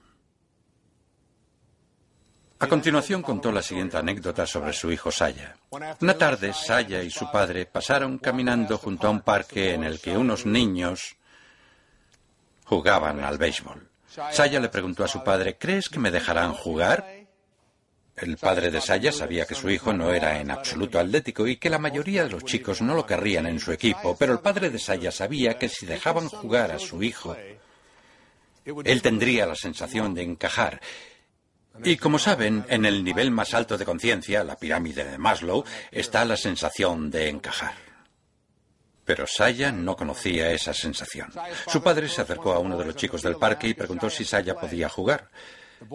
A 2.59 2.67
continuación 2.67 3.21
contó 3.21 3.53
la 3.53 3.63
siguiente 3.63 3.97
anécdota 3.97 4.47
sobre 4.47 4.73
su 4.73 4.91
hijo 4.91 5.11
Saya. 5.11 5.57
Una 5.71 6.17
tarde, 6.17 6.53
Saya 6.55 7.03
y 7.03 7.11
su 7.11 7.31
padre 7.31 7.67
pasaron 7.67 8.19
caminando 8.19 8.79
junto 8.79 9.07
a 9.07 9.11
un 9.11 9.21
parque 9.21 9.75
en 9.75 9.85
el 9.85 10.01
que 10.01 10.17
unos 10.17 10.47
niños 10.47 11.17
jugaban 12.65 13.23
al 13.23 13.39
béisbol. 13.39 13.89
Saya 14.31 14.61
le 14.61 14.69
preguntó 14.69 15.05
a 15.05 15.09
su 15.09 15.23
padre, 15.23 15.59
¿crees 15.59 15.89
que 15.89 15.99
me 15.99 16.11
dejarán 16.11 16.55
jugar? 16.55 17.05
El 18.17 18.37
padre 18.37 18.71
de 18.71 18.81
Saya 18.81 19.11
sabía 19.11 19.45
que 19.45 19.57
su 19.57 19.69
hijo 19.69 19.93
no 19.93 20.13
era 20.13 20.41
en 20.41 20.51
absoluto 20.51 21.01
atlético 21.01 21.49
y 21.49 21.57
que 21.57 21.69
la 21.69 21.81
mayoría 21.81 22.23
de 22.23 22.31
los 22.31 22.45
chicos 22.45 22.81
no 22.81 22.95
lo 22.95 23.05
querrían 23.05 23.47
en 23.47 23.59
su 23.59 23.73
equipo, 23.73 24.17
pero 24.17 24.33
el 24.33 24.39
padre 24.39 24.71
de 24.71 24.79
Saya 24.79 25.11
sabía 25.11 25.59
que 25.59 25.69
si 25.69 25.85
dejaban 25.85 26.29
jugar 26.29 26.71
a 26.71 26.79
su 26.79 27.03
hijo, 27.03 27.37
él 28.65 29.03
tendría 29.03 29.47
la 29.47 29.57
sensación 29.57 30.15
de 30.15 30.23
encajar. 30.23 30.81
Y 31.83 31.97
como 31.97 32.21
saben, 32.21 32.65
en 32.69 32.85
el 32.85 33.03
nivel 33.03 33.33
más 33.33 33.53
alto 33.53 33.77
de 33.77 33.85
conciencia, 33.85 34.45
la 34.45 34.57
pirámide 34.57 35.05
de 35.05 35.19
Maslow, 35.19 35.65
está 35.91 36.25
la 36.25 36.37
sensación 36.37 37.11
de 37.11 37.29
encajar. 37.29 37.75
Pero 39.05 39.27
Saya 39.27 39.73
no 39.73 39.97
conocía 39.97 40.53
esa 40.53 40.73
sensación. 40.73 41.33
Su 41.67 41.83
padre 41.83 42.09
se 42.09 42.23
acercó 42.23 42.53
a 42.53 42.61
uno 42.61 42.79
de 42.79 42.85
los 42.85 42.95
chicos 42.95 43.23
del 43.23 43.37
parque 43.37 43.67
y 43.67 43.75
preguntó 43.75 44.09
si 44.09 44.25
Saya 44.25 44.55
podía 44.55 44.89
jugar. 44.89 45.31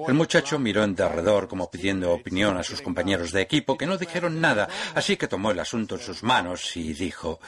El 0.07 0.14
muchacho 0.14 0.60
miró 0.60 0.84
en 0.84 0.95
derredor 0.95 1.48
como 1.48 1.70
pidiendo 1.70 2.11
opinión 2.11 2.57
a 2.57 2.64
sus 2.64 2.82
compañeros 2.82 3.32
de 3.32 3.41
equipo 3.41 3.78
que 3.78 3.86
no 3.86 3.98
dijeron 3.98 4.40
nada, 4.40 4.68
así 4.95 5.18
que 5.18 5.28
tomó 5.28 5.52
el 5.52 5.60
asunto 5.60 5.95
en 5.95 6.02
sus 6.02 6.24
manos 6.24 6.76
y 6.76 6.94
dijo, 6.94 7.40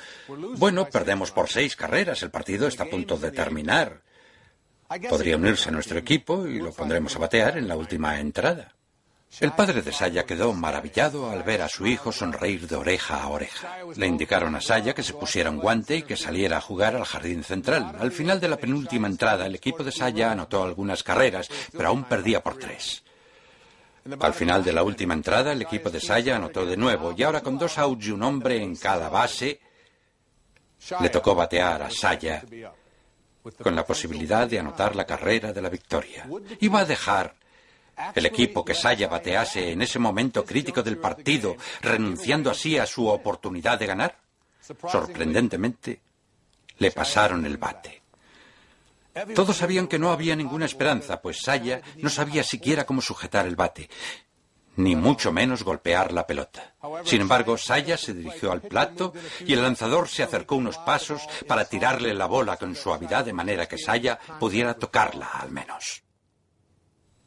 bueno, 0.58 0.88
perdemos 0.88 1.32
por 1.32 1.50
seis 1.50 1.76
carreras, 1.76 2.24
el 2.24 2.32
partido 2.32 2.68
está 2.68 2.84
a 2.84 2.90
punto 2.90 3.18
de 3.18 3.32
terminar. 3.32 4.02
Podría 5.10 5.38
unirse 5.38 5.70
a 5.70 5.72
nuestro 5.72 5.98
equipo 5.98 6.46
y 6.48 6.60
lo 6.60 6.74
pondremos 6.74 7.16
a 7.16 7.20
batear 7.20 7.58
en 7.58 7.68
la 7.68 7.78
última 7.78 8.20
entrada. 8.20 8.76
El 9.40 9.54
padre 9.54 9.82
de 9.82 9.94
Saya 9.94 10.26
quedó 10.26 10.54
maravillado 10.54 11.30
al 11.30 11.44
ver 11.44 11.62
a 11.62 11.70
su 11.70 11.88
hijo 11.88 12.12
sonreír 12.12 12.68
de 12.68 12.76
oreja 12.76 13.24
a 13.24 13.30
oreja. 13.30 13.78
Le 13.96 14.06
indicaron 14.06 14.56
a 14.56 14.62
Saya 14.62 14.94
que 14.94 15.04
se 15.04 15.14
pusiera 15.14 15.50
un 15.50 15.58
guante 15.58 15.98
y 15.98 16.04
que 16.04 16.18
saliera 16.18 16.58
a 16.58 16.62
jugar 16.62 16.96
al 16.96 17.06
jardín 17.06 17.44
central. 17.44 17.96
Al 17.98 18.12
final 18.12 18.40
de 18.40 18.50
la 18.50 18.58
penúltima 18.58 19.08
entrada, 19.08 19.46
el 19.46 19.56
equipo 19.56 19.84
de 19.84 19.92
Saya 19.92 20.32
anotó 20.32 20.64
algunas 20.64 21.02
carreras, 21.02 21.48
pero 21.72 21.90
aún 21.90 22.04
perdía 22.04 22.44
por 22.44 22.58
tres. 22.58 23.04
Al 24.20 24.34
final 24.34 24.64
de 24.64 24.74
la 24.74 24.84
última 24.84 25.14
entrada, 25.14 25.54
el 25.54 25.62
equipo 25.62 25.90
de 25.90 26.02
Saya 26.02 26.36
anotó 26.36 26.66
de 26.66 26.76
nuevo, 26.76 27.14
y 27.16 27.24
ahora 27.24 27.42
con 27.42 27.58
dos 27.58 27.78
outs 27.78 28.08
y 28.08 28.12
un 28.12 28.24
hombre 28.24 28.62
en 28.62 28.76
cada 28.76 29.10
base, 29.10 29.60
le 31.00 31.10
tocó 31.10 31.36
batear 31.36 31.84
a 31.84 31.90
Saya 31.90 32.44
con 33.62 33.76
la 33.76 33.86
posibilidad 33.86 34.48
de 34.48 34.60
anotar 34.60 34.96
la 34.96 35.06
carrera 35.06 35.54
de 35.54 35.62
la 35.62 35.70
victoria. 35.70 36.28
Iba 36.60 36.80
a 36.80 36.86
dejar 36.86 37.41
el 38.16 38.26
equipo 38.26 38.64
que 38.66 38.74
Saya 38.74 39.08
batease 39.08 39.72
en 39.72 39.82
ese 39.82 40.00
momento 40.00 40.44
crítico 40.46 40.82
del 40.84 40.98
partido, 40.98 41.56
renunciando 41.82 42.50
así 42.52 42.78
a 42.78 42.86
su 42.86 43.08
oportunidad 43.08 43.80
de 43.80 43.88
ganar? 43.88 44.18
Sorprendentemente, 44.90 46.02
le 46.78 46.92
pasaron 46.92 47.46
el 47.46 47.58
bate. 47.58 48.02
Todos 49.36 49.58
sabían 49.58 49.88
que 49.88 50.00
no 50.00 50.12
había 50.12 50.36
ninguna 50.36 50.66
esperanza, 50.66 51.22
pues 51.22 51.42
Saya 51.42 51.82
no 51.98 52.10
sabía 52.10 52.44
siquiera 52.44 52.86
cómo 52.86 53.02
sujetar 53.02 53.46
el 53.46 53.56
bate. 53.56 53.90
ni 54.78 54.96
mucho 54.96 55.34
menos 55.34 55.64
golpear 55.64 56.14
la 56.14 56.26
pelota. 56.26 56.74
Sin 57.04 57.20
embargo, 57.22 57.58
Saya 57.58 57.98
se 57.98 58.14
dirigió 58.14 58.54
al 58.54 58.62
plato 58.62 59.14
y 59.46 59.52
el 59.52 59.62
lanzador 59.62 60.08
se 60.08 60.24
acercó 60.24 60.56
unos 60.56 60.78
pasos 60.78 61.22
para 61.46 61.66
tirarle 61.66 62.14
la 62.14 62.26
bola 62.26 62.56
con 62.56 62.74
suavidad 62.74 63.26
de 63.26 63.34
manera 63.34 63.68
que 63.68 63.78
Saya 63.78 64.18
pudiera 64.40 64.74
tocarla 64.76 65.30
al 65.34 65.52
menos. 65.52 66.04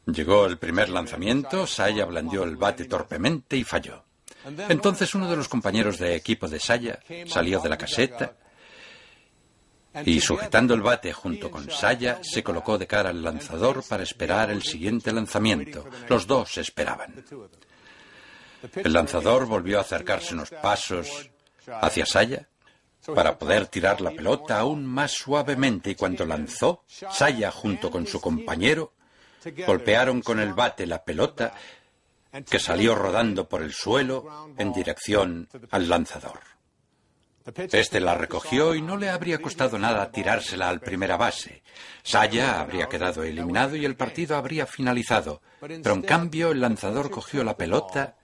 Llegó 0.05 0.45
el 0.45 0.57
primer 0.57 0.89
lanzamiento, 0.89 1.65
Saya 1.65 2.05
blandió 2.05 2.43
el 2.43 2.57
bate 2.57 2.85
torpemente 2.85 3.57
y 3.57 3.63
falló. 3.63 4.03
Entonces 4.69 5.15
uno 5.15 5.29
de 5.29 5.35
los 5.35 5.47
compañeros 5.47 5.97
de 5.97 6.15
equipo 6.15 6.47
de 6.47 6.59
Saya 6.59 6.99
salió 7.25 7.59
de 7.59 7.69
la 7.69 7.77
caseta 7.77 8.35
y 10.05 10.19
sujetando 10.19 10.73
el 10.73 10.81
bate 10.81 11.13
junto 11.13 11.49
con 11.49 11.71
Saya, 11.71 12.19
se 12.21 12.43
colocó 12.43 12.77
de 12.77 12.85
cara 12.85 13.09
al 13.09 13.23
lanzador 13.23 13.83
para 13.87 14.03
esperar 14.03 14.51
el 14.51 14.61
siguiente 14.61 15.11
lanzamiento. 15.11 15.85
Los 16.07 16.27
dos 16.27 16.57
esperaban. 16.57 17.23
El 18.75 18.93
lanzador 18.93 19.45
volvió 19.45 19.79
a 19.79 19.81
acercarse 19.81 20.33
unos 20.33 20.51
pasos 20.51 21.29
hacia 21.81 22.05
Saya 22.05 22.47
para 23.13 23.37
poder 23.37 23.67
tirar 23.67 24.01
la 24.01 24.11
pelota 24.11 24.59
aún 24.59 24.85
más 24.85 25.11
suavemente 25.11 25.91
y 25.91 25.95
cuando 25.95 26.25
lanzó, 26.25 26.83
Saya 26.87 27.49
junto 27.51 27.89
con 27.89 28.05
su 28.05 28.19
compañero 28.19 28.93
golpearon 29.65 30.21
con 30.21 30.39
el 30.39 30.53
bate 30.53 30.85
la 30.85 31.03
pelota 31.03 31.53
que 32.49 32.59
salió 32.59 32.95
rodando 32.95 33.47
por 33.47 33.61
el 33.61 33.73
suelo 33.73 34.53
en 34.57 34.73
dirección 34.73 35.47
al 35.71 35.87
lanzador. 35.87 36.39
Este 37.71 37.99
la 37.99 38.15
recogió 38.15 38.73
y 38.73 38.81
no 38.81 38.97
le 38.97 39.09
habría 39.09 39.39
costado 39.39 39.77
nada 39.77 40.11
tirársela 40.11 40.67
al 40.67 40.79
primera 40.79 41.15
base. 41.15 41.61
Saya 42.01 42.59
habría 42.59 42.87
quedado 42.87 43.23
eliminado 43.23 43.75
y 43.75 43.85
el 43.85 43.95
partido 43.95 44.35
habría 44.35 44.65
finalizado. 44.65 45.41
Pero 45.59 45.93
en 45.93 46.01
cambio 46.01 46.51
el 46.51 46.61
lanzador 46.61 47.11
cogió 47.11 47.43
la 47.43 47.55
pelota 47.55 48.15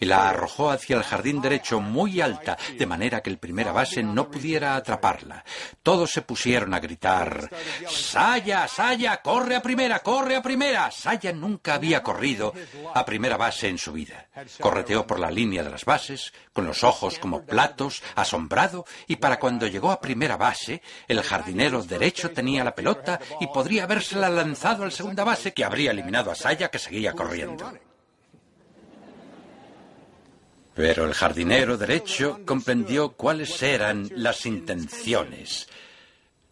y 0.00 0.04
la 0.06 0.28
arrojó 0.28 0.70
hacia 0.70 0.96
el 0.96 1.02
jardín 1.02 1.40
derecho 1.40 1.80
muy 1.80 2.20
alta, 2.20 2.56
de 2.76 2.86
manera 2.86 3.20
que 3.22 3.30
el 3.30 3.38
primera 3.38 3.72
base 3.72 4.02
no 4.02 4.30
pudiera 4.30 4.76
atraparla. 4.76 5.44
Todos 5.82 6.10
se 6.10 6.22
pusieron 6.22 6.74
a 6.74 6.80
gritar 6.80 7.50
Saya, 7.88 8.68
Saya, 8.68 9.20
corre 9.22 9.56
a 9.56 9.62
primera, 9.62 10.00
corre 10.00 10.36
a 10.36 10.42
primera. 10.42 10.90
Saya 10.90 11.32
nunca 11.32 11.74
había 11.74 12.02
corrido 12.02 12.52
a 12.94 13.04
primera 13.04 13.36
base 13.36 13.68
en 13.68 13.78
su 13.78 13.92
vida. 13.92 14.28
Correteó 14.60 15.06
por 15.06 15.20
la 15.20 15.30
línea 15.30 15.62
de 15.62 15.70
las 15.70 15.84
bases, 15.84 16.32
con 16.52 16.66
los 16.66 16.84
ojos 16.84 17.18
como 17.18 17.42
platos, 17.44 18.02
asombrado, 18.14 18.84
y 19.06 19.16
para 19.16 19.38
cuando 19.38 19.66
llegó 19.66 19.90
a 19.90 20.00
primera 20.00 20.36
base, 20.36 20.82
el 21.08 21.22
jardinero 21.22 21.82
derecho 21.82 22.30
tenía 22.30 22.64
la 22.64 22.74
pelota 22.74 23.20
y 23.40 23.46
podría 23.48 23.84
habérsela 23.84 24.28
lanzado 24.28 24.84
al 24.84 24.92
segunda 24.92 25.24
base, 25.24 25.52
que 25.52 25.64
habría 25.64 25.90
eliminado 25.90 26.30
a 26.30 26.34
Saya, 26.34 26.70
que 26.70 26.78
seguía 26.78 27.12
corriendo. 27.12 27.72
Pero 30.74 31.04
el 31.04 31.14
jardinero 31.14 31.76
derecho 31.76 32.40
comprendió 32.44 33.12
cuáles 33.12 33.62
eran 33.62 34.10
las 34.16 34.44
intenciones, 34.44 35.68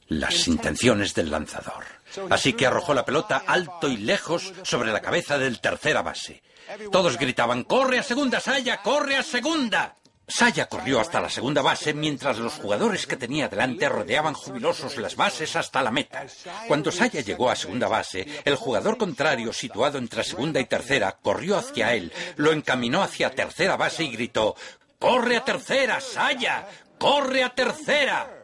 las 0.09 0.47
intenciones 0.47 1.15
del 1.15 1.31
lanzador. 1.31 1.85
Así 2.31 2.53
que 2.53 2.67
arrojó 2.67 2.95
la 2.95 3.05
pelota 3.05 3.43
alto 3.47 3.89
y 3.89 3.97
lejos 3.97 4.53
sobre 4.63 4.93
la 4.93 5.01
cabeza 5.01 5.39
del 5.39 5.61
tercera 5.61 6.03
base. 6.03 6.43
Todos 6.91 7.19
gritaban, 7.19 7.65
¡corre 7.65 7.99
a 7.99 8.03
segunda, 8.03 8.41
Saya, 8.41 8.83
corre 8.83 9.17
a 9.17 9.23
segunda! 9.23 9.97
Saya 10.27 10.67
corrió 10.67 11.01
hasta 11.01 11.21
la 11.21 11.29
segunda 11.29 11.63
base 11.63 11.93
mientras 11.93 12.39
los 12.39 12.55
jugadores 12.55 13.07
que 13.07 13.17
tenía 13.17 13.49
delante 13.49 13.89
rodeaban 13.89 14.35
jubilosos 14.35 14.97
las 14.97 15.17
bases 15.17 15.57
hasta 15.57 15.83
la 15.83 15.91
meta. 15.91 16.25
Cuando 16.69 16.93
Saya 16.93 17.21
llegó 17.21 17.51
a 17.51 17.57
segunda 17.57 17.89
base, 17.89 18.27
el 18.45 18.57
jugador 18.57 18.97
contrario, 18.97 19.53
situado 19.53 19.99
entre 19.99 20.25
segunda 20.25 20.61
y 20.61 20.65
tercera, 20.67 21.19
corrió 21.21 21.59
hacia 21.59 21.93
él, 21.95 22.13
lo 22.37 22.53
encaminó 22.53 23.03
hacia 23.03 23.35
tercera 23.35 23.77
base 23.77 24.05
y 24.05 24.13
gritó 24.13 24.55
¡Corre 24.99 25.37
a 25.37 25.45
tercera, 25.45 26.01
Saya! 26.01 26.67
¡Corre 26.99 27.43
a 27.43 27.53
tercera! 27.55 28.39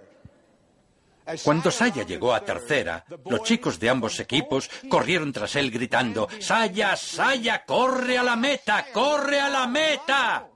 Cuando 1.44 1.70
Saya 1.70 2.04
llegó 2.04 2.34
a 2.34 2.44
tercera, 2.44 3.04
los 3.26 3.42
chicos 3.44 3.78
de 3.78 3.90
ambos 3.90 4.18
equipos 4.18 4.68
corrieron 4.88 5.32
tras 5.32 5.54
él 5.56 5.70
gritando 5.70 6.28
¡Saya, 6.40 6.96
Saya, 6.96 7.64
corre 7.64 8.18
a 8.18 8.22
la 8.22 8.34
meta, 8.34 8.86
corre 8.92 9.40
a 9.40 9.48
la 9.48 9.66
meta! 9.66 10.48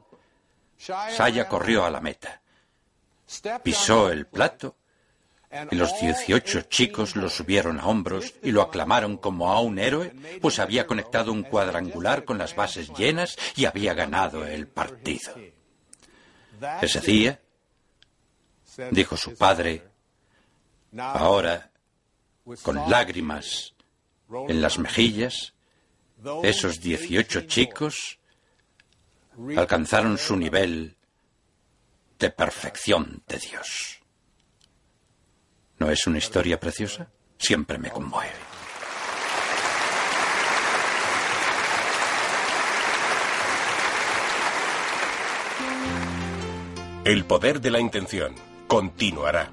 Saya 0.82 1.48
corrió 1.48 1.84
a 1.84 1.90
la 1.90 2.00
meta, 2.00 2.42
pisó 3.62 4.10
el 4.10 4.26
plato 4.26 4.76
y 5.70 5.76
los 5.76 6.00
18 6.00 6.62
chicos 6.62 7.14
lo 7.14 7.28
subieron 7.28 7.78
a 7.78 7.86
hombros 7.86 8.34
y 8.42 8.50
lo 8.50 8.62
aclamaron 8.62 9.16
como 9.16 9.52
a 9.52 9.60
un 9.60 9.78
héroe, 9.78 10.12
pues 10.40 10.58
había 10.58 10.88
conectado 10.88 11.30
un 11.30 11.44
cuadrangular 11.44 12.24
con 12.24 12.36
las 12.36 12.56
bases 12.56 12.92
llenas 12.94 13.36
y 13.54 13.66
había 13.66 13.94
ganado 13.94 14.44
el 14.44 14.66
partido. 14.66 15.32
Ese 16.80 17.00
día, 17.00 17.40
dijo 18.90 19.16
su 19.16 19.36
padre, 19.36 19.84
ahora, 20.98 21.70
con 22.62 22.90
lágrimas 22.90 23.74
en 24.48 24.60
las 24.60 24.80
mejillas, 24.80 25.54
esos 26.42 26.80
18 26.80 27.42
chicos 27.42 28.18
alcanzaron 29.56 30.18
su 30.18 30.36
nivel 30.36 30.96
de 32.18 32.30
perfección 32.30 33.22
de 33.26 33.38
Dios. 33.38 34.00
¿No 35.78 35.90
es 35.90 36.06
una 36.06 36.18
historia 36.18 36.60
preciosa? 36.60 37.10
Siempre 37.38 37.78
me 37.78 37.90
conmueve. 37.90 38.30
El 47.04 47.24
poder 47.24 47.60
de 47.60 47.70
la 47.72 47.80
intención 47.80 48.34
continuará. 48.68 49.50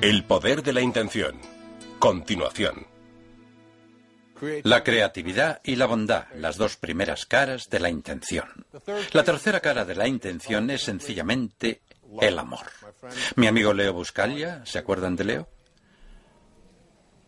El 0.00 0.24
poder 0.24 0.64
de 0.64 0.72
la 0.72 0.80
intención. 0.80 1.40
Continuación. 2.00 2.93
La 4.64 4.82
creatividad 4.82 5.60
y 5.64 5.76
la 5.76 5.86
bondad, 5.86 6.26
las 6.34 6.56
dos 6.56 6.76
primeras 6.76 7.26
caras 7.26 7.68
de 7.70 7.80
la 7.80 7.88
intención. 7.88 8.66
La 9.12 9.24
tercera 9.24 9.60
cara 9.60 9.84
de 9.84 9.94
la 9.94 10.08
intención 10.08 10.70
es 10.70 10.82
sencillamente 10.82 11.82
el 12.20 12.38
amor. 12.38 12.66
Mi 13.36 13.46
amigo 13.46 13.72
Leo 13.72 13.92
Buscaglia, 13.92 14.62
¿se 14.64 14.78
acuerdan 14.78 15.16
de 15.16 15.24
Leo? 15.24 15.48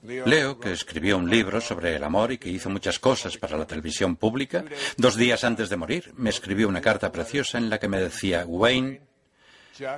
Leo, 0.03 0.61
que 0.61 0.73
escribió 0.73 1.19
un 1.19 1.29
libro 1.29 1.61
sobre 1.61 1.97
el 1.97 2.05
amor 2.05 2.31
y 2.33 2.39
que 2.39 2.49
hizo 2.49 2.71
muchas 2.71 2.99
cosas 2.99 3.37
para 3.39 3.59
la 3.59 3.67
televisión 3.67 4.17
pública, 4.17 4.65
dos 4.97 5.17
días 5.17 5.43
antes 5.43 5.69
de 5.69 5.77
morir 5.77 6.13
me 6.17 6.31
escribió 6.31 6.69
una 6.69 6.81
carta 6.81 7.11
preciosa 7.11 7.59
en 7.59 7.69
la 7.71 7.79
que 7.79 7.89
me 7.89 8.01
decía, 8.01 8.45
Wayne, 8.47 9.01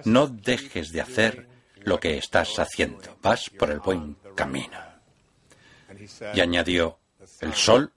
no 0.05 0.27
dejes 0.27 0.93
de 0.93 1.01
hacer 1.01 1.47
lo 1.81 2.01
que 2.01 2.17
estás 2.17 2.59
haciendo, 2.59 3.19
vas 3.23 3.51
por 3.51 3.71
el 3.71 3.81
buen 3.81 4.17
camino. 4.35 4.79
Y 6.35 6.41
añadió, 6.41 6.98
el 7.41 7.55
sol 7.55 7.93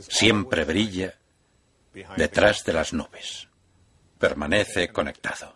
siempre 0.00 0.64
brilla 0.64 1.18
detrás 2.16 2.64
de 2.64 2.72
las 2.72 2.92
nubes. 2.92 3.48
Permanece 4.18 4.88
conectado. 4.88 5.54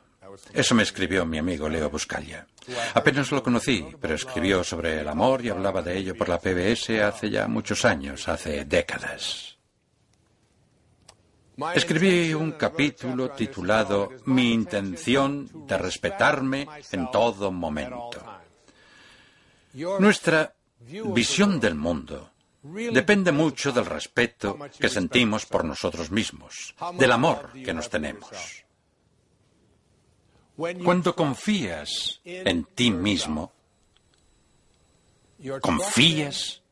Eso 0.52 0.74
me 0.74 0.82
escribió 0.82 1.24
mi 1.24 1.38
amigo 1.38 1.68
Leo 1.68 1.90
Buscaglia. 1.90 2.46
Apenas 2.94 3.32
lo 3.32 3.42
conocí, 3.42 3.86
pero 4.00 4.14
escribió 4.14 4.62
sobre 4.62 5.00
el 5.00 5.08
amor 5.08 5.44
y 5.44 5.48
hablaba 5.48 5.82
de 5.82 5.96
ello 5.96 6.14
por 6.14 6.28
la 6.28 6.38
PBS 6.38 7.00
hace 7.00 7.30
ya 7.30 7.48
muchos 7.48 7.84
años, 7.84 8.28
hace 8.28 8.64
décadas. 8.64 9.56
Escribí 11.74 12.34
un 12.34 12.52
capítulo 12.52 13.30
titulado 13.30 14.10
Mi 14.26 14.52
intención 14.52 15.66
de 15.66 15.76
respetarme 15.76 16.68
en 16.92 17.10
todo 17.10 17.50
momento. 17.50 18.22
Nuestra 19.98 20.54
visión 21.12 21.60
del 21.60 21.74
mundo 21.74 22.30
depende 22.62 23.32
mucho 23.32 23.72
del 23.72 23.86
respeto 23.86 24.58
que 24.78 24.88
sentimos 24.88 25.46
por 25.46 25.64
nosotros 25.64 26.10
mismos, 26.10 26.74
del 26.94 27.12
amor 27.12 27.52
que 27.52 27.72
nos 27.72 27.88
tenemos. 27.88 28.64
Cuando 30.56 31.14
confías 31.14 32.20
en 32.24 32.64
ti 32.64 32.90
mismo, 32.90 33.52
confías 35.60 36.62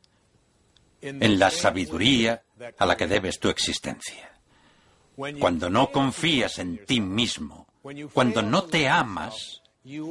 en 1.01 1.39
la 1.39 1.51
sabiduría 1.51 2.43
a 2.79 2.87
la 2.87 2.97
que 2.97 3.07
debes 3.07 3.39
tu 3.39 3.49
existencia. 3.49 4.33
Cuando 5.39 5.71
no 5.71 5.91
confías 5.91 6.59
en 6.59 6.85
ti 6.85 7.01
mismo, 7.01 7.69
cuando 8.13 8.43
no 8.43 8.65
te 8.65 8.89
amas, 8.89 9.63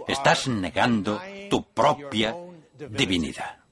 estás 0.08 0.48
negando 0.48 1.22
tu 1.50 1.66
propia 1.74 2.34
divinidad 2.90 3.65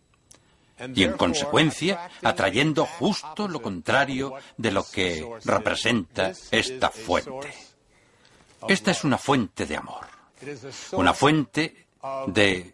y 0.93 1.03
en 1.03 1.13
consecuencia 1.13 2.09
atrayendo 2.21 2.85
justo 2.85 3.47
lo 3.47 3.61
contrario 3.61 4.33
de 4.57 4.71
lo 4.71 4.83
que 4.83 5.27
representa 5.45 6.31
esta 6.51 6.89
fuente. 6.89 7.53
Esta 8.67 8.91
es 8.91 9.03
una 9.03 9.17
fuente 9.17 9.65
de 9.65 9.77
amor, 9.77 10.07
una 10.93 11.13
fuente 11.13 11.87
de 12.27 12.73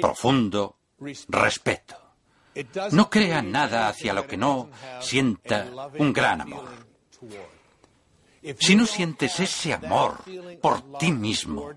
profundo 0.00 0.76
respeto, 1.28 2.06
no 2.92 3.10
crea 3.10 3.42
nada 3.42 3.88
hacia 3.88 4.14
lo 4.14 4.26
que 4.26 4.36
no 4.36 4.70
sienta 5.00 5.66
un 5.98 6.12
gran 6.12 6.40
amor. 6.40 6.68
Si 8.58 8.76
no 8.76 8.86
sientes 8.86 9.40
ese 9.40 9.74
amor 9.74 10.18
por 10.60 10.98
ti 10.98 11.12
mismo, 11.12 11.72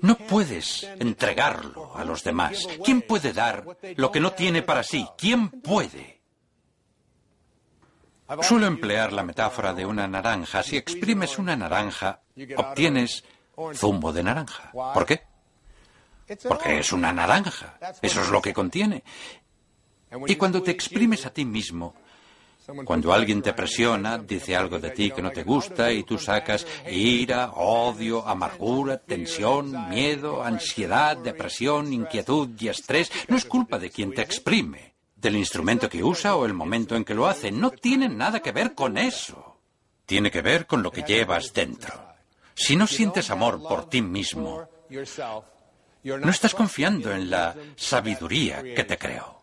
no 0.00 0.16
puedes 0.16 0.84
entregarlo 0.98 1.96
a 1.96 2.04
los 2.04 2.22
demás. 2.22 2.66
¿Quién 2.84 3.02
puede 3.02 3.32
dar 3.32 3.64
lo 3.96 4.12
que 4.12 4.20
no 4.20 4.32
tiene 4.32 4.62
para 4.62 4.82
sí? 4.82 5.06
¿Quién 5.18 5.48
puede? 5.48 6.20
Suelo 8.42 8.66
emplear 8.66 9.12
la 9.12 9.22
metáfora 9.22 9.74
de 9.74 9.84
una 9.84 10.06
naranja. 10.08 10.62
Si 10.62 10.76
exprimes 10.76 11.38
una 11.38 11.56
naranja, 11.56 12.20
obtienes 12.56 13.24
zumo 13.74 14.12
de 14.12 14.22
naranja. 14.22 14.70
¿Por 14.72 15.04
qué? 15.04 15.22
Porque 16.48 16.78
es 16.78 16.92
una 16.92 17.12
naranja. 17.12 17.78
Eso 18.00 18.22
es 18.22 18.30
lo 18.30 18.40
que 18.40 18.54
contiene. 18.54 19.04
Y 20.26 20.36
cuando 20.36 20.62
te 20.62 20.70
exprimes 20.70 21.26
a 21.26 21.32
ti 21.32 21.44
mismo, 21.44 21.94
cuando 22.84 23.12
alguien 23.12 23.42
te 23.42 23.52
presiona, 23.52 24.18
dice 24.18 24.56
algo 24.56 24.78
de 24.78 24.90
ti 24.90 25.10
que 25.10 25.22
no 25.22 25.30
te 25.30 25.44
gusta 25.44 25.92
y 25.92 26.02
tú 26.02 26.18
sacas 26.18 26.66
ira, 26.90 27.50
odio, 27.52 28.26
amargura, 28.26 28.98
tensión, 28.98 29.88
miedo, 29.88 30.42
ansiedad, 30.42 31.16
depresión, 31.16 31.92
inquietud 31.92 32.50
y 32.58 32.68
estrés, 32.68 33.10
no 33.28 33.36
es 33.36 33.44
culpa 33.44 33.78
de 33.78 33.90
quien 33.90 34.12
te 34.14 34.22
exprime, 34.22 34.94
del 35.16 35.36
instrumento 35.36 35.88
que 35.88 36.02
usa 36.02 36.36
o 36.36 36.46
el 36.46 36.54
momento 36.54 36.96
en 36.96 37.04
que 37.04 37.14
lo 37.14 37.26
hace. 37.26 37.50
No 37.50 37.70
tiene 37.70 38.08
nada 38.08 38.40
que 38.40 38.52
ver 38.52 38.74
con 38.74 38.98
eso. 38.98 39.60
Tiene 40.06 40.30
que 40.30 40.42
ver 40.42 40.66
con 40.66 40.82
lo 40.82 40.90
que 40.90 41.02
llevas 41.02 41.52
dentro. 41.52 41.94
Si 42.54 42.76
no 42.76 42.86
sientes 42.86 43.30
amor 43.30 43.62
por 43.62 43.88
ti 43.88 44.02
mismo, 44.02 44.68
no 46.04 46.30
estás 46.30 46.54
confiando 46.54 47.12
en 47.12 47.30
la 47.30 47.54
sabiduría 47.76 48.62
que 48.62 48.84
te 48.84 48.98
creó. 48.98 49.41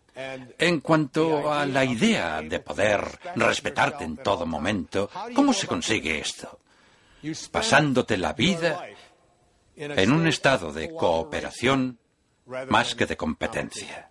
En 0.58 0.82
cuanto 0.82 1.52
a 1.52 1.66
la 1.66 1.86
idea 1.86 2.42
de 2.42 2.60
poder 2.60 3.20
respetarte 3.36 4.04
en 4.04 4.18
todo 4.18 4.46
momento, 4.46 5.10
¿cómo 5.34 5.54
se 5.54 5.68
consigue 5.68 6.20
esto? 6.20 6.60
Pasándote 7.52 8.18
la 8.18 8.34
vida 8.34 8.86
en 9.76 10.12
un 10.12 10.28
estado 10.28 10.74
de 10.74 10.94
cooperación 10.94 12.00
más 12.68 12.96
que 12.96 13.06
de 13.06 13.16
competencia, 13.16 14.10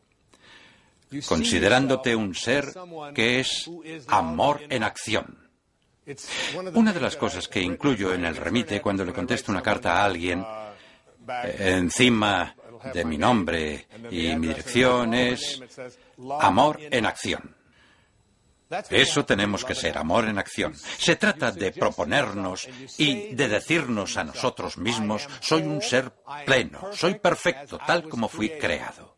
considerándote 1.26 2.16
un 2.16 2.34
ser 2.34 2.72
que 3.14 3.40
es 3.40 3.68
amor 4.06 4.62
en 4.68 4.84
acción. 4.84 5.48
Una 6.72 6.92
de 6.92 7.00
las 7.00 7.16
cosas 7.16 7.48
que 7.48 7.60
incluyo 7.60 8.14
en 8.14 8.24
el 8.24 8.36
remite 8.36 8.80
cuando 8.80 9.04
le 9.04 9.12
contesto 9.12 9.52
una 9.52 9.62
carta 9.62 9.96
a 9.96 10.04
alguien, 10.06 10.44
encima 11.58 12.54
de 12.92 13.04
mi 13.04 13.18
nombre 13.18 13.86
y 14.10 14.34
mi 14.36 14.48
dirección 14.48 15.14
es 15.14 15.60
amor 16.40 16.78
en 16.80 17.06
acción. 17.06 17.56
Eso 18.90 19.24
tenemos 19.24 19.64
que 19.64 19.74
ser, 19.74 19.96
amor 19.96 20.28
en 20.28 20.38
acción. 20.38 20.74
Se 20.74 21.16
trata 21.16 21.50
de 21.52 21.72
proponernos 21.72 22.68
y 22.98 23.34
de 23.34 23.48
decirnos 23.48 24.16
a 24.18 24.24
nosotros 24.24 24.76
mismos, 24.76 25.26
soy 25.40 25.62
un 25.62 25.80
ser 25.80 26.12
pleno, 26.44 26.90
soy 26.92 27.14
perfecto 27.14 27.78
tal 27.78 28.08
como 28.08 28.28
fui 28.28 28.50
creado. 28.50 29.16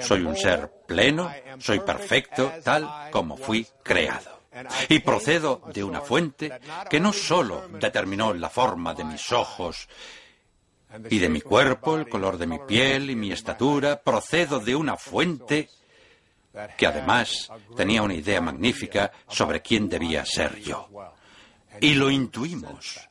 Soy 0.00 0.22
un 0.22 0.36
ser 0.36 0.70
pleno, 0.86 1.32
soy 1.58 1.80
perfecto 1.80 2.52
tal 2.62 3.10
como 3.10 3.36
fui 3.36 3.66
creado. 3.82 4.42
Y 4.88 5.00
procedo 5.00 5.62
de 5.72 5.82
una 5.82 6.00
fuente 6.00 6.60
que 6.88 7.00
no 7.00 7.12
solo 7.12 7.68
determinó 7.68 8.34
la 8.34 8.50
forma 8.50 8.94
de 8.94 9.02
mis 9.02 9.32
ojos 9.32 9.88
y 11.08 11.18
de 11.18 11.28
mi 11.28 11.40
cuerpo, 11.40 11.96
el 11.96 12.08
color 12.08 12.38
de 12.38 12.46
mi 12.46 12.58
piel 12.60 13.10
y 13.10 13.16
mi 13.16 13.32
estatura, 13.32 14.00
procedo 14.00 14.60
de 14.60 14.74
una 14.74 14.96
fuente 14.96 15.68
que 16.76 16.86
además 16.86 17.50
tenía 17.76 18.02
una 18.02 18.14
idea 18.14 18.40
magnífica 18.40 19.10
sobre 19.28 19.62
quién 19.62 19.88
debía 19.88 20.24
ser 20.24 20.58
yo. 20.60 20.88
Y 21.80 21.94
lo 21.94 22.10
intuimos. 22.10 23.08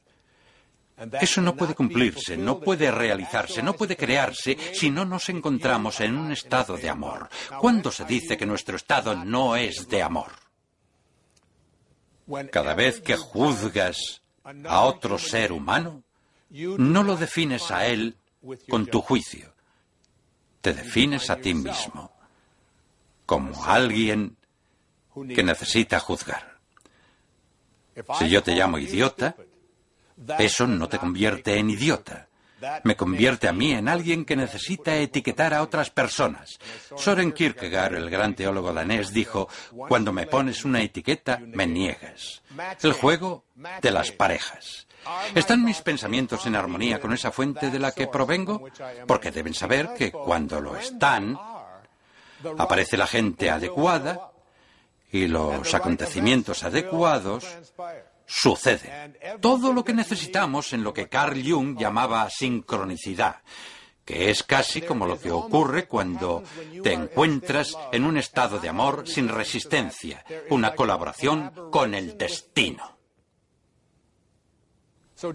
Eso 1.19 1.41
no 1.41 1.55
puede 1.55 1.73
cumplirse, 1.73 2.37
no 2.37 2.59
puede 2.59 2.91
realizarse, 2.91 3.63
no 3.63 3.73
puede 3.73 3.97
crearse 3.97 4.55
si 4.73 4.91
no 4.91 5.03
nos 5.03 5.29
encontramos 5.29 5.99
en 5.99 6.15
un 6.15 6.31
estado 6.31 6.77
de 6.77 6.89
amor. 6.89 7.27
¿Cuándo 7.59 7.91
se 7.91 8.05
dice 8.05 8.37
que 8.37 8.45
nuestro 8.45 8.75
estado 8.75 9.15
no 9.15 9.55
es 9.55 9.87
de 9.87 10.03
amor? 10.03 10.33
Cada 12.51 12.75
vez 12.75 13.01
que 13.01 13.15
juzgas 13.15 14.21
a 14.65 14.81
otro 14.81 15.17
ser 15.17 15.51
humano, 15.51 16.03
no 16.51 17.03
lo 17.03 17.15
defines 17.15 17.71
a 17.71 17.87
él 17.87 18.15
con 18.69 18.85
tu 18.87 19.01
juicio, 19.01 19.53
te 20.61 20.73
defines 20.73 21.29
a 21.29 21.37
ti 21.37 21.53
mismo 21.53 22.11
como 23.25 23.63
alguien 23.65 24.35
que 25.33 25.43
necesita 25.43 25.99
juzgar. 25.99 26.59
Si 28.19 28.29
yo 28.29 28.41
te 28.43 28.53
llamo 28.53 28.77
idiota, 28.77 29.35
eso 30.39 30.67
no 30.67 30.87
te 30.87 30.97
convierte 30.97 31.57
en 31.57 31.69
idiota. 31.69 32.27
Me 32.83 32.95
convierte 32.95 33.47
a 33.47 33.53
mí 33.53 33.71
en 33.71 33.87
alguien 33.87 34.23
que 34.23 34.35
necesita 34.35 34.95
etiquetar 34.95 35.53
a 35.53 35.63
otras 35.63 35.89
personas. 35.89 36.59
Soren 36.95 37.31
Kierkegaard, 37.31 37.95
el 37.95 38.09
gran 38.09 38.35
teólogo 38.35 38.71
danés, 38.71 39.11
dijo, 39.11 39.49
cuando 39.87 40.13
me 40.13 40.27
pones 40.27 40.63
una 40.63 40.81
etiqueta, 40.81 41.39
me 41.39 41.65
niegas. 41.65 42.43
El 42.83 42.93
juego 42.93 43.45
de 43.81 43.91
las 43.91 44.11
parejas. 44.11 44.87
¿Están 45.35 45.63
mis 45.63 45.81
pensamientos 45.81 46.45
en 46.45 46.55
armonía 46.55 46.99
con 46.99 47.13
esa 47.13 47.31
fuente 47.31 47.69
de 47.69 47.79
la 47.79 47.91
que 47.91 48.07
provengo? 48.07 48.67
Porque 49.07 49.31
deben 49.31 49.53
saber 49.53 49.89
que 49.97 50.11
cuando 50.11 50.61
lo 50.61 50.77
están, 50.77 51.37
aparece 52.57 52.97
la 52.97 53.07
gente 53.07 53.49
adecuada 53.49 54.31
y 55.11 55.27
los 55.27 55.73
acontecimientos 55.73 56.63
adecuados 56.63 57.45
suceden. 58.25 59.17
Todo 59.41 59.73
lo 59.73 59.83
que 59.83 59.93
necesitamos 59.93 60.73
en 60.73 60.83
lo 60.83 60.93
que 60.93 61.09
Carl 61.09 61.41
Jung 61.43 61.77
llamaba 61.77 62.29
sincronicidad, 62.29 63.41
que 64.05 64.29
es 64.29 64.43
casi 64.43 64.81
como 64.81 65.05
lo 65.05 65.19
que 65.19 65.31
ocurre 65.31 65.87
cuando 65.87 66.43
te 66.81 66.93
encuentras 66.93 67.77
en 67.91 68.05
un 68.05 68.17
estado 68.17 68.59
de 68.59 68.69
amor 68.69 69.07
sin 69.07 69.27
resistencia, 69.27 70.23
una 70.49 70.73
colaboración 70.75 71.51
con 71.71 71.93
el 71.93 72.17
destino. 72.17 73.00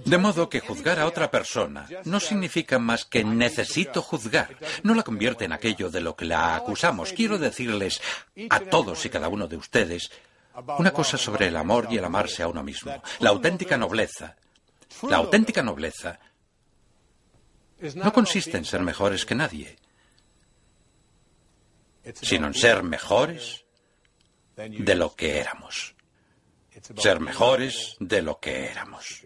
De 0.05 0.19
modo 0.19 0.49
que 0.49 0.61
juzgar 0.61 0.99
a 0.99 1.07
otra 1.07 1.31
persona 1.31 1.89
no 2.05 2.21
significa 2.21 2.79
más 2.79 3.05
que 3.05 3.25
necesito 3.25 4.03
juzgar. 4.03 4.57
No 4.83 4.95
la 4.95 5.03
convierte 5.03 5.45
en 5.45 5.53
aquello 5.53 5.91
de 5.91 6.01
lo 6.01 6.17
que 6.17 6.25
la 6.25 6.57
acusamos. 6.57 7.13
Quiero 7.13 7.39
decirles 7.39 8.01
a 8.51 8.61
todos 8.61 9.05
y 9.07 9.11
cada 9.11 9.29
uno 9.29 9.47
de 9.47 9.57
ustedes 9.57 10.11
una 10.79 10.93
cosa 10.93 11.19
sobre 11.19 11.49
el 11.49 11.57
amor 11.57 11.89
y 11.91 11.99
el 11.99 12.05
amarse 12.05 12.43
a 12.43 12.49
uno 12.49 12.63
mismo. 12.63 13.03
La 13.21 13.31
auténtica 13.31 13.77
nobleza. 13.77 14.37
La 15.03 15.19
auténtica 15.19 15.63
nobleza 15.63 16.19
no 17.95 18.13
consiste 18.13 18.57
en 18.57 18.65
ser 18.65 18.81
mejores 18.81 19.27
que 19.27 19.35
nadie, 19.35 19.77
sino 22.15 22.47
en 22.47 22.55
ser 22.55 22.83
mejores 22.83 23.65
de 24.57 24.95
lo 24.95 25.15
que 25.15 25.39
éramos. 25.39 25.95
Ser 26.97 27.21
mejores 27.21 27.97
de 28.01 28.23
lo 28.23 28.39
que 28.39 28.67
éramos. 28.67 29.26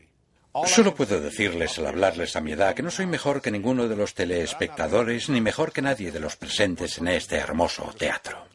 Solo 0.66 0.94
puedo 0.94 1.20
decirles 1.20 1.78
al 1.78 1.86
hablarles 1.86 2.34
a 2.34 2.40
mi 2.40 2.52
edad 2.52 2.74
que 2.74 2.82
no 2.82 2.90
soy 2.90 3.06
mejor 3.06 3.40
que 3.40 3.52
ninguno 3.52 3.86
de 3.86 3.94
los 3.94 4.14
teleespectadores 4.14 5.28
ni 5.28 5.40
mejor 5.40 5.72
que 5.72 5.80
nadie 5.80 6.10
de 6.10 6.18
los 6.18 6.36
presentes 6.36 6.98
en 6.98 7.08
este 7.08 7.36
hermoso 7.36 7.94
teatro. 7.96 8.46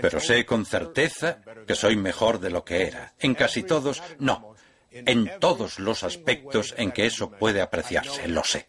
Pero 0.00 0.20
sé 0.20 0.46
con 0.46 0.64
certeza 0.64 1.40
que 1.66 1.74
soy 1.74 1.96
mejor 1.96 2.38
de 2.38 2.50
lo 2.50 2.64
que 2.64 2.86
era. 2.86 3.12
En 3.18 3.34
casi 3.34 3.64
todos, 3.64 4.02
no. 4.18 4.54
En 4.90 5.32
todos 5.40 5.80
los 5.80 6.04
aspectos 6.04 6.74
en 6.78 6.92
que 6.92 7.06
eso 7.06 7.30
puede 7.30 7.60
apreciarse, 7.60 8.28
lo 8.28 8.44
sé. 8.44 8.68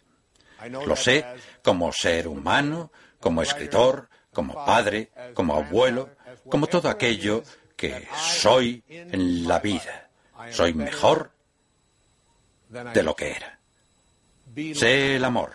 Lo 0.68 0.96
sé 0.96 1.24
como 1.62 1.92
ser 1.92 2.26
humano, 2.26 2.90
como 3.20 3.42
escritor, 3.42 4.08
como 4.32 4.64
padre, 4.66 5.10
como 5.32 5.54
abuelo, 5.54 6.10
como 6.50 6.66
todo 6.66 6.88
aquello 6.88 7.44
que 7.76 8.06
soy 8.16 8.82
en 8.88 9.46
la 9.46 9.60
vida. 9.60 10.10
Soy 10.50 10.74
mejor 10.74 11.35
de 12.68 13.02
lo 13.02 13.14
que 13.14 13.30
era. 13.30 13.58
Sé 14.74 15.16
el 15.16 15.24
amor. 15.24 15.54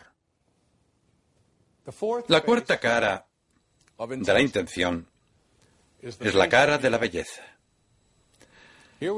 La 2.28 2.42
cuarta 2.42 2.80
cara 2.80 3.26
de 3.98 4.34
la 4.34 4.42
intención 4.42 5.08
es 6.02 6.36
la 6.36 6.48
cara 6.48 6.78
de 6.78 6.90
la 6.90 6.98
belleza. 6.98 7.44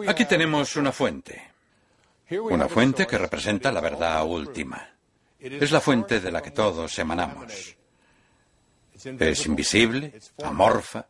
Aquí 0.07 0.25
tenemos 0.25 0.75
una 0.75 0.91
fuente. 0.91 1.51
Una 2.29 2.67
fuente 2.67 3.05
que 3.05 3.17
representa 3.17 3.71
la 3.71 3.81
verdad 3.81 4.25
última. 4.25 4.89
Es 5.39 5.71
la 5.71 5.81
fuente 5.81 6.19
de 6.19 6.31
la 6.31 6.41
que 6.41 6.51
todos 6.51 6.97
emanamos. 6.99 7.75
Es 8.93 9.45
invisible, 9.45 10.19
amorfa. 10.41 11.05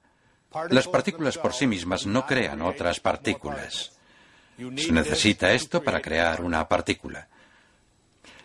Las 0.70 0.88
partículas 0.88 1.38
por 1.38 1.54
sí 1.54 1.68
mismas 1.68 2.06
no 2.06 2.26
crean 2.26 2.62
otras 2.62 3.00
partículas. 3.00 3.92
Se 4.58 4.92
necesita 4.92 5.52
esto 5.52 5.82
para 5.84 6.02
crear 6.02 6.42
una 6.42 6.68
partícula. 6.68 7.28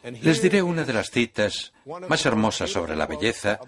Les 0.03 0.41
diré 0.41 0.63
una 0.63 0.85
de 0.85 0.93
las 0.93 1.11
citas 1.11 1.73
más 2.09 2.25
hermosas 2.25 2.71
sobre 2.71 2.97
la 2.97 3.07
belleza, 3.07 3.59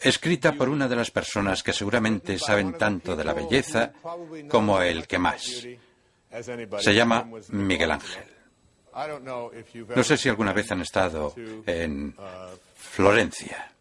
escrita 0.00 0.52
por 0.52 0.68
una 0.68 0.88
de 0.88 0.96
las 0.96 1.10
personas 1.10 1.62
que 1.62 1.72
seguramente 1.72 2.38
saben 2.38 2.74
tanto 2.74 3.16
de 3.16 3.24
la 3.24 3.32
belleza 3.32 3.92
como 4.48 4.80
el 4.82 5.06
que 5.06 5.18
más. 5.18 5.66
Se 6.80 6.94
llama 6.94 7.26
Miguel 7.50 7.92
Ángel. 7.92 8.24
No 9.96 10.04
sé 10.04 10.16
si 10.16 10.28
alguna 10.28 10.52
vez 10.52 10.70
han 10.70 10.82
estado 10.82 11.34
en 11.66 12.14
Florencia, 12.76 13.72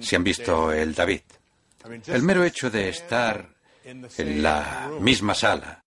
si 0.00 0.16
han 0.16 0.24
visto 0.24 0.72
el 0.72 0.94
David. 0.94 1.22
El 2.06 2.22
mero 2.22 2.42
hecho 2.44 2.70
de 2.70 2.88
estar 2.88 3.46
en 3.84 4.42
la 4.42 4.90
misma 5.00 5.34
sala. 5.34 5.83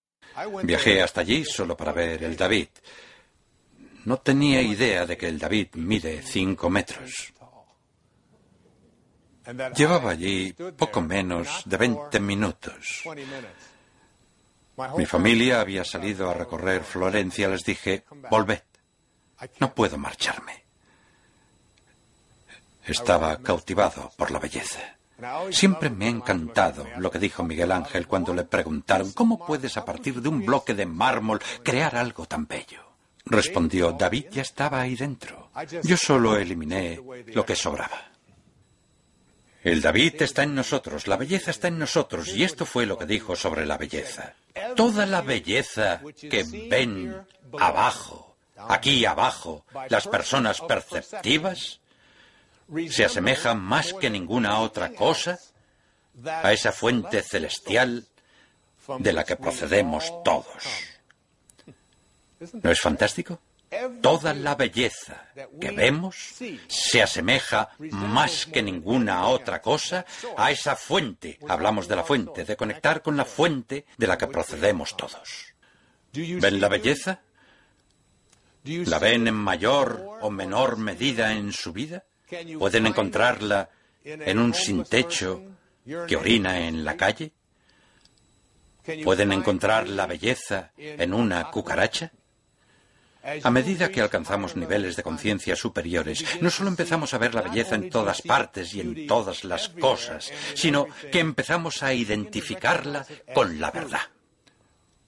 Viajé 0.64 1.02
hasta 1.02 1.22
allí 1.22 1.44
solo 1.46 1.76
para 1.76 1.92
ver 1.92 2.24
el 2.24 2.36
David. 2.36 2.70
No 4.06 4.18
tenía 4.18 4.62
idea 4.62 5.06
de 5.06 5.18
que 5.18 5.28
el 5.28 5.40
David 5.40 5.70
mide 5.74 6.22
cinco 6.22 6.70
metros. 6.70 7.34
Llevaba 9.76 10.12
allí 10.12 10.54
poco 10.54 11.02
menos 11.02 11.64
de 11.66 11.78
20 11.78 12.20
minutos. 12.20 13.04
Mi 14.98 15.06
familia 15.06 15.62
había 15.62 15.84
salido 15.84 16.30
a 16.30 16.34
recorrer 16.34 16.84
Florencia. 16.84 17.48
Les 17.48 17.64
dije, 17.64 18.04
volved. 18.30 18.62
No 19.60 19.74
puedo 19.74 19.98
marcharme. 19.98 20.66
Estaba 22.86 23.38
cautivado 23.38 24.12
por 24.16 24.32
la 24.32 24.40
belleza. 24.40 24.97
Siempre 25.50 25.90
me 25.90 26.06
ha 26.06 26.10
encantado 26.10 26.86
lo 26.98 27.10
que 27.10 27.20
dijo 27.20 27.44
Miguel 27.44 27.72
Ángel 27.72 28.08
cuando 28.08 28.34
le 28.34 28.44
preguntaron 28.44 29.12
cómo 29.14 29.46
puedes 29.46 29.76
a 29.78 29.86
partir 29.86 30.22
de 30.22 30.30
un 30.30 30.46
bloque 30.46 30.74
de 30.74 30.86
mármol 30.86 31.42
crear 31.64 31.96
algo 31.96 32.26
tan 32.26 32.48
bello. 32.48 32.82
Respondió, 33.26 33.92
David 33.92 34.28
ya 34.32 34.42
estaba 34.42 34.82
ahí 34.82 34.96
dentro. 34.96 35.50
Yo 35.84 35.98
solo 35.98 36.38
eliminé 36.38 37.02
lo 37.34 37.46
que 37.46 37.56
sobraba. 37.56 38.12
El 39.64 39.82
David 39.82 40.22
está 40.22 40.44
en 40.44 40.56
nosotros, 40.56 41.08
la 41.08 41.18
belleza 41.18 41.52
está 41.52 41.68
en 41.68 41.78
nosotros, 41.78 42.30
y 42.30 42.44
esto 42.44 42.66
fue 42.66 42.86
lo 42.86 42.98
que 42.98 43.06
dijo 43.06 43.36
sobre 43.36 43.66
la 43.66 43.78
belleza. 43.78 44.34
Toda 44.76 45.06
la 45.06 45.22
belleza 45.22 46.02
que 46.16 46.46
ven 46.70 47.14
abajo, 47.60 48.38
aquí 48.56 49.06
abajo, 49.06 49.66
las 49.90 50.08
personas 50.08 50.62
perceptivas, 50.62 51.82
se 52.90 53.06
asemeja 53.06 53.54
más 53.54 53.94
que 53.94 54.10
ninguna 54.10 54.60
otra 54.60 54.94
cosa 54.94 55.40
a 56.26 56.52
esa 56.52 56.72
fuente 56.72 57.22
celestial 57.22 58.06
de 59.00 59.14
la 59.14 59.24
que 59.24 59.36
procedemos 59.36 60.24
todos. 60.24 60.64
¿No 62.54 62.72
es 62.72 62.80
fantástico? 62.80 63.40
Toda 64.02 64.34
la 64.34 64.56
belleza 64.56 65.28
que 65.60 65.72
vemos 65.72 66.36
se 66.68 67.04
asemeja 67.04 67.70
más 67.92 68.46
que 68.46 68.64
ninguna 68.64 69.28
otra 69.28 69.62
cosa 69.62 70.06
a 70.38 70.52
esa 70.52 70.76
fuente. 70.76 71.38
Hablamos 71.50 71.88
de 71.88 71.96
la 71.98 72.04
fuente, 72.04 72.46
de 72.46 72.56
conectar 72.56 73.02
con 73.02 73.18
la 73.18 73.26
fuente 73.26 73.86
de 73.98 74.08
la 74.08 74.18
que 74.18 74.28
procedemos 74.28 74.96
todos. 74.96 75.54
¿Ven 76.14 76.62
la 76.62 76.70
belleza? 76.70 77.22
¿La 78.64 79.00
ven 79.00 79.28
en 79.28 79.36
mayor 79.36 80.18
o 80.22 80.30
menor 80.30 80.78
medida 80.78 81.34
en 81.34 81.52
su 81.52 81.74
vida? 81.74 82.06
¿Pueden 82.60 82.88
encontrarla 82.88 83.70
en 84.04 84.40
un 84.40 84.54
sin 84.54 84.84
techo 84.84 85.42
que 86.08 86.16
orina 86.16 86.68
en 86.68 86.84
la 86.84 86.98
calle? 86.98 87.32
¿Pueden 89.04 89.32
encontrar 89.32 89.88
la 89.88 90.06
belleza 90.06 90.72
en 90.78 91.14
una 91.14 91.50
cucaracha? 91.50 92.12
A 93.44 93.52
medida 93.52 93.92
que 93.92 94.00
alcanzamos 94.00 94.56
niveles 94.56 94.96
de 94.96 95.04
conciencia 95.04 95.56
superiores, 95.56 96.24
no 96.40 96.50
solo 96.50 96.70
empezamos 96.70 97.14
a 97.14 97.18
ver 97.18 97.36
la 97.36 97.42
belleza 97.42 97.76
en 97.76 97.90
todas 97.90 98.22
partes 98.22 98.74
y 98.74 98.80
en 98.80 99.06
todas 99.06 99.44
las 99.44 99.68
cosas, 99.70 100.32
sino 100.54 100.88
que 101.12 101.20
empezamos 101.20 101.84
a 101.84 101.94
identificarla 101.94 103.06
con 103.34 103.60
la 103.60 103.72
verdad. 103.72 104.02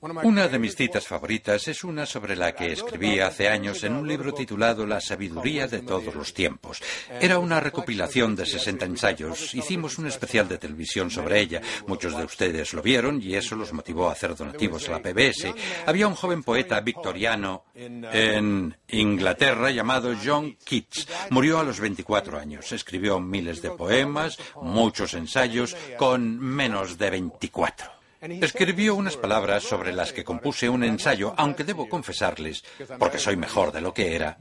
Una 0.01 0.47
de 0.47 0.59
mis 0.59 0.77
citas 0.77 1.05
favoritas 1.05 1.67
es 1.67 1.83
una 1.83 2.05
sobre 2.05 2.37
la 2.37 2.53
que 2.53 2.71
escribí 2.71 3.19
hace 3.19 3.49
años 3.49 3.83
en 3.83 3.95
un 3.95 4.07
libro 4.07 4.33
titulado 4.33 4.85
La 4.85 5.01
sabiduría 5.01 5.67
de 5.67 5.81
todos 5.81 6.15
los 6.15 6.33
tiempos. 6.33 6.81
Era 7.19 7.37
una 7.37 7.59
recopilación 7.59 8.33
de 8.33 8.45
60 8.45 8.85
ensayos. 8.85 9.53
Hicimos 9.53 9.97
un 9.97 10.07
especial 10.07 10.47
de 10.47 10.57
televisión 10.57 11.11
sobre 11.11 11.41
ella. 11.41 11.61
Muchos 11.85 12.15
de 12.15 12.23
ustedes 12.23 12.71
lo 12.73 12.81
vieron 12.81 13.21
y 13.21 13.35
eso 13.35 13.57
los 13.57 13.73
motivó 13.73 14.07
a 14.07 14.13
hacer 14.13 14.37
donativos 14.37 14.87
a 14.87 14.93
la 14.93 15.01
PBS. 15.01 15.53
Había 15.85 16.07
un 16.07 16.15
joven 16.15 16.43
poeta 16.43 16.79
victoriano 16.79 17.65
en 17.75 18.77
Inglaterra 18.87 19.69
llamado 19.69 20.15
John 20.23 20.55
Keats. 20.63 21.09
Murió 21.29 21.59
a 21.59 21.63
los 21.63 21.81
24 21.81 22.39
años. 22.39 22.71
Escribió 22.71 23.19
miles 23.19 23.61
de 23.61 23.71
poemas, 23.71 24.37
muchos 24.61 25.13
ensayos, 25.13 25.75
con 25.97 26.39
menos 26.39 26.97
de 26.97 27.09
24. 27.09 27.98
Escribió 28.21 28.95
unas 28.95 29.15
palabras 29.15 29.63
sobre 29.63 29.93
las 29.93 30.11
que 30.11 30.23
compuse 30.23 30.67
un 30.67 30.83
ensayo, 30.83 31.33
aunque 31.37 31.63
debo 31.63 31.87
confesarles, 31.87 32.63
porque 32.97 33.17
soy 33.17 33.37
mejor 33.37 33.71
de 33.71 33.81
lo 33.81 33.93
que 33.93 34.15
era. 34.15 34.37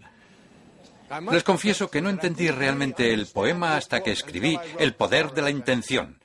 Les 1.31 1.45
confieso 1.45 1.91
que 1.91 2.03
no 2.03 2.11
entendí 2.11 2.51
realmente 2.51 3.15
el 3.15 3.27
poema 3.27 3.77
hasta 3.77 4.03
que 4.03 4.13
escribí 4.13 4.59
El 4.79 4.95
poder 4.95 5.33
de 5.33 5.43
la 5.43 5.51
intención, 5.51 6.19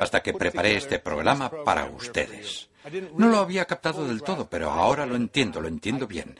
hasta 0.00 0.22
que 0.22 0.32
preparé 0.32 0.76
este 0.76 0.98
programa 0.98 1.50
para 1.64 1.86
ustedes. 1.86 2.68
No 3.16 3.28
lo 3.28 3.38
había 3.38 3.66
captado 3.66 4.06
del 4.06 4.22
todo, 4.22 4.48
pero 4.48 4.70
ahora 4.70 5.04
lo 5.04 5.16
entiendo, 5.16 5.60
lo 5.60 5.68
entiendo 5.68 6.06
bien. 6.06 6.38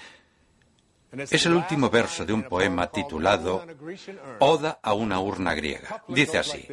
Es 1.12 1.44
el 1.44 1.54
último 1.54 1.90
verso 1.90 2.24
de 2.24 2.32
un 2.32 2.44
poema 2.44 2.90
titulado 2.90 3.66
Oda 4.38 4.78
a 4.80 4.94
una 4.94 5.20
urna 5.20 5.54
griega. 5.54 6.04
Dice 6.08 6.38
así, 6.38 6.66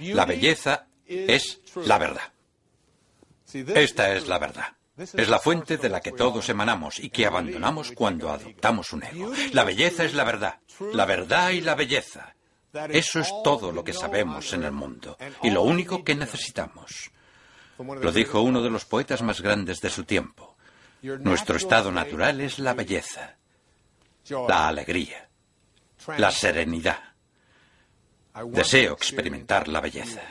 la 0.00 0.24
belleza 0.24 0.86
es 1.06 1.60
la 1.76 1.98
verdad. 1.98 2.33
Esta 3.54 4.14
es 4.14 4.28
la 4.28 4.38
verdad. 4.38 4.74
Es 4.96 5.28
la 5.28 5.40
fuente 5.40 5.76
de 5.76 5.88
la 5.88 6.00
que 6.00 6.12
todos 6.12 6.48
emanamos 6.48 7.00
y 7.00 7.10
que 7.10 7.26
abandonamos 7.26 7.92
cuando 7.92 8.30
adoptamos 8.30 8.92
un 8.92 9.02
ego. 9.02 9.32
La 9.52 9.64
belleza 9.64 10.04
es 10.04 10.14
la 10.14 10.24
verdad. 10.24 10.60
La 10.92 11.04
verdad 11.04 11.50
y 11.50 11.60
la 11.60 11.74
belleza. 11.74 12.34
Eso 12.90 13.20
es 13.20 13.32
todo 13.42 13.72
lo 13.72 13.84
que 13.84 13.92
sabemos 13.92 14.52
en 14.52 14.64
el 14.64 14.72
mundo 14.72 15.16
y 15.42 15.50
lo 15.50 15.62
único 15.62 16.04
que 16.04 16.14
necesitamos. 16.14 17.10
Lo 17.78 18.12
dijo 18.12 18.40
uno 18.40 18.62
de 18.62 18.70
los 18.70 18.84
poetas 18.84 19.22
más 19.22 19.40
grandes 19.40 19.80
de 19.80 19.90
su 19.90 20.04
tiempo. 20.04 20.56
Nuestro 21.02 21.56
estado 21.56 21.90
natural 21.90 22.40
es 22.40 22.58
la 22.58 22.72
belleza, 22.72 23.36
la 24.48 24.68
alegría, 24.68 25.28
la 26.18 26.30
serenidad. 26.30 27.00
Deseo 28.46 28.94
experimentar 28.94 29.68
la 29.68 29.80
belleza. 29.80 30.22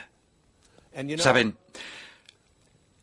Saben, 1.18 1.56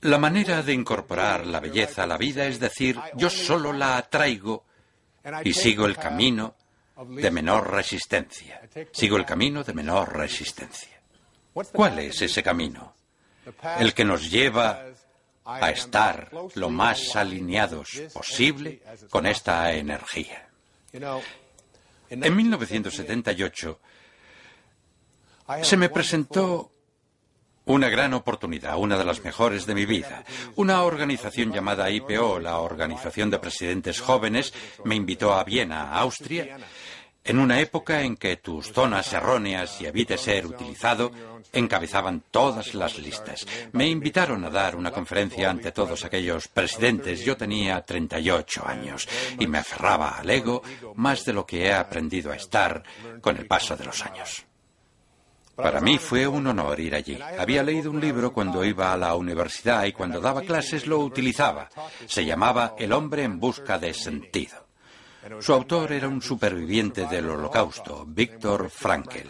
la 0.01 0.17
manera 0.17 0.63
de 0.63 0.73
incorporar 0.73 1.45
la 1.45 1.59
belleza 1.59 2.03
a 2.03 2.07
la 2.07 2.17
vida 2.17 2.45
es 2.45 2.59
decir, 2.59 2.99
yo 3.15 3.29
solo 3.29 3.71
la 3.71 3.97
atraigo 3.97 4.65
y 5.43 5.53
sigo 5.53 5.85
el 5.85 5.95
camino 5.95 6.55
de 7.07 7.31
menor 7.31 7.71
resistencia. 7.71 8.61
Sigo 8.91 9.17
el 9.17 9.25
camino 9.25 9.63
de 9.63 9.73
menor 9.73 10.15
resistencia. 10.15 10.99
¿Cuál 11.53 11.99
es 11.99 12.21
ese 12.21 12.41
camino? 12.41 12.95
El 13.79 13.93
que 13.93 14.05
nos 14.05 14.29
lleva 14.29 14.85
a 15.43 15.69
estar 15.69 16.31
lo 16.55 16.69
más 16.69 17.15
alineados 17.15 17.89
posible 18.13 18.81
con 19.09 19.25
esta 19.25 19.73
energía. 19.73 20.47
En 22.09 22.35
1978 22.35 23.79
se 25.61 25.77
me 25.77 25.89
presentó 25.89 26.70
una 27.71 27.89
gran 27.89 28.13
oportunidad, 28.13 28.77
una 28.77 28.97
de 28.97 29.05
las 29.05 29.23
mejores 29.23 29.65
de 29.65 29.75
mi 29.75 29.85
vida. 29.85 30.23
Una 30.55 30.83
organización 30.83 31.51
llamada 31.51 31.89
IPO, 31.89 32.39
la 32.39 32.59
Organización 32.59 33.29
de 33.29 33.39
Presidentes 33.39 33.99
Jóvenes, 33.99 34.53
me 34.83 34.95
invitó 34.95 35.33
a 35.33 35.43
Viena, 35.43 35.93
Austria, 35.93 36.57
en 37.23 37.39
una 37.39 37.59
época 37.59 38.01
en 38.01 38.17
que 38.17 38.37
tus 38.37 38.71
zonas 38.71 39.13
erróneas 39.13 39.79
y 39.79 39.85
evite 39.85 40.17
ser 40.17 40.45
utilizado 40.45 41.11
encabezaban 41.53 42.23
todas 42.31 42.73
las 42.73 42.97
listas. 42.97 43.45
Me 43.73 43.87
invitaron 43.87 44.43
a 44.43 44.49
dar 44.49 44.75
una 44.75 44.91
conferencia 44.91 45.49
ante 45.49 45.71
todos 45.71 46.03
aquellos 46.03 46.47
presidentes. 46.47 47.23
Yo 47.23 47.37
tenía 47.37 47.81
38 47.81 48.67
años 48.67 49.07
y 49.39 49.47
me 49.47 49.59
aferraba 49.59 50.17
al 50.17 50.29
ego 50.29 50.63
más 50.95 51.23
de 51.25 51.33
lo 51.33 51.45
que 51.45 51.65
he 51.65 51.73
aprendido 51.73 52.31
a 52.31 52.35
estar 52.35 52.83
con 53.21 53.37
el 53.37 53.45
paso 53.45 53.75
de 53.75 53.85
los 53.85 54.03
años. 54.03 54.45
Para 55.61 55.81
mí 55.81 55.97
fue 55.97 56.27
un 56.27 56.47
honor 56.47 56.79
ir 56.79 56.95
allí. 56.95 57.17
Había 57.37 57.63
leído 57.63 57.91
un 57.91 57.99
libro 57.99 58.33
cuando 58.33 58.63
iba 58.63 58.91
a 58.91 58.97
la 58.97 59.15
universidad 59.15 59.85
y 59.85 59.93
cuando 59.93 60.19
daba 60.19 60.41
clases 60.41 60.87
lo 60.87 60.99
utilizaba. 60.99 61.69
Se 62.05 62.25
llamaba 62.25 62.75
El 62.77 62.93
hombre 62.93 63.23
en 63.23 63.39
busca 63.39 63.77
de 63.77 63.93
sentido. 63.93 64.67
Su 65.39 65.53
autor 65.53 65.91
era 65.91 66.07
un 66.07 66.21
superviviente 66.21 67.05
del 67.05 67.29
holocausto, 67.29 68.05
Víctor 68.07 68.69
Frankl. 68.69 69.29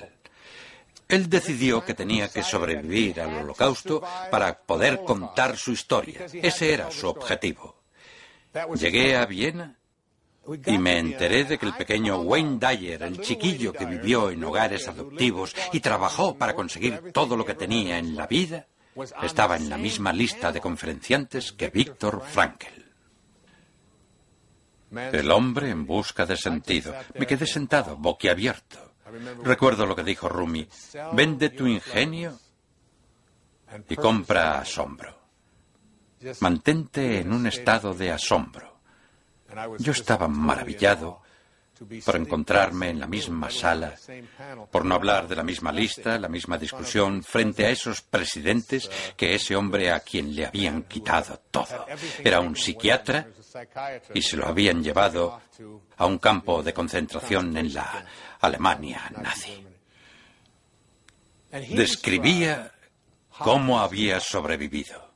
Él 1.08 1.30
decidió 1.30 1.84
que 1.84 1.94
tenía 1.94 2.30
que 2.30 2.44
sobrevivir 2.44 3.20
al 3.20 3.36
holocausto 3.36 4.02
para 4.32 4.58
poder 4.58 5.04
contar 5.04 5.58
su 5.58 5.74
historia. 5.74 6.26
Ese 6.32 6.74
era 6.74 6.90
su 6.90 7.08
objetivo. 7.08 7.82
Llegué 8.76 9.18
a 9.18 9.26
Viena 9.26 9.81
y 10.66 10.78
me 10.78 10.98
enteré 10.98 11.44
de 11.46 11.58
que 11.58 11.66
el 11.66 11.74
pequeño 11.74 12.22
Wayne 12.22 12.58
Dyer, 12.60 13.04
el 13.04 13.22
chiquillo 13.22 13.72
que 13.72 13.86
vivió 13.86 14.32
en 14.32 14.44
hogares 14.44 14.88
adoptivos 14.88 15.56
y 15.72 15.80
trabajó 15.80 16.36
para 16.36 16.56
conseguir 16.56 17.12
todo 17.14 17.38
lo 17.38 17.46
que 17.46 17.54
tenía 17.54 18.00
en 18.00 18.16
la 18.16 18.28
vida, 18.28 18.68
estaba 19.22 19.56
en 19.56 19.70
la 19.70 19.78
misma 19.78 20.12
lista 20.12 20.52
de 20.52 20.60
conferenciantes 20.60 21.52
que 21.52 21.70
Víctor 21.70 22.24
Frankel. 22.26 22.92
El 24.92 25.32
hombre 25.32 25.70
en 25.70 25.86
busca 25.86 26.26
de 26.26 26.36
sentido. 26.36 26.94
Me 27.18 27.26
quedé 27.26 27.46
sentado, 27.46 27.96
boquiabierto. 27.96 28.94
Recuerdo 29.44 29.86
lo 29.86 29.96
que 29.96 30.04
dijo 30.04 30.28
Rumi. 30.28 30.68
Vende 31.14 31.50
tu 31.50 31.66
ingenio 31.66 32.38
y 33.88 33.96
compra 33.96 34.60
asombro. 34.60 35.18
Mantente 36.42 37.20
en 37.20 37.32
un 37.32 37.48
estado 37.48 37.94
de 37.94 38.12
asombro. 38.12 38.71
Yo 39.80 39.92
estaba 39.92 40.28
maravillado 40.28 41.22
por 42.06 42.16
encontrarme 42.16 42.90
en 42.90 43.00
la 43.00 43.08
misma 43.08 43.50
sala, 43.50 43.96
por 44.72 44.86
no 44.86 44.96
hablar 44.96 45.28
de 45.28 45.36
la 45.36 45.44
misma 45.44 45.72
lista, 45.72 46.20
la 46.20 46.28
misma 46.28 46.58
discusión, 46.58 47.24
frente 47.24 47.66
a 47.66 47.70
esos 47.70 48.02
presidentes 48.02 48.90
que 49.18 49.34
ese 49.34 49.56
hombre 49.56 49.92
a 49.92 50.02
quien 50.02 50.36
le 50.36 50.46
habían 50.46 50.84
quitado 50.84 51.42
todo. 51.50 51.88
Era 52.24 52.40
un 52.40 52.56
psiquiatra 52.56 53.28
y 54.14 54.22
se 54.22 54.38
lo 54.38 54.48
habían 54.48 54.84
llevado 54.84 55.42
a 55.98 56.06
un 56.06 56.20
campo 56.20 56.62
de 56.62 56.74
concentración 56.74 57.58
en 57.58 57.74
la 57.74 58.06
Alemania 58.40 59.12
nazi. 59.20 59.66
Describía 61.52 62.72
cómo 63.40 63.80
había 63.80 64.20
sobrevivido. 64.20 65.11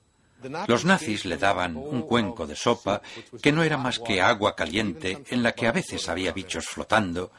Los 0.67 0.85
nazis 0.85 1.25
le 1.25 1.37
daban 1.37 1.75
un 1.75 2.03
cuenco 2.03 2.45
de 2.45 2.55
sopa 2.55 3.01
que 3.41 3.51
no 3.51 3.63
era 3.63 3.77
más 3.77 3.99
que 3.99 4.21
agua 4.21 4.55
caliente 4.55 5.23
en 5.29 5.43
la 5.43 5.53
que 5.53 5.67
a 5.67 5.71
veces 5.71 6.07
había 6.09 6.31
bichos 6.31 6.65
flotando, 6.65 7.31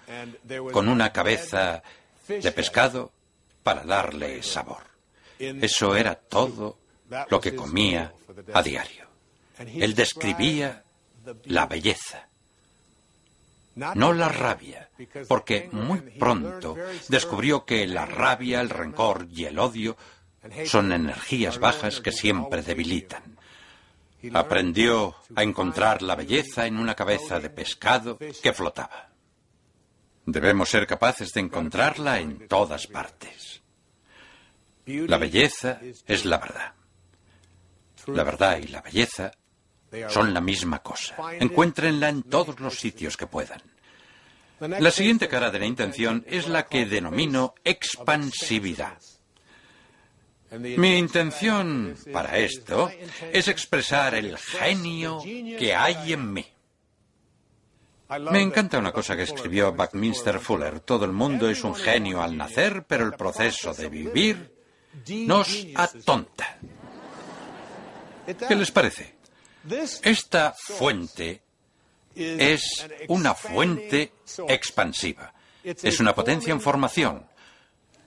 con 0.73 0.89
una 0.89 1.13
cabeza 1.13 1.83
de 2.29 2.53
pescado 2.53 3.13
para 3.63 3.85
darle 3.85 4.43
sabor. 4.43 4.83
Eso 5.39 5.95
era 5.95 6.15
todo 6.15 6.79
lo 7.29 7.41
que 7.41 7.55
comía 7.55 8.13
a 8.53 8.63
diario. 8.63 9.07
Él 9.59 9.95
describía 9.95 10.83
la 11.45 11.67
belleza, 11.67 12.29
no 13.95 14.13
la 14.13 14.29
rabia, 14.29 14.89
porque 15.29 15.69
muy 15.73 16.01
pronto 16.01 16.77
descubrió 17.09 17.65
que 17.65 17.87
la 17.87 18.07
rabia, 18.07 18.61
el 18.61 18.71
rencor 18.71 19.27
y 19.31 19.45
el 19.45 19.59
odio 19.59 19.97
son 20.67 20.93
energías 20.93 21.59
bajas 21.59 22.01
que 22.01 22.13
siempre 22.13 22.63
debilitan. 22.63 23.37
Aprendió 24.33 25.15
a 25.35 25.43
encontrar 25.43 26.03
la 26.03 26.17
belleza 26.17 26.67
en 26.67 26.79
una 26.79 26.95
cabeza 26.95 27.39
de 27.39 27.51
pescado 27.51 28.19
que 28.19 28.53
flotaba. 28.53 29.11
Debemos 30.25 30.69
ser 30.69 30.87
capaces 30.87 31.33
de 31.33 31.41
encontrarla 31.41 32.19
en 32.19 32.49
todas 32.49 32.87
partes. 32.87 33.63
La 34.87 35.19
belleza 35.19 35.81
es 36.07 36.25
la 36.25 36.39
verdad. 36.39 36.73
La 38.07 38.25
verdad 38.25 38.59
y 38.59 38.69
la 38.69 38.83
belleza 38.83 39.33
son 40.09 40.35
la 40.35 40.41
misma 40.41 40.83
cosa. 40.83 41.17
Encuéntrenla 41.33 42.09
en 42.09 42.23
todos 42.23 42.59
los 42.61 42.79
sitios 42.79 43.17
que 43.17 43.27
puedan. 43.27 43.63
La 44.61 44.91
siguiente 44.91 45.29
cara 45.29 45.51
de 45.51 45.59
la 45.59 45.67
intención 45.67 46.25
es 46.27 46.49
la 46.49 46.67
que 46.67 46.87
denomino 46.87 47.55
expansividad. 47.63 48.99
Mi 50.59 50.99
intención 50.99 51.97
para 52.13 52.39
esto 52.39 52.91
es 53.33 53.49
expresar 53.49 54.15
el 54.15 54.37
genio 54.39 55.21
que 55.23 55.75
hay 55.75 56.13
en 56.13 56.33
mí. 56.33 56.47
Me 58.31 58.41
encanta 58.41 58.79
una 58.79 58.93
cosa 58.93 59.17
que 59.17 59.25
escribió 59.25 59.73
Buckminster 59.73 60.39
Fuller. 60.39 60.81
Todo 60.81 61.05
el 61.05 61.13
mundo 61.13 61.51
es 61.51 61.65
un 61.65 61.75
genio 61.75 62.23
al 62.23 62.37
nacer, 62.37 62.85
pero 62.87 63.05
el 63.05 63.15
proceso 63.15 63.75
de 63.75 63.89
vivir 63.89 64.55
nos 65.09 65.67
atonta. 65.75 66.59
¿Qué 68.49 68.55
les 68.55 68.71
parece? 68.71 69.17
Esta 70.03 70.55
fuente 70.57 71.43
es 72.15 72.87
una 73.09 73.35
fuente 73.35 74.13
expansiva. 74.49 75.33
Es 75.65 75.99
una 75.99 76.15
potencia 76.15 76.53
en 76.53 76.61
formación. 76.61 77.27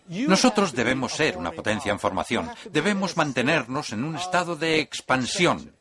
Nosotros 0.10 0.74
debemos 0.74 1.14
ser 1.14 1.38
una 1.38 1.52
potencia 1.52 1.92
en 1.92 2.00
formación. 2.00 2.50
Debemos 2.72 3.16
mantenernos 3.16 3.92
en 3.92 4.04
un 4.04 4.16
estado 4.16 4.56
de 4.56 4.80
expansión. 4.80 5.74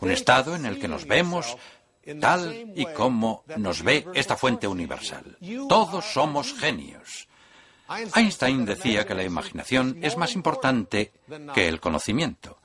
Un 0.00 0.10
estado 0.10 0.54
en 0.54 0.66
el 0.66 0.78
que 0.78 0.88
nos 0.88 1.06
vemos 1.06 1.56
tal 2.20 2.72
y 2.74 2.86
como 2.86 3.44
nos 3.56 3.82
ve 3.82 4.06
esta 4.14 4.36
fuente 4.36 4.66
universal. 4.66 5.36
Todos 5.68 6.04
somos 6.04 6.54
genios. 6.54 7.28
Einstein 8.14 8.66
decía 8.66 9.06
que 9.06 9.14
la 9.14 9.24
imaginación 9.24 9.98
es 10.02 10.16
más 10.18 10.34
importante 10.34 11.12
que 11.54 11.68
el 11.68 11.80
conocimiento. 11.80 12.58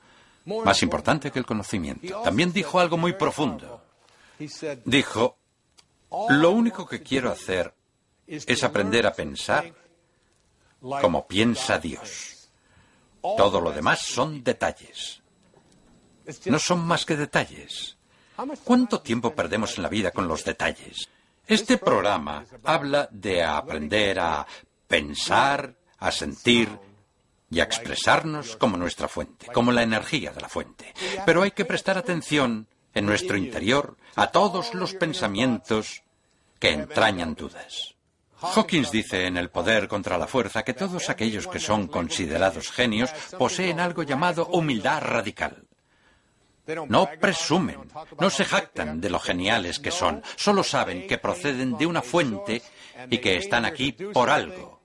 Más 0.44 0.82
importante 0.82 1.30
que 1.30 1.38
el 1.38 1.46
conocimiento. 1.46 2.20
También 2.22 2.52
dijo 2.52 2.78
algo 2.78 2.98
muy 2.98 3.14
profundo. 3.14 3.82
Dijo, 4.84 5.38
lo 6.28 6.50
único 6.50 6.86
que 6.86 7.02
quiero 7.02 7.30
hacer 7.30 7.72
es 8.26 8.64
aprender 8.64 9.06
a 9.06 9.14
pensar 9.14 9.72
como 11.00 11.26
piensa 11.26 11.78
Dios. 11.78 12.48
Todo 13.20 13.60
lo 13.60 13.72
demás 13.72 14.00
son 14.00 14.44
detalles. 14.44 15.22
No 16.46 16.58
son 16.58 16.84
más 16.86 17.04
que 17.04 17.16
detalles. 17.16 17.96
¿Cuánto 18.64 19.00
tiempo 19.00 19.34
perdemos 19.34 19.76
en 19.76 19.82
la 19.82 19.88
vida 19.88 20.10
con 20.10 20.28
los 20.28 20.44
detalles? 20.44 21.08
Este 21.46 21.78
programa 21.78 22.44
habla 22.64 23.08
de 23.10 23.42
aprender 23.42 24.18
a 24.18 24.46
pensar, 24.86 25.74
a 25.98 26.10
sentir 26.10 26.68
y 27.50 27.60
a 27.60 27.64
expresarnos 27.64 28.56
como 28.56 28.76
nuestra 28.76 29.08
fuente, 29.08 29.46
como 29.52 29.70
la 29.70 29.82
energía 29.82 30.32
de 30.32 30.40
la 30.40 30.48
fuente. 30.48 30.92
Pero 31.24 31.42
hay 31.42 31.52
que 31.52 31.64
prestar 31.64 31.96
atención 31.98 32.66
en 32.94 33.06
nuestro 33.06 33.36
interior 33.36 33.96
a 34.16 34.28
todos 34.28 34.74
los 34.74 34.94
pensamientos 34.94 36.02
que 36.58 36.70
entrañan 36.70 37.34
dudas. 37.34 37.93
Hawkins 38.54 38.90
dice 38.90 39.26
en 39.26 39.36
El 39.36 39.50
poder 39.50 39.88
contra 39.88 40.18
la 40.18 40.26
fuerza 40.26 40.62
que 40.62 40.74
todos 40.74 41.10
aquellos 41.10 41.46
que 41.46 41.58
son 41.58 41.88
considerados 41.88 42.70
genios 42.70 43.10
poseen 43.38 43.80
algo 43.80 44.02
llamado 44.02 44.46
humildad 44.46 45.02
radical. 45.02 45.64
No 46.88 47.10
presumen, 47.20 47.80
no 48.18 48.30
se 48.30 48.44
jactan 48.44 49.00
de 49.00 49.10
lo 49.10 49.18
geniales 49.18 49.78
que 49.78 49.90
son, 49.90 50.22
solo 50.36 50.64
saben 50.64 51.06
que 51.06 51.18
proceden 51.18 51.76
de 51.76 51.86
una 51.86 52.00
fuente 52.00 52.62
y 53.10 53.18
que 53.18 53.36
están 53.36 53.66
aquí 53.66 53.92
por 53.92 54.30
algo. 54.30 54.80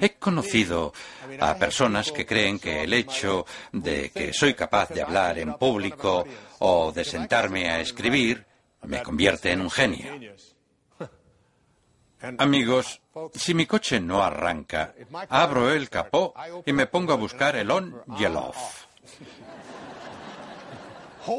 He 0.00 0.14
conocido 0.14 0.92
a 1.40 1.54
personas 1.56 2.10
que 2.10 2.26
creen 2.26 2.58
que 2.58 2.82
el 2.82 2.92
hecho 2.92 3.44
de 3.72 4.10
que 4.10 4.32
soy 4.32 4.54
capaz 4.54 4.88
de 4.90 5.02
hablar 5.02 5.38
en 5.38 5.54
público 5.54 6.24
o 6.60 6.92
de 6.92 7.04
sentarme 7.04 7.70
a 7.70 7.80
escribir 7.80 8.44
me 8.82 9.02
convierte 9.02 9.52
en 9.52 9.60
un 9.60 9.70
genio. 9.70 10.18
Amigos, 12.38 13.00
si 13.34 13.54
mi 13.54 13.66
coche 13.66 14.00
no 14.00 14.22
arranca, 14.22 14.94
abro 15.28 15.72
el 15.72 15.88
capó 15.88 16.34
y 16.66 16.72
me 16.72 16.86
pongo 16.86 17.12
a 17.12 17.16
buscar 17.16 17.56
el 17.56 17.70
on 17.70 18.02
y 18.18 18.24
el 18.24 18.36
off. 18.36 18.86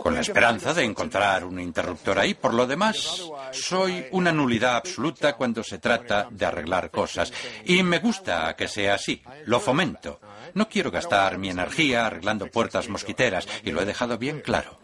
Con 0.04 0.14
la 0.14 0.22
esperanza 0.22 0.74
de 0.74 0.84
encontrar 0.84 1.44
un 1.44 1.60
interruptor 1.60 2.20
ahí. 2.20 2.36
Por 2.36 2.54
lo 2.54 2.68
demás, 2.68 3.24
soy 3.52 4.06
una 4.12 4.32
nulidad 4.32 4.76
absoluta 4.76 5.34
cuando 5.34 5.64
se 5.64 5.80
trata 5.80 6.28
de 6.30 6.46
arreglar 6.46 6.92
cosas. 6.92 7.34
Y 7.66 7.82
me 7.82 8.00
gusta 8.00 8.56
que 8.56 8.68
sea 8.68 8.94
así. 8.94 9.22
Lo 9.46 9.60
fomento. 9.60 10.22
No 10.54 10.70
quiero 10.70 10.92
gastar 10.92 11.38
mi 11.38 11.50
energía 11.50 12.06
arreglando 12.06 12.48
puertas 12.48 12.90
mosquiteras 12.90 13.48
y 13.64 13.72
lo 13.72 13.82
he 13.82 13.86
dejado 13.86 14.18
bien 14.18 14.42
claro. 14.42 14.80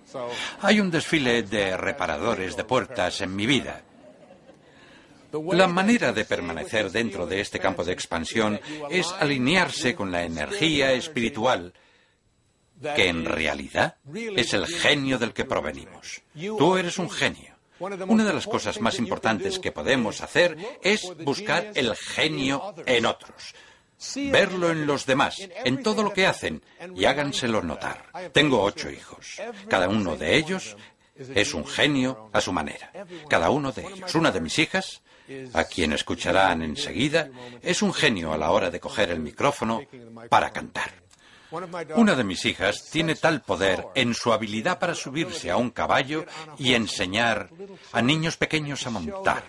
Hay 0.62 0.80
un 0.80 0.90
desfile 0.90 1.44
de 1.44 1.78
reparadores 1.78 2.58
de 2.58 2.64
puertas 2.64 3.22
en 3.22 3.36
mi 3.36 3.46
vida. 3.46 3.84
La 5.52 5.68
manera 5.68 6.14
de 6.14 6.26
permanecer 6.26 6.92
dentro 6.92 7.26
de 7.26 7.42
este 7.42 7.60
campo 7.60 7.84
de 7.84 7.94
expansión 7.94 8.60
es 8.90 9.12
alinearse 9.20 9.96
con 9.96 10.12
la 10.12 10.24
energía 10.24 10.94
espiritual 10.94 11.74
que 12.96 13.08
en 13.08 13.26
realidad 13.26 13.98
es 14.14 14.54
el 14.54 14.68
genio 14.68 15.18
del 15.18 15.34
que 15.34 15.46
provenimos. 15.46 16.22
Tú 16.34 16.78
eres 16.78 16.98
un 17.00 17.10
genio. 17.10 17.56
Una 17.80 18.26
de 18.26 18.34
las 18.34 18.48
cosas 18.48 18.82
más 18.82 18.98
importantes 18.98 19.60
que 19.60 19.72
podemos 19.72 20.22
hacer 20.22 20.58
es 20.82 21.12
buscar 21.24 21.72
el 21.76 21.96
genio 21.96 22.74
en 22.86 23.06
otros. 23.06 23.54
Verlo 24.16 24.70
en 24.70 24.86
los 24.86 25.06
demás, 25.06 25.38
en 25.66 25.82
todo 25.82 26.04
lo 26.04 26.14
que 26.14 26.28
hacen, 26.28 26.64
y 26.96 27.06
háganselo 27.06 27.62
notar. 27.64 28.06
Tengo 28.32 28.62
ocho 28.62 28.90
hijos. 28.90 29.42
Cada 29.68 29.90
uno 29.90 30.16
de 30.16 30.38
ellos 30.38 30.76
es 31.16 31.54
un 31.54 31.66
genio 31.66 32.30
a 32.32 32.42
su 32.42 32.54
manera. 32.54 32.92
Cada 33.28 33.50
uno 33.50 33.72
de 33.72 33.88
ellos. 33.88 34.14
Una 34.16 34.32
de 34.32 34.42
mis 34.42 34.60
hijas 34.60 35.02
a 35.54 35.64
quien 35.66 35.94
escucharán 35.94 36.62
enseguida, 36.62 37.30
es 37.62 37.82
un 37.82 37.94
genio 37.94 38.34
a 38.34 38.38
la 38.38 38.52
hora 38.52 38.70
de 38.70 38.80
coger 38.80 39.12
el 39.12 39.20
micrófono 39.20 39.82
para 40.30 40.52
cantar. 40.52 41.08
Una 41.96 42.16
de 42.16 42.24
mis 42.24 42.44
hijas 42.46 42.90
tiene 42.92 43.16
tal 43.16 43.42
poder 43.42 43.86
en 43.96 44.14
su 44.14 44.34
habilidad 44.34 44.80
para 44.80 44.96
subirse 44.96 45.50
a 45.50 45.58
un 45.58 45.70
caballo 45.70 46.26
y 46.58 46.74
enseñar 46.74 47.50
a 47.94 48.02
niños 48.02 48.36
pequeños 48.38 48.86
a 48.86 48.90
montar. 48.90 49.44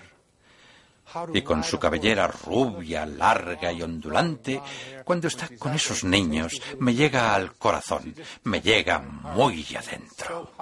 Y 1.32 1.42
con 1.42 1.64
su 1.64 1.78
cabellera 1.78 2.26
rubia, 2.26 3.06
larga 3.06 3.72
y 3.72 3.82
ondulante, 3.82 4.60
cuando 5.04 5.26
está 5.28 5.48
con 5.58 5.74
esos 5.74 6.04
niños, 6.04 6.60
me 6.78 6.94
llega 6.94 7.34
al 7.34 7.54
corazón, 7.56 8.14
me 8.44 8.60
llega 8.60 8.98
muy 8.98 9.66
adentro. 9.74 10.52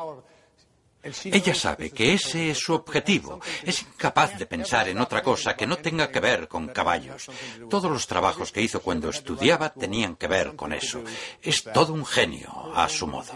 Ella 1.25 1.55
sabe 1.55 1.91
que 1.91 2.15
ese 2.15 2.51
es 2.51 2.59
su 2.59 2.75
objetivo. 2.75 3.41
Es 3.63 3.83
incapaz 3.83 4.39
de 4.39 4.47
pensar 4.47 4.89
en 4.89 4.99
otra 4.99 5.23
cosa 5.23 5.57
que 5.57 5.67
no 5.67 5.77
tenga 5.77 6.11
que 6.11 6.21
ver 6.21 6.49
con 6.49 6.69
caballos. 6.69 7.29
Todos 7.69 7.91
los 7.91 8.07
trabajos 8.07 8.53
que 8.53 8.63
hizo 8.63 8.81
cuando 8.81 9.09
estudiaba 9.11 9.73
tenían 9.73 10.17
que 10.17 10.29
ver 10.29 10.57
con 10.57 10.73
eso. 10.73 11.03
Es 11.43 11.63
todo 11.63 11.93
un 11.93 12.05
genio, 12.05 12.73
a 12.75 12.89
su 12.89 13.07
modo. 13.07 13.33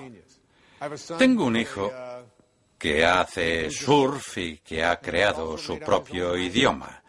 Tengo 1.19 1.45
un 1.45 1.57
hijo 1.57 1.93
que 2.79 3.05
hace 3.05 3.71
surf 3.71 4.39
y 4.39 4.59
que 4.59 4.83
ha 4.83 4.99
creado 4.99 5.59
su 5.59 5.79
propio 5.79 6.37
idioma. 6.37 7.00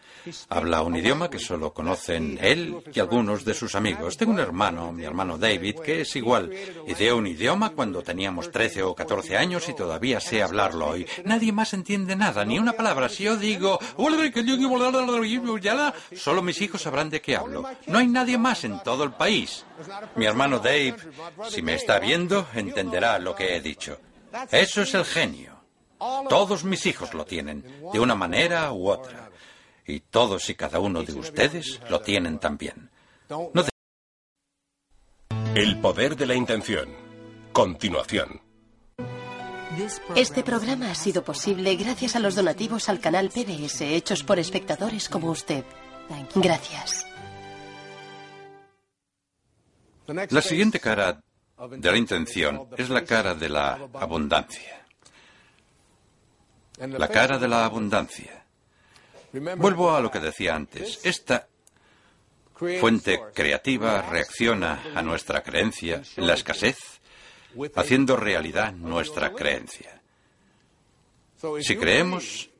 Habla 0.48 0.82
un 0.82 0.96
idioma 0.96 1.30
que 1.30 1.38
solo 1.38 1.72
conocen 1.72 2.38
él 2.40 2.82
y 2.92 3.00
algunos 3.00 3.44
de 3.44 3.54
sus 3.54 3.74
amigos. 3.74 4.16
Tengo 4.16 4.32
un 4.32 4.40
hermano, 4.40 4.92
mi 4.92 5.04
hermano 5.04 5.38
David, 5.38 5.76
que 5.80 6.02
es 6.02 6.16
igual. 6.16 6.52
Ideó 6.86 7.16
un 7.16 7.26
idioma 7.26 7.70
cuando 7.70 8.02
teníamos 8.02 8.50
13 8.50 8.82
o 8.82 8.94
14 8.94 9.36
años 9.36 9.68
y 9.68 9.74
todavía 9.74 10.20
sé 10.20 10.42
hablarlo 10.42 10.88
hoy. 10.88 11.06
Nadie 11.24 11.52
más 11.52 11.72
entiende 11.74 12.16
nada, 12.16 12.44
ni 12.44 12.58
una 12.58 12.72
palabra. 12.72 13.08
Si 13.08 13.24
yo 13.24 13.36
digo, 13.36 13.78
solo 16.16 16.42
mis 16.42 16.60
hijos 16.60 16.82
sabrán 16.82 17.10
de 17.10 17.20
qué 17.20 17.36
hablo. 17.36 17.64
No 17.86 17.98
hay 17.98 18.06
nadie 18.06 18.38
más 18.38 18.64
en 18.64 18.82
todo 18.82 19.04
el 19.04 19.12
país. 19.12 19.64
Mi 20.16 20.26
hermano 20.26 20.58
Dave, 20.58 20.96
si 21.48 21.62
me 21.62 21.74
está 21.74 21.98
viendo, 21.98 22.46
entenderá 22.54 23.18
lo 23.18 23.34
que 23.34 23.56
he 23.56 23.60
dicho. 23.60 23.98
Eso 24.50 24.82
es 24.82 24.94
el 24.94 25.04
genio. 25.04 25.52
Todos 26.28 26.64
mis 26.64 26.84
hijos 26.86 27.14
lo 27.14 27.24
tienen, 27.24 27.64
de 27.92 28.00
una 28.00 28.14
manera 28.14 28.72
u 28.72 28.88
otra. 28.88 29.21
Y 29.86 30.00
todos 30.00 30.48
y 30.50 30.54
cada 30.54 30.78
uno 30.78 31.02
de 31.02 31.12
ustedes 31.12 31.80
lo 31.90 32.00
tienen 32.00 32.38
también. 32.38 32.90
El 35.54 35.78
poder 35.80 36.16
de 36.16 36.26
la 36.26 36.34
intención. 36.34 36.88
Continuación. 37.52 38.40
Este 40.16 40.42
programa 40.42 40.90
ha 40.90 40.94
sido 40.94 41.24
posible 41.24 41.74
gracias 41.76 42.16
a 42.16 42.20
los 42.20 42.34
donativos 42.34 42.88
al 42.88 43.00
canal 43.00 43.30
PBS 43.30 43.80
hechos 43.82 44.22
por 44.22 44.38
espectadores 44.38 45.08
como 45.08 45.30
usted. 45.30 45.64
Gracias. 46.34 47.06
La 50.06 50.42
siguiente 50.42 50.78
cara 50.80 51.22
de 51.70 51.90
la 51.90 51.96
intención 51.96 52.68
es 52.76 52.90
la 52.90 53.04
cara 53.04 53.34
de 53.34 53.48
la 53.48 53.78
abundancia. 53.94 54.84
La 56.78 57.08
cara 57.08 57.38
de 57.38 57.48
la 57.48 57.64
abundancia. 57.64 58.41
Vuelvo 59.32 59.94
a 59.94 60.00
lo 60.00 60.10
que 60.10 60.20
decía 60.20 60.54
antes. 60.54 61.00
Esta 61.04 61.48
fuente 62.80 63.20
creativa 63.34 64.02
reacciona 64.02 64.82
a 64.94 65.02
nuestra 65.02 65.42
creencia 65.42 66.02
en 66.16 66.26
la 66.26 66.34
escasez, 66.34 67.00
haciendo 67.74 68.16
realidad 68.16 68.72
nuestra 68.72 69.32
creencia. 69.32 70.00
Si 71.60 71.76
creemos, 71.76 72.50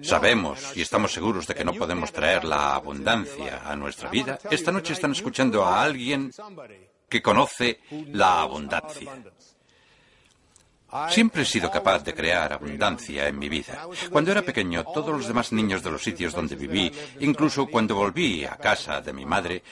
sabemos 0.00 0.76
y 0.76 0.82
estamos 0.82 1.12
seguros 1.12 1.46
de 1.46 1.54
que 1.54 1.64
no 1.64 1.74
podemos 1.74 2.12
traer 2.12 2.44
la 2.44 2.74
abundancia 2.74 3.62
a 3.64 3.76
nuestra 3.76 4.10
vida, 4.10 4.38
esta 4.50 4.72
noche 4.72 4.94
están 4.94 5.12
escuchando 5.12 5.64
a 5.64 5.82
alguien 5.82 6.32
que 7.08 7.22
conoce 7.22 7.80
la 8.08 8.40
abundancia. 8.40 9.12
Siempre 11.08 11.42
he 11.42 11.46
sido 11.46 11.70
capaz 11.70 12.04
de 12.04 12.14
crear 12.14 12.52
abundancia 12.52 13.26
en 13.26 13.38
mi 13.38 13.48
vida. 13.48 13.86
Cuando 14.10 14.30
era 14.30 14.42
pequeño, 14.42 14.84
todos 14.84 15.10
los 15.16 15.26
demás 15.26 15.52
niños 15.52 15.82
de 15.82 15.90
los 15.90 16.02
sitios 16.02 16.34
donde 16.34 16.56
viví, 16.56 16.92
incluso 17.20 17.66
cuando 17.66 17.94
volví 17.94 18.44
a 18.44 18.56
casa 18.56 19.00
de 19.00 19.12
mi 19.12 19.24
madre, 19.24 19.62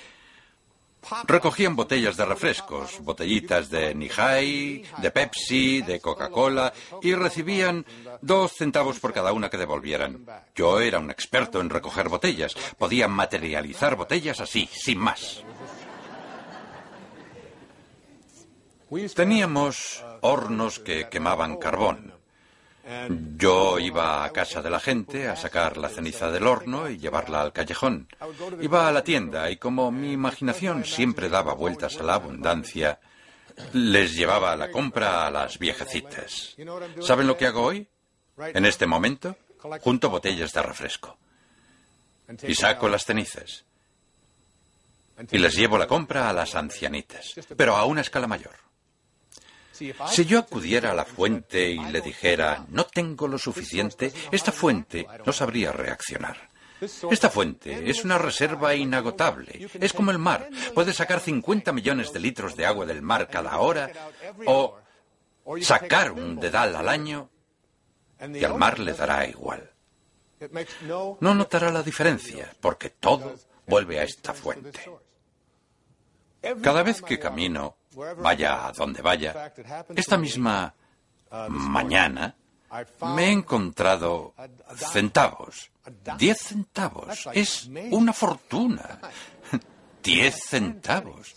recogían 1.26 1.76
botellas 1.76 2.16
de 2.16 2.24
refrescos, 2.24 3.00
botellitas 3.00 3.68
de 3.70 3.94
Nihai, 3.94 4.82
de 4.98 5.10
Pepsi, 5.10 5.82
de 5.82 6.00
Coca-Cola, 6.00 6.72
y 7.02 7.14
recibían 7.14 7.84
dos 8.20 8.52
centavos 8.52 8.98
por 8.98 9.12
cada 9.12 9.32
una 9.32 9.50
que 9.50 9.58
devolvieran. 9.58 10.24
Yo 10.54 10.80
era 10.80 10.98
un 10.98 11.10
experto 11.10 11.60
en 11.60 11.70
recoger 11.70 12.08
botellas. 12.08 12.54
Podía 12.78 13.08
materializar 13.08 13.96
botellas 13.96 14.40
así, 14.40 14.68
sin 14.72 14.98
más. 14.98 15.42
Teníamos 19.14 20.04
hornos 20.22 20.78
que 20.78 21.08
quemaban 21.08 21.56
carbón. 21.56 22.14
Yo 23.36 23.78
iba 23.78 24.24
a 24.24 24.30
casa 24.32 24.62
de 24.62 24.70
la 24.70 24.80
gente 24.80 25.28
a 25.28 25.36
sacar 25.36 25.76
la 25.76 25.88
ceniza 25.88 26.30
del 26.30 26.46
horno 26.46 26.90
y 26.90 26.98
llevarla 26.98 27.40
al 27.40 27.52
callejón. 27.52 28.08
Iba 28.60 28.88
a 28.88 28.92
la 28.92 29.04
tienda 29.04 29.50
y 29.50 29.56
como 29.58 29.92
mi 29.92 30.12
imaginación 30.12 30.84
siempre 30.84 31.28
daba 31.28 31.54
vueltas 31.54 31.98
a 31.98 32.02
la 32.02 32.14
abundancia, 32.14 32.98
les 33.74 34.14
llevaba 34.14 34.56
la 34.56 34.70
compra 34.70 35.26
a 35.26 35.30
las 35.30 35.58
viejecitas. 35.58 36.56
¿Saben 37.00 37.26
lo 37.26 37.36
que 37.36 37.46
hago 37.46 37.62
hoy? 37.62 37.86
En 38.38 38.64
este 38.64 38.86
momento, 38.86 39.36
junto 39.80 40.10
botellas 40.10 40.52
de 40.52 40.62
refresco. 40.62 41.16
Y 42.42 42.54
saco 42.54 42.88
las 42.88 43.04
cenizas. 43.04 43.64
Y 45.30 45.38
les 45.38 45.54
llevo 45.54 45.76
la 45.76 45.86
compra 45.86 46.30
a 46.30 46.32
las 46.32 46.54
ancianitas, 46.54 47.34
pero 47.56 47.76
a 47.76 47.84
una 47.84 48.00
escala 48.00 48.26
mayor. 48.26 48.69
Si 50.08 50.24
yo 50.26 50.38
acudiera 50.38 50.90
a 50.90 50.94
la 50.94 51.04
fuente 51.04 51.70
y 51.70 51.78
le 51.78 52.00
dijera, 52.00 52.64
no 52.68 52.84
tengo 52.84 53.26
lo 53.26 53.38
suficiente, 53.38 54.12
esta 54.30 54.52
fuente 54.52 55.06
no 55.24 55.32
sabría 55.32 55.72
reaccionar. 55.72 56.50
Esta 57.10 57.28
fuente 57.28 57.90
es 57.90 58.04
una 58.04 58.18
reserva 58.18 58.74
inagotable. 58.74 59.68
Es 59.80 59.92
como 59.92 60.10
el 60.10 60.18
mar. 60.18 60.48
Puede 60.74 60.92
sacar 60.92 61.20
50 61.20 61.72
millones 61.72 62.12
de 62.12 62.20
litros 62.20 62.56
de 62.56 62.66
agua 62.66 62.86
del 62.86 63.02
mar 63.02 63.28
cada 63.28 63.58
hora 63.58 63.90
o 64.46 64.78
sacar 65.60 66.12
un 66.12 66.40
dedal 66.40 66.76
al 66.76 66.88
año 66.88 67.30
y 68.34 68.44
al 68.44 68.56
mar 68.56 68.78
le 68.78 68.92
dará 68.92 69.26
igual. 69.26 69.70
No 71.20 71.34
notará 71.34 71.70
la 71.70 71.82
diferencia 71.82 72.50
porque 72.60 72.90
todo 72.90 73.34
vuelve 73.66 74.00
a 74.00 74.04
esta 74.04 74.32
fuente. 74.32 74.80
Cada 76.62 76.82
vez 76.82 77.02
que 77.02 77.18
camino 77.18 77.76
vaya 78.18 78.66
a 78.66 78.72
donde 78.72 79.02
vaya, 79.02 79.52
esta 79.94 80.16
misma 80.16 80.74
mañana 81.48 82.34
me 83.14 83.26
he 83.26 83.32
encontrado 83.32 84.34
centavos. 84.76 85.70
Diez 86.18 86.38
centavos. 86.38 87.28
Es 87.32 87.68
una 87.90 88.12
fortuna. 88.12 89.00
Diez 90.02 90.44
centavos. 90.46 91.34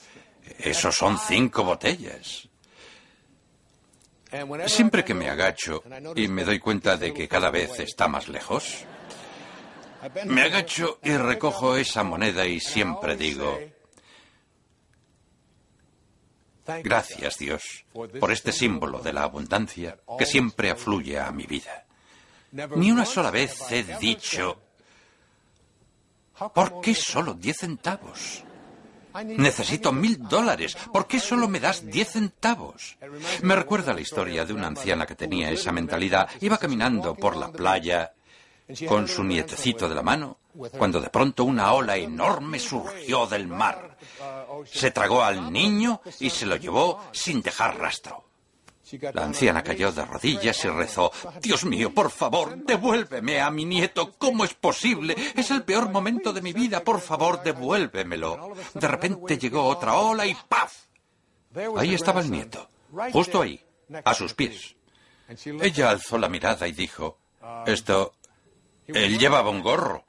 Eso 0.59 0.91
son 0.91 1.17
cinco 1.17 1.63
botellas. 1.63 2.47
Siempre 4.65 5.03
que 5.03 5.13
me 5.13 5.29
agacho 5.29 5.83
y 6.15 6.27
me 6.27 6.43
doy 6.43 6.59
cuenta 6.59 6.97
de 6.97 7.13
que 7.13 7.27
cada 7.27 7.51
vez 7.51 7.79
está 7.79 8.07
más 8.07 8.27
lejos, 8.27 8.83
me 10.25 10.41
agacho 10.41 10.99
y 11.03 11.15
recojo 11.15 11.77
esa 11.77 12.03
moneda 12.03 12.45
y 12.45 12.59
siempre 12.59 13.15
digo, 13.15 13.59
Gracias, 16.83 17.37
Dios, 17.37 17.85
por 18.19 18.31
este 18.31 18.51
símbolo 18.51 18.99
de 18.99 19.13
la 19.13 19.23
abundancia 19.23 19.97
que 20.17 20.25
siempre 20.25 20.71
afluye 20.71 21.19
a 21.19 21.31
mi 21.31 21.45
vida. 21.45 21.85
Ni 22.75 22.91
una 22.91 23.05
sola 23.05 23.31
vez 23.31 23.59
he 23.71 23.83
dicho, 23.97 24.59
¿por 26.53 26.81
qué 26.81 26.93
solo 26.95 27.33
diez 27.33 27.57
centavos? 27.57 28.43
Necesito 29.25 29.91
mil 29.91 30.27
dólares. 30.27 30.75
¿Por 30.91 31.05
qué 31.07 31.19
solo 31.19 31.47
me 31.47 31.59
das 31.59 31.85
diez 31.85 32.11
centavos? 32.11 32.97
Me 33.41 33.55
recuerda 33.55 33.93
la 33.93 34.01
historia 34.01 34.45
de 34.45 34.53
una 34.53 34.67
anciana 34.67 35.05
que 35.05 35.15
tenía 35.15 35.51
esa 35.51 35.71
mentalidad. 35.71 36.29
Iba 36.41 36.57
caminando 36.57 37.13
por 37.13 37.35
la 37.35 37.51
playa 37.51 38.13
con 38.87 39.07
su 39.07 39.23
nietecito 39.23 39.87
de 39.87 39.95
la 39.95 40.01
mano, 40.01 40.37
cuando 40.77 40.99
de 40.99 41.09
pronto 41.09 41.43
una 41.43 41.73
ola 41.73 41.97
enorme 41.97 42.59
surgió 42.59 43.27
del 43.27 43.47
mar. 43.47 43.92
Se 44.65 44.91
tragó 44.91 45.23
al 45.23 45.51
niño 45.51 46.01
y 46.19 46.29
se 46.29 46.45
lo 46.45 46.55
llevó 46.55 46.99
sin 47.11 47.41
dejar 47.41 47.77
rastro. 47.77 48.25
La 49.13 49.23
anciana 49.23 49.63
cayó 49.63 49.91
de 49.91 50.05
rodillas 50.05 50.63
y 50.65 50.69
rezó, 50.69 51.11
Dios 51.41 51.65
mío, 51.65 51.93
por 51.93 52.11
favor, 52.11 52.55
devuélveme 52.57 53.41
a 53.41 53.49
mi 53.49 53.65
nieto. 53.65 54.13
¿Cómo 54.17 54.43
es 54.43 54.53
posible? 54.53 55.15
Es 55.35 55.49
el 55.51 55.63
peor 55.63 55.89
momento 55.89 56.31
de 56.31 56.41
mi 56.41 56.53
vida. 56.53 56.83
Por 56.83 56.99
favor, 56.99 57.41
devuélvemelo. 57.41 58.53
De 58.73 58.87
repente 58.87 59.37
llegó 59.37 59.65
otra 59.65 59.95
ola 59.95 60.25
y 60.27 60.35
¡paf! 60.47 60.73
Ahí 61.77 61.93
estaba 61.93 62.21
el 62.21 62.31
nieto, 62.31 62.67
justo 63.11 63.41
ahí, 63.41 63.63
a 64.03 64.13
sus 64.13 64.33
pies. 64.33 64.75
Ella 65.61 65.89
alzó 65.89 66.17
la 66.17 66.29
mirada 66.29 66.67
y 66.67 66.73
dijo, 66.73 67.17
esto 67.65 68.13
él 68.87 69.17
llevaba 69.17 69.49
un 69.49 69.61
gorro. 69.61 70.05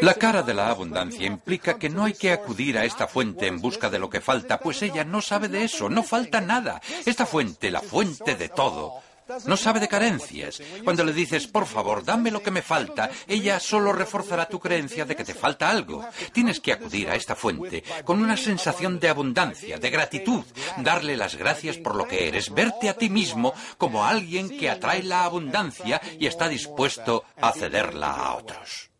La 0.00 0.14
cara 0.14 0.42
de 0.42 0.54
la 0.54 0.68
abundancia 0.68 1.26
implica 1.26 1.78
que 1.78 1.88
no 1.88 2.04
hay 2.04 2.14
que 2.14 2.32
acudir 2.32 2.78
a 2.78 2.84
esta 2.84 3.06
fuente 3.06 3.46
en 3.46 3.60
busca 3.60 3.90
de 3.90 3.98
lo 3.98 4.08
que 4.08 4.20
falta, 4.20 4.58
pues 4.58 4.82
ella 4.82 5.04
no 5.04 5.20
sabe 5.20 5.48
de 5.48 5.64
eso, 5.64 5.88
no 5.88 6.02
falta 6.02 6.40
nada. 6.40 6.80
Esta 7.04 7.26
fuente, 7.26 7.70
la 7.70 7.80
fuente 7.80 8.34
de 8.34 8.48
todo, 8.48 9.02
no 9.46 9.56
sabe 9.56 9.80
de 9.80 9.88
carencias. 9.88 10.62
Cuando 10.84 11.04
le 11.04 11.12
dices, 11.12 11.46
por 11.46 11.66
favor, 11.66 12.04
dame 12.04 12.30
lo 12.30 12.42
que 12.42 12.50
me 12.50 12.62
falta, 12.62 13.10
ella 13.26 13.60
solo 13.60 13.92
reforzará 13.92 14.46
tu 14.46 14.58
creencia 14.58 15.04
de 15.04 15.16
que 15.16 15.24
te 15.24 15.34
falta 15.34 15.70
algo. 15.70 16.04
Tienes 16.32 16.60
que 16.60 16.72
acudir 16.72 17.08
a 17.08 17.14
esta 17.14 17.34
fuente 17.34 17.84
con 18.04 18.22
una 18.22 18.36
sensación 18.36 18.98
de 18.98 19.08
abundancia, 19.08 19.78
de 19.78 19.90
gratitud, 19.90 20.44
darle 20.78 21.16
las 21.16 21.36
gracias 21.36 21.78
por 21.78 21.94
lo 21.94 22.06
que 22.06 22.28
eres, 22.28 22.52
verte 22.52 22.88
a 22.88 22.94
ti 22.94 23.10
mismo 23.10 23.54
como 23.78 24.04
alguien 24.04 24.48
que 24.58 24.70
atrae 24.70 25.02
la 25.02 25.24
abundancia 25.24 26.00
y 26.18 26.26
está 26.26 26.48
dispuesto 26.48 27.24
a 27.40 27.52
cederla 27.52 28.10
a 28.12 28.34
otros. 28.34 28.91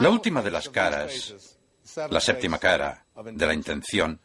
La 0.00 0.08
última 0.08 0.40
de 0.40 0.50
las 0.50 0.68
caras, 0.68 1.34
la 2.10 2.20
séptima 2.20 2.58
cara 2.58 3.04
de 3.24 3.46
la 3.46 3.54
intención, 3.54 4.20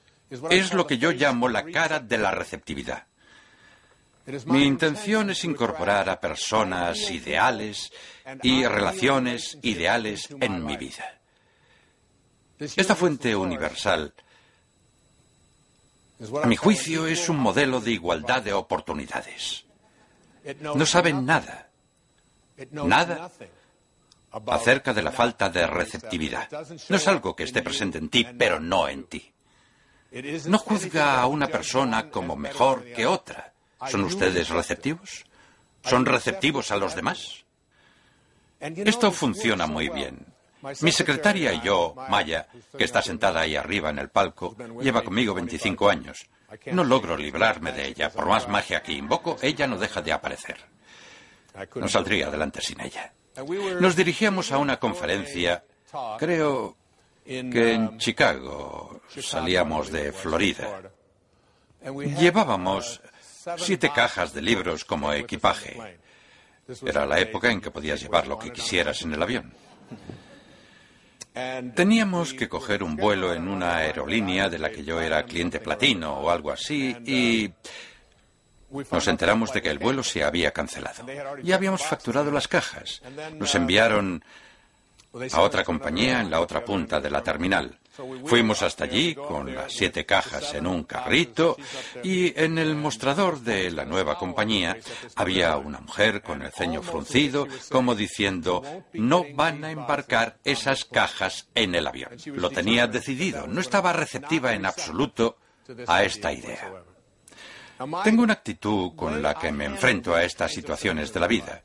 es 0.50 0.74
lo 0.74 0.86
que 0.86 0.98
yo 0.98 1.12
llamo 1.12 1.50
la 1.50 1.66
cara 1.66 2.00
de 2.00 2.18
la 2.18 2.32
receptividad. 2.32 3.08
Mi 4.46 4.64
intención 4.64 5.32
es 5.32 5.44
incorporar 5.44 6.08
a 6.08 6.20
personas 6.20 7.10
ideales 7.10 7.92
y 8.44 8.64
relaciones 8.64 9.58
ideales 9.64 10.30
en 10.40 10.64
mi 10.64 10.78
vida. 10.78 11.20
Esta 12.60 12.94
fuente 12.94 13.36
universal, 13.36 14.14
a 16.44 16.46
mi 16.46 16.58
juicio, 16.58 17.08
es 17.08 17.28
un 17.28 17.38
modelo 17.38 17.82
de 17.82 17.92
igualdad 17.92 18.44
de 18.44 18.54
oportunidades. 18.54 19.66
No 20.62 20.86
saben 20.86 21.26
nada, 21.26 21.70
nada 22.72 23.32
acerca 24.48 24.94
de 24.94 25.02
la 25.02 25.12
falta 25.12 25.50
de 25.50 25.66
receptividad. 25.68 26.50
No 26.90 26.96
es 26.96 27.08
algo 27.08 27.36
que 27.36 27.44
esté 27.44 27.62
presente 27.62 27.98
en 27.98 28.10
ti, 28.10 28.26
pero 28.38 28.60
no 28.60 28.88
en 28.88 29.06
ti. 29.06 29.32
No 30.46 30.58
juzga 30.58 31.22
a 31.22 31.28
una 31.28 31.48
persona 31.48 32.10
como 32.10 32.36
mejor 32.36 32.84
que 32.86 33.06
otra. 33.06 33.54
¿Son 33.88 34.04
ustedes 34.04 34.50
receptivos? 34.50 35.26
¿Son 35.84 36.06
receptivos 36.06 36.72
a 36.72 36.78
los 36.78 36.96
demás? 36.96 37.46
Esto 38.60 39.12
funciona 39.12 39.68
muy 39.68 39.90
bien. 39.90 40.26
Mi 40.82 40.92
secretaria 40.92 41.54
y 41.54 41.62
yo, 41.62 41.96
Maya, 42.10 42.48
que 42.78 42.84
está 42.84 43.02
sentada 43.02 43.42
ahí 43.42 43.56
arriba 43.56 43.90
en 43.90 44.00
el 44.00 44.10
palco, 44.10 44.58
lleva 44.82 45.04
conmigo 45.04 45.34
25 45.34 45.90
años. 45.90 46.28
No 46.72 46.84
logro 46.84 47.16
librarme 47.16 47.72
de 47.72 47.88
ella. 47.88 48.10
Por 48.10 48.26
más 48.26 48.48
magia 48.50 48.82
que 48.82 48.92
invoco, 48.92 49.38
ella 49.42 49.68
no 49.68 49.78
deja 49.78 50.02
de 50.02 50.12
aparecer. 50.12 50.58
No 51.76 51.88
saldría 51.88 52.28
adelante 52.28 52.62
sin 52.62 52.82
ella. 52.82 53.14
Nos 53.80 53.96
dirigíamos 53.96 54.52
a 54.52 54.58
una 54.58 54.78
conferencia, 54.78 55.64
creo 56.18 56.76
que 57.26 57.74
en 57.74 57.98
Chicago, 57.98 59.02
salíamos 59.22 59.92
de 59.92 60.12
Florida. 60.12 60.92
Llevábamos 62.20 63.02
siete 63.58 63.92
cajas 63.94 64.34
de 64.34 64.42
libros 64.42 64.86
como 64.86 65.14
equipaje. 65.14 66.00
Era 66.86 67.06
la 67.06 67.20
época 67.20 67.52
en 67.52 67.62
que 67.62 67.72
podías 67.72 68.02
llevar 68.02 68.28
lo 68.28 68.38
que 68.38 68.52
quisieras 68.52 69.02
en 69.02 69.14
el 69.14 69.22
avión. 69.22 69.54
Teníamos 71.76 72.34
que 72.34 72.50
coger 72.50 72.84
un 72.84 72.96
vuelo 72.96 73.34
en 73.34 73.48
una 73.48 73.78
aerolínea 73.78 74.50
de 74.50 74.60
la 74.60 74.70
que 74.70 74.84
yo 74.84 75.00
era 75.00 75.24
cliente 75.24 75.60
platino 75.60 76.20
o 76.20 76.30
algo 76.30 76.52
así 76.52 76.96
y 77.06 77.52
nos 78.92 79.08
enteramos 79.08 79.54
de 79.54 79.62
que 79.62 79.70
el 79.70 79.80
vuelo 79.80 80.04
se 80.04 80.24
había 80.24 80.52
cancelado. 80.52 81.06
Ya 81.44 81.56
habíamos 81.56 81.84
facturado 81.84 82.32
las 82.32 82.48
cajas. 82.48 83.02
Nos 83.38 83.56
enviaron 83.56 84.24
a 85.32 85.42
otra 85.42 85.64
compañía 85.64 86.22
en 86.22 86.30
la 86.30 86.40
otra 86.40 86.64
punta 86.64 87.00
de 87.00 87.10
la 87.10 87.24
terminal. 87.24 87.80
Fuimos 88.26 88.62
hasta 88.62 88.86
allí 88.86 89.14
con 89.14 89.54
las 89.54 89.74
siete 89.74 90.06
cajas 90.06 90.54
en 90.54 90.68
un 90.68 90.84
carrito 90.84 91.58
y 92.02 92.40
en 92.40 92.58
el 92.58 92.76
mostrador 92.76 93.42
de 93.42 93.72
la 93.72 93.84
nueva 93.84 94.18
compañía 94.18 94.78
había 95.16 95.58
una 95.58 95.82
mujer 95.82 96.22
con 96.22 96.42
el 96.42 96.52
ceño 96.52 96.82
fruncido 96.82 97.48
como 97.70 97.96
diciendo 97.96 98.64
no 98.94 99.26
van 99.34 99.64
a 99.66 99.72
embarcar 99.72 100.38
esas 100.46 100.86
cajas 100.86 101.50
en 101.56 101.76
el 101.76 101.88
avión. 101.88 102.12
Lo 102.28 102.50
tenía 102.50 102.88
decidido, 102.88 103.48
no 103.48 103.60
estaba 103.60 103.92
receptiva 103.92 104.54
en 104.54 104.66
absoluto 104.66 105.38
a 105.88 106.04
esta 106.04 106.32
idea. 106.32 106.72
Tengo 108.04 108.24
una 108.24 108.34
actitud 108.34 108.94
con 108.96 109.22
la 109.22 109.36
que 109.36 109.52
me 109.52 109.66
enfrento 109.66 110.14
a 110.14 110.24
estas 110.24 110.52
situaciones 110.52 111.14
de 111.14 111.20
la 111.20 111.28
vida. 111.28 111.62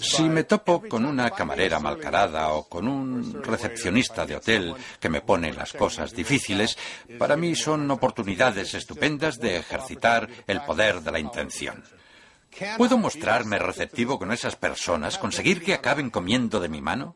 Si 0.00 0.22
me 0.24 0.44
topo 0.44 0.82
con 0.88 1.04
una 1.04 1.30
camarera 1.30 1.78
malcarada 1.78 2.48
o 2.50 2.68
con 2.68 2.88
un 2.88 3.42
recepcionista 3.44 4.26
de 4.26 4.36
hotel 4.36 4.74
que 4.98 5.08
me 5.08 5.20
pone 5.20 5.52
las 5.52 5.72
cosas 5.72 6.12
difíciles, 6.12 6.76
para 7.18 7.36
mí 7.36 7.54
son 7.54 7.88
oportunidades 7.90 8.74
estupendas 8.74 9.38
de 9.38 9.58
ejercitar 9.58 10.28
el 10.46 10.62
poder 10.62 11.02
de 11.02 11.12
la 11.12 11.20
intención. 11.20 11.84
¿Puedo 12.76 12.98
mostrarme 12.98 13.58
receptivo 13.58 14.18
con 14.18 14.32
esas 14.32 14.56
personas, 14.56 15.18
conseguir 15.18 15.62
que 15.62 15.74
acaben 15.74 16.10
comiendo 16.10 16.60
de 16.60 16.68
mi 16.68 16.80
mano? 16.80 17.14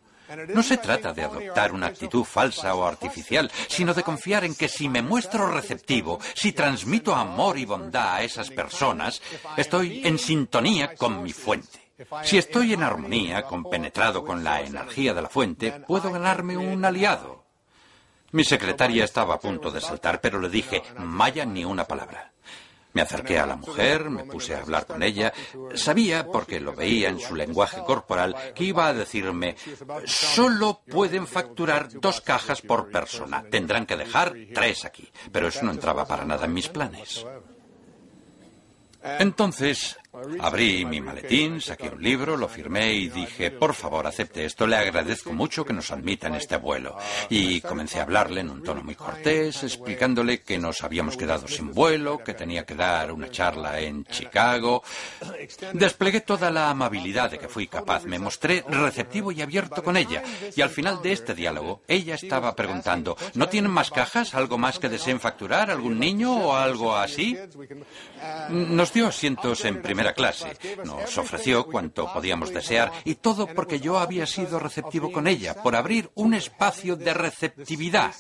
No 0.48 0.62
se 0.62 0.78
trata 0.78 1.12
de 1.12 1.22
adoptar 1.22 1.72
una 1.72 1.88
actitud 1.88 2.24
falsa 2.24 2.74
o 2.74 2.84
artificial, 2.84 3.50
sino 3.68 3.94
de 3.94 4.02
confiar 4.02 4.44
en 4.44 4.54
que 4.54 4.68
si 4.68 4.88
me 4.88 5.02
muestro 5.02 5.50
receptivo, 5.50 6.18
si 6.34 6.52
transmito 6.52 7.14
amor 7.14 7.58
y 7.58 7.64
bondad 7.64 8.14
a 8.14 8.22
esas 8.22 8.50
personas, 8.50 9.20
estoy 9.56 10.02
en 10.04 10.18
sintonía 10.18 10.94
con 10.94 11.22
mi 11.22 11.32
fuente. 11.32 11.80
Si 12.24 12.38
estoy 12.38 12.72
en 12.72 12.82
armonía, 12.82 13.42
compenetrado 13.42 14.24
con 14.24 14.42
la 14.42 14.60
energía 14.60 15.14
de 15.14 15.22
la 15.22 15.28
fuente, 15.28 15.72
puedo 15.72 16.10
ganarme 16.10 16.56
un 16.56 16.84
aliado. 16.84 17.44
Mi 18.32 18.44
secretaria 18.44 19.04
estaba 19.04 19.34
a 19.34 19.40
punto 19.40 19.70
de 19.70 19.80
saltar, 19.80 20.20
pero 20.20 20.40
le 20.40 20.48
dije, 20.48 20.82
Maya, 20.96 21.44
ni 21.44 21.64
una 21.64 21.84
palabra. 21.84 22.32
Me 22.92 23.02
acerqué 23.02 23.38
a 23.38 23.46
la 23.46 23.56
mujer, 23.56 24.10
me 24.10 24.24
puse 24.24 24.54
a 24.54 24.60
hablar 24.60 24.86
con 24.86 25.02
ella. 25.02 25.32
Sabía, 25.74 26.26
porque 26.26 26.60
lo 26.60 26.74
veía 26.74 27.08
en 27.08 27.20
su 27.20 27.34
lenguaje 27.34 27.82
corporal, 27.84 28.36
que 28.54 28.64
iba 28.64 28.86
a 28.86 28.94
decirme, 28.94 29.56
solo 30.04 30.80
pueden 30.86 31.26
facturar 31.26 31.88
dos 31.90 32.20
cajas 32.20 32.60
por 32.60 32.90
persona. 32.90 33.44
Tendrán 33.50 33.86
que 33.86 33.96
dejar 33.96 34.34
tres 34.54 34.84
aquí. 34.84 35.10
Pero 35.30 35.48
eso 35.48 35.64
no 35.64 35.72
entraba 35.72 36.06
para 36.06 36.24
nada 36.24 36.44
en 36.44 36.54
mis 36.54 36.68
planes. 36.68 37.24
Entonces 39.18 39.98
abrí 40.40 40.84
mi 40.84 41.00
maletín, 41.00 41.60
saqué 41.60 41.88
un 41.88 42.02
libro, 42.02 42.36
lo 42.36 42.48
firmé 42.48 42.92
y 42.92 43.08
dije, 43.08 43.50
por 43.50 43.72
favor, 43.72 44.06
acepte 44.06 44.44
esto, 44.44 44.66
le 44.66 44.76
agradezco 44.76 45.32
mucho 45.32 45.64
que 45.64 45.72
nos 45.72 45.90
admita 45.90 46.26
en 46.26 46.34
este 46.34 46.56
vuelo. 46.56 46.96
Y 47.30 47.62
comencé 47.62 47.98
a 47.98 48.02
hablarle 48.02 48.42
en 48.42 48.50
un 48.50 48.62
tono 48.62 48.82
muy 48.82 48.94
cortés, 48.94 49.62
explicándole 49.62 50.42
que 50.42 50.58
nos 50.58 50.82
habíamos 50.82 51.16
quedado 51.16 51.48
sin 51.48 51.72
vuelo, 51.72 52.18
que 52.18 52.34
tenía 52.34 52.66
que 52.66 52.74
dar 52.74 53.10
una 53.10 53.30
charla 53.30 53.80
en 53.80 54.04
Chicago. 54.04 54.82
Desplegué 55.72 56.20
toda 56.20 56.50
la 56.50 56.68
amabilidad 56.68 57.30
de 57.30 57.38
que 57.38 57.48
fui 57.48 57.66
capaz, 57.66 58.04
me 58.04 58.18
mostré 58.18 58.64
receptivo 58.68 59.32
y 59.32 59.40
abierto 59.40 59.82
con 59.82 59.96
ella. 59.96 60.22
Y 60.54 60.60
al 60.60 60.70
final 60.70 61.00
de 61.00 61.12
este 61.12 61.34
diálogo, 61.34 61.80
ella 61.88 62.16
estaba 62.16 62.54
preguntando, 62.54 63.16
¿no 63.34 63.48
tienen 63.48 63.70
más 63.70 63.90
cajas? 63.90 64.34
¿Algo 64.34 64.58
más 64.58 64.78
que 64.78 64.90
deseen 64.90 65.20
facturar? 65.20 65.70
¿Algún 65.70 65.98
niño 65.98 66.36
o 66.36 66.54
algo 66.54 66.94
así? 66.94 67.38
Nos 68.50 68.92
dio 68.92 69.06
asientos 69.06 69.64
en 69.64 69.80
primera 70.02 70.14
clase. 70.14 70.56
Nos 70.84 71.16
ofreció 71.18 71.66
cuanto 71.66 72.12
podíamos 72.12 72.52
desear 72.52 72.92
y 73.04 73.16
todo 73.16 73.46
porque 73.46 73.80
yo 73.80 73.98
había 73.98 74.26
sido 74.26 74.58
receptivo 74.58 75.12
con 75.12 75.26
ella, 75.26 75.54
por 75.62 75.76
abrir 75.76 76.10
un 76.14 76.34
espacio 76.34 76.96
de 76.96 77.14
receptividad. 77.14 78.14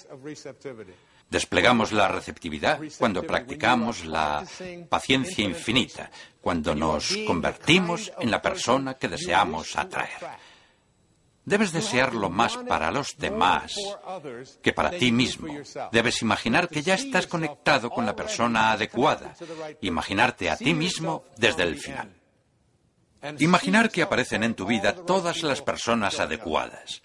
Desplegamos 1.28 1.92
la 1.92 2.08
receptividad 2.08 2.78
cuando 2.98 3.22
practicamos 3.22 4.04
la 4.04 4.44
paciencia 4.88 5.44
infinita, 5.44 6.10
cuando 6.40 6.74
nos 6.74 7.16
convertimos 7.26 8.12
en 8.20 8.30
la 8.30 8.42
persona 8.42 8.94
que 8.94 9.08
deseamos 9.08 9.76
atraer. 9.76 10.51
Debes 11.44 11.72
desearlo 11.72 12.30
más 12.30 12.56
para 12.56 12.90
los 12.92 13.16
demás 13.16 13.74
que 14.62 14.72
para 14.72 14.90
ti 14.90 15.10
mismo. 15.10 15.48
Debes 15.90 16.22
imaginar 16.22 16.68
que 16.68 16.82
ya 16.82 16.94
estás 16.94 17.26
conectado 17.26 17.90
con 17.90 18.06
la 18.06 18.14
persona 18.14 18.72
adecuada. 18.72 19.34
Imaginarte 19.80 20.50
a 20.50 20.56
ti 20.56 20.72
mismo 20.72 21.24
desde 21.36 21.64
el 21.64 21.76
final. 21.76 22.14
Imaginar 23.38 23.90
que 23.90 24.02
aparecen 24.02 24.44
en 24.44 24.54
tu 24.54 24.66
vida 24.66 24.94
todas 24.94 25.42
las 25.42 25.62
personas 25.62 26.20
adecuadas 26.20 27.02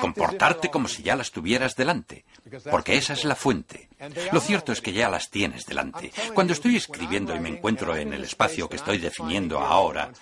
comportarte 0.00 0.70
como 0.70 0.88
si 0.88 1.02
ya 1.02 1.16
las 1.16 1.30
tuvieras 1.30 1.76
delante, 1.76 2.24
porque 2.70 2.96
esa 2.96 3.12
es 3.12 3.24
la 3.24 3.34
fuente. 3.34 3.88
Lo 4.32 4.40
cierto 4.40 4.72
es 4.72 4.80
que 4.80 4.92
ya 4.92 5.08
las 5.08 5.30
tienes 5.30 5.66
delante. 5.66 6.12
Cuando 6.34 6.52
estoy 6.52 6.76
escribiendo 6.76 7.34
y 7.34 7.40
me 7.40 7.48
encuentro 7.48 7.96
en 7.96 8.12
el 8.12 8.24
espacio 8.24 8.68
que 8.68 8.76
estoy 8.76 8.98
definiendo 8.98 9.58
ahora, 9.58 10.12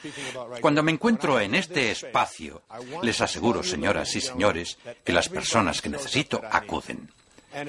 cuando 0.60 0.82
me 0.82 0.92
encuentro 0.92 1.40
en 1.40 1.54
este 1.54 1.90
espacio, 1.90 2.62
les 3.02 3.20
aseguro, 3.20 3.62
señoras 3.62 4.14
y 4.16 4.20
señores, 4.20 4.78
que 5.04 5.12
las 5.12 5.28
personas 5.28 5.82
que 5.82 5.88
necesito 5.88 6.40
acuden. 6.50 7.10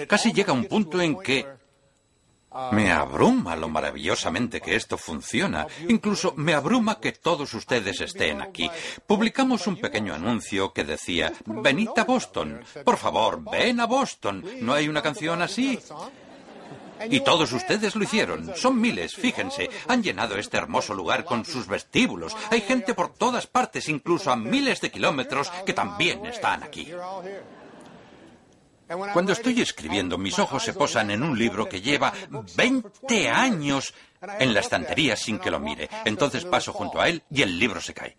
Casi 0.07 0.31
llega 0.31 0.53
un 0.53 0.65
punto 0.65 1.01
en 1.01 1.19
que 1.19 1.45
Me 2.71 2.91
abruma 2.91 3.55
lo 3.55 3.67
maravillosamente 3.69 4.61
que 4.61 4.75
esto 4.75 4.97
funciona. 4.97 5.67
Incluso 5.87 6.33
me 6.37 6.53
abruma 6.53 6.99
que 6.99 7.11
todos 7.11 7.53
ustedes 7.53 8.01
estén 8.01 8.41
aquí. 8.41 8.69
Publicamos 9.05 9.67
un 9.67 9.77
pequeño 9.77 10.13
anuncio 10.13 10.71
que 10.73 10.83
decía, 10.83 11.33
venid 11.45 11.89
a 11.97 12.03
Boston. 12.03 12.63
Por 12.83 12.97
favor, 12.97 13.41
ven 13.51 13.79
a 13.79 13.85
Boston. 13.85 14.43
¿No 14.61 14.73
hay 14.73 14.87
una 14.87 15.01
canción 15.01 15.41
así? 15.41 15.79
Y 17.09 17.19
todos 17.21 17.51
ustedes 17.51 17.95
lo 17.95 18.03
hicieron. 18.03 18.53
Son 18.55 18.79
miles, 18.79 19.15
fíjense. 19.15 19.69
Han 19.87 20.01
llenado 20.01 20.37
este 20.37 20.57
hermoso 20.57 20.93
lugar 20.93 21.25
con 21.25 21.45
sus 21.45 21.67
vestíbulos. 21.67 22.35
Hay 22.49 22.61
gente 22.61 22.93
por 22.93 23.13
todas 23.13 23.47
partes, 23.47 23.89
incluso 23.89 24.31
a 24.31 24.35
miles 24.35 24.81
de 24.81 24.91
kilómetros, 24.91 25.51
que 25.65 25.73
también 25.73 26.25
están 26.25 26.63
aquí. 26.63 26.91
Cuando 29.13 29.33
estoy 29.33 29.61
escribiendo, 29.61 30.17
mis 30.17 30.37
ojos 30.37 30.63
se 30.63 30.73
posan 30.73 31.09
en 31.11 31.23
un 31.23 31.37
libro 31.37 31.67
que 31.67 31.81
lleva 31.81 32.13
20 32.55 33.29
años 33.29 33.93
en 34.39 34.53
la 34.53 34.59
estantería 34.59 35.15
sin 35.15 35.39
que 35.39 35.51
lo 35.51 35.59
mire. 35.59 35.89
Entonces 36.05 36.45
paso 36.45 36.73
junto 36.73 37.01
a 37.01 37.09
él 37.09 37.23
y 37.31 37.41
el 37.41 37.57
libro 37.57 37.81
se 37.81 37.93
cae. 37.93 38.15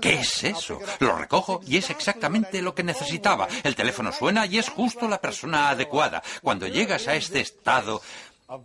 ¿Qué 0.00 0.14
es 0.14 0.44
eso? 0.44 0.78
Lo 1.00 1.16
recojo 1.16 1.60
y 1.66 1.76
es 1.76 1.90
exactamente 1.90 2.62
lo 2.62 2.74
que 2.74 2.82
necesitaba. 2.82 3.48
El 3.62 3.76
teléfono 3.76 4.12
suena 4.12 4.46
y 4.46 4.58
es 4.58 4.68
justo 4.68 5.08
la 5.08 5.20
persona 5.20 5.68
adecuada. 5.68 6.22
Cuando 6.42 6.66
llegas 6.66 7.06
a 7.08 7.14
este 7.14 7.40
estado 7.40 8.00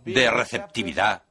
de 0.04 0.30
receptividad, 0.30 1.22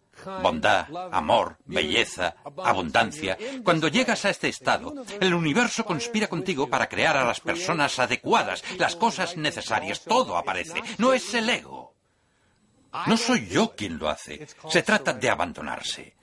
bondad, 0.42 0.88
amor, 1.12 1.58
belleza, 1.66 2.36
abundancia. 2.64 3.38
Cuando 3.64 3.88
llegas 3.88 4.26
a 4.26 4.30
este 4.30 4.50
estado, 4.50 4.94
el 5.20 5.34
universo 5.34 5.86
conspira 5.86 6.28
contigo 6.28 6.70
para 6.70 6.88
crear 6.88 7.18
a 7.18 7.26
las 7.26 7.40
personas 7.40 8.00
adecuadas, 8.00 8.64
las 8.78 8.96
cosas 8.96 9.38
necesarias, 9.38 10.04
todo 10.04 10.38
aparece. 10.38 10.82
No 10.98 11.14
es 11.14 11.34
el 11.34 11.50
ego. 11.50 11.94
No 13.06 13.18
soy 13.18 13.48
yo 13.48 13.76
quien 13.76 13.98
lo 14.00 14.10
hace. 14.10 14.48
Se 14.70 14.82
trata 14.82 15.14
de 15.14 15.30
abandonarse. 15.30 16.16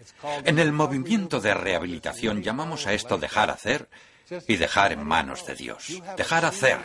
En 0.45 0.59
el 0.59 0.73
movimiento 0.73 1.41
de 1.41 1.55
rehabilitación 1.55 2.43
llamamos 2.43 2.87
a 2.87 2.93
esto 2.93 3.19
dejar 3.19 3.51
hacer 3.51 3.89
y 4.49 4.57
dejar 4.57 4.93
en 4.93 5.05
manos 5.05 5.47
de 5.47 5.55
Dios. 5.55 6.03
Dejar 6.17 6.45
hacer. 6.45 6.79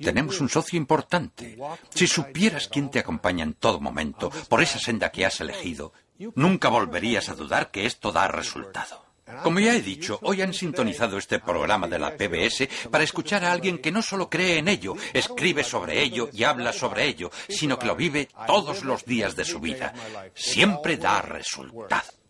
Tenemos 0.00 0.40
un 0.40 0.48
socio 0.48 0.76
importante. 0.76 1.58
Si 1.90 2.06
supieras 2.06 2.68
quién 2.68 2.90
te 2.90 2.98
acompaña 2.98 3.44
en 3.44 3.54
todo 3.54 3.80
momento 3.80 4.30
por 4.48 4.62
esa 4.62 4.78
senda 4.78 5.10
que 5.10 5.26
has 5.26 5.40
elegido, 5.40 5.92
nunca 6.34 6.68
volverías 6.68 7.28
a 7.28 7.34
dudar 7.34 7.70
que 7.70 7.86
esto 7.86 8.12
da 8.12 8.28
resultado. 8.28 9.04
Como 9.42 9.58
ya 9.58 9.74
he 9.74 9.80
dicho, 9.80 10.18
hoy 10.22 10.42
han 10.42 10.52
sintonizado 10.52 11.16
este 11.16 11.38
programa 11.38 11.88
de 11.88 11.98
la 11.98 12.14
PBS 12.14 12.68
para 12.90 13.04
escuchar 13.04 13.44
a 13.44 13.52
alguien 13.52 13.78
que 13.78 13.90
no 13.90 14.02
solo 14.02 14.28
cree 14.28 14.58
en 14.58 14.68
ello, 14.68 14.94
escribe 15.12 15.64
sobre 15.64 16.02
ello 16.02 16.28
y 16.32 16.44
habla 16.44 16.72
sobre 16.72 17.06
ello, 17.06 17.30
sino 17.48 17.78
que 17.78 17.86
lo 17.86 17.96
vive 17.96 18.28
todos 18.46 18.84
los 18.84 19.04
días 19.04 19.34
de 19.34 19.44
su 19.44 19.60
vida. 19.60 19.94
Siempre 20.34 20.98
da 20.98 21.22
resultado. 21.22 22.23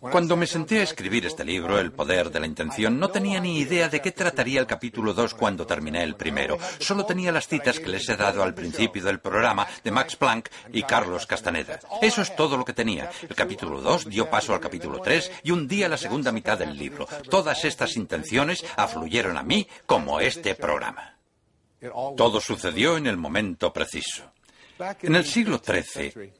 Cuando 0.00 0.36
me 0.36 0.46
senté 0.46 0.78
a 0.78 0.84
escribir 0.84 1.26
este 1.26 1.44
libro, 1.44 1.80
El 1.80 1.90
poder 1.90 2.30
de 2.30 2.38
la 2.38 2.46
intención, 2.46 3.00
no 3.00 3.10
tenía 3.10 3.40
ni 3.40 3.58
idea 3.58 3.88
de 3.88 4.00
qué 4.00 4.12
trataría 4.12 4.60
el 4.60 4.66
capítulo 4.66 5.12
2 5.12 5.34
cuando 5.34 5.66
terminé 5.66 6.04
el 6.04 6.14
primero. 6.14 6.56
Solo 6.78 7.04
tenía 7.04 7.32
las 7.32 7.48
citas 7.48 7.80
que 7.80 7.88
les 7.88 8.08
he 8.08 8.16
dado 8.16 8.44
al 8.44 8.54
principio 8.54 9.02
del 9.02 9.18
programa 9.18 9.66
de 9.82 9.90
Max 9.90 10.14
Planck 10.14 10.50
y 10.72 10.84
Carlos 10.84 11.26
Castaneda. 11.26 11.80
Eso 12.00 12.22
es 12.22 12.36
todo 12.36 12.56
lo 12.56 12.64
que 12.64 12.72
tenía. 12.72 13.10
El 13.28 13.34
capítulo 13.34 13.80
2 13.80 14.08
dio 14.08 14.30
paso 14.30 14.54
al 14.54 14.60
capítulo 14.60 15.00
3 15.00 15.32
y 15.42 15.50
un 15.50 15.66
día 15.66 15.88
la 15.88 15.96
segunda 15.96 16.30
mitad 16.30 16.56
del 16.56 16.78
libro. 16.78 17.08
Todas 17.28 17.64
estas 17.64 17.96
intenciones 17.96 18.64
afluyeron 18.76 19.36
a 19.36 19.42
mí 19.42 19.66
como 19.84 20.20
este 20.20 20.54
programa. 20.54 21.16
Todo 22.16 22.40
sucedió 22.40 22.96
en 22.96 23.08
el 23.08 23.16
momento 23.16 23.72
preciso. 23.72 24.30
En 25.02 25.16
el 25.16 25.24
siglo 25.24 25.60
XIII, 25.60 26.32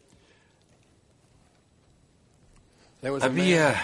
había 3.21 3.75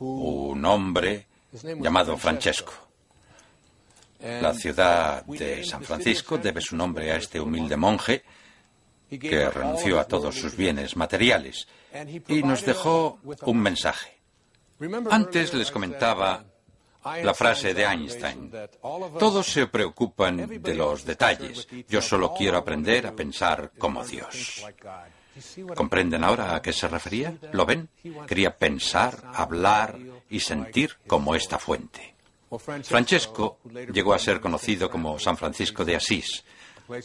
un 0.00 0.64
hombre 0.64 1.26
llamado 1.52 2.16
Francesco. 2.16 2.72
La 4.20 4.54
ciudad 4.54 5.24
de 5.26 5.64
San 5.64 5.82
Francisco 5.82 6.38
debe 6.38 6.60
su 6.60 6.76
nombre 6.76 7.12
a 7.12 7.16
este 7.16 7.40
humilde 7.40 7.76
monje 7.76 8.24
que 9.08 9.48
renunció 9.50 10.00
a 10.00 10.04
todos 10.04 10.34
sus 10.34 10.56
bienes 10.56 10.96
materiales 10.96 11.68
y 12.28 12.42
nos 12.42 12.64
dejó 12.64 13.18
un 13.42 13.60
mensaje. 13.60 14.18
Antes 15.10 15.54
les 15.54 15.70
comentaba 15.70 16.44
la 17.22 17.34
frase 17.34 17.72
de 17.72 17.84
Einstein. 17.84 18.50
Todos 18.80 19.46
se 19.46 19.68
preocupan 19.68 20.60
de 20.60 20.74
los 20.74 21.04
detalles. 21.04 21.68
Yo 21.88 22.02
solo 22.02 22.34
quiero 22.34 22.58
aprender 22.58 23.06
a 23.06 23.14
pensar 23.14 23.70
como 23.78 24.04
Dios. 24.04 24.64
¿Comprenden 25.74 26.24
ahora 26.24 26.54
a 26.54 26.62
qué 26.62 26.72
se 26.72 26.88
refería? 26.88 27.36
¿Lo 27.52 27.66
ven? 27.66 27.88
Quería 28.26 28.56
pensar, 28.56 29.22
hablar 29.34 29.98
y 30.30 30.40
sentir 30.40 30.96
como 31.06 31.34
esta 31.34 31.58
fuente. 31.58 32.14
Francesco 32.84 33.58
llegó 33.92 34.14
a 34.14 34.18
ser 34.18 34.40
conocido 34.40 34.88
como 34.88 35.18
San 35.18 35.36
Francisco 35.36 35.84
de 35.84 35.96
Asís, 35.96 36.44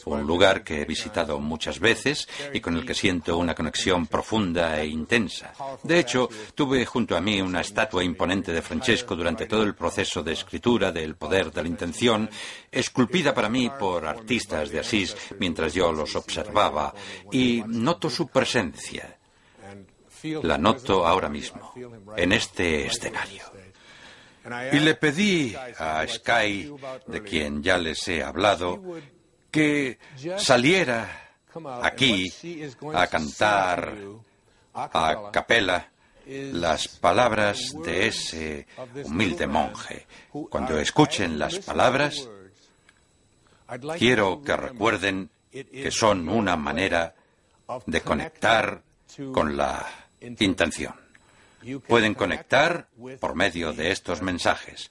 un 0.04 0.22
lugar 0.22 0.62
que 0.62 0.82
he 0.82 0.84
visitado 0.84 1.38
muchas 1.38 1.78
veces 1.78 2.28
y 2.52 2.60
con 2.60 2.76
el 2.76 2.86
que 2.86 2.94
siento 2.94 3.36
una 3.36 3.54
conexión 3.54 4.06
profunda 4.06 4.80
e 4.80 4.86
intensa. 4.86 5.52
De 5.82 5.98
hecho, 5.98 6.28
tuve 6.54 6.84
junto 6.86 7.16
a 7.16 7.20
mí 7.20 7.40
una 7.40 7.60
estatua 7.60 8.04
imponente 8.04 8.52
de 8.52 8.62
Francesco 8.62 9.16
durante 9.16 9.46
todo 9.46 9.62
el 9.62 9.74
proceso 9.74 10.22
de 10.22 10.32
escritura 10.32 10.92
del 10.92 11.16
poder 11.16 11.52
de 11.52 11.62
la 11.62 11.68
intención, 11.68 12.28
esculpida 12.70 13.34
para 13.34 13.48
mí 13.48 13.70
por 13.78 14.06
artistas 14.06 14.70
de 14.70 14.80
Asís 14.80 15.16
mientras 15.38 15.74
yo 15.74 15.92
los 15.92 16.14
observaba, 16.16 16.94
y 17.30 17.62
noto 17.66 18.10
su 18.10 18.28
presencia. 18.28 19.18
La 20.42 20.56
noto 20.56 21.04
ahora 21.06 21.28
mismo, 21.28 21.72
en 22.16 22.32
este 22.32 22.86
escenario. 22.86 23.44
Y 24.72 24.80
le 24.80 24.94
pedí 24.94 25.54
a 25.78 26.06
Sky, 26.06 26.72
de 27.06 27.22
quien 27.22 27.62
ya 27.62 27.78
les 27.78 28.06
he 28.08 28.22
hablado, 28.22 28.80
que 29.52 29.98
saliera 30.38 31.28
aquí 31.82 32.32
a 32.94 33.06
cantar 33.06 33.94
a 34.72 35.30
capela 35.30 35.88
las 36.26 36.88
palabras 36.88 37.74
de 37.84 38.06
ese 38.06 38.66
humilde 39.04 39.46
monje. 39.46 40.06
Cuando 40.48 40.78
escuchen 40.78 41.38
las 41.38 41.58
palabras, 41.58 42.28
quiero 43.98 44.42
que 44.42 44.56
recuerden 44.56 45.28
que 45.50 45.90
son 45.90 46.28
una 46.28 46.56
manera 46.56 47.14
de 47.86 48.00
conectar 48.00 48.82
con 49.32 49.54
la 49.56 49.86
intención. 50.20 50.94
Pueden 51.86 52.14
conectar 52.14 52.88
por 53.20 53.34
medio 53.34 53.72
de 53.72 53.92
estos 53.92 54.22
mensajes. 54.22 54.90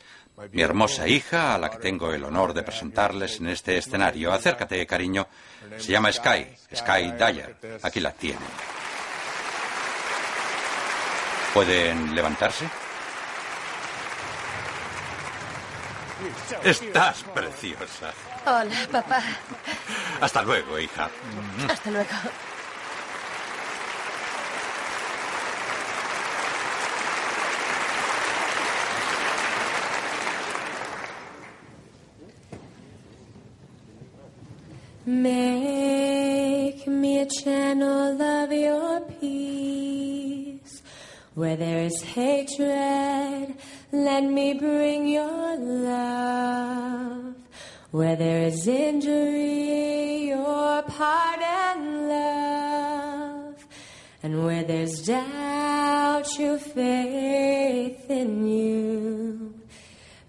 Mi 0.51 0.61
hermosa 0.61 1.07
hija, 1.07 1.55
a 1.55 1.57
la 1.57 1.69
que 1.69 1.77
tengo 1.77 2.11
el 2.11 2.23
honor 2.23 2.53
de 2.53 2.63
presentarles 2.63 3.39
en 3.39 3.47
este 3.47 3.77
escenario. 3.77 4.33
Acércate, 4.33 4.85
cariño. 4.87 5.27
Se 5.77 5.91
llama 5.91 6.11
Sky, 6.11 6.47
Sky 6.75 7.11
Dyer. 7.17 7.79
Aquí 7.83 7.99
la 7.99 8.11
tienen. 8.11 8.39
¿Pueden 11.53 12.15
levantarse? 12.15 12.65
Estás 16.63 17.23
preciosa. 17.23 18.13
Hola, 18.45 18.87
papá. 18.91 19.21
Hasta 20.21 20.41
luego, 20.43 20.79
hija. 20.79 21.09
Hasta 21.69 21.91
luego. 21.91 22.09
Make 35.03 36.85
me 36.85 37.21
a 37.21 37.25
channel 37.25 38.21
of 38.21 38.51
your 38.51 39.01
peace. 39.19 40.83
Where 41.33 41.55
there 41.55 41.81
is 41.81 42.03
hatred, 42.03 43.55
let 43.91 44.23
me 44.23 44.53
bring 44.53 45.07
your 45.07 45.57
love. 45.57 47.33
Where 47.89 48.15
there 48.15 48.43
is 48.43 48.67
injury, 48.67 50.27
your 50.27 50.83
pardon, 50.83 52.07
love. 52.07 53.65
And 54.21 54.45
where 54.45 54.63
there's 54.63 55.01
doubt, 55.01 56.37
your 56.37 56.59
faith 56.59 58.07
in 58.07 58.47
you. 58.47 59.50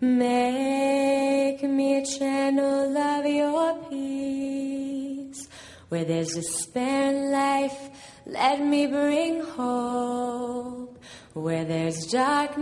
Make 0.04 1.62
me 1.62 1.98
a 1.98 2.04
channel 2.04 2.98
of 2.98 3.24
your 3.24 3.76
peace. 3.88 5.46
Where 5.90 6.04
there's 6.04 6.34
despair 6.34 7.12
in 7.12 7.30
life, 7.30 7.88
let 8.26 8.60
me 8.60 8.88
bring 8.88 9.42
hope. 9.42 10.98
Where 11.34 11.64
there's 11.64 12.08
darkness, 12.08 12.58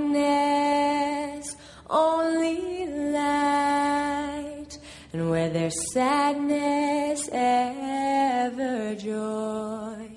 only 1.89 2.87
light. 3.11 4.77
and 5.15 5.31
where 5.31 5.49
there's 5.49 5.93
sadness, 5.95 7.27
ever 7.33 8.95
joy. 8.97 10.11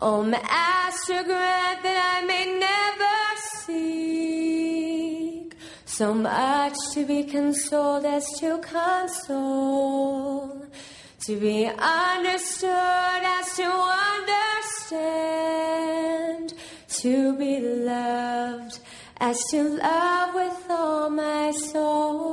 Oh, 0.00 0.22
Master, 0.22 1.24
grant 1.24 1.82
that 1.82 2.20
I 2.20 2.24
may 2.24 2.46
never 2.56 3.40
seek 3.66 4.57
so 5.98 6.14
much 6.14 6.74
to 6.94 7.04
be 7.04 7.24
consoled 7.24 8.04
as 8.04 8.24
to 8.38 8.56
console, 8.58 10.64
to 11.26 11.40
be 11.40 11.66
understood 11.66 12.70
as 12.70 13.56
to 13.56 13.64
understand, 14.92 16.54
to 16.86 17.36
be 17.36 17.58
loved 17.58 18.78
as 19.16 19.36
to 19.50 19.70
love 19.70 20.36
with 20.36 20.70
all 20.70 21.10
my 21.10 21.50
soul. 21.72 22.30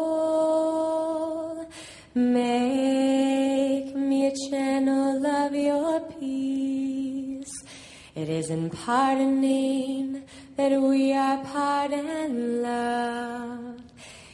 Make 2.14 3.96
me 3.96 4.28
a 4.28 4.34
channel 4.48 5.26
of 5.26 5.56
your 5.56 6.02
peace. 6.02 7.52
It 8.14 8.30
is 8.30 8.52
in 8.52 8.70
pardoning 8.70 10.24
that 10.58 10.82
we 10.82 11.14
are 11.14 11.38
pardoned, 11.44 12.62
love. 12.62 13.80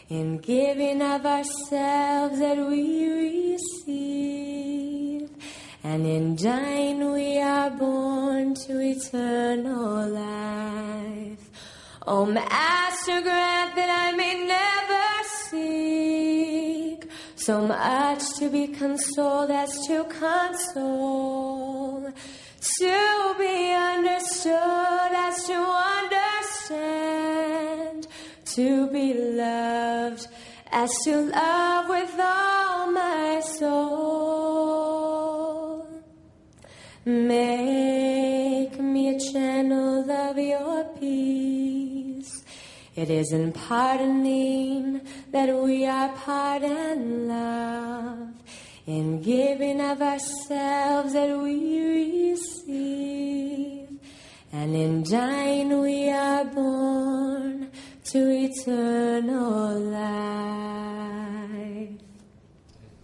In 0.09 0.39
giving 0.39 1.01
of 1.01 1.25
ourselves 1.25 2.39
that 2.39 2.57
we 2.57 3.55
receive. 3.55 5.29
And 5.83 6.05
in 6.05 6.35
dying 6.35 7.11
we 7.11 7.39
are 7.39 7.71
born 7.71 8.53
to 8.65 8.79
eternal 8.79 10.07
life. 10.09 11.49
Oh, 12.05 12.25
Master, 12.25 13.21
grant 13.21 13.75
that 13.75 13.89
I 13.89 14.11
may 14.15 14.45
never 14.45 15.23
seek 15.49 17.09
so 17.35 17.67
much 17.67 18.21
to 18.37 18.49
be 18.49 18.67
consoled 18.67 19.49
as 19.49 19.71
to 19.87 20.03
console, 20.03 22.11
to 22.61 23.35
be 23.39 23.73
understood 23.73 25.11
as 25.13 25.43
to 25.45 25.53
understand, 26.77 28.07
to 28.45 28.87
be 28.91 29.13
loved 29.15 30.27
as 30.71 30.91
to 31.03 31.21
love 31.31 31.89
with 31.89 32.19
all 32.19 32.91
my 32.91 33.41
soul. 33.57 34.21
Make 37.03 38.79
me 38.79 39.15
a 39.15 39.19
channel 39.19 40.09
of 40.11 40.37
your 40.37 40.83
peace. 40.99 42.43
It 42.95 43.09
is 43.09 43.31
in 43.31 43.53
pardoning 43.53 45.01
that 45.31 45.51
we 45.51 45.87
are 45.87 46.09
pardoned, 46.09 47.27
love. 47.27 48.29
In 48.91 49.21
giving 49.21 49.79
of 49.79 50.01
ourselves 50.01 51.13
that 51.13 51.31
we 51.39 51.55
receive. 52.33 53.87
And 54.51 54.75
in 54.75 55.03
dying 55.03 55.79
we 55.79 56.09
are 56.09 56.43
born 56.43 57.71
to 58.11 58.19
eternal 58.29 59.79
life. 59.79 60.41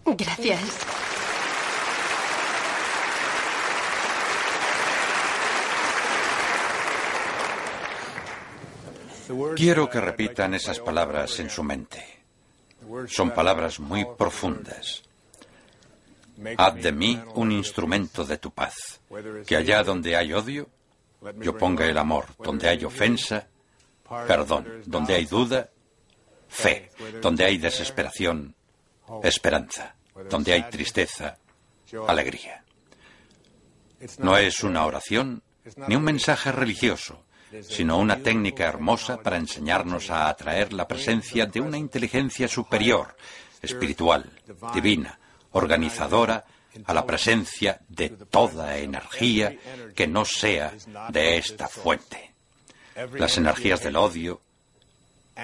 Gracias. 0.04 0.84
Quiero 9.56 9.88
que 9.88 10.00
repitan 10.02 10.52
esas 10.52 10.80
palabras 10.80 11.40
en 11.40 11.48
su 11.48 11.62
mente. 11.62 12.04
Son 13.08 13.30
palabras 13.30 13.80
muy 13.80 14.04
profundas. 14.18 15.07
Haz 16.56 16.74
de 16.76 16.92
mí 16.92 17.20
un 17.34 17.52
instrumento 17.52 18.24
de 18.24 18.38
tu 18.38 18.50
paz. 18.50 19.00
Que 19.46 19.56
allá 19.56 19.82
donde 19.82 20.16
hay 20.16 20.32
odio, 20.32 20.68
yo 21.36 21.56
ponga 21.56 21.86
el 21.86 21.98
amor. 21.98 22.26
Donde 22.38 22.68
hay 22.68 22.84
ofensa, 22.84 23.48
perdón. 24.26 24.82
Donde 24.86 25.14
hay 25.14 25.26
duda, 25.26 25.70
fe. 26.48 26.90
Donde 27.20 27.44
hay 27.44 27.58
desesperación, 27.58 28.54
esperanza. 29.22 29.94
Donde 30.28 30.52
hay 30.52 30.62
tristeza, 30.64 31.38
alegría. 32.06 32.64
No 34.18 34.36
es 34.36 34.62
una 34.62 34.86
oración 34.86 35.42
ni 35.88 35.96
un 35.96 36.04
mensaje 36.04 36.52
religioso, 36.52 37.24
sino 37.62 37.98
una 37.98 38.18
técnica 38.22 38.66
hermosa 38.66 39.20
para 39.20 39.36
enseñarnos 39.36 40.10
a 40.10 40.28
atraer 40.28 40.72
la 40.72 40.86
presencia 40.86 41.46
de 41.46 41.60
una 41.60 41.76
inteligencia 41.78 42.46
superior, 42.46 43.16
espiritual, 43.60 44.30
divina, 44.72 45.17
organizadora, 45.52 46.44
a 46.84 46.94
la 46.94 47.04
presencia 47.04 47.80
de 47.88 48.10
toda 48.10 48.78
energía 48.78 49.56
que 49.94 50.06
no 50.06 50.24
sea 50.24 50.72
de 51.10 51.38
esta 51.38 51.68
fuente. 51.68 52.32
Las 53.14 53.38
energías 53.38 53.82
del 53.82 53.96
odio, 53.96 54.40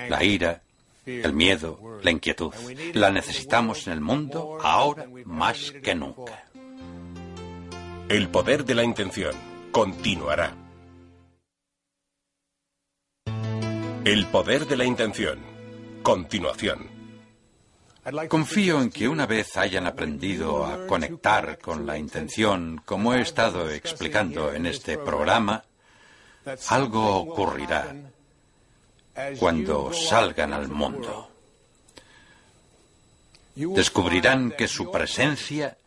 la 0.09 0.23
ira, 0.23 0.63
el 1.07 1.33
miedo, 1.33 2.01
la 2.03 2.11
inquietud. 2.11 2.53
La 2.95 3.11
necesitamos 3.11 3.87
en 3.87 3.95
el 3.95 4.01
mundo 4.01 4.59
ahora 4.61 5.07
más 5.25 5.73
que 5.83 5.95
nunca. 5.95 6.45
El 8.09 8.29
poder 8.29 8.65
de 8.65 8.75
la 8.75 8.85
intención 8.85 9.35
continuará. 9.71 10.55
El 14.05 14.27
poder 14.27 14.67
de 14.67 14.77
la 14.77 14.85
intención. 14.85 15.39
Continuación. 16.03 16.94
Confío 18.29 18.83
en 18.83 18.91
que 18.91 19.09
una 19.09 19.25
vez 19.25 19.57
hayan 19.57 19.87
aprendido 19.87 20.67
a 20.67 20.87
conectar 20.87 21.59
con 21.59 21.87
la 21.87 21.97
intención, 21.97 22.83
como 22.85 23.15
he 23.15 23.23
estado 23.23 23.71
explicando 23.71 24.53
en 24.53 24.67
este 24.67 24.99
programa, 24.99 25.65
algo 26.69 27.17
ocurrirá 27.17 27.97
cuando 29.39 29.91
salgan 29.95 30.53
al 30.53 30.69
mundo. 30.69 31.31
Descubrirán 33.55 34.51
que 34.51 34.69
su 34.69 34.91
presencia 34.91 35.79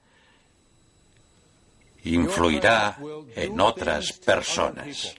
influirá 2.04 2.98
en 3.36 3.60
otras 3.60 4.14
personas, 4.14 5.14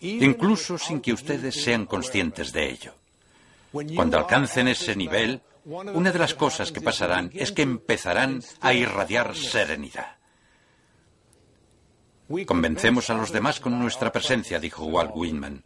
incluso 0.00 0.78
sin 0.78 1.02
que 1.02 1.12
ustedes 1.12 1.62
sean 1.62 1.84
conscientes 1.84 2.52
de 2.52 2.70
ello. 2.70 2.94
Cuando 3.94 4.16
alcancen 4.16 4.68
ese 4.68 4.96
nivel, 4.96 5.42
una 5.66 6.12
de 6.12 6.18
las 6.18 6.34
cosas 6.34 6.70
que 6.70 6.80
pasarán 6.80 7.30
es 7.34 7.52
que 7.52 7.62
empezarán 7.62 8.42
a 8.60 8.72
irradiar 8.72 9.34
serenidad. 9.34 10.16
Convencemos 12.46 13.10
a 13.10 13.14
los 13.14 13.32
demás 13.32 13.60
con 13.60 13.78
nuestra 13.78 14.12
presencia, 14.12 14.58
dijo 14.58 14.84
Walt 14.84 15.12
Whitman. 15.14 15.64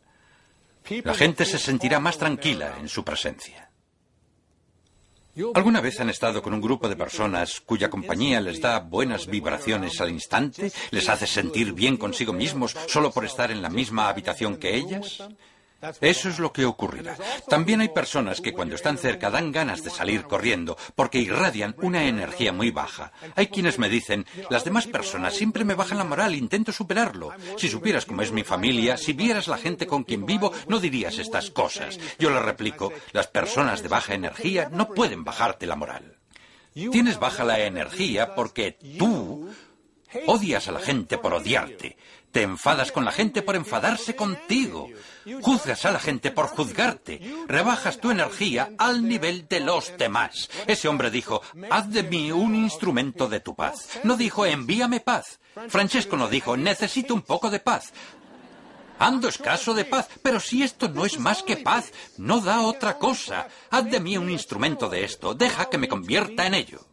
La 1.04 1.14
gente 1.14 1.44
se 1.44 1.58
sentirá 1.58 2.00
más 2.00 2.18
tranquila 2.18 2.76
en 2.80 2.88
su 2.88 3.04
presencia. 3.04 3.70
¿Alguna 5.54 5.80
vez 5.80 6.00
han 6.00 6.10
estado 6.10 6.42
con 6.42 6.52
un 6.52 6.60
grupo 6.60 6.88
de 6.88 6.96
personas 6.96 7.60
cuya 7.60 7.88
compañía 7.88 8.40
les 8.40 8.60
da 8.60 8.80
buenas 8.80 9.26
vibraciones 9.26 10.00
al 10.00 10.10
instante? 10.10 10.72
¿Les 10.90 11.08
hace 11.08 11.26
sentir 11.26 11.72
bien 11.72 11.96
consigo 11.96 12.32
mismos 12.32 12.76
solo 12.88 13.10
por 13.10 13.24
estar 13.24 13.50
en 13.50 13.62
la 13.62 13.70
misma 13.70 14.08
habitación 14.08 14.56
que 14.56 14.76
ellas? 14.76 15.22
Eso 16.00 16.28
es 16.28 16.38
lo 16.38 16.52
que 16.52 16.66
ocurrirá. 16.66 17.16
También 17.48 17.80
hay 17.80 17.88
personas 17.88 18.40
que 18.40 18.52
cuando 18.52 18.74
están 18.74 18.98
cerca 18.98 19.30
dan 19.30 19.50
ganas 19.50 19.82
de 19.82 19.90
salir 19.90 20.24
corriendo 20.24 20.76
porque 20.94 21.18
irradian 21.18 21.74
una 21.78 22.04
energía 22.04 22.52
muy 22.52 22.70
baja. 22.70 23.12
Hay 23.34 23.46
quienes 23.46 23.78
me 23.78 23.88
dicen, 23.88 24.26
las 24.50 24.64
demás 24.64 24.86
personas 24.86 25.34
siempre 25.34 25.64
me 25.64 25.74
bajan 25.74 25.98
la 25.98 26.04
moral, 26.04 26.34
intento 26.34 26.72
superarlo. 26.72 27.30
Si 27.56 27.68
supieras 27.68 28.04
cómo 28.04 28.22
es 28.22 28.32
mi 28.32 28.44
familia, 28.44 28.96
si 28.96 29.12
vieras 29.12 29.48
la 29.48 29.58
gente 29.58 29.86
con 29.86 30.04
quien 30.04 30.26
vivo, 30.26 30.52
no 30.68 30.78
dirías 30.80 31.18
estas 31.18 31.50
cosas. 31.50 31.98
Yo 32.18 32.30
le 32.30 32.40
replico, 32.40 32.92
las 33.12 33.26
personas 33.26 33.82
de 33.82 33.88
baja 33.88 34.14
energía 34.14 34.68
no 34.70 34.88
pueden 34.88 35.24
bajarte 35.24 35.66
la 35.66 35.76
moral. 35.76 36.16
Tienes 36.74 37.18
baja 37.18 37.44
la 37.44 37.58
energía 37.60 38.34
porque 38.34 38.78
tú 38.98 39.50
odias 40.26 40.68
a 40.68 40.72
la 40.72 40.80
gente 40.80 41.18
por 41.18 41.34
odiarte. 41.34 41.96
Te 42.32 42.42
enfadas 42.42 42.92
con 42.92 43.04
la 43.04 43.10
gente 43.10 43.42
por 43.42 43.56
enfadarse 43.56 44.14
contigo. 44.14 44.88
Juzgas 45.42 45.84
a 45.84 45.90
la 45.90 45.98
gente 45.98 46.30
por 46.30 46.46
juzgarte. 46.46 47.20
Rebajas 47.48 47.98
tu 47.98 48.10
energía 48.10 48.70
al 48.78 49.06
nivel 49.06 49.48
de 49.48 49.60
los 49.60 49.96
demás. 49.98 50.48
Ese 50.66 50.86
hombre 50.86 51.10
dijo, 51.10 51.42
haz 51.70 51.90
de 51.90 52.04
mí 52.04 52.30
un 52.30 52.54
instrumento 52.54 53.28
de 53.28 53.40
tu 53.40 53.56
paz. 53.56 53.98
No 54.04 54.16
dijo, 54.16 54.46
envíame 54.46 55.00
paz. 55.00 55.40
Francesco 55.68 56.16
no 56.16 56.28
dijo, 56.28 56.56
necesito 56.56 57.14
un 57.14 57.22
poco 57.22 57.50
de 57.50 57.58
paz. 57.58 57.92
Ando 59.00 59.28
escaso 59.28 59.72
de 59.74 59.86
paz, 59.86 60.08
pero 60.22 60.38
si 60.40 60.62
esto 60.62 60.88
no 60.88 61.06
es 61.06 61.18
más 61.18 61.42
que 61.42 61.56
paz, 61.56 61.90
no 62.18 62.40
da 62.40 62.60
otra 62.60 62.98
cosa. 62.98 63.48
Haz 63.70 63.90
de 63.90 63.98
mí 63.98 64.18
un 64.18 64.30
instrumento 64.30 64.88
de 64.88 65.04
esto, 65.04 65.34
deja 65.34 65.70
que 65.70 65.78
me 65.78 65.88
convierta 65.88 66.46
en 66.46 66.54
ello. 66.54 66.89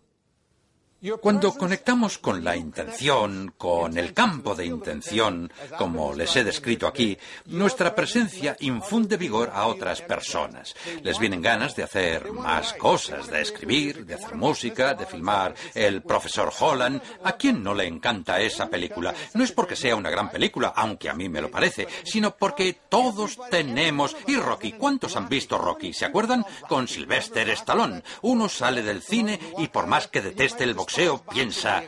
Cuando 1.22 1.54
conectamos 1.54 2.18
con 2.18 2.44
la 2.44 2.56
intención, 2.56 3.54
con 3.56 4.00
el 4.00 4.16
campo 4.16 4.56
de 4.56 4.66
intención, 4.66 5.54
como 5.78 6.16
les 6.16 6.36
he 6.36 6.44
descrito 6.44 6.88
aquí, 6.88 7.16
nuestra 7.46 7.94
presencia 7.94 8.58
infunde 8.62 9.16
vigor 9.16 9.52
a 9.54 9.68
otras 9.68 10.02
personas. 10.02 10.76
Les 11.04 11.20
vienen 11.20 11.44
ganas 11.44 11.76
de 11.76 11.84
hacer 11.84 12.32
más 12.32 12.74
cosas, 12.74 13.28
de 13.28 13.42
escribir, 13.42 14.08
de 14.08 14.16
hacer 14.16 14.34
música, 14.34 14.96
de 14.96 15.06
filmar 15.06 15.54
El 15.76 16.02
profesor 16.02 16.52
Holland. 16.60 17.00
¿A 17.24 17.34
quién 17.34 17.62
no 17.62 17.76
le 17.76 17.86
encanta 17.86 18.42
esa 18.42 18.68
película? 18.68 19.14
No 19.36 19.44
es 19.44 19.52
porque 19.52 19.76
sea 19.76 19.96
una 19.96 20.10
gran 20.10 20.32
película, 20.32 20.74
aunque 20.76 21.12
a 21.12 21.14
mí 21.14 21.30
me 21.30 21.42
lo 21.42 21.52
parece, 21.52 21.88
sino 22.06 22.36
porque 22.36 22.76
todos 22.90 23.38
tenemos... 23.52 24.18
¿Y 24.26 24.36
Rocky? 24.38 24.72
¿Cuántos 24.72 25.16
han 25.16 25.30
visto 25.30 25.60
Rocky? 25.60 25.94
¿Se 25.94 26.06
acuerdan? 26.06 26.44
Con 26.68 26.88
Sylvester 26.88 27.48
Stallone. 27.52 28.02
Uno 28.24 28.50
sale 28.50 28.82
del 28.82 29.04
cine 29.04 29.40
y 29.60 29.68
por 29.68 29.86
más 29.86 30.08
que 30.08 30.24
deteste 30.24 30.64
el 30.64 30.74
boxeo, 30.88 31.22
piensa, 31.30 31.84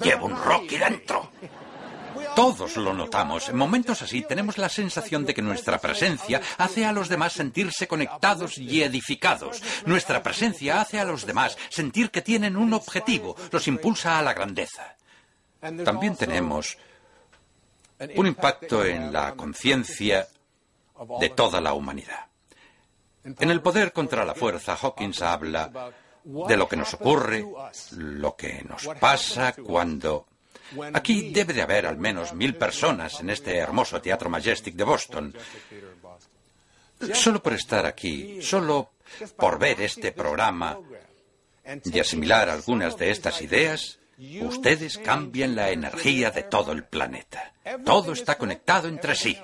llevo 0.00 0.26
un 0.26 0.36
Rocky 0.36 0.78
dentro. 0.78 1.32
Todos 2.36 2.76
lo 2.76 2.94
notamos. 2.94 3.48
En 3.48 3.56
momentos 3.56 4.00
así 4.00 4.22
tenemos 4.22 4.58
la 4.58 4.68
sensación 4.68 5.24
de 5.24 5.34
que 5.34 5.42
nuestra 5.42 5.78
presencia 5.78 6.40
hace 6.56 6.86
a 6.86 6.92
los 6.92 7.08
demás 7.08 7.32
sentirse 7.32 7.88
conectados 7.88 8.58
y 8.58 8.82
edificados. 8.82 9.60
Nuestra 9.86 10.22
presencia 10.22 10.80
hace 10.80 11.00
a 11.00 11.04
los 11.04 11.26
demás 11.26 11.58
sentir 11.68 12.12
que 12.12 12.22
tienen 12.22 12.56
un 12.56 12.72
objetivo, 12.74 13.34
los 13.50 13.66
impulsa 13.66 14.20
a 14.20 14.22
la 14.22 14.34
grandeza. 14.34 14.96
También 15.84 16.14
tenemos 16.14 16.78
un 18.14 18.26
impacto 18.28 18.84
en 18.84 19.12
la 19.12 19.34
conciencia 19.34 20.28
de 21.18 21.28
toda 21.30 21.60
la 21.60 21.72
humanidad. 21.72 22.26
En 23.24 23.50
el 23.50 23.60
poder 23.60 23.92
contra 23.92 24.24
la 24.24 24.36
fuerza, 24.36 24.78
Hawkins 24.80 25.22
habla 25.22 25.92
de 26.28 26.56
lo 26.56 26.68
que 26.68 26.76
nos 26.76 26.92
ocurre, 26.94 27.44
lo 27.96 28.36
que 28.36 28.62
nos 28.62 28.86
pasa 29.00 29.54
cuando... 29.54 30.26
Aquí 30.92 31.30
debe 31.32 31.54
de 31.54 31.62
haber 31.62 31.86
al 31.86 31.96
menos 31.96 32.34
mil 32.34 32.54
personas 32.54 33.20
en 33.20 33.30
este 33.30 33.56
hermoso 33.56 34.02
Teatro 34.02 34.28
Majestic 34.28 34.74
de 34.74 34.84
Boston. 34.84 35.34
Solo 37.14 37.42
por 37.42 37.54
estar 37.54 37.86
aquí, 37.86 38.42
solo 38.42 38.90
por 39.36 39.58
ver 39.58 39.80
este 39.80 40.12
programa 40.12 40.78
y 41.84 41.98
asimilar 41.98 42.50
algunas 42.50 42.98
de 42.98 43.10
estas 43.10 43.40
ideas, 43.40 43.98
ustedes 44.42 44.98
cambian 44.98 45.56
la 45.56 45.70
energía 45.70 46.30
de 46.30 46.42
todo 46.42 46.72
el 46.72 46.84
planeta. 46.84 47.54
Todo 47.86 48.12
está 48.12 48.36
conectado 48.36 48.88
entre 48.88 49.14
sí. 49.14 49.38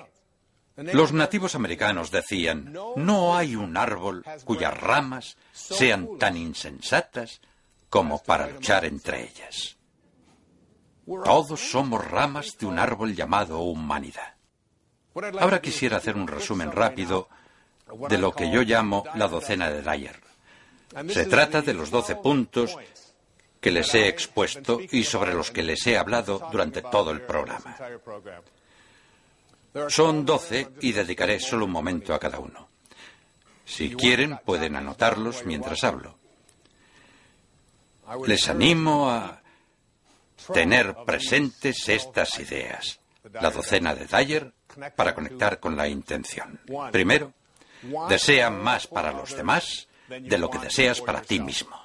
Los 0.77 1.13
nativos 1.13 1.55
americanos 1.55 2.11
decían, 2.11 2.73
no 2.95 3.37
hay 3.37 3.55
un 3.55 3.77
árbol 3.77 4.25
cuyas 4.43 4.77
ramas 4.77 5.37
sean 5.53 6.17
tan 6.17 6.35
insensatas 6.35 7.39
como 7.89 8.21
para 8.21 8.47
luchar 8.47 8.83
entre 8.83 9.23
ellas. 9.23 9.77
Todos 11.05 11.59
somos 11.59 12.05
ramas 12.05 12.57
de 12.57 12.65
un 12.65 12.79
árbol 12.79 13.15
llamado 13.15 13.59
humanidad. 13.59 14.35
Ahora 15.39 15.61
quisiera 15.61 15.97
hacer 15.97 16.15
un 16.15 16.27
resumen 16.27 16.71
rápido 16.71 17.29
de 18.09 18.17
lo 18.17 18.33
que 18.33 18.51
yo 18.51 18.61
llamo 18.63 19.05
la 19.15 19.29
docena 19.29 19.69
de 19.69 19.81
Dyer. 19.81 20.19
Se 21.09 21.25
trata 21.25 21.61
de 21.61 21.73
los 21.73 21.89
doce 21.89 22.15
puntos 22.17 22.75
que 23.61 23.71
les 23.71 23.93
he 23.95 24.07
expuesto 24.07 24.79
y 24.91 25.03
sobre 25.03 25.33
los 25.33 25.51
que 25.51 25.63
les 25.63 25.85
he 25.87 25.97
hablado 25.97 26.49
durante 26.51 26.81
todo 26.81 27.11
el 27.11 27.21
programa. 27.21 27.77
Son 29.89 30.25
doce 30.25 30.69
y 30.81 30.91
dedicaré 30.91 31.39
solo 31.39 31.65
un 31.65 31.71
momento 31.71 32.13
a 32.13 32.19
cada 32.19 32.39
uno. 32.39 32.69
Si 33.65 33.95
quieren, 33.95 34.39
pueden 34.45 34.75
anotarlos 34.75 35.45
mientras 35.45 35.83
hablo. 35.83 36.17
Les 38.25 38.47
animo 38.47 39.09
a 39.09 39.41
tener 40.53 40.95
presentes 41.05 41.89
estas 41.89 42.39
ideas. 42.39 42.99
La 43.33 43.49
docena 43.49 43.95
de 43.95 44.05
Dyer 44.05 44.53
para 44.95 45.15
conectar 45.15 45.59
con 45.59 45.75
la 45.75 45.87
intención. 45.87 46.61
Primero, 46.91 47.33
desea 48.07 48.49
más 48.49 48.87
para 48.87 49.11
los 49.11 49.35
demás 49.35 49.87
de 50.07 50.37
lo 50.37 50.49
que 50.49 50.59
deseas 50.59 51.01
para 51.01 51.21
ti 51.21 51.39
mismo. 51.39 51.84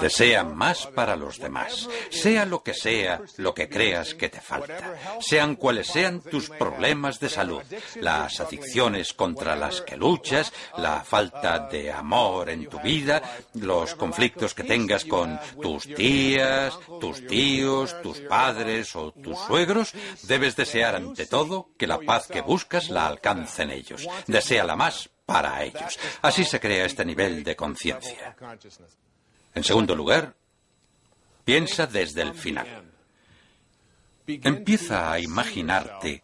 Desea 0.00 0.44
más 0.44 0.86
para 0.86 1.16
los 1.16 1.38
demás, 1.38 1.88
sea 2.10 2.44
lo 2.44 2.62
que 2.62 2.74
sea 2.74 3.20
lo 3.36 3.54
que 3.54 3.68
creas 3.68 4.14
que 4.14 4.28
te 4.28 4.40
falta, 4.40 5.18
sean 5.20 5.56
cuales 5.56 5.86
sean 5.86 6.20
tus 6.20 6.50
problemas 6.50 7.18
de 7.18 7.28
salud, 7.28 7.62
las 7.96 8.40
adicciones 8.40 9.14
contra 9.14 9.56
las 9.56 9.80
que 9.80 9.96
luchas, 9.96 10.52
la 10.76 11.02
falta 11.02 11.60
de 11.60 11.90
amor 11.90 12.50
en 12.50 12.68
tu 12.68 12.78
vida, 12.80 13.22
los 13.54 13.94
conflictos 13.94 14.54
que 14.54 14.64
tengas 14.64 15.04
con 15.04 15.38
tus 15.60 15.84
tías, 15.94 16.78
tus 17.00 17.26
tíos, 17.26 18.00
tus 18.02 18.20
padres 18.20 18.94
o 18.96 19.12
tus 19.12 19.38
suegros, 19.38 19.92
debes 20.24 20.56
desear 20.56 20.96
ante 20.96 21.26
todo 21.26 21.70
que 21.78 21.86
la 21.86 21.98
paz 21.98 22.26
que 22.26 22.42
buscas 22.42 22.90
la 22.90 23.06
alcancen 23.06 23.70
ellos. 23.70 24.06
Deseala 24.26 24.76
más 24.76 25.08
para 25.24 25.62
ellos. 25.62 25.98
Así 26.22 26.44
se 26.44 26.58
crea 26.60 26.84
este 26.84 27.04
nivel 27.04 27.44
de 27.44 27.56
conciencia. 27.56 28.36
En 29.54 29.64
segundo 29.64 29.94
lugar, 29.94 30.34
piensa 31.44 31.86
desde 31.86 32.22
el 32.22 32.34
final. 32.34 32.84
Empieza 34.26 35.12
a 35.12 35.18
imaginarte 35.18 36.22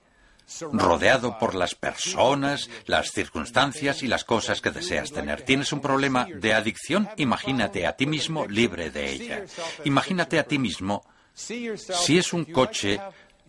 rodeado 0.72 1.38
por 1.38 1.54
las 1.54 1.74
personas, 1.74 2.70
las 2.86 3.10
circunstancias 3.10 4.02
y 4.02 4.06
las 4.06 4.24
cosas 4.24 4.60
que 4.60 4.70
deseas 4.70 5.10
tener. 5.10 5.42
¿Tienes 5.42 5.72
un 5.72 5.80
problema 5.80 6.26
de 6.32 6.54
adicción? 6.54 7.08
Imagínate 7.16 7.86
a 7.86 7.96
ti 7.96 8.06
mismo 8.06 8.46
libre 8.46 8.90
de 8.90 9.10
ella. 9.10 9.44
Imagínate 9.84 10.38
a 10.38 10.44
ti 10.44 10.58
mismo 10.58 11.04
si 11.34 12.18
es 12.18 12.32
un 12.32 12.44
coche 12.44 13.00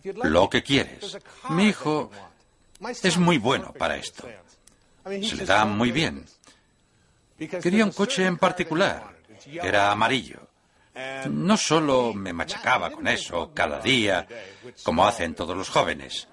lo 0.02 0.50
que 0.50 0.62
quieres. 0.62 1.18
Mi 1.50 1.68
hijo 1.68 2.10
es 3.02 3.16
muy 3.16 3.38
bueno 3.38 3.72
para 3.72 3.96
esto. 3.96 4.28
Se 5.04 5.36
le 5.36 5.44
da 5.44 5.64
muy 5.64 5.92
bien. 5.92 6.26
Quería 7.38 7.84
un 7.84 7.92
coche 7.92 8.26
en 8.26 8.36
particular. 8.36 9.17
Era 9.52 9.90
amarillo. 9.90 10.48
No 11.30 11.56
solo 11.56 12.12
me 12.12 12.32
machacaba 12.32 12.90
con 12.90 13.06
eso 13.06 13.52
cada 13.54 13.78
día, 13.78 14.26
como 14.82 15.06
hacen 15.06 15.34
todos 15.34 15.56
los 15.56 15.68
jóvenes, 15.68 16.26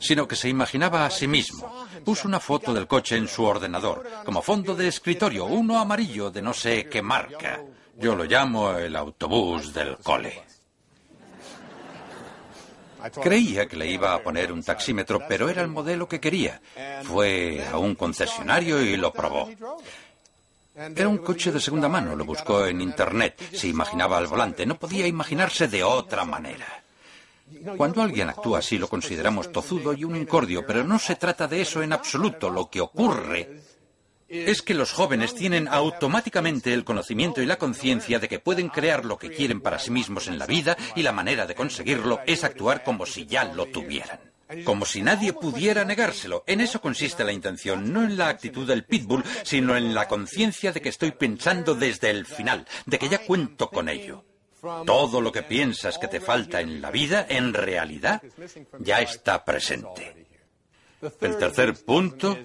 sino 0.00 0.28
que 0.28 0.36
se 0.36 0.48
imaginaba 0.48 1.04
a 1.04 1.10
sí 1.10 1.26
mismo. 1.26 1.86
Puso 2.04 2.28
una 2.28 2.38
foto 2.38 2.72
del 2.72 2.86
coche 2.86 3.16
en 3.16 3.26
su 3.26 3.44
ordenador, 3.44 4.08
como 4.24 4.40
fondo 4.40 4.76
de 4.76 4.86
escritorio, 4.86 5.46
uno 5.46 5.80
amarillo 5.80 6.30
de 6.30 6.42
no 6.42 6.54
sé 6.54 6.88
qué 6.88 7.02
marca. 7.02 7.60
Yo 7.96 8.14
lo 8.14 8.24
llamo 8.24 8.72
el 8.72 8.94
autobús 8.94 9.72
del 9.72 9.96
cole. 9.98 10.42
Creía 13.22 13.66
que 13.66 13.76
le 13.76 13.86
iba 13.86 14.14
a 14.14 14.22
poner 14.22 14.50
un 14.50 14.62
taxímetro, 14.62 15.20
pero 15.28 15.48
era 15.48 15.60
el 15.62 15.68
modelo 15.68 16.08
que 16.08 16.20
quería. 16.20 16.60
Fue 17.02 17.66
a 17.70 17.78
un 17.78 17.94
concesionario 17.94 18.80
y 18.80 18.96
lo 18.96 19.12
probó. 19.12 19.50
Era 20.76 21.08
un 21.08 21.18
coche 21.18 21.52
de 21.52 21.60
segunda 21.60 21.88
mano, 21.88 22.16
lo 22.16 22.24
buscó 22.24 22.66
en 22.66 22.80
Internet, 22.80 23.40
se 23.52 23.68
imaginaba 23.68 24.18
al 24.18 24.26
volante, 24.26 24.66
no 24.66 24.76
podía 24.76 25.06
imaginarse 25.06 25.68
de 25.68 25.84
otra 25.84 26.24
manera. 26.24 26.82
Cuando 27.76 28.02
alguien 28.02 28.28
actúa 28.28 28.58
así 28.58 28.76
lo 28.76 28.88
consideramos 28.88 29.52
tozudo 29.52 29.92
y 29.92 30.02
un 30.02 30.16
incordio, 30.16 30.66
pero 30.66 30.82
no 30.82 30.98
se 30.98 31.14
trata 31.14 31.46
de 31.46 31.60
eso 31.60 31.80
en 31.80 31.92
absoluto. 31.92 32.50
Lo 32.50 32.68
que 32.68 32.80
ocurre 32.80 33.60
es 34.28 34.62
que 34.62 34.74
los 34.74 34.90
jóvenes 34.90 35.36
tienen 35.36 35.68
automáticamente 35.68 36.74
el 36.74 36.84
conocimiento 36.84 37.40
y 37.40 37.46
la 37.46 37.58
conciencia 37.58 38.18
de 38.18 38.28
que 38.28 38.40
pueden 38.40 38.68
crear 38.68 39.04
lo 39.04 39.16
que 39.16 39.30
quieren 39.30 39.60
para 39.60 39.78
sí 39.78 39.92
mismos 39.92 40.26
en 40.26 40.40
la 40.40 40.46
vida 40.46 40.76
y 40.96 41.02
la 41.02 41.12
manera 41.12 41.46
de 41.46 41.54
conseguirlo 41.54 42.18
es 42.26 42.42
actuar 42.42 42.82
como 42.82 43.06
si 43.06 43.26
ya 43.26 43.44
lo 43.44 43.66
tuvieran 43.66 44.33
como 44.64 44.84
si 44.84 45.02
nadie 45.02 45.32
pudiera 45.32 45.84
negárselo. 45.84 46.44
En 46.46 46.60
eso 46.60 46.80
consiste 46.80 47.24
la 47.24 47.32
intención, 47.32 47.92
no 47.92 48.04
en 48.04 48.16
la 48.16 48.28
actitud 48.28 48.66
del 48.66 48.84
pitbull, 48.84 49.24
sino 49.42 49.76
en 49.76 49.94
la 49.94 50.06
conciencia 50.08 50.72
de 50.72 50.80
que 50.80 50.88
estoy 50.90 51.12
pensando 51.12 51.74
desde 51.74 52.10
el 52.10 52.26
final, 52.26 52.66
de 52.86 52.98
que 52.98 53.08
ya 53.08 53.18
cuento 53.18 53.70
con 53.70 53.88
ello. 53.88 54.24
Todo 54.86 55.20
lo 55.20 55.30
que 55.30 55.42
piensas 55.42 55.98
que 55.98 56.08
te 56.08 56.20
falta 56.20 56.60
en 56.60 56.80
la 56.80 56.90
vida, 56.90 57.26
en 57.28 57.52
realidad, 57.52 58.22
ya 58.78 59.00
está 59.00 59.44
presente. 59.44 60.26
El 61.20 61.36
tercer 61.36 61.74
punto 61.84 62.38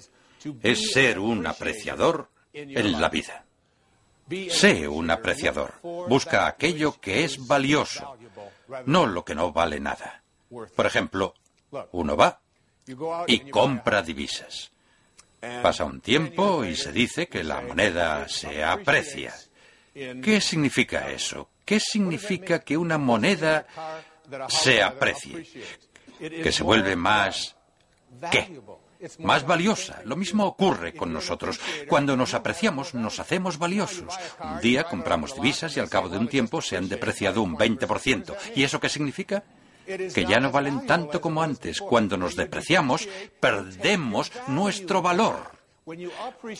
es 0.62 0.92
ser 0.92 1.18
un 1.18 1.46
apreciador 1.46 2.30
en 2.52 3.00
la 3.00 3.08
vida. 3.08 3.44
Sé 4.50 4.86
un 4.86 5.10
apreciador. 5.10 5.74
Busca 5.82 6.46
aquello 6.46 7.00
que 7.00 7.24
es 7.24 7.46
valioso, 7.46 8.16
no 8.86 9.06
lo 9.06 9.24
que 9.24 9.34
no 9.34 9.52
vale 9.52 9.80
nada. 9.80 10.22
Por 10.48 10.86
ejemplo, 10.86 11.34
uno 11.92 12.16
va 12.16 12.40
y 13.26 13.50
compra 13.50 14.02
divisas. 14.02 14.72
Pasa 15.62 15.84
un 15.84 16.00
tiempo 16.00 16.64
y 16.64 16.76
se 16.76 16.92
dice 16.92 17.28
que 17.28 17.42
la 17.42 17.60
moneda 17.60 18.28
se 18.28 18.62
aprecia. 18.62 19.34
¿Qué 19.94 20.40
significa 20.40 21.10
eso? 21.10 21.48
¿Qué 21.64 21.80
significa 21.80 22.60
que 22.60 22.76
una 22.76 22.98
moneda 22.98 23.66
se 24.48 24.82
aprecie? 24.82 25.46
Que 26.18 26.52
se 26.52 26.62
vuelve 26.62 26.96
más 26.96 27.56
¿qué? 28.30 28.60
más 29.18 29.46
valiosa. 29.46 30.02
Lo 30.04 30.16
mismo 30.16 30.46
ocurre 30.46 30.94
con 30.94 31.12
nosotros. 31.12 31.58
Cuando 31.88 32.16
nos 32.16 32.34
apreciamos, 32.34 32.94
nos 32.94 33.18
hacemos 33.18 33.58
valiosos. 33.58 34.14
Un 34.42 34.60
día 34.60 34.84
compramos 34.84 35.34
divisas 35.34 35.76
y 35.76 35.80
al 35.80 35.88
cabo 35.88 36.08
de 36.08 36.18
un 36.18 36.28
tiempo 36.28 36.60
se 36.60 36.76
han 36.76 36.88
depreciado 36.88 37.42
un 37.42 37.56
20%. 37.56 38.36
¿Y 38.54 38.62
eso 38.62 38.80
qué 38.80 38.88
significa? 38.88 39.42
Que 40.14 40.24
ya 40.24 40.40
no 40.40 40.50
valen 40.50 40.86
tanto 40.86 41.20
como 41.20 41.42
antes. 41.42 41.80
Cuando 41.80 42.16
nos 42.16 42.36
depreciamos, 42.36 43.08
perdemos 43.40 44.32
nuestro 44.48 45.02
valor. 45.02 45.60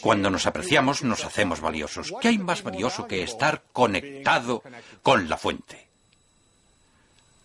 Cuando 0.01 0.31
nos 0.31 0.47
apreciamos, 0.47 1.02
nos 1.02 1.24
hacemos 1.24 1.61
valiosos. 1.61 2.12
¿Qué 2.20 2.28
hay 2.28 2.39
más 2.39 2.62
valioso 2.62 3.07
que 3.07 3.23
estar 3.23 3.62
conectado 3.73 4.62
con 5.02 5.28
la 5.28 5.36
fuente? 5.36 5.89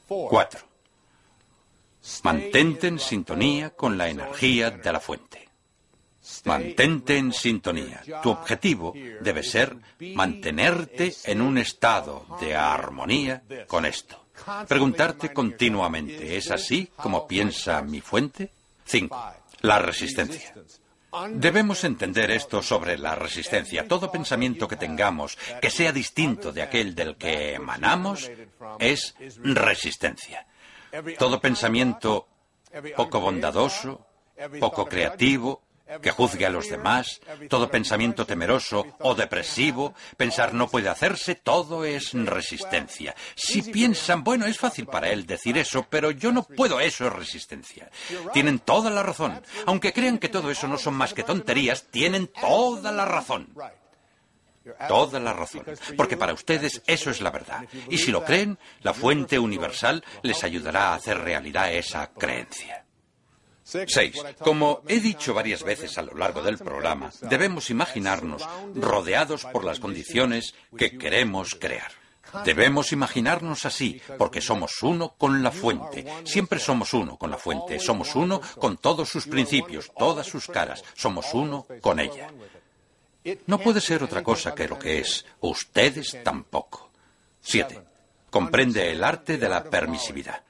Cuatro. 0.07 0.62
Mantente 2.24 2.88
en 2.88 2.99
sintonía 2.99 3.72
con 3.72 3.98
la 3.98 4.10
energía 4.10 4.70
de 4.72 4.91
la 4.91 4.99
fuente. 4.99 5.49
Mantente 6.45 7.18
en 7.18 7.34
sintonía. 7.34 8.02
Tu 8.22 8.30
objetivo 8.30 8.94
debe 9.22 9.44
ser 9.44 9.76
mantenerte 10.14 11.14
en 11.26 11.41
un 11.41 11.57
estado 11.57 12.26
de 12.40 12.56
armonía 12.56 13.44
con 13.68 13.86
esto. 13.86 14.24
Preguntarte 14.68 15.34
continuamente, 15.34 16.38
¿es 16.38 16.52
así 16.52 16.90
como 16.95 17.28
piensa 17.28 17.82
mi 17.82 18.02
fuente? 18.02 18.52
5. 18.86 19.34
La 19.62 19.80
resistencia. 19.80 20.53
Debemos 21.30 21.84
entender 21.84 22.30
esto 22.32 22.62
sobre 22.62 22.98
la 22.98 23.16
resistencia. 23.16 23.88
Todo 23.88 24.12
pensamiento 24.12 24.68
que 24.68 24.76
tengamos 24.76 25.38
que 25.62 25.70
sea 25.70 25.91
distinto 25.91 26.52
de 26.52 26.62
aquel 26.62 26.94
del 26.94 27.16
que 27.16 27.53
emanamos 27.53 28.30
es 28.80 29.16
resistencia. 29.44 30.45
Todo 31.18 31.40
pensamiento 31.40 32.28
poco 32.95 33.20
bondadoso, 33.22 34.06
poco 34.60 34.86
creativo, 34.86 35.62
que 36.02 36.12
juzgue 36.12 36.45
a 36.45 36.49
los 36.49 36.70
demás, 36.70 37.22
todo 37.49 37.70
pensamiento 37.70 38.26
temeroso 38.26 38.86
o 38.99 39.16
depresivo, 39.16 39.94
pensar 40.18 40.53
no 40.53 40.68
puede 40.68 40.90
hacerse, 40.90 41.36
todo 41.36 41.86
es 41.86 42.14
resistencia. 42.14 43.16
Si 43.36 43.62
piensan, 43.62 44.24
bueno, 44.24 44.45
es 44.45 44.57
fácil 44.57 44.88
para 44.88 45.10
él 45.10 45.26
decir 45.26 45.57
eso, 45.57 45.86
pero 45.90 46.12
yo 46.12 46.32
no 46.32 46.44
puedo, 46.44 46.80
eso 46.80 47.07
es 47.07 47.14
resistencia. 47.14 47.90
Tienen 48.34 48.60
toda 48.60 48.90
la 48.90 49.03
razón. 49.03 49.41
Aunque 49.66 49.94
crean 49.94 50.18
que 50.18 50.30
todo 50.30 50.49
eso 50.49 50.68
no 50.68 50.78
son 50.78 50.95
más 50.95 51.14
que 51.14 51.24
tonterías, 51.24 51.86
tienen 51.91 52.28
toda 52.28 52.91
la 52.91 53.06
razón. 53.06 53.53
Toda 54.88 55.20
la 55.20 55.34
razón. 55.34 55.64
Porque 55.95 56.18
para 56.18 56.34
ustedes 56.34 56.82
eso 56.88 57.12
es 57.12 57.22
la 57.22 57.30
verdad. 57.30 57.66
Y 57.90 57.99
si 57.99 58.12
lo 58.12 58.24
creen, 58.24 58.57
la 58.82 58.94
fuente 58.94 59.38
universal 59.38 60.03
les 60.24 60.44
ayudará 60.44 60.90
a 60.90 60.95
hacer 60.95 61.20
realidad 61.20 61.72
esa 61.72 62.12
creencia. 62.12 62.85
6. 63.65 64.15
Como 64.39 64.83
he 64.87 64.99
dicho 64.99 65.33
varias 65.33 65.63
veces 65.63 65.97
a 65.97 66.03
lo 66.03 66.13
largo 66.13 66.41
del 66.43 66.59
programa, 66.59 67.11
debemos 67.21 67.71
imaginarnos 67.71 68.47
rodeados 68.75 69.45
por 69.45 69.63
las 69.65 69.79
condiciones 69.79 70.53
que 70.77 70.97
queremos 70.97 71.55
crear. 71.55 71.91
Debemos 72.43 72.91
imaginarnos 72.91 73.65
así, 73.65 74.01
porque 74.17 74.41
somos 74.41 74.83
uno 74.83 75.15
con 75.17 75.41
la 75.41 75.51
fuente. 75.51 76.05
Siempre 76.25 76.59
somos 76.59 76.93
uno 76.93 77.17
con 77.17 77.31
la 77.31 77.37
fuente. 77.37 77.79
Somos 77.79 78.15
uno 78.15 78.41
con 78.59 78.77
todos 78.77 79.09
sus 79.09 79.25
principios, 79.25 79.91
todas 79.97 80.27
sus 80.27 80.47
caras. 80.47 80.83
Somos 80.93 81.33
uno 81.33 81.65
con 81.81 81.99
ella. 81.99 82.29
No 83.47 83.57
puede 83.57 83.81
ser 83.81 84.03
otra 84.03 84.21
cosa 84.21 84.53
que 84.53 84.67
lo 84.67 84.77
que 84.77 84.99
es. 84.99 85.25
Ustedes 85.39 86.17
tampoco. 86.23 86.91
7. 87.41 87.81
Comprende 88.29 88.91
el 88.91 89.03
arte 89.03 89.37
de 89.37 89.49
la 89.49 89.63
permisividad. 89.63 90.43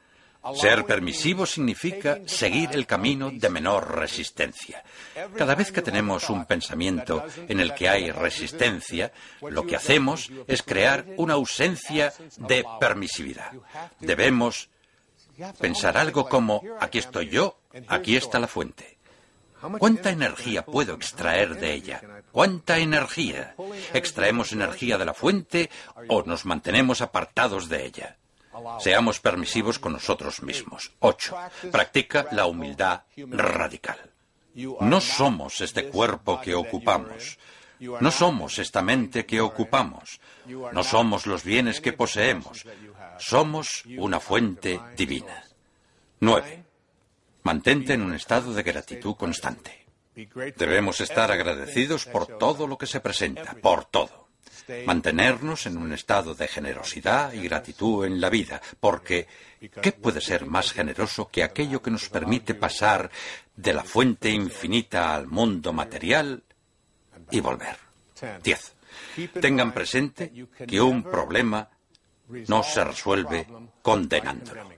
Ser 0.54 0.86
permisivo 0.86 1.46
significa 1.46 2.20
seguir 2.26 2.70
el 2.74 2.86
camino 2.86 3.32
de 3.32 3.50
menor 3.50 3.96
resistencia. 3.96 4.84
Cada 5.36 5.56
vez 5.56 5.72
que 5.72 5.82
tenemos 5.82 6.30
un 6.30 6.46
pensamiento 6.46 7.26
en 7.48 7.60
el 7.60 7.74
que 7.74 7.90
hay 7.90 8.12
resistencia, 8.12 9.12
lo 9.42 9.66
que 9.66 9.76
hacemos 9.76 10.32
es 10.48 10.62
crear 10.62 11.06
una 11.18 11.34
ausencia 11.34 12.14
de 12.38 12.64
permisividad. 12.80 13.52
Debemos 14.00 14.70
pensar 15.60 15.98
algo 15.98 16.30
como, 16.30 16.62
aquí 16.80 17.00
estoy 17.00 17.30
yo, 17.30 17.58
aquí 17.88 18.16
está 18.16 18.40
la 18.40 18.48
fuente. 18.48 18.98
¿Cuánta 19.80 20.12
energía 20.12 20.64
puedo 20.64 20.94
extraer 20.94 21.60
de 21.60 21.74
ella? 21.74 22.02
¿Cuánta 22.32 22.78
energía? 22.78 23.56
¿Extraemos 23.94 24.52
energía 24.52 24.98
de 24.98 25.06
la 25.06 25.14
fuente 25.14 25.70
o 26.08 26.24
nos 26.24 26.46
mantenemos 26.46 27.02
apartados 27.02 27.68
de 27.68 27.86
ella? 27.86 28.18
Seamos 28.80 29.20
permisivos 29.20 29.80
con 29.80 29.94
nosotros 29.94 30.42
mismos. 30.42 30.92
8. 31.00 31.36
Practica 31.72 32.28
la 32.32 32.46
humildad 32.46 33.02
radical. 33.18 34.12
No 34.82 35.02
somos 35.02 35.62
este 35.62 35.90
cuerpo 35.90 36.40
que 36.42 36.56
ocupamos. 36.56 37.38
No 37.80 38.12
somos 38.12 38.58
esta 38.60 38.82
mente 38.82 39.26
que 39.26 39.42
ocupamos. 39.42 40.20
No 40.46 40.84
somos 40.84 41.28
los 41.28 41.44
bienes 41.44 41.82
que 41.82 41.94
poseemos. 41.94 42.66
Somos 43.18 43.84
una 43.98 44.20
fuente 44.20 44.80
divina. 44.96 45.44
9. 46.20 46.64
Mantente 47.44 47.94
en 47.94 48.02
un 48.02 48.14
estado 48.14 48.54
de 48.54 48.64
gratitud 48.64 49.16
constante. 49.16 49.86
Debemos 50.56 51.02
estar 51.02 51.32
agradecidos 51.32 52.06
por 52.06 52.38
todo 52.38 52.68
lo 52.68 52.78
que 52.78 52.88
se 52.88 53.02
presenta, 53.02 53.54
por 53.56 53.86
todo 53.86 54.25
mantenernos 54.86 55.66
en 55.66 55.78
un 55.78 55.94
estado 55.94 56.34
de 56.34 56.48
generosidad 56.48 57.34
y 57.34 57.42
gratitud 57.42 58.06
en 58.06 58.20
la 58.20 58.30
vida, 58.30 58.62
porque 58.80 59.28
¿qué 59.82 59.92
puede 59.92 60.22
ser 60.22 60.46
más 60.46 60.72
generoso 60.72 61.30
que 61.30 61.44
aquello 61.44 61.82
que 61.82 61.92
nos 61.92 62.10
permite 62.10 62.54
pasar 62.56 63.10
de 63.56 63.74
la 63.74 63.84
fuente 63.84 64.30
infinita 64.30 65.16
al 65.16 65.28
mundo 65.28 65.74
material 65.74 66.44
y 67.32 67.40
volver? 67.40 67.78
10. 68.44 68.76
Tengan 69.40 69.74
presente 69.74 70.32
que 70.68 70.82
un 70.82 71.04
problema 71.04 71.70
no 72.48 72.64
se 72.64 72.84
resuelve 72.84 73.48
condenándolo. 73.82 74.70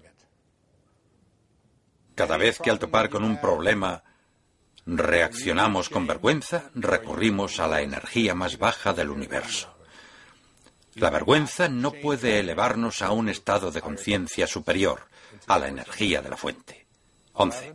Cada 2.16 2.38
vez 2.38 2.60
que 2.60 2.72
al 2.72 2.80
topar 2.80 3.10
con 3.10 3.24
un 3.24 3.40
problema 3.40 4.04
reaccionamos 4.88 5.90
con 5.90 6.08
vergüenza, 6.08 6.72
recurrimos 6.74 7.60
a 7.60 7.68
la 7.68 7.82
energía 7.82 8.34
más 8.34 8.58
baja 8.58 8.94
del 8.94 9.12
universo. 9.12 9.77
La 10.98 11.12
vergüenza 11.12 11.70
no 11.70 11.92
puede 11.92 12.40
elevarnos 12.40 13.04
a 13.04 13.12
un 13.12 13.30
estado 13.30 13.72
de 13.72 13.82
conciencia 13.82 14.48
superior, 14.48 15.08
a 15.46 15.60
la 15.60 15.68
energía 15.68 16.24
de 16.24 16.30
la 16.30 16.38
fuente. 16.38 16.88
11. 17.34 17.74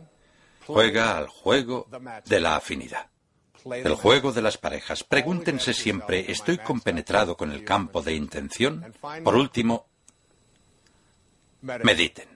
Juega 0.67 1.17
al 1.17 1.27
juego 1.27 1.87
de 2.25 2.39
la 2.41 2.57
afinidad. 2.57 3.07
El 3.65 3.95
juego 3.95 4.33
de 4.33 4.41
las 4.41 4.57
parejas. 4.57 5.05
Pregúntense 5.05 5.73
siempre, 5.73 6.29
¿estoy 6.29 6.57
compenetrado 6.57 7.37
con 7.37 7.51
el 7.51 7.63
campo 7.63 8.01
de 8.01 8.13
intención? 8.13 8.93
Por 9.23 9.35
último, 9.35 9.87
mediten. 11.61 12.27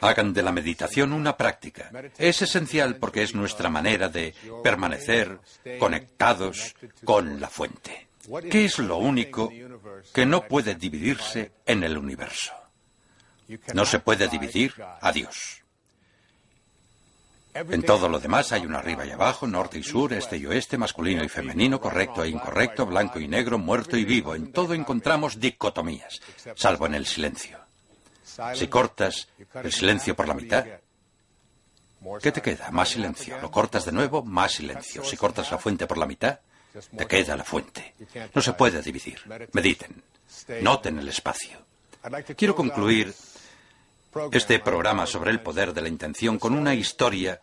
Hagan 0.00 0.32
de 0.32 0.42
la 0.42 0.52
meditación 0.52 1.12
una 1.12 1.36
práctica. 1.36 1.90
Es 2.16 2.40
esencial 2.40 2.96
porque 2.96 3.22
es 3.22 3.34
nuestra 3.34 3.68
manera 3.68 4.08
de 4.08 4.34
permanecer 4.64 5.38
conectados 5.78 6.74
con 7.04 7.38
la 7.38 7.48
fuente. 7.48 8.09
¿Qué 8.50 8.64
es 8.64 8.78
lo 8.78 8.98
único 8.98 9.50
que 10.12 10.26
no 10.26 10.46
puede 10.46 10.74
dividirse 10.74 11.52
en 11.66 11.82
el 11.82 11.96
universo? 11.98 12.52
No 13.74 13.84
se 13.84 13.98
puede 13.98 14.28
dividir 14.28 14.74
a 15.00 15.10
Dios. 15.12 15.62
En 17.52 17.82
todo 17.82 18.08
lo 18.08 18.20
demás 18.20 18.52
hay 18.52 18.64
un 18.64 18.76
arriba 18.76 19.04
y 19.04 19.10
abajo, 19.10 19.46
norte 19.46 19.78
y 19.78 19.82
sur, 19.82 20.12
este 20.12 20.36
y 20.36 20.46
oeste, 20.46 20.78
masculino 20.78 21.24
y 21.24 21.28
femenino, 21.28 21.80
correcto 21.80 22.22
e 22.22 22.28
incorrecto, 22.28 22.86
blanco 22.86 23.18
y 23.18 23.26
negro, 23.26 23.58
muerto 23.58 23.96
y 23.96 24.04
vivo. 24.04 24.36
En 24.36 24.52
todo 24.52 24.74
encontramos 24.74 25.40
dicotomías, 25.40 26.20
salvo 26.54 26.86
en 26.86 26.94
el 26.94 27.06
silencio. 27.06 27.58
Si 28.54 28.68
cortas 28.68 29.28
el 29.54 29.72
silencio 29.72 30.14
por 30.14 30.28
la 30.28 30.34
mitad, 30.34 30.64
¿qué 32.22 32.30
te 32.30 32.40
queda? 32.40 32.70
Más 32.70 32.90
silencio. 32.90 33.40
Lo 33.40 33.50
cortas 33.50 33.84
de 33.84 33.92
nuevo, 33.92 34.22
más 34.22 34.52
silencio. 34.52 35.02
Si 35.02 35.16
cortas 35.16 35.50
la 35.50 35.58
fuente 35.58 35.88
por 35.88 35.98
la 35.98 36.06
mitad, 36.06 36.38
te 36.96 37.06
queda 37.06 37.36
la 37.36 37.44
fuente. 37.44 37.94
No 38.34 38.42
se 38.42 38.52
puede 38.52 38.82
dividir. 38.82 39.20
Mediten. 39.52 40.02
Noten 40.60 40.98
el 40.98 41.08
espacio. 41.08 41.58
Quiero 42.36 42.54
concluir 42.54 43.12
este 44.32 44.58
programa 44.58 45.06
sobre 45.06 45.30
el 45.30 45.40
poder 45.40 45.72
de 45.72 45.82
la 45.82 45.88
intención 45.88 46.38
con 46.38 46.54
una 46.54 46.74
historia 46.74 47.40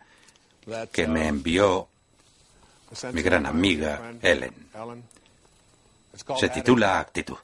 que 0.92 1.06
me 1.06 1.28
envió 1.28 1.88
mi 3.12 3.22
gran 3.22 3.46
amiga 3.46 4.12
Ellen. 4.20 4.54
Se 6.36 6.48
titula 6.48 6.98
Actitud. 6.98 7.36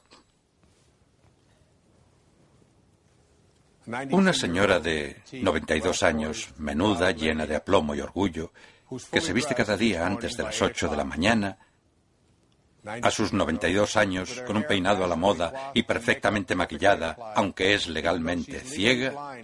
Una 4.11 4.33
señora 4.33 4.79
de 4.79 5.21
92 5.31 6.01
años, 6.03 6.49
menuda, 6.57 7.11
llena 7.11 7.45
de 7.45 7.55
aplomo 7.55 7.93
y 7.93 8.01
orgullo, 8.01 8.51
que 9.11 9.21
se 9.21 9.31
viste 9.31 9.53
cada 9.53 9.77
día 9.77 10.05
antes 10.05 10.35
de 10.35 10.43
las 10.43 10.59
8 10.59 10.89
de 10.89 10.97
la 10.97 11.03
mañana 11.03 11.57
a 12.85 13.11
sus 13.11 13.33
92 13.33 13.95
años, 13.95 14.41
con 14.45 14.57
un 14.57 14.63
peinado 14.63 15.03
a 15.03 15.07
la 15.07 15.15
moda 15.15 15.71
y 15.73 15.83
perfectamente 15.83 16.55
maquillada, 16.55 17.17
aunque 17.35 17.73
es 17.73 17.87
legalmente 17.87 18.59
ciega, 18.59 19.37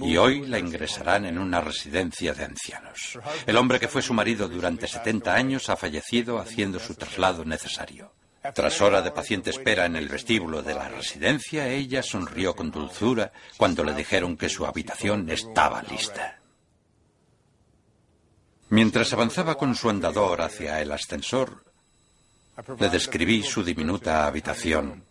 y 0.00 0.16
hoy 0.16 0.46
la 0.46 0.58
ingresarán 0.58 1.26
en 1.26 1.38
una 1.38 1.60
residencia 1.60 2.34
de 2.34 2.44
ancianos. 2.44 3.18
El 3.46 3.56
hombre 3.56 3.78
que 3.78 3.88
fue 3.88 4.02
su 4.02 4.14
marido 4.14 4.48
durante 4.48 4.88
70 4.88 5.32
años 5.32 5.68
ha 5.68 5.76
fallecido 5.76 6.38
haciendo 6.38 6.78
su 6.78 6.94
traslado 6.94 7.44
necesario. 7.44 8.12
Tras 8.54 8.80
hora 8.80 9.02
de 9.02 9.10
paciente 9.10 9.50
espera 9.50 9.86
en 9.86 9.96
el 9.96 10.08
vestíbulo 10.08 10.62
de 10.62 10.74
la 10.74 10.88
residencia, 10.88 11.68
ella 11.68 12.02
sonrió 12.02 12.54
con 12.54 12.70
dulzura 12.70 13.32
cuando 13.56 13.82
le 13.82 13.94
dijeron 13.94 14.36
que 14.36 14.48
su 14.48 14.66
habitación 14.66 15.28
estaba 15.30 15.82
lista. 15.82 16.38
Mientras 18.68 19.12
avanzaba 19.12 19.56
con 19.56 19.74
su 19.74 19.88
andador 19.88 20.42
hacia 20.42 20.80
el 20.80 20.90
ascensor, 20.90 21.65
le 22.78 22.88
describí 22.88 23.42
su 23.42 23.62
diminuta 23.62 24.26
habitación, 24.26 25.04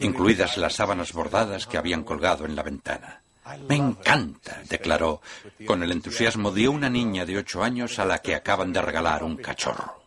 incluidas 0.00 0.56
las 0.56 0.74
sábanas 0.74 1.12
bordadas 1.12 1.66
que 1.66 1.78
habían 1.78 2.04
colgado 2.04 2.44
en 2.44 2.56
la 2.56 2.62
ventana. 2.62 3.22
Me 3.68 3.76
encanta, 3.76 4.62
declaró, 4.68 5.22
con 5.66 5.82
el 5.82 5.92
entusiasmo 5.92 6.50
de 6.50 6.68
una 6.68 6.90
niña 6.90 7.24
de 7.24 7.38
ocho 7.38 7.62
años 7.62 7.98
a 7.98 8.04
la 8.04 8.18
que 8.18 8.34
acaban 8.34 8.72
de 8.72 8.82
regalar 8.82 9.24
un 9.24 9.36
cachorro. 9.36 10.02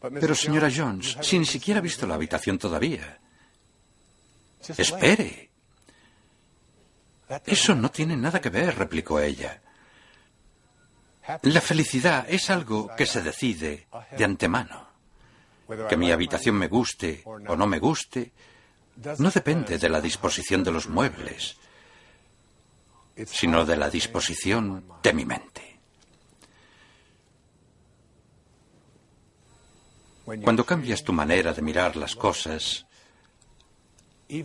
Pero, 0.00 0.34
señora 0.34 0.70
Jones, 0.74 1.16
si 1.20 1.38
ni 1.38 1.46
siquiera 1.46 1.78
ha 1.78 1.82
visto 1.82 2.06
la 2.06 2.14
habitación 2.14 2.58
todavía. 2.58 3.18
Espere. 4.76 5.50
Eso 7.44 7.74
no 7.74 7.90
tiene 7.90 8.16
nada 8.16 8.40
que 8.40 8.50
ver, 8.50 8.76
replicó 8.76 9.20
ella. 9.20 9.60
La 11.42 11.60
felicidad 11.60 12.26
es 12.28 12.50
algo 12.50 12.94
que 12.96 13.06
se 13.06 13.22
decide 13.22 13.88
de 14.16 14.24
antemano. 14.24 14.85
Que 15.88 15.96
mi 15.96 16.12
habitación 16.12 16.56
me 16.56 16.68
guste 16.68 17.22
o 17.24 17.56
no 17.56 17.66
me 17.66 17.78
guste 17.78 18.32
no 19.18 19.30
depende 19.30 19.78
de 19.78 19.88
la 19.88 20.00
disposición 20.00 20.64
de 20.64 20.72
los 20.72 20.88
muebles, 20.88 21.56
sino 23.26 23.64
de 23.66 23.76
la 23.76 23.90
disposición 23.90 24.84
de 25.02 25.12
mi 25.12 25.24
mente. 25.24 25.78
Cuando 30.24 30.64
cambias 30.64 31.04
tu 31.04 31.12
manera 31.12 31.52
de 31.52 31.62
mirar 31.62 31.94
las 31.96 32.16
cosas, 32.16 32.86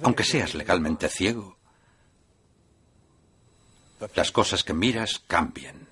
aunque 0.04 0.24
seas 0.24 0.54
legalmente 0.54 1.10
ciego, 1.10 1.58
las 4.14 4.32
cosas 4.32 4.64
que 4.64 4.74
miras 4.74 5.20
cambian. 5.28 5.88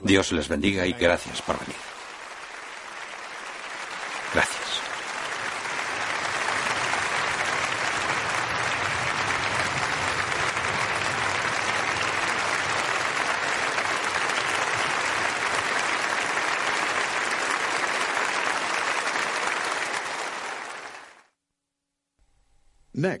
Dios 0.00 0.32
les 0.32 0.48
bendiga 0.48 0.86
y 0.86 0.92
gracias 0.92 1.40
por 1.42 1.58
venir. 1.60 1.93
Gracias. 4.34 4.64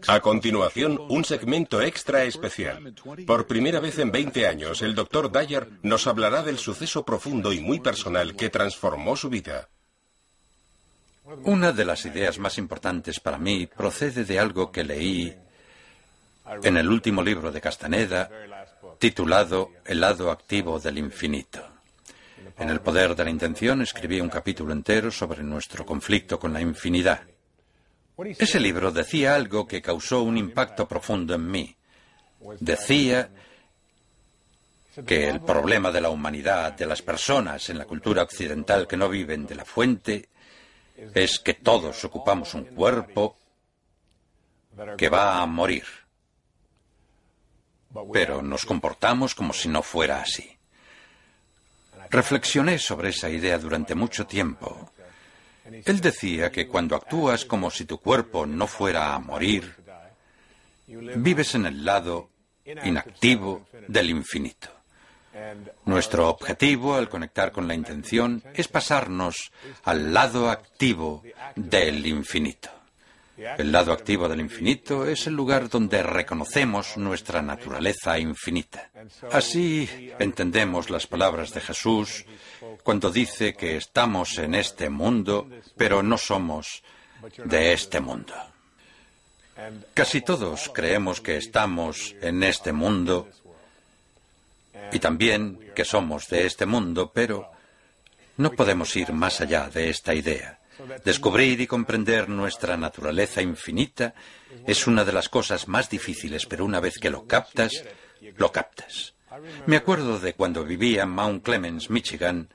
A 0.06 0.20
continuación, 0.20 1.00
un 1.08 1.24
segmento 1.24 1.82
extra 1.82 2.24
especial. 2.24 2.94
Por 3.26 3.46
primera 3.46 3.80
vez 3.80 3.98
en 3.98 4.12
20 4.12 4.46
años, 4.46 4.82
el 4.82 4.94
Dr. 4.94 5.32
Dyer 5.32 5.68
nos 5.82 6.06
hablará 6.06 6.42
del 6.42 6.58
suceso 6.58 7.04
profundo 7.04 7.52
y 7.52 7.60
muy 7.60 7.80
personal 7.80 8.36
que 8.36 8.50
transformó 8.50 9.16
su 9.16 9.28
vida. 9.28 9.68
Una 11.24 11.72
de 11.72 11.86
las 11.86 12.04
ideas 12.04 12.38
más 12.38 12.58
importantes 12.58 13.18
para 13.18 13.38
mí 13.38 13.66
procede 13.66 14.24
de 14.24 14.38
algo 14.38 14.70
que 14.70 14.84
leí 14.84 15.34
en 16.62 16.76
el 16.76 16.88
último 16.88 17.22
libro 17.22 17.50
de 17.50 17.62
Castaneda, 17.62 18.30
titulado 18.98 19.70
El 19.86 20.00
lado 20.00 20.30
activo 20.30 20.78
del 20.78 20.98
infinito. 20.98 21.66
En 22.58 22.68
El 22.68 22.80
poder 22.80 23.16
de 23.16 23.24
la 23.24 23.30
intención 23.30 23.80
escribí 23.80 24.20
un 24.20 24.28
capítulo 24.28 24.72
entero 24.72 25.10
sobre 25.10 25.42
nuestro 25.42 25.86
conflicto 25.86 26.38
con 26.38 26.52
la 26.52 26.60
infinidad. 26.60 27.22
Ese 28.18 28.60
libro 28.60 28.92
decía 28.92 29.34
algo 29.34 29.66
que 29.66 29.80
causó 29.80 30.22
un 30.22 30.36
impacto 30.36 30.86
profundo 30.86 31.34
en 31.34 31.50
mí. 31.50 31.74
Decía 32.60 33.30
que 35.06 35.28
el 35.28 35.40
problema 35.40 35.90
de 35.90 36.02
la 36.02 36.10
humanidad, 36.10 36.74
de 36.74 36.86
las 36.86 37.00
personas 37.00 37.70
en 37.70 37.78
la 37.78 37.86
cultura 37.86 38.22
occidental 38.22 38.86
que 38.86 38.98
no 38.98 39.08
viven 39.08 39.46
de 39.46 39.54
la 39.54 39.64
fuente, 39.64 40.28
es 40.96 41.38
que 41.38 41.54
todos 41.54 42.04
ocupamos 42.04 42.54
un 42.54 42.64
cuerpo 42.64 43.36
que 44.96 45.08
va 45.08 45.40
a 45.40 45.46
morir. 45.46 45.84
Pero 48.12 48.42
nos 48.42 48.64
comportamos 48.64 49.34
como 49.34 49.52
si 49.52 49.68
no 49.68 49.82
fuera 49.82 50.20
así. 50.20 50.50
Reflexioné 52.10 52.78
sobre 52.78 53.10
esa 53.10 53.28
idea 53.28 53.58
durante 53.58 53.94
mucho 53.94 54.26
tiempo 54.26 54.90
él 55.64 56.00
decía 56.00 56.52
que 56.52 56.68
cuando 56.68 56.94
actúas 56.94 57.44
como 57.44 57.70
si 57.70 57.86
tu 57.86 57.98
cuerpo 57.98 58.44
no 58.44 58.66
fuera 58.66 59.14
a 59.14 59.18
morir, 59.18 59.74
vives 60.86 61.54
en 61.54 61.66
el 61.66 61.84
lado 61.84 62.28
inactivo 62.84 63.66
del 63.88 64.10
infinito. 64.10 64.68
Nuestro 65.84 66.28
objetivo 66.28 66.94
al 66.94 67.08
conectar 67.08 67.52
con 67.52 67.66
la 67.66 67.74
intención 67.74 68.42
es 68.54 68.68
pasarnos 68.68 69.52
al 69.84 70.12
lado 70.14 70.50
activo 70.50 71.22
del 71.56 72.06
infinito. 72.06 72.70
El 73.36 73.72
lado 73.72 73.92
activo 73.92 74.28
del 74.28 74.40
infinito 74.40 75.06
es 75.06 75.26
el 75.26 75.34
lugar 75.34 75.68
donde 75.68 76.04
reconocemos 76.04 76.96
nuestra 76.96 77.42
naturaleza 77.42 78.16
infinita. 78.16 78.90
Así 79.32 80.12
entendemos 80.20 80.88
las 80.88 81.08
palabras 81.08 81.52
de 81.52 81.60
Jesús 81.60 82.24
cuando 82.84 83.10
dice 83.10 83.54
que 83.54 83.76
estamos 83.76 84.38
en 84.38 84.54
este 84.54 84.88
mundo, 84.88 85.48
pero 85.76 86.02
no 86.02 86.16
somos 86.16 86.84
de 87.44 87.72
este 87.72 88.00
mundo. 88.00 88.34
Casi 89.94 90.20
todos 90.20 90.70
creemos 90.72 91.20
que 91.20 91.36
estamos 91.36 92.14
en 92.20 92.42
este 92.44 92.72
mundo 92.72 93.28
y 94.92 94.98
también 94.98 95.58
que 95.74 95.84
somos 95.84 96.28
de 96.28 96.46
este 96.46 96.66
mundo, 96.66 97.12
pero 97.14 97.50
no 98.36 98.52
podemos 98.52 98.94
ir 98.96 99.12
más 99.12 99.40
allá 99.40 99.68
de 99.68 99.90
esta 99.90 100.14
idea. 100.14 100.58
Descubrir 101.04 101.60
y 101.60 101.66
comprender 101.66 102.28
nuestra 102.28 102.76
naturaleza 102.76 103.40
infinita 103.40 104.14
es 104.66 104.86
una 104.86 105.04
de 105.04 105.12
las 105.12 105.28
cosas 105.28 105.68
más 105.68 105.88
difíciles, 105.88 106.46
pero 106.46 106.64
una 106.64 106.80
vez 106.80 106.98
que 106.98 107.10
lo 107.10 107.26
captas, 107.26 107.84
lo 108.36 108.50
captas. 108.50 109.14
Me 109.66 109.76
acuerdo 109.76 110.18
de 110.18 110.34
cuando 110.34 110.64
vivía 110.64 111.02
en 111.02 111.10
Mount 111.10 111.44
Clemens, 111.44 111.90
Michigan, 111.90 112.48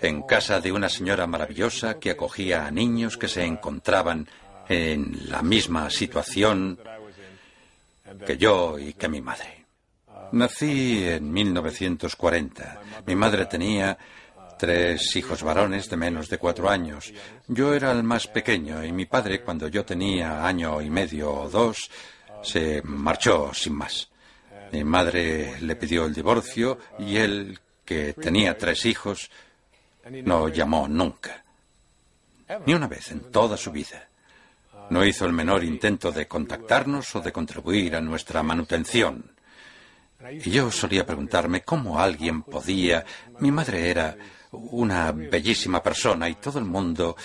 en 0.00 0.22
casa 0.22 0.60
de 0.60 0.72
una 0.72 0.88
señora 0.88 1.26
maravillosa 1.26 1.98
que 1.98 2.10
acogía 2.10 2.66
a 2.66 2.70
niños 2.70 3.16
que 3.16 3.28
se 3.28 3.44
encontraban 3.44 4.28
en 4.68 5.30
la 5.30 5.42
misma 5.42 5.90
situación 5.90 6.78
que 8.26 8.36
yo 8.36 8.78
y 8.78 8.94
que 8.94 9.08
mi 9.08 9.20
madre. 9.20 9.61
Nací 10.32 11.04
en 11.06 11.30
1940. 11.30 12.80
Mi 13.06 13.14
madre 13.14 13.46
tenía 13.46 13.98
tres 14.58 15.14
hijos 15.16 15.42
varones 15.42 15.90
de 15.90 15.96
menos 15.96 16.28
de 16.30 16.38
cuatro 16.38 16.70
años. 16.70 17.12
Yo 17.48 17.74
era 17.74 17.92
el 17.92 18.02
más 18.02 18.28
pequeño 18.28 18.82
y 18.82 18.92
mi 18.92 19.04
padre, 19.04 19.42
cuando 19.42 19.68
yo 19.68 19.84
tenía 19.84 20.46
año 20.46 20.80
y 20.80 20.88
medio 20.88 21.34
o 21.34 21.50
dos, 21.50 21.90
se 22.42 22.80
marchó 22.82 23.52
sin 23.52 23.74
más. 23.74 24.08
Mi 24.72 24.84
madre 24.84 25.60
le 25.60 25.76
pidió 25.76 26.06
el 26.06 26.14
divorcio 26.14 26.78
y 26.98 27.16
él, 27.16 27.58
que 27.84 28.14
tenía 28.14 28.56
tres 28.56 28.86
hijos, 28.86 29.30
no 30.24 30.48
llamó 30.48 30.88
nunca. 30.88 31.44
Ni 32.64 32.72
una 32.72 32.86
vez 32.86 33.10
en 33.10 33.30
toda 33.30 33.58
su 33.58 33.70
vida. 33.70 34.08
No 34.88 35.04
hizo 35.04 35.26
el 35.26 35.32
menor 35.32 35.62
intento 35.62 36.10
de 36.10 36.26
contactarnos 36.26 37.14
o 37.16 37.20
de 37.20 37.32
contribuir 37.32 37.96
a 37.96 38.00
nuestra 38.00 38.42
manutención. 38.42 39.32
Y 40.30 40.50
yo 40.50 40.70
solía 40.70 41.04
preguntarme 41.04 41.62
cómo 41.62 41.98
alguien 41.98 42.42
podía. 42.42 43.04
Mi 43.40 43.50
madre 43.50 43.90
era 43.90 44.16
una 44.52 45.12
bellísima 45.12 45.82
persona 45.82 46.28
y 46.28 46.36
todo 46.36 46.58
el 46.58 46.64
mundo. 46.64 47.16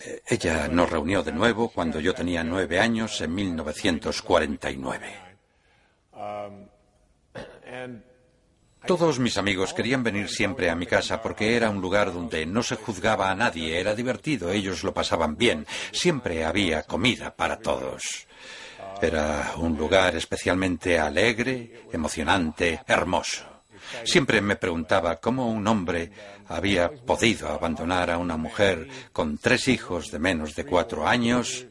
Eh, 0.00 0.22
ella 0.26 0.68
nos 0.68 0.90
reunió 0.90 1.22
de 1.22 1.32
nuevo 1.32 1.68
cuando 1.68 2.00
yo 2.00 2.14
tenía 2.14 2.44
nueve 2.44 2.78
años 2.78 3.20
en 3.20 3.34
1949. 3.34 5.26
Todos 8.86 9.18
mis 9.18 9.36
amigos 9.36 9.74
querían 9.74 10.04
venir 10.04 10.28
siempre 10.28 10.70
a 10.70 10.76
mi 10.76 10.86
casa 10.86 11.20
porque 11.20 11.56
era 11.56 11.70
un 11.70 11.80
lugar 11.80 12.12
donde 12.12 12.46
no 12.46 12.62
se 12.62 12.76
juzgaba 12.76 13.32
a 13.32 13.34
nadie, 13.34 13.80
era 13.80 13.96
divertido, 13.96 14.52
ellos 14.52 14.84
lo 14.84 14.94
pasaban 14.94 15.36
bien, 15.36 15.66
siempre 15.90 16.44
había 16.44 16.84
comida 16.84 17.34
para 17.34 17.58
todos. 17.58 18.25
Era 19.00 19.52
un 19.58 19.76
lugar 19.76 20.16
especialmente 20.16 20.98
alegre, 20.98 21.86
emocionante, 21.92 22.80
hermoso. 22.86 23.44
Siempre 24.04 24.40
me 24.40 24.56
preguntaba 24.56 25.16
cómo 25.16 25.48
un 25.48 25.66
hombre 25.66 26.10
había 26.48 26.90
podido 26.90 27.48
abandonar 27.48 28.10
a 28.10 28.18
una 28.18 28.36
mujer 28.36 28.88
con 29.12 29.38
tres 29.38 29.68
hijos 29.68 30.10
de 30.10 30.18
menos 30.18 30.54
de 30.54 30.64
cuatro 30.64 31.06
años 31.06 31.66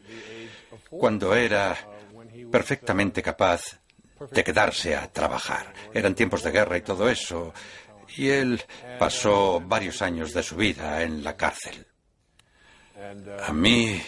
cuando 0.89 1.35
era 1.35 1.75
perfectamente 2.51 3.21
capaz 3.21 3.79
de 4.31 4.43
quedarse 4.43 4.95
a 4.95 5.11
trabajar. 5.11 5.73
Eran 5.93 6.15
tiempos 6.15 6.43
de 6.43 6.51
guerra 6.51 6.77
y 6.77 6.81
todo 6.81 7.09
eso, 7.09 7.53
y 8.15 8.29
él 8.29 8.63
pasó 8.97 9.59
varios 9.59 10.01
años 10.01 10.33
de 10.33 10.43
su 10.43 10.55
vida 10.55 11.01
en 11.03 11.23
la 11.23 11.35
cárcel. 11.35 11.85
A 13.45 13.51
mí 13.51 14.01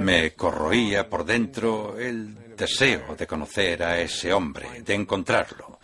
me 0.00 0.32
corroía 0.32 1.08
por 1.08 1.24
dentro 1.24 1.98
el 1.98 2.56
deseo 2.56 3.14
de 3.16 3.26
conocer 3.26 3.82
a 3.82 4.00
ese 4.00 4.32
hombre, 4.32 4.82
de 4.82 4.94
encontrarlo. 4.94 5.78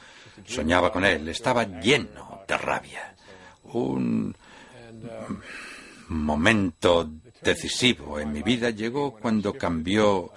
Soñaba 0.47 0.93
con 0.93 1.05
él, 1.05 1.29
estaba 1.29 1.65
lleno 1.65 2.43
de 2.47 2.59
rabia. 2.59 3.15
Un 3.65 4.35
momento 6.09 7.11
decisivo 7.43 8.21
en 8.21 8.33
mi 8.33 8.43
vida 8.43 8.71
llegó 8.71 9.13
cuando 9.13 9.53
cambió 9.55 10.33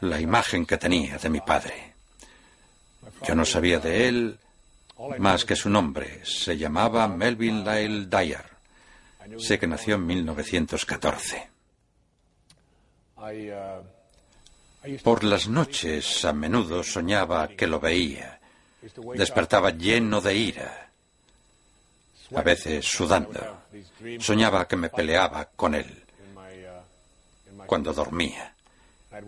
la 0.00 0.20
imagen 0.20 0.66
que 0.66 0.76
tenía 0.76 1.18
de 1.18 1.28
mi 1.28 1.40
padre. 1.40 1.94
Yo 3.26 3.34
no 3.34 3.44
sabía 3.44 3.78
de 3.78 4.08
él 4.08 4.38
más 5.18 5.44
que 5.44 5.56
su 5.56 5.68
nombre. 5.70 6.20
Se 6.24 6.56
llamaba 6.56 7.08
Melvin 7.08 7.64
Lyle 7.64 8.06
Dyer. 8.06 8.44
Sé 9.38 9.58
que 9.58 9.66
nació 9.66 9.96
en 9.96 10.06
1914. 10.06 11.57
Por 15.02 15.24
las 15.24 15.48
noches 15.48 16.24
a 16.24 16.32
menudo 16.32 16.82
soñaba 16.82 17.48
que 17.48 17.66
lo 17.66 17.80
veía. 17.80 18.40
Despertaba 19.14 19.70
lleno 19.70 20.20
de 20.20 20.34
ira, 20.34 20.90
a 22.34 22.42
veces 22.42 22.86
sudando. 22.86 23.64
Soñaba 24.20 24.68
que 24.68 24.76
me 24.76 24.88
peleaba 24.88 25.46
con 25.56 25.74
él 25.74 26.04
cuando 27.66 27.92
dormía 27.92 28.54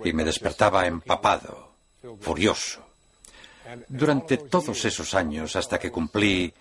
y 0.05 0.13
me 0.13 0.25
despertaba 0.25 0.87
empapado, 0.87 1.73
furioso. 2.21 2.87
Durante 3.89 4.39
todos 4.39 4.85
esos 4.85 5.15
años, 5.15 5.57
hasta 5.57 5.79
que 5.79 5.91
cumplí 5.91 6.53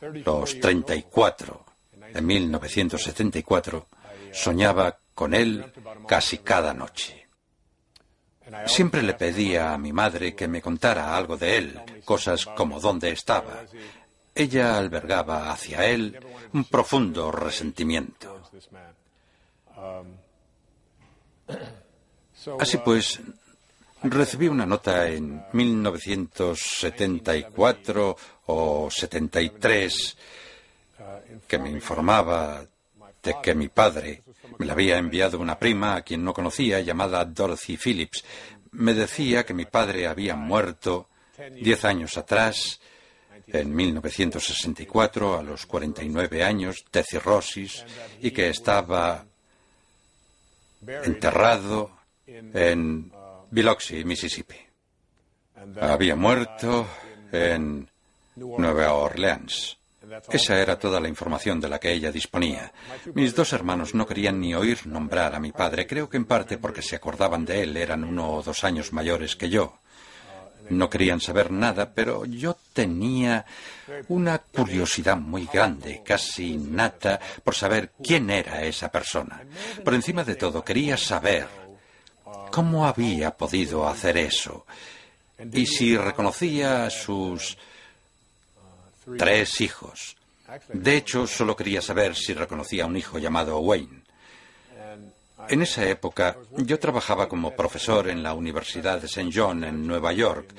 los 0.00 0.60
34, 0.60 1.64
en 2.14 2.26
1974, 2.26 3.86
soñaba 4.32 4.96
con 5.14 5.34
él 5.34 5.72
casi 6.06 6.38
cada 6.38 6.74
noche. 6.74 7.24
Siempre 8.66 9.02
le 9.02 9.14
pedía 9.14 9.72
a 9.72 9.78
mi 9.78 9.92
madre 9.92 10.34
que 10.34 10.48
me 10.48 10.60
contara 10.60 11.16
algo 11.16 11.36
de 11.36 11.56
él, 11.56 11.80
cosas 12.04 12.44
como 12.44 12.78
dónde 12.78 13.10
estaba. 13.10 13.62
Ella 14.34 14.76
albergaba 14.76 15.50
hacia 15.50 15.86
él 15.86 16.18
un 16.52 16.64
profundo 16.64 17.32
resentimiento. 17.32 18.42
Así 22.58 22.78
pues, 22.78 23.20
recibí 24.02 24.48
una 24.48 24.66
nota 24.66 25.08
en 25.08 25.44
1974 25.52 28.16
o 28.46 28.90
73 28.90 30.16
que 31.46 31.58
me 31.58 31.70
informaba 31.70 32.66
de 33.22 33.36
que 33.42 33.54
mi 33.54 33.68
padre 33.68 34.22
me 34.58 34.66
la 34.66 34.72
había 34.72 34.98
enviado 34.98 35.38
una 35.38 35.58
prima 35.58 35.96
a 35.96 36.02
quien 36.02 36.24
no 36.24 36.32
conocía 36.32 36.80
llamada 36.80 37.24
Dorothy 37.24 37.76
Phillips. 37.76 38.24
Me 38.72 38.94
decía 38.94 39.44
que 39.44 39.54
mi 39.54 39.64
padre 39.64 40.06
había 40.06 40.34
muerto 40.36 41.08
diez 41.60 41.84
años 41.84 42.16
atrás, 42.16 42.80
en 43.46 43.74
1964, 43.74 45.38
a 45.38 45.42
los 45.42 45.66
49 45.66 46.44
años, 46.44 46.84
de 46.90 47.02
cirrosis, 47.02 47.84
y 48.20 48.30
que 48.30 48.48
estaba 48.48 49.24
enterrado 50.86 51.98
en 52.26 53.12
Biloxi, 53.50 54.04
Mississippi. 54.04 54.56
Había 55.80 56.16
muerto 56.16 56.86
en 57.32 57.88
Nueva 58.36 58.94
Orleans. 58.94 59.78
Esa 60.30 60.60
era 60.60 60.78
toda 60.78 61.00
la 61.00 61.08
información 61.08 61.60
de 61.60 61.68
la 61.68 61.78
que 61.78 61.92
ella 61.92 62.12
disponía. 62.12 62.72
Mis 63.14 63.34
dos 63.34 63.52
hermanos 63.52 63.94
no 63.94 64.06
querían 64.06 64.40
ni 64.40 64.54
oír 64.54 64.86
nombrar 64.86 65.34
a 65.34 65.40
mi 65.40 65.52
padre, 65.52 65.86
creo 65.86 66.08
que 66.08 66.16
en 66.16 66.24
parte 66.24 66.58
porque 66.58 66.82
se 66.82 66.96
acordaban 66.96 67.44
de 67.44 67.62
él, 67.62 67.76
eran 67.76 68.04
uno 68.04 68.32
o 68.32 68.42
dos 68.42 68.64
años 68.64 68.92
mayores 68.92 69.36
que 69.36 69.48
yo. 69.48 69.78
No 70.70 70.88
querían 70.88 71.20
saber 71.20 71.50
nada, 71.50 71.92
pero 71.92 72.24
yo 72.24 72.56
tenía 72.72 73.44
una 74.08 74.38
curiosidad 74.38 75.16
muy 75.16 75.46
grande, 75.52 76.02
casi 76.04 76.54
innata, 76.54 77.20
por 77.42 77.54
saber 77.54 77.92
quién 78.02 78.30
era 78.30 78.62
esa 78.62 78.90
persona. 78.90 79.42
Por 79.84 79.92
encima 79.92 80.24
de 80.24 80.36
todo, 80.36 80.64
quería 80.64 80.96
saber 80.96 81.46
cómo 82.50 82.86
había 82.86 83.36
podido 83.36 83.86
hacer 83.86 84.16
eso 84.16 84.64
y 85.52 85.66
si 85.66 85.96
reconocía 85.96 86.88
sus 86.90 87.58
tres 89.18 89.60
hijos. 89.60 90.16
De 90.72 90.96
hecho, 90.96 91.26
solo 91.26 91.56
quería 91.56 91.80
saber 91.80 92.14
si 92.14 92.34
reconocía 92.34 92.84
a 92.84 92.86
un 92.86 92.96
hijo 92.96 93.18
llamado 93.18 93.58
Wayne. 93.58 94.02
En 95.48 95.62
esa 95.62 95.86
época 95.88 96.36
yo 96.56 96.78
trabajaba 96.78 97.28
como 97.28 97.54
profesor 97.54 98.08
en 98.08 98.22
la 98.22 98.34
Universidad 98.34 99.00
de 99.00 99.06
St. 99.06 99.30
John 99.32 99.64
en 99.64 99.86
Nueva 99.86 100.12
York. 100.12 100.54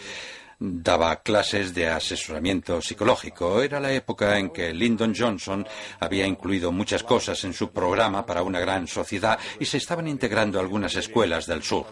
Daba 0.58 1.18
clases 1.18 1.74
de 1.74 1.88
asesoramiento 1.88 2.82
psicológico. 2.82 3.62
Era 3.62 3.80
la 3.80 3.92
época 3.92 4.38
en 4.38 4.52
que 4.52 4.74
Lyndon 4.74 5.14
Johnson 5.18 5.68
había 6.00 6.26
incluido 6.26 6.72
muchas 6.72 7.04
cosas 7.04 7.44
en 7.44 7.54
su 7.54 7.72
programa 7.72 8.26
para 8.26 8.44
una 8.44 8.60
gran 8.60 8.88
sociedad 8.88 9.38
y 9.60 9.66
se 9.66 9.78
estaban 9.78 10.08
integrando 10.08 10.60
algunas 10.60 10.96
escuelas 10.96 11.46
del 11.46 11.64
sur. 11.64 11.88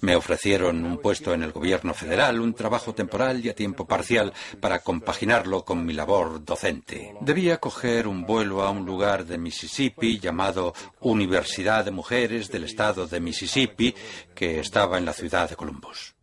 Me 0.00 0.14
ofrecieron 0.14 0.84
un 0.84 0.98
puesto 0.98 1.34
en 1.34 1.42
el 1.42 1.52
gobierno 1.52 1.94
federal, 1.94 2.40
un 2.40 2.54
trabajo 2.54 2.94
temporal 2.94 3.44
y 3.44 3.48
a 3.48 3.54
tiempo 3.54 3.86
parcial 3.86 4.32
para 4.60 4.78
compaginarlo 4.80 5.64
con 5.64 5.84
mi 5.84 5.92
labor 5.92 6.44
docente. 6.44 7.14
Debía 7.20 7.58
coger 7.58 8.06
un 8.06 8.24
vuelo 8.24 8.62
a 8.62 8.70
un 8.70 8.86
lugar 8.86 9.24
de 9.24 9.38
Mississippi 9.38 10.18
llamado 10.18 10.74
Universidad 11.00 11.84
de 11.84 11.90
Mujeres 11.90 12.48
del 12.50 12.64
Estado 12.64 13.06
de 13.06 13.20
Mississippi, 13.20 13.94
que 14.34 14.60
estaba 14.60 14.98
en 14.98 15.04
la 15.04 15.12
ciudad 15.12 15.48
de 15.48 15.56
Columbus. 15.56 16.14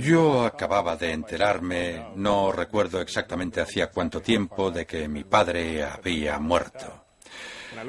Yo 0.00 0.44
acababa 0.44 0.96
de 0.96 1.12
enterarme, 1.12 2.08
no 2.16 2.50
recuerdo 2.50 3.00
exactamente 3.00 3.60
hacía 3.60 3.90
cuánto 3.90 4.20
tiempo, 4.20 4.70
de 4.70 4.86
que 4.86 5.06
mi 5.06 5.24
padre 5.24 5.84
había 5.84 6.38
muerto. 6.38 7.07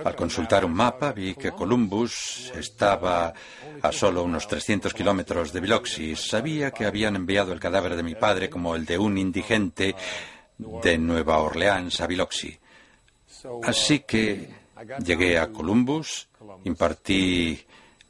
Al 0.03 0.16
consultar 0.16 0.66
un 0.66 0.74
mapa 0.74 1.11
vi 1.11 1.35
que 1.35 1.51
Columbus 1.51 2.51
estaba 2.56 3.34
a 3.82 3.92
solo 3.92 4.24
unos 4.24 4.48
300 4.48 4.93
kilómetros 4.93 5.51
de 5.51 5.59
Biloxi. 5.61 6.16
Sabía 6.16 6.72
que 6.72 6.85
habían 6.85 7.16
enviado 7.16 7.53
el 7.53 7.59
cadáver 7.59 7.95
de 7.95 8.03
mi 8.03 8.16
padre 8.16 8.50
como 8.50 8.76
el 8.76 8.85
de 8.85 8.98
un 8.98 9.18
indigente 9.18 9.95
de 10.58 10.98
Nueva 10.98 11.40
Orleans 11.40 12.01
a 12.01 12.08
Biloxi. 12.08 12.58
Así 13.64 14.00
que 14.01 14.50
llegué 15.03 15.40
a 15.40 15.48
Columbus, 15.48 16.27
impartí 16.66 17.66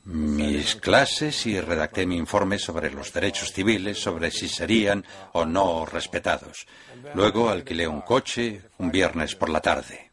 mis 0.05 0.75
clases 0.75 1.45
y 1.45 1.59
redacté 1.61 2.05
mi 2.05 2.17
informe 2.17 2.57
sobre 2.57 2.91
los 2.91 3.13
derechos 3.13 3.53
civiles, 3.53 4.01
sobre 4.01 4.31
si 4.31 4.49
serían 4.49 5.05
o 5.33 5.45
no 5.45 5.85
respetados. 5.85 6.65
Luego 7.13 7.49
alquilé 7.49 7.87
un 7.87 8.01
coche 8.01 8.63
un 8.79 8.91
viernes 8.91 9.35
por 9.35 9.49
la 9.49 9.61
tarde. 9.61 10.08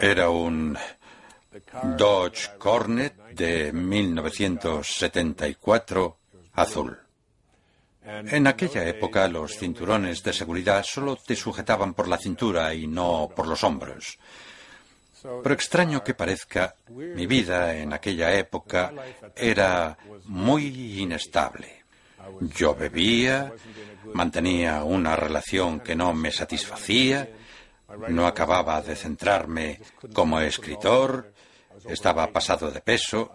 Era 0.00 0.30
un 0.30 0.78
Dodge 1.96 2.56
Cornet 2.58 3.14
de 3.34 3.72
1974 3.72 6.16
azul. 6.54 6.98
En 8.04 8.46
aquella 8.46 8.86
época 8.86 9.26
los 9.28 9.58
cinturones 9.58 10.22
de 10.22 10.32
seguridad 10.32 10.84
solo 10.86 11.16
te 11.16 11.34
sujetaban 11.36 11.92
por 11.94 12.06
la 12.08 12.16
cintura 12.16 12.72
y 12.74 12.86
no 12.86 13.28
por 13.34 13.46
los 13.46 13.62
hombros. 13.64 14.18
Por 15.22 15.52
extraño 15.52 16.04
que 16.04 16.14
parezca, 16.14 16.74
mi 16.88 17.26
vida 17.26 17.76
en 17.76 17.92
aquella 17.92 18.32
época 18.34 18.94
era 19.36 19.98
muy 20.26 21.00
inestable. 21.00 21.82
Yo 22.40 22.74
bebía, 22.74 23.52
mantenía 24.14 24.84
una 24.84 25.16
relación 25.16 25.80
que 25.80 25.96
no 25.96 26.14
me 26.14 26.30
satisfacía, 26.30 27.28
no 28.08 28.26
acababa 28.26 28.80
de 28.82 28.96
centrarme 28.96 29.80
como 30.12 30.40
escritor, 30.40 31.32
estaba 31.88 32.26
pasado 32.28 32.70
de 32.70 32.80
peso, 32.80 33.32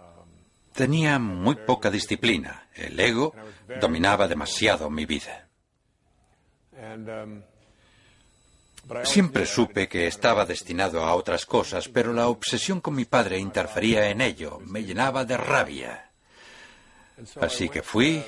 tenía 0.73 1.19
muy 1.19 1.55
poca 1.55 1.89
disciplina, 1.89 2.67
el 2.75 2.99
ego 2.99 3.33
dominaba 3.79 4.27
demasiado 4.27 4.89
mi 4.89 5.05
vida. 5.05 5.47
Siempre 9.03 9.45
supe 9.45 9.87
que 9.87 10.07
estaba 10.07 10.45
destinado 10.45 11.05
a 11.05 11.15
otras 11.15 11.45
cosas, 11.45 11.87
pero 11.87 12.11
la 12.11 12.27
obsesión 12.27 12.81
con 12.81 12.95
mi 12.95 13.05
padre 13.05 13.37
interfería 13.39 14.09
en 14.09 14.21
ello, 14.21 14.59
me 14.59 14.83
llenaba 14.83 15.23
de 15.23 15.37
rabia. 15.37 16.11
Así 17.39 17.69
que 17.69 17.81
fui 17.81 18.23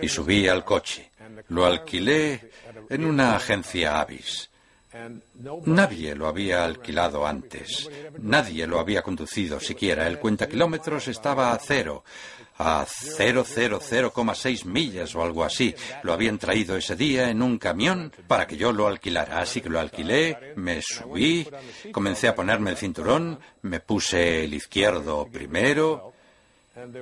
y 0.00 0.08
subí 0.08 0.46
al 0.46 0.64
coche. 0.64 1.10
Lo 1.48 1.66
alquilé 1.66 2.52
en 2.88 3.04
una 3.04 3.34
agencia 3.34 4.00
Avis. 4.00 4.51
Nadie 5.64 6.14
lo 6.14 6.28
había 6.28 6.64
alquilado 6.64 7.26
antes. 7.26 7.88
Nadie 8.18 8.66
lo 8.66 8.78
había 8.78 9.02
conducido 9.02 9.58
siquiera. 9.60 10.06
El 10.06 10.18
cuenta 10.18 10.48
kilómetros 10.48 11.08
estaba 11.08 11.52
a 11.52 11.58
cero. 11.58 12.04
A 12.58 12.84
0,00,6 12.84 14.64
millas 14.66 15.14
o 15.14 15.22
algo 15.22 15.42
así. 15.42 15.74
Lo 16.02 16.12
habían 16.12 16.38
traído 16.38 16.76
ese 16.76 16.94
día 16.94 17.30
en 17.30 17.42
un 17.42 17.58
camión 17.58 18.12
para 18.26 18.46
que 18.46 18.56
yo 18.56 18.72
lo 18.72 18.86
alquilara. 18.86 19.40
Así 19.40 19.60
que 19.60 19.70
lo 19.70 19.80
alquilé, 19.80 20.52
me 20.56 20.80
subí, 20.82 21.48
comencé 21.90 22.28
a 22.28 22.34
ponerme 22.34 22.70
el 22.70 22.76
cinturón, 22.76 23.40
me 23.62 23.80
puse 23.80 24.44
el 24.44 24.54
izquierdo 24.54 25.26
primero 25.26 26.12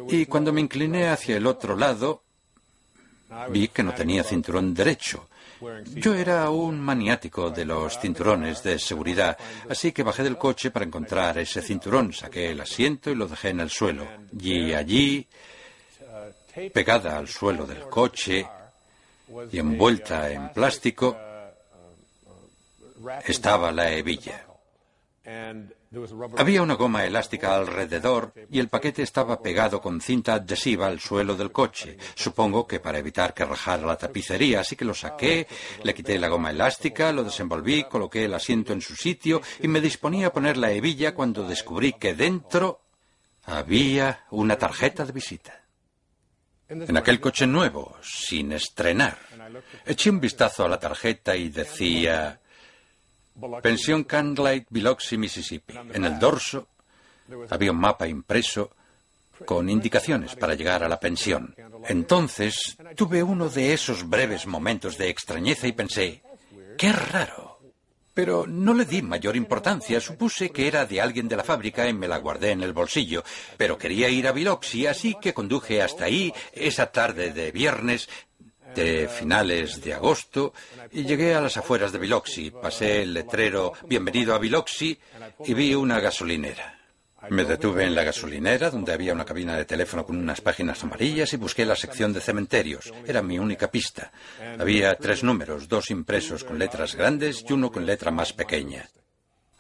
y 0.09 0.27
cuando 0.27 0.53
me 0.53 0.61
incliné 0.61 1.09
hacia 1.09 1.37
el 1.37 1.47
otro 1.47 1.77
lado 1.77 2.23
vi 3.51 3.69
que 3.69 3.83
no 3.83 3.95
tenía 3.95 4.25
cinturón 4.25 4.75
derecho. 4.75 5.29
Yo 5.95 6.15
era 6.15 6.49
un 6.51 6.81
maniático 6.81 7.51
de 7.51 7.65
los 7.65 7.99
cinturones 7.99 8.63
de 8.63 8.79
seguridad, 8.79 9.37
así 9.69 9.93
que 9.93 10.03
bajé 10.03 10.23
del 10.23 10.39
coche 10.39 10.71
para 10.71 10.87
encontrar 10.87 11.39
ese 11.39 11.61
cinturón, 11.61 12.13
saqué 12.13 12.51
el 12.51 12.61
asiento 12.61 13.11
y 13.11 13.15
lo 13.15 13.27
dejé 13.27 13.51
en 13.51 13.61
el 13.61 13.71
suelo. 13.71 14.07
Y 14.39 14.73
allí, 14.73 15.27
pegada 16.73 17.19
al 17.19 17.29
suelo 17.29 17.67
del 17.67 17.83
coche 17.83 18.47
y 19.53 19.59
envuelta 19.59 20.31
en 20.31 20.49
plástico, 20.51 21.17
estaba 23.27 23.71
la 23.71 23.93
hebilla. 23.93 24.47
Había 26.37 26.63
una 26.63 26.75
goma 26.75 27.05
elástica 27.05 27.57
alrededor 27.57 28.33
y 28.49 28.61
el 28.61 28.69
paquete 28.69 29.03
estaba 29.03 29.43
pegado 29.43 29.81
con 29.81 30.01
cinta 30.01 30.35
adhesiva 30.35 30.87
al 30.87 31.01
suelo 31.01 31.35
del 31.35 31.51
coche. 31.51 31.99
Supongo 32.15 32.65
que 32.65 32.79
para 32.79 32.99
evitar 32.99 33.35
que 33.35 33.45
rajara 33.45 33.85
la 33.85 33.97
tapicería, 33.97 34.61
así 34.61 34.77
que 34.77 34.85
lo 34.85 34.95
saqué, 34.95 35.49
le 35.83 35.93
quité 35.93 36.17
la 36.21 36.29
goma 36.29 36.53
elástica, 36.53 37.11
lo 37.11 37.25
desenvolví, 37.25 37.85
coloqué 37.85 38.27
el 38.27 38.35
asiento 38.35 38.73
en 38.73 38.81
su 38.81 38.95
sitio 38.95 39.43
y 39.61 39.67
me 39.67 39.81
disponía 39.81 40.29
a 40.29 40.33
poner 40.33 40.59
la 40.59 40.71
hebilla 40.71 41.13
cuando 41.13 41.43
descubrí 41.43 41.95
que 41.95 42.15
dentro 42.15 42.83
había 43.47 44.27
una 44.31 44.57
tarjeta 44.57 45.05
de 45.05 45.13
visita. 45.13 45.65
En 46.69 46.97
aquel 46.97 47.19
coche 47.19 47.49
nuevo, 47.49 47.97
sin 48.01 48.53
estrenar, 48.53 49.19
eché 49.85 50.09
un 50.09 50.21
vistazo 50.21 50.65
a 50.65 50.69
la 50.69 50.79
tarjeta 50.79 51.35
y 51.35 51.49
decía 51.49 52.40
Pensión 53.63 54.05
Candlelight, 54.05 54.67
Biloxi, 54.71 55.17
Mississippi. 55.17 55.75
En 55.93 56.05
el 56.05 56.19
dorso 56.19 56.69
había 57.51 57.73
un 57.73 57.79
mapa 57.79 58.07
impreso 58.07 58.71
con 59.45 59.69
indicaciones 59.69 60.37
para 60.37 60.55
llegar 60.55 60.83
a 60.83 60.89
la 60.89 61.01
pensión. 61.01 61.55
Entonces 61.89 62.77
tuve 62.95 63.23
uno 63.23 63.49
de 63.49 63.73
esos 63.73 64.09
breves 64.09 64.47
momentos 64.47 64.99
de 64.99 65.09
extrañeza 65.09 65.67
y 65.67 65.73
pensé, 65.73 66.23
qué 66.77 66.93
raro. 66.93 67.59
Pero 68.13 68.45
no 68.47 68.75
le 68.75 68.85
di 68.85 69.03
mayor 69.03 69.37
importancia, 69.37 70.01
supuse 70.01 70.51
que 70.51 70.67
era 70.67 70.85
de 70.85 71.01
alguien 71.01 71.29
de 71.29 71.37
la 71.37 71.45
fábrica 71.45 71.89
y 71.89 71.95
me 71.95 72.09
la 72.09 72.19
guardé 72.19 72.51
en 72.51 72.63
el 72.63 72.73
bolsillo. 72.73 73.23
Pero 73.57 73.79
quería 73.79 74.09
ir 74.09 74.27
a 74.27 74.33
Biloxi, 74.33 74.87
así 74.87 75.17
que 75.21 75.33
conduje 75.33 75.81
hasta 75.81 76.05
ahí 76.07 76.33
esa 76.53 76.91
tarde 76.91 77.33
de 77.33 77.53
viernes 77.53 78.09
de 78.75 79.09
finales 79.09 79.81
de 79.83 79.95
agosto 79.95 80.53
y 80.93 81.05
llegué 81.05 81.35
a 81.35 81.41
las 81.41 81.57
afueras 81.57 81.93
de 81.93 81.99
Biloxi. 81.99 82.51
Pasé 82.51 83.03
el 83.03 83.15
letrero 83.15 83.73
Bienvenido 83.87 84.35
a 84.35 84.39
Biloxi 84.39 84.99
y 85.45 85.55
vi 85.55 85.75
una 85.75 86.01
gasolinera. 86.01 86.79
Me 87.29 87.45
detuve 87.45 87.85
en 87.85 87.95
la 87.95 88.03
gasolinera, 88.03 88.71
donde 88.71 88.95
había 88.95 89.13
una 89.13 89.27
cabina 89.27 89.55
de 89.55 89.67
teléfono 89.67 90.07
con 90.07 90.17
unas 90.17 90.41
páginas 90.41 90.83
amarillas, 90.83 91.33
y 91.35 91.37
busqué 91.37 91.67
la 91.67 91.77
sección 91.77 92.15
de 92.15 92.21
cementerios. 92.21 92.91
Era 93.07 93.21
mi 93.21 93.39
única 93.39 93.71
pista. 93.71 94.11
Había 94.59 94.95
tres 94.95 95.23
números, 95.23 95.69
dos 95.69 95.91
impresos 95.91 96.45
con 96.45 96.59
letras 96.59 96.97
grandes 96.97 97.45
y 97.47 97.53
uno 97.53 97.71
con 97.71 97.85
letra 97.85 98.11
más 98.11 98.33
pequeña. 98.33 98.89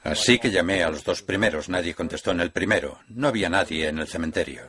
Así 0.03 0.39
que 0.39 0.51
llamé 0.51 0.83
a 0.83 0.91
los 0.91 1.05
dos 1.05 1.23
primeros. 1.23 1.69
Nadie 1.69 1.95
contestó 1.95 2.31
en 2.31 2.41
el 2.41 2.51
primero. 2.51 3.01
No 3.09 3.29
había 3.29 3.51
nadie 3.51 3.89
en 3.89 3.99
el 3.99 4.09
cementerio. 4.09 4.63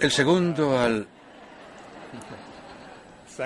El 0.00 0.10
segundo 0.10 0.78
al... 0.78 1.06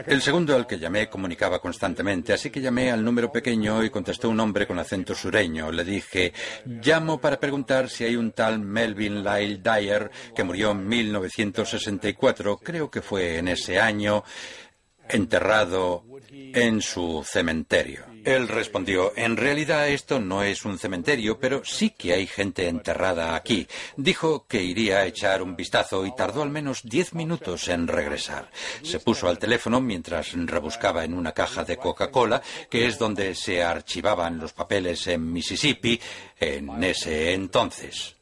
El 0.06 0.22
segundo 0.22 0.56
al 0.56 0.66
que 0.66 0.78
llamé 0.78 1.08
comunicaba 1.08 1.60
constantemente, 1.60 2.32
así 2.32 2.50
que 2.50 2.60
llamé 2.60 2.90
al 2.90 3.04
número 3.04 3.30
pequeño 3.30 3.84
y 3.84 3.90
contestó 3.90 4.28
un 4.28 4.40
hombre 4.40 4.66
con 4.66 4.78
acento 4.78 5.14
sureño. 5.14 5.70
Le 5.70 5.84
dije, 5.84 6.32
llamo 6.64 7.20
para 7.20 7.38
preguntar 7.38 7.88
si 7.88 8.04
hay 8.04 8.16
un 8.16 8.32
tal 8.32 8.58
Melvin 8.58 9.22
Lyle 9.22 9.58
Dyer 9.62 10.10
que 10.34 10.44
murió 10.44 10.72
en 10.72 10.88
1964, 10.88 12.58
creo 12.58 12.90
que 12.90 13.02
fue 13.02 13.38
en 13.38 13.48
ese 13.48 13.78
año, 13.78 14.24
enterrado 15.08 16.04
en 16.54 16.80
su 16.80 17.24
cementerio. 17.24 18.04
Él 18.24 18.48
respondió, 18.48 19.12
en 19.14 19.36
realidad 19.36 19.88
esto 19.88 20.18
no 20.18 20.42
es 20.42 20.64
un 20.64 20.78
cementerio, 20.78 21.38
pero 21.38 21.64
sí 21.64 21.90
que 21.90 22.12
hay 22.12 22.26
gente 22.26 22.66
enterrada 22.66 23.36
aquí. 23.36 23.68
Dijo 23.96 24.46
que 24.48 24.64
iría 24.64 24.98
a 24.98 25.06
echar 25.06 25.42
un 25.42 25.54
vistazo 25.54 26.04
y 26.04 26.14
tardó 26.16 26.42
al 26.42 26.50
menos 26.50 26.80
diez 26.82 27.14
minutos 27.14 27.68
en 27.68 27.86
regresar. 27.86 28.50
Se 28.82 28.98
puso 28.98 29.28
al 29.28 29.38
teléfono 29.38 29.80
mientras 29.80 30.32
rebuscaba 30.32 31.04
en 31.04 31.14
una 31.14 31.30
caja 31.30 31.62
de 31.62 31.76
Coca-Cola, 31.76 32.42
que 32.68 32.86
es 32.86 32.98
donde 32.98 33.36
se 33.36 33.62
archivaban 33.62 34.40
los 34.40 34.52
papeles 34.52 35.06
en 35.06 35.32
Mississippi 35.32 36.00
en 36.40 36.82
ese 36.82 37.32
entonces. 37.32 38.15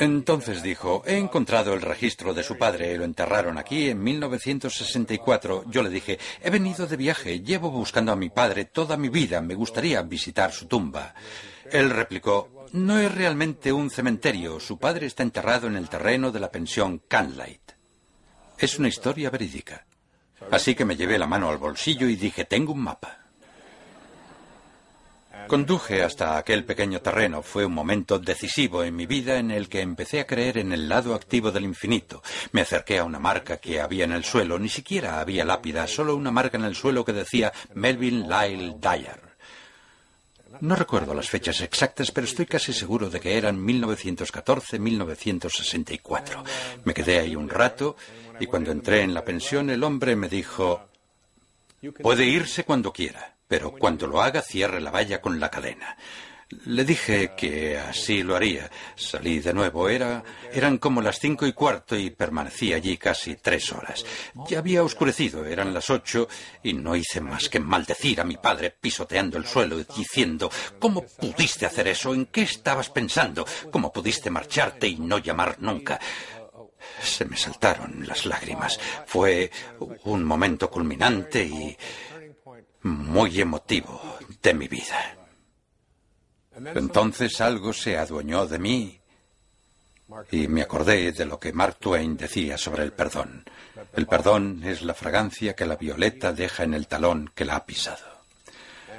Entonces 0.00 0.62
dijo, 0.62 1.02
he 1.06 1.16
encontrado 1.16 1.74
el 1.74 1.82
registro 1.82 2.32
de 2.32 2.44
su 2.44 2.56
padre, 2.56 2.96
lo 2.96 3.04
enterraron 3.04 3.58
aquí 3.58 3.90
en 3.90 4.00
1964. 4.00 5.64
Yo 5.66 5.82
le 5.82 5.90
dije, 5.90 6.18
he 6.40 6.50
venido 6.50 6.86
de 6.86 6.96
viaje, 6.96 7.40
llevo 7.40 7.70
buscando 7.70 8.12
a 8.12 8.16
mi 8.16 8.30
padre 8.30 8.66
toda 8.66 8.96
mi 8.96 9.08
vida, 9.08 9.40
me 9.40 9.56
gustaría 9.56 10.00
visitar 10.02 10.52
su 10.52 10.66
tumba. 10.66 11.14
Él 11.72 11.90
replicó, 11.90 12.66
no 12.72 12.98
es 12.98 13.12
realmente 13.12 13.72
un 13.72 13.90
cementerio, 13.90 14.60
su 14.60 14.78
padre 14.78 15.06
está 15.06 15.24
enterrado 15.24 15.66
en 15.66 15.74
el 15.74 15.88
terreno 15.88 16.30
de 16.30 16.40
la 16.40 16.50
pensión 16.52 17.02
Canlight. 17.08 17.72
Es 18.56 18.78
una 18.78 18.88
historia 18.88 19.30
verídica. 19.30 19.84
Así 20.52 20.76
que 20.76 20.84
me 20.84 20.96
llevé 20.96 21.18
la 21.18 21.26
mano 21.26 21.50
al 21.50 21.58
bolsillo 21.58 22.08
y 22.08 22.14
dije, 22.14 22.44
tengo 22.44 22.72
un 22.72 22.82
mapa. 22.82 23.17
Conduje 25.48 26.02
hasta 26.02 26.36
aquel 26.36 26.66
pequeño 26.66 27.00
terreno. 27.00 27.40
Fue 27.40 27.64
un 27.64 27.72
momento 27.72 28.18
decisivo 28.18 28.84
en 28.84 28.94
mi 28.94 29.06
vida 29.06 29.38
en 29.38 29.50
el 29.50 29.70
que 29.70 29.80
empecé 29.80 30.20
a 30.20 30.26
creer 30.26 30.58
en 30.58 30.74
el 30.74 30.90
lado 30.90 31.14
activo 31.14 31.50
del 31.50 31.64
infinito. 31.64 32.22
Me 32.52 32.60
acerqué 32.60 32.98
a 32.98 33.04
una 33.04 33.18
marca 33.18 33.56
que 33.56 33.80
había 33.80 34.04
en 34.04 34.12
el 34.12 34.24
suelo. 34.24 34.58
Ni 34.58 34.68
siquiera 34.68 35.20
había 35.20 35.46
lápida, 35.46 35.86
solo 35.86 36.16
una 36.16 36.30
marca 36.30 36.58
en 36.58 36.64
el 36.64 36.74
suelo 36.74 37.02
que 37.02 37.14
decía 37.14 37.50
Melvin 37.72 38.28
Lyle 38.28 38.74
Dyer. 38.78 39.22
No 40.60 40.76
recuerdo 40.76 41.14
las 41.14 41.30
fechas 41.30 41.62
exactas, 41.62 42.10
pero 42.10 42.26
estoy 42.26 42.44
casi 42.44 42.74
seguro 42.74 43.08
de 43.08 43.18
que 43.18 43.38
eran 43.38 43.58
1914-1964. 43.66 46.44
Me 46.84 46.92
quedé 46.92 47.20
ahí 47.20 47.34
un 47.34 47.48
rato 47.48 47.96
y 48.38 48.44
cuando 48.44 48.70
entré 48.70 49.00
en 49.00 49.14
la 49.14 49.24
pensión 49.24 49.70
el 49.70 49.82
hombre 49.82 50.14
me 50.14 50.28
dijo, 50.28 50.90
puede 52.02 52.26
irse 52.26 52.64
cuando 52.64 52.92
quiera 52.92 53.37
pero 53.48 53.72
cuando 53.72 54.06
lo 54.06 54.22
haga 54.22 54.42
cierre 54.42 54.80
la 54.80 54.90
valla 54.90 55.20
con 55.20 55.40
la 55.40 55.50
cadena. 55.50 55.96
Le 56.64 56.82
dije 56.82 57.34
que 57.36 57.76
así 57.76 58.22
lo 58.22 58.34
haría. 58.34 58.70
Salí 58.96 59.40
de 59.40 59.52
nuevo. 59.52 59.86
Era, 59.90 60.24
eran 60.50 60.78
como 60.78 61.02
las 61.02 61.18
cinco 61.18 61.46
y 61.46 61.52
cuarto 61.52 61.94
y 61.94 62.08
permanecí 62.08 62.72
allí 62.72 62.96
casi 62.96 63.36
tres 63.36 63.70
horas. 63.70 64.04
Ya 64.48 64.60
había 64.60 64.82
oscurecido, 64.82 65.44
eran 65.44 65.74
las 65.74 65.90
ocho, 65.90 66.26
y 66.62 66.72
no 66.72 66.96
hice 66.96 67.20
más 67.20 67.50
que 67.50 67.60
maldecir 67.60 68.22
a 68.22 68.24
mi 68.24 68.38
padre 68.38 68.70
pisoteando 68.70 69.36
el 69.36 69.46
suelo 69.46 69.78
y 69.78 69.86
diciendo 69.94 70.50
¿Cómo 70.78 71.04
pudiste 71.04 71.66
hacer 71.66 71.88
eso? 71.88 72.14
¿En 72.14 72.26
qué 72.26 72.42
estabas 72.42 72.88
pensando? 72.88 73.46
¿Cómo 73.70 73.92
pudiste 73.92 74.30
marcharte 74.30 74.88
y 74.88 74.96
no 74.96 75.18
llamar 75.18 75.56
nunca? 75.60 76.00
Se 77.02 77.26
me 77.26 77.36
saltaron 77.36 78.06
las 78.06 78.24
lágrimas. 78.24 78.80
Fue 79.06 79.50
un 80.04 80.24
momento 80.24 80.70
culminante 80.70 81.44
y 81.44 81.76
muy 82.88 83.40
emotivo 83.40 84.18
de 84.42 84.54
mi 84.54 84.68
vida. 84.68 85.16
Entonces 86.74 87.40
algo 87.40 87.72
se 87.72 87.96
adueñó 87.96 88.46
de 88.46 88.58
mí 88.58 89.00
y 90.30 90.48
me 90.48 90.62
acordé 90.62 91.12
de 91.12 91.26
lo 91.26 91.38
que 91.38 91.52
Mark 91.52 91.76
Twain 91.78 92.16
decía 92.16 92.56
sobre 92.56 92.82
el 92.82 92.92
perdón. 92.92 93.44
El 93.94 94.06
perdón 94.06 94.62
es 94.64 94.82
la 94.82 94.94
fragancia 94.94 95.54
que 95.54 95.66
la 95.66 95.76
violeta 95.76 96.32
deja 96.32 96.64
en 96.64 96.74
el 96.74 96.86
talón 96.86 97.30
que 97.34 97.44
la 97.44 97.56
ha 97.56 97.66
pisado. 97.66 98.18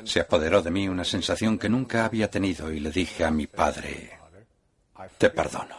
Se 0.03 0.21
apoderó 0.21 0.61
de 0.61 0.71
mí 0.71 0.87
una 0.87 1.03
sensación 1.03 1.57
que 1.57 1.67
nunca 1.67 2.05
había 2.05 2.29
tenido 2.29 2.71
y 2.71 2.79
le 2.79 2.91
dije 2.91 3.25
a 3.25 3.31
mi 3.31 3.47
padre, 3.47 4.17
te 5.17 5.29
perdono. 5.29 5.77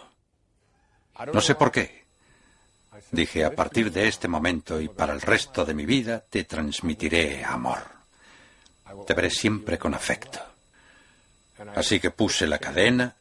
No 1.33 1.41
sé 1.41 1.55
por 1.55 1.71
qué. 1.71 2.07
Dije, 3.13 3.45
a 3.45 3.55
partir 3.55 3.91
de 3.91 4.09
este 4.09 4.29
momento 4.29 4.81
y 4.81 4.89
para 4.89 5.13
el 5.13 5.21
resto 5.21 5.65
de 5.65 5.75
mi 5.75 5.87
vida 5.87 6.21
te 6.21 6.45
transmitiré 6.45 7.45
amor. 7.45 8.00
Te 9.07 9.15
veré 9.15 9.31
siempre 9.31 9.78
con 9.78 9.94
afecto. 9.94 10.41
Así 11.75 12.01
que 12.01 12.10
puse 12.10 12.47
la 12.47 12.59
cadena, 12.59 13.15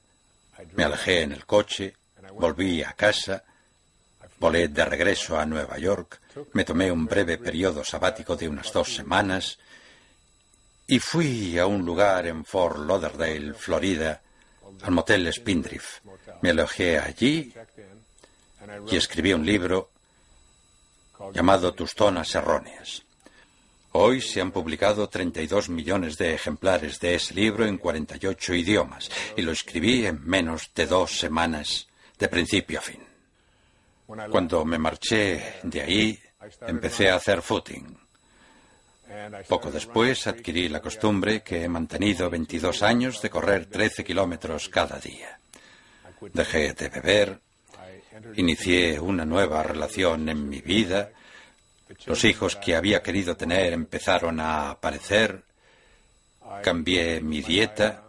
me 0.76 0.84
alejé 0.84 1.22
en 1.22 1.34
el 1.34 1.46
coche, 1.46 1.96
volví 2.34 2.84
a 2.84 2.94
casa, 2.94 3.44
volé 4.40 4.70
de 4.70 4.86
regreso 4.86 5.38
a 5.38 5.46
Nueva 5.46 5.78
York, 5.78 6.20
me 6.54 6.64
tomé 6.64 6.92
un 6.92 7.06
breve 7.06 7.38
periodo 7.38 7.84
sabático 7.84 8.36
de 8.36 8.48
unas 8.48 8.72
dos 8.72 8.96
semanas 8.96 9.58
Y 10.88 10.98
fui 10.98 11.60
a 11.60 11.68
un 11.68 11.86
lugar 11.86 12.26
en 12.26 12.44
Fort 12.44 12.80
Lauderdale, 12.80 13.54
Florida, 13.54 14.20
al 14.82 14.92
motel 14.92 15.32
Spindrift. 15.32 16.02
Me 16.42 16.50
alojé 16.50 16.98
allí 16.98 17.54
y 18.90 18.96
escribí 18.96 19.34
un 19.34 19.46
libro 19.46 19.92
llamado 21.32 21.74
Tus 21.76 21.92
zonas 21.92 22.34
erróneas. 22.34 23.04
Hoy 23.92 24.22
se 24.22 24.40
han 24.40 24.52
publicado 24.52 25.10
32 25.10 25.70
millones 25.70 26.18
de 26.18 26.36
ejemplares 26.36 27.00
de 27.00 27.16
ese 27.16 27.34
libro 27.34 27.66
en 27.66 27.78
48 27.78 28.54
idiomas 28.54 29.10
y 29.36 29.42
lo 29.42 29.52
escribí 29.52 30.06
en 30.06 30.24
menos 30.26 30.72
de 30.76 30.86
dos 30.86 31.18
semanas, 31.18 31.88
de 32.18 32.28
principio 32.28 32.80
a 32.80 32.82
fin. 32.84 33.00
Cuando 34.30 34.64
me 34.64 34.78
marché 34.78 35.56
de 35.64 35.82
ahí, 35.82 36.20
empecé 36.68 37.10
a 37.10 37.16
hacer 37.16 37.42
footing. 37.42 37.98
Poco 39.48 39.72
después 39.72 40.28
adquirí 40.28 40.70
la 40.70 40.82
costumbre 40.82 41.42
que 41.42 41.64
he 41.64 41.70
mantenido 41.70 42.30
22 42.30 42.84
años 42.84 43.22
de 43.22 43.30
correr 43.30 43.66
13 43.66 44.04
kilómetros 44.04 44.70
cada 44.70 45.00
día. 45.00 45.40
Dejé 46.34 46.74
de 46.74 46.90
beber, 46.90 47.40
inicié 48.36 49.00
una 49.00 49.26
nueva 49.26 49.64
relación 49.64 50.30
en 50.30 50.48
mi 50.48 50.62
vida, 50.62 51.12
los 52.06 52.24
hijos 52.24 52.56
que 52.56 52.76
había 52.76 53.02
querido 53.02 53.36
tener 53.36 53.74
empezaron 53.74 54.40
a 54.40 54.72
aparecer, 54.72 55.44
cambié 56.62 57.22
mi 57.22 57.42
dieta, 57.42 58.04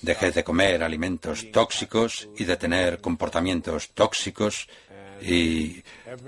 dejé 0.00 0.30
de 0.30 0.44
comer 0.44 0.82
alimentos 0.82 1.50
tóxicos 1.50 2.28
y 2.36 2.44
de 2.44 2.56
tener 2.56 3.00
comportamientos 3.00 3.90
tóxicos. 3.90 4.68
Y 5.20 5.82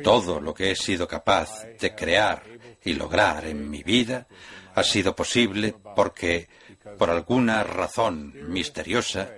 todo 0.05 0.41
lo 0.41 0.55
que 0.55 0.71
he 0.71 0.77
sido 0.77 1.09
capaz 1.09 1.65
de 1.81 1.95
crear 1.95 2.45
y 2.85 2.93
lograr 2.95 3.45
en 3.47 3.69
mi 3.69 3.83
vida 3.83 4.27
ha 4.75 4.85
sido 4.85 5.17
posible 5.17 5.75
porque, 5.97 6.49
por 6.97 7.11
alguna 7.11 7.65
razón 7.65 8.33
misteriosa, 8.49 9.31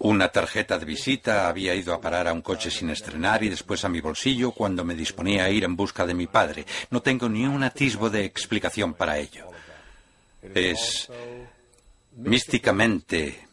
una 0.00 0.28
tarjeta 0.28 0.78
de 0.78 0.86
visita 0.86 1.48
había 1.48 1.74
ido 1.74 1.92
a 1.92 2.00
parar 2.00 2.26
a 2.26 2.32
un 2.32 2.40
coche 2.40 2.70
sin 2.70 2.88
estrenar 2.90 3.42
y 3.42 3.50
después 3.50 3.84
a 3.84 3.88
mi 3.88 4.00
bolsillo 4.00 4.52
cuando 4.52 4.84
me 4.84 4.94
disponía 4.94 5.44
a 5.44 5.50
ir 5.50 5.64
en 5.64 5.76
busca 5.76 6.06
de 6.06 6.14
mi 6.14 6.26
padre. 6.26 6.64
No 6.90 7.02
tengo 7.02 7.28
ni 7.28 7.44
un 7.44 7.62
atisbo 7.62 8.08
de 8.08 8.24
explicación 8.24 8.94
para 8.94 9.18
ello. 9.18 9.48
Es 10.54 11.10
místicamente 12.16 13.46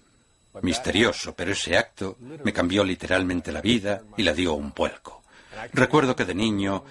misterioso, 0.61 1.35
pero 1.35 1.51
ese 1.51 1.77
acto 1.77 2.17
me 2.19 2.53
cambió 2.53 2.83
literalmente 2.83 3.51
la 3.51 3.61
vida 3.61 4.01
y 4.15 4.23
la 4.23 4.33
dio 4.33 4.53
un 4.53 4.73
vuelco. 4.73 5.23
Recuerdo 5.73 6.15
que 6.15 6.23
de 6.23 6.33
niño, 6.33 6.85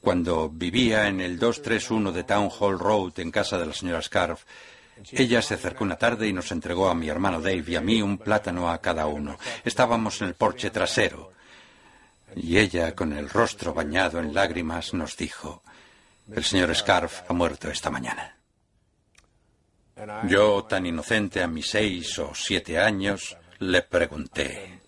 cuando 0.00 0.48
vivía 0.48 1.06
en 1.06 1.20
el 1.20 1.38
231 1.38 2.10
de 2.10 2.24
Town 2.24 2.50
Hall 2.58 2.80
Road 2.80 3.12
en 3.20 3.30
casa 3.30 3.58
de 3.58 3.66
la 3.66 3.72
señora 3.72 4.02
Scarf, 4.02 4.42
ella 5.10 5.42
se 5.42 5.54
acercó 5.54 5.84
una 5.84 5.96
tarde 5.96 6.28
y 6.28 6.32
nos 6.32 6.50
entregó 6.52 6.88
a 6.88 6.94
mi 6.94 7.08
hermano 7.08 7.40
Dave 7.40 7.64
y 7.66 7.76
a 7.76 7.80
mí 7.80 8.02
un 8.02 8.18
plátano 8.18 8.70
a 8.70 8.80
cada 8.80 9.06
uno. 9.06 9.38
Estábamos 9.64 10.20
en 10.20 10.28
el 10.28 10.34
porche 10.34 10.70
trasero. 10.70 11.32
Y 12.34 12.58
ella, 12.58 12.94
con 12.94 13.12
el 13.12 13.28
rostro 13.28 13.74
bañado 13.74 14.18
en 14.18 14.32
lágrimas, 14.32 14.94
nos 14.94 15.16
dijo, 15.16 15.62
el 16.34 16.44
señor 16.44 16.74
Scarf 16.74 17.22
ha 17.28 17.32
muerto 17.32 17.68
esta 17.68 17.90
mañana. 17.90 18.36
Yo, 20.28 20.64
tan 20.64 20.86
inocente 20.86 21.42
a 21.42 21.46
mis 21.46 21.68
seis 21.68 22.18
o 22.18 22.32
siete 22.34 22.78
años, 22.78 23.36
le 23.58 23.82
pregunté, 23.82 24.80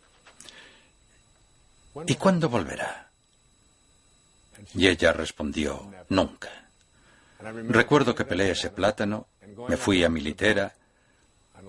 ¿y 2.07 2.15
cuándo 2.15 2.49
volverá? 2.49 3.11
Y 4.75 4.89
ella 4.89 5.13
respondió, 5.13 5.93
nunca. 6.09 6.49
Recuerdo 7.39 8.15
que 8.15 8.25
pelé 8.25 8.51
ese 8.51 8.71
plátano, 8.71 9.29
me 9.69 9.77
fui 9.77 10.05
a 10.05 10.09
mi 10.09 10.21
litera, 10.21 10.73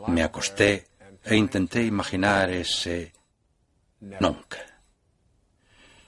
me 0.07 0.23
acosté 0.23 0.88
e 1.23 1.35
intenté 1.35 1.83
imaginar 1.83 2.49
ese 2.49 3.14
nunca. 4.19 4.59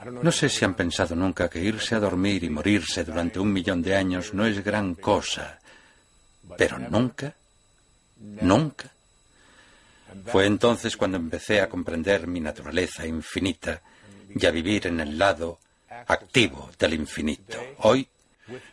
No 0.05 0.31
sé 0.31 0.47
si 0.49 0.63
han 0.63 0.75
pensado 0.75 1.15
nunca 1.15 1.49
que 1.49 1.59
irse 1.59 1.95
a 1.95 1.99
dormir 1.99 2.43
y 2.43 2.49
morirse 2.49 3.03
durante 3.03 3.39
un 3.39 3.51
millón 3.51 3.81
de 3.81 3.95
años 3.95 4.33
no 4.33 4.45
es 4.45 4.63
gran 4.63 4.93
cosa, 4.95 5.59
pero 6.55 6.77
nunca, 6.77 7.33
nunca. 8.19 8.91
Fue 10.25 10.45
entonces 10.45 10.95
cuando 10.95 11.17
empecé 11.17 11.61
a 11.61 11.69
comprender 11.69 12.27
mi 12.27 12.39
naturaleza 12.39 13.05
infinita 13.05 13.81
y 14.33 14.45
a 14.45 14.51
vivir 14.51 14.87
en 14.87 14.99
el 14.99 15.17
lado 15.17 15.59
activo 16.07 16.69
del 16.77 16.93
infinito. 16.93 17.57
Hoy 17.79 18.07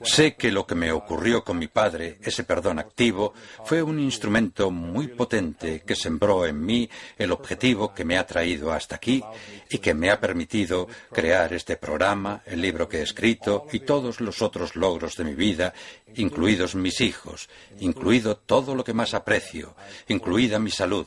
Sé 0.03 0.35
que 0.35 0.53
lo 0.53 0.67
que 0.67 0.75
me 0.75 0.93
ocurrió 0.93 1.43
con 1.43 1.59
mi 1.59 1.69
padre, 1.69 2.19
ese 2.23 2.45
perdón 2.45 2.79
activo, 2.79 3.35
fue 3.65 3.83
un 3.83 3.99
instrumento 3.99 4.71
muy 4.71 5.09
potente 5.09 5.83
que 5.85 5.97
sembró 5.97 6.47
en 6.47 6.65
mí 6.65 6.89
el 7.19 7.33
objetivo 7.33 7.93
que 7.93 8.05
me 8.05 8.19
ha 8.19 8.27
traído 8.27 8.73
hasta 8.73 8.97
aquí 8.97 9.23
y 9.71 9.79
que 9.79 9.95
me 9.95 10.11
ha 10.11 10.21
permitido 10.21 10.87
crear 11.13 11.53
este 11.53 11.77
programa, 11.77 12.43
el 12.47 12.61
libro 12.61 12.89
que 12.89 12.99
he 12.99 13.03
escrito 13.03 13.67
y 13.73 13.81
todos 13.81 14.21
los 14.21 14.43
otros 14.43 14.77
logros 14.77 15.17
de 15.17 15.25
mi 15.25 15.35
vida, 15.35 15.75
incluidos 16.15 16.75
mis 16.75 17.01
hijos, 17.01 17.49
incluido 17.81 18.37
todo 18.37 18.75
lo 18.75 18.85
que 18.85 18.95
más 18.95 19.15
aprecio, 19.15 19.75
incluida 20.09 20.59
mi 20.59 20.71
salud, 20.71 21.07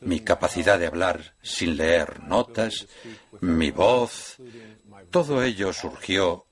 mi 0.00 0.20
capacidad 0.20 0.78
de 0.78 0.86
hablar 0.86 1.34
sin 1.42 1.76
leer 1.76 2.22
notas, 2.24 2.86
mi 3.40 3.70
voz, 3.70 4.36
todo 5.10 5.42
ello 5.42 5.72
surgió 5.72 6.44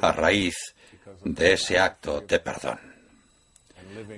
a 0.00 0.12
raíz 0.12 0.75
de 1.34 1.54
ese 1.54 1.78
acto 1.78 2.20
de 2.20 2.38
perdón. 2.40 2.78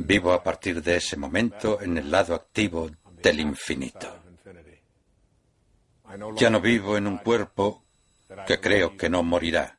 Vivo 0.00 0.32
a 0.32 0.42
partir 0.42 0.82
de 0.82 0.96
ese 0.96 1.16
momento 1.16 1.80
en 1.80 1.98
el 1.98 2.10
lado 2.10 2.34
activo 2.34 2.90
del 3.22 3.40
infinito. 3.40 4.16
Ya 6.36 6.50
no 6.50 6.60
vivo 6.60 6.96
en 6.96 7.06
un 7.06 7.18
cuerpo 7.18 7.82
que 8.46 8.60
creo 8.60 8.96
que 8.96 9.08
no 9.08 9.22
morirá. 9.22 9.78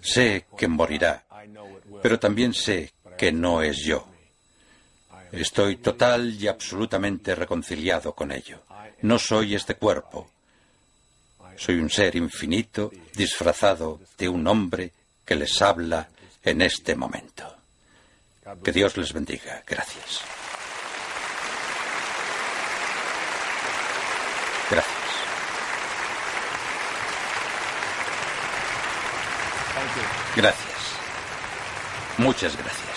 Sé 0.00 0.46
que 0.56 0.68
morirá, 0.68 1.24
pero 2.02 2.18
también 2.18 2.52
sé 2.54 2.92
que 3.18 3.32
no 3.32 3.62
es 3.62 3.78
yo. 3.78 4.06
Estoy 5.32 5.76
total 5.76 6.34
y 6.34 6.46
absolutamente 6.46 7.34
reconciliado 7.34 8.14
con 8.14 8.30
ello. 8.30 8.62
No 9.02 9.18
soy 9.18 9.54
este 9.54 9.74
cuerpo. 9.74 10.30
Soy 11.56 11.76
un 11.76 11.90
ser 11.90 12.16
infinito 12.16 12.90
disfrazado 13.14 14.00
de 14.16 14.28
un 14.28 14.46
hombre 14.46 14.92
que 15.24 15.34
les 15.34 15.60
habla 15.62 16.08
en 16.44 16.62
este 16.62 16.94
momento. 16.94 17.56
Que 18.62 18.72
Dios 18.72 18.96
les 18.96 19.12
bendiga. 19.12 19.62
Gracias. 19.66 20.20
Gracias. 24.70 24.94
Gracias. 30.36 30.74
Muchas 32.18 32.56
gracias. 32.56 32.93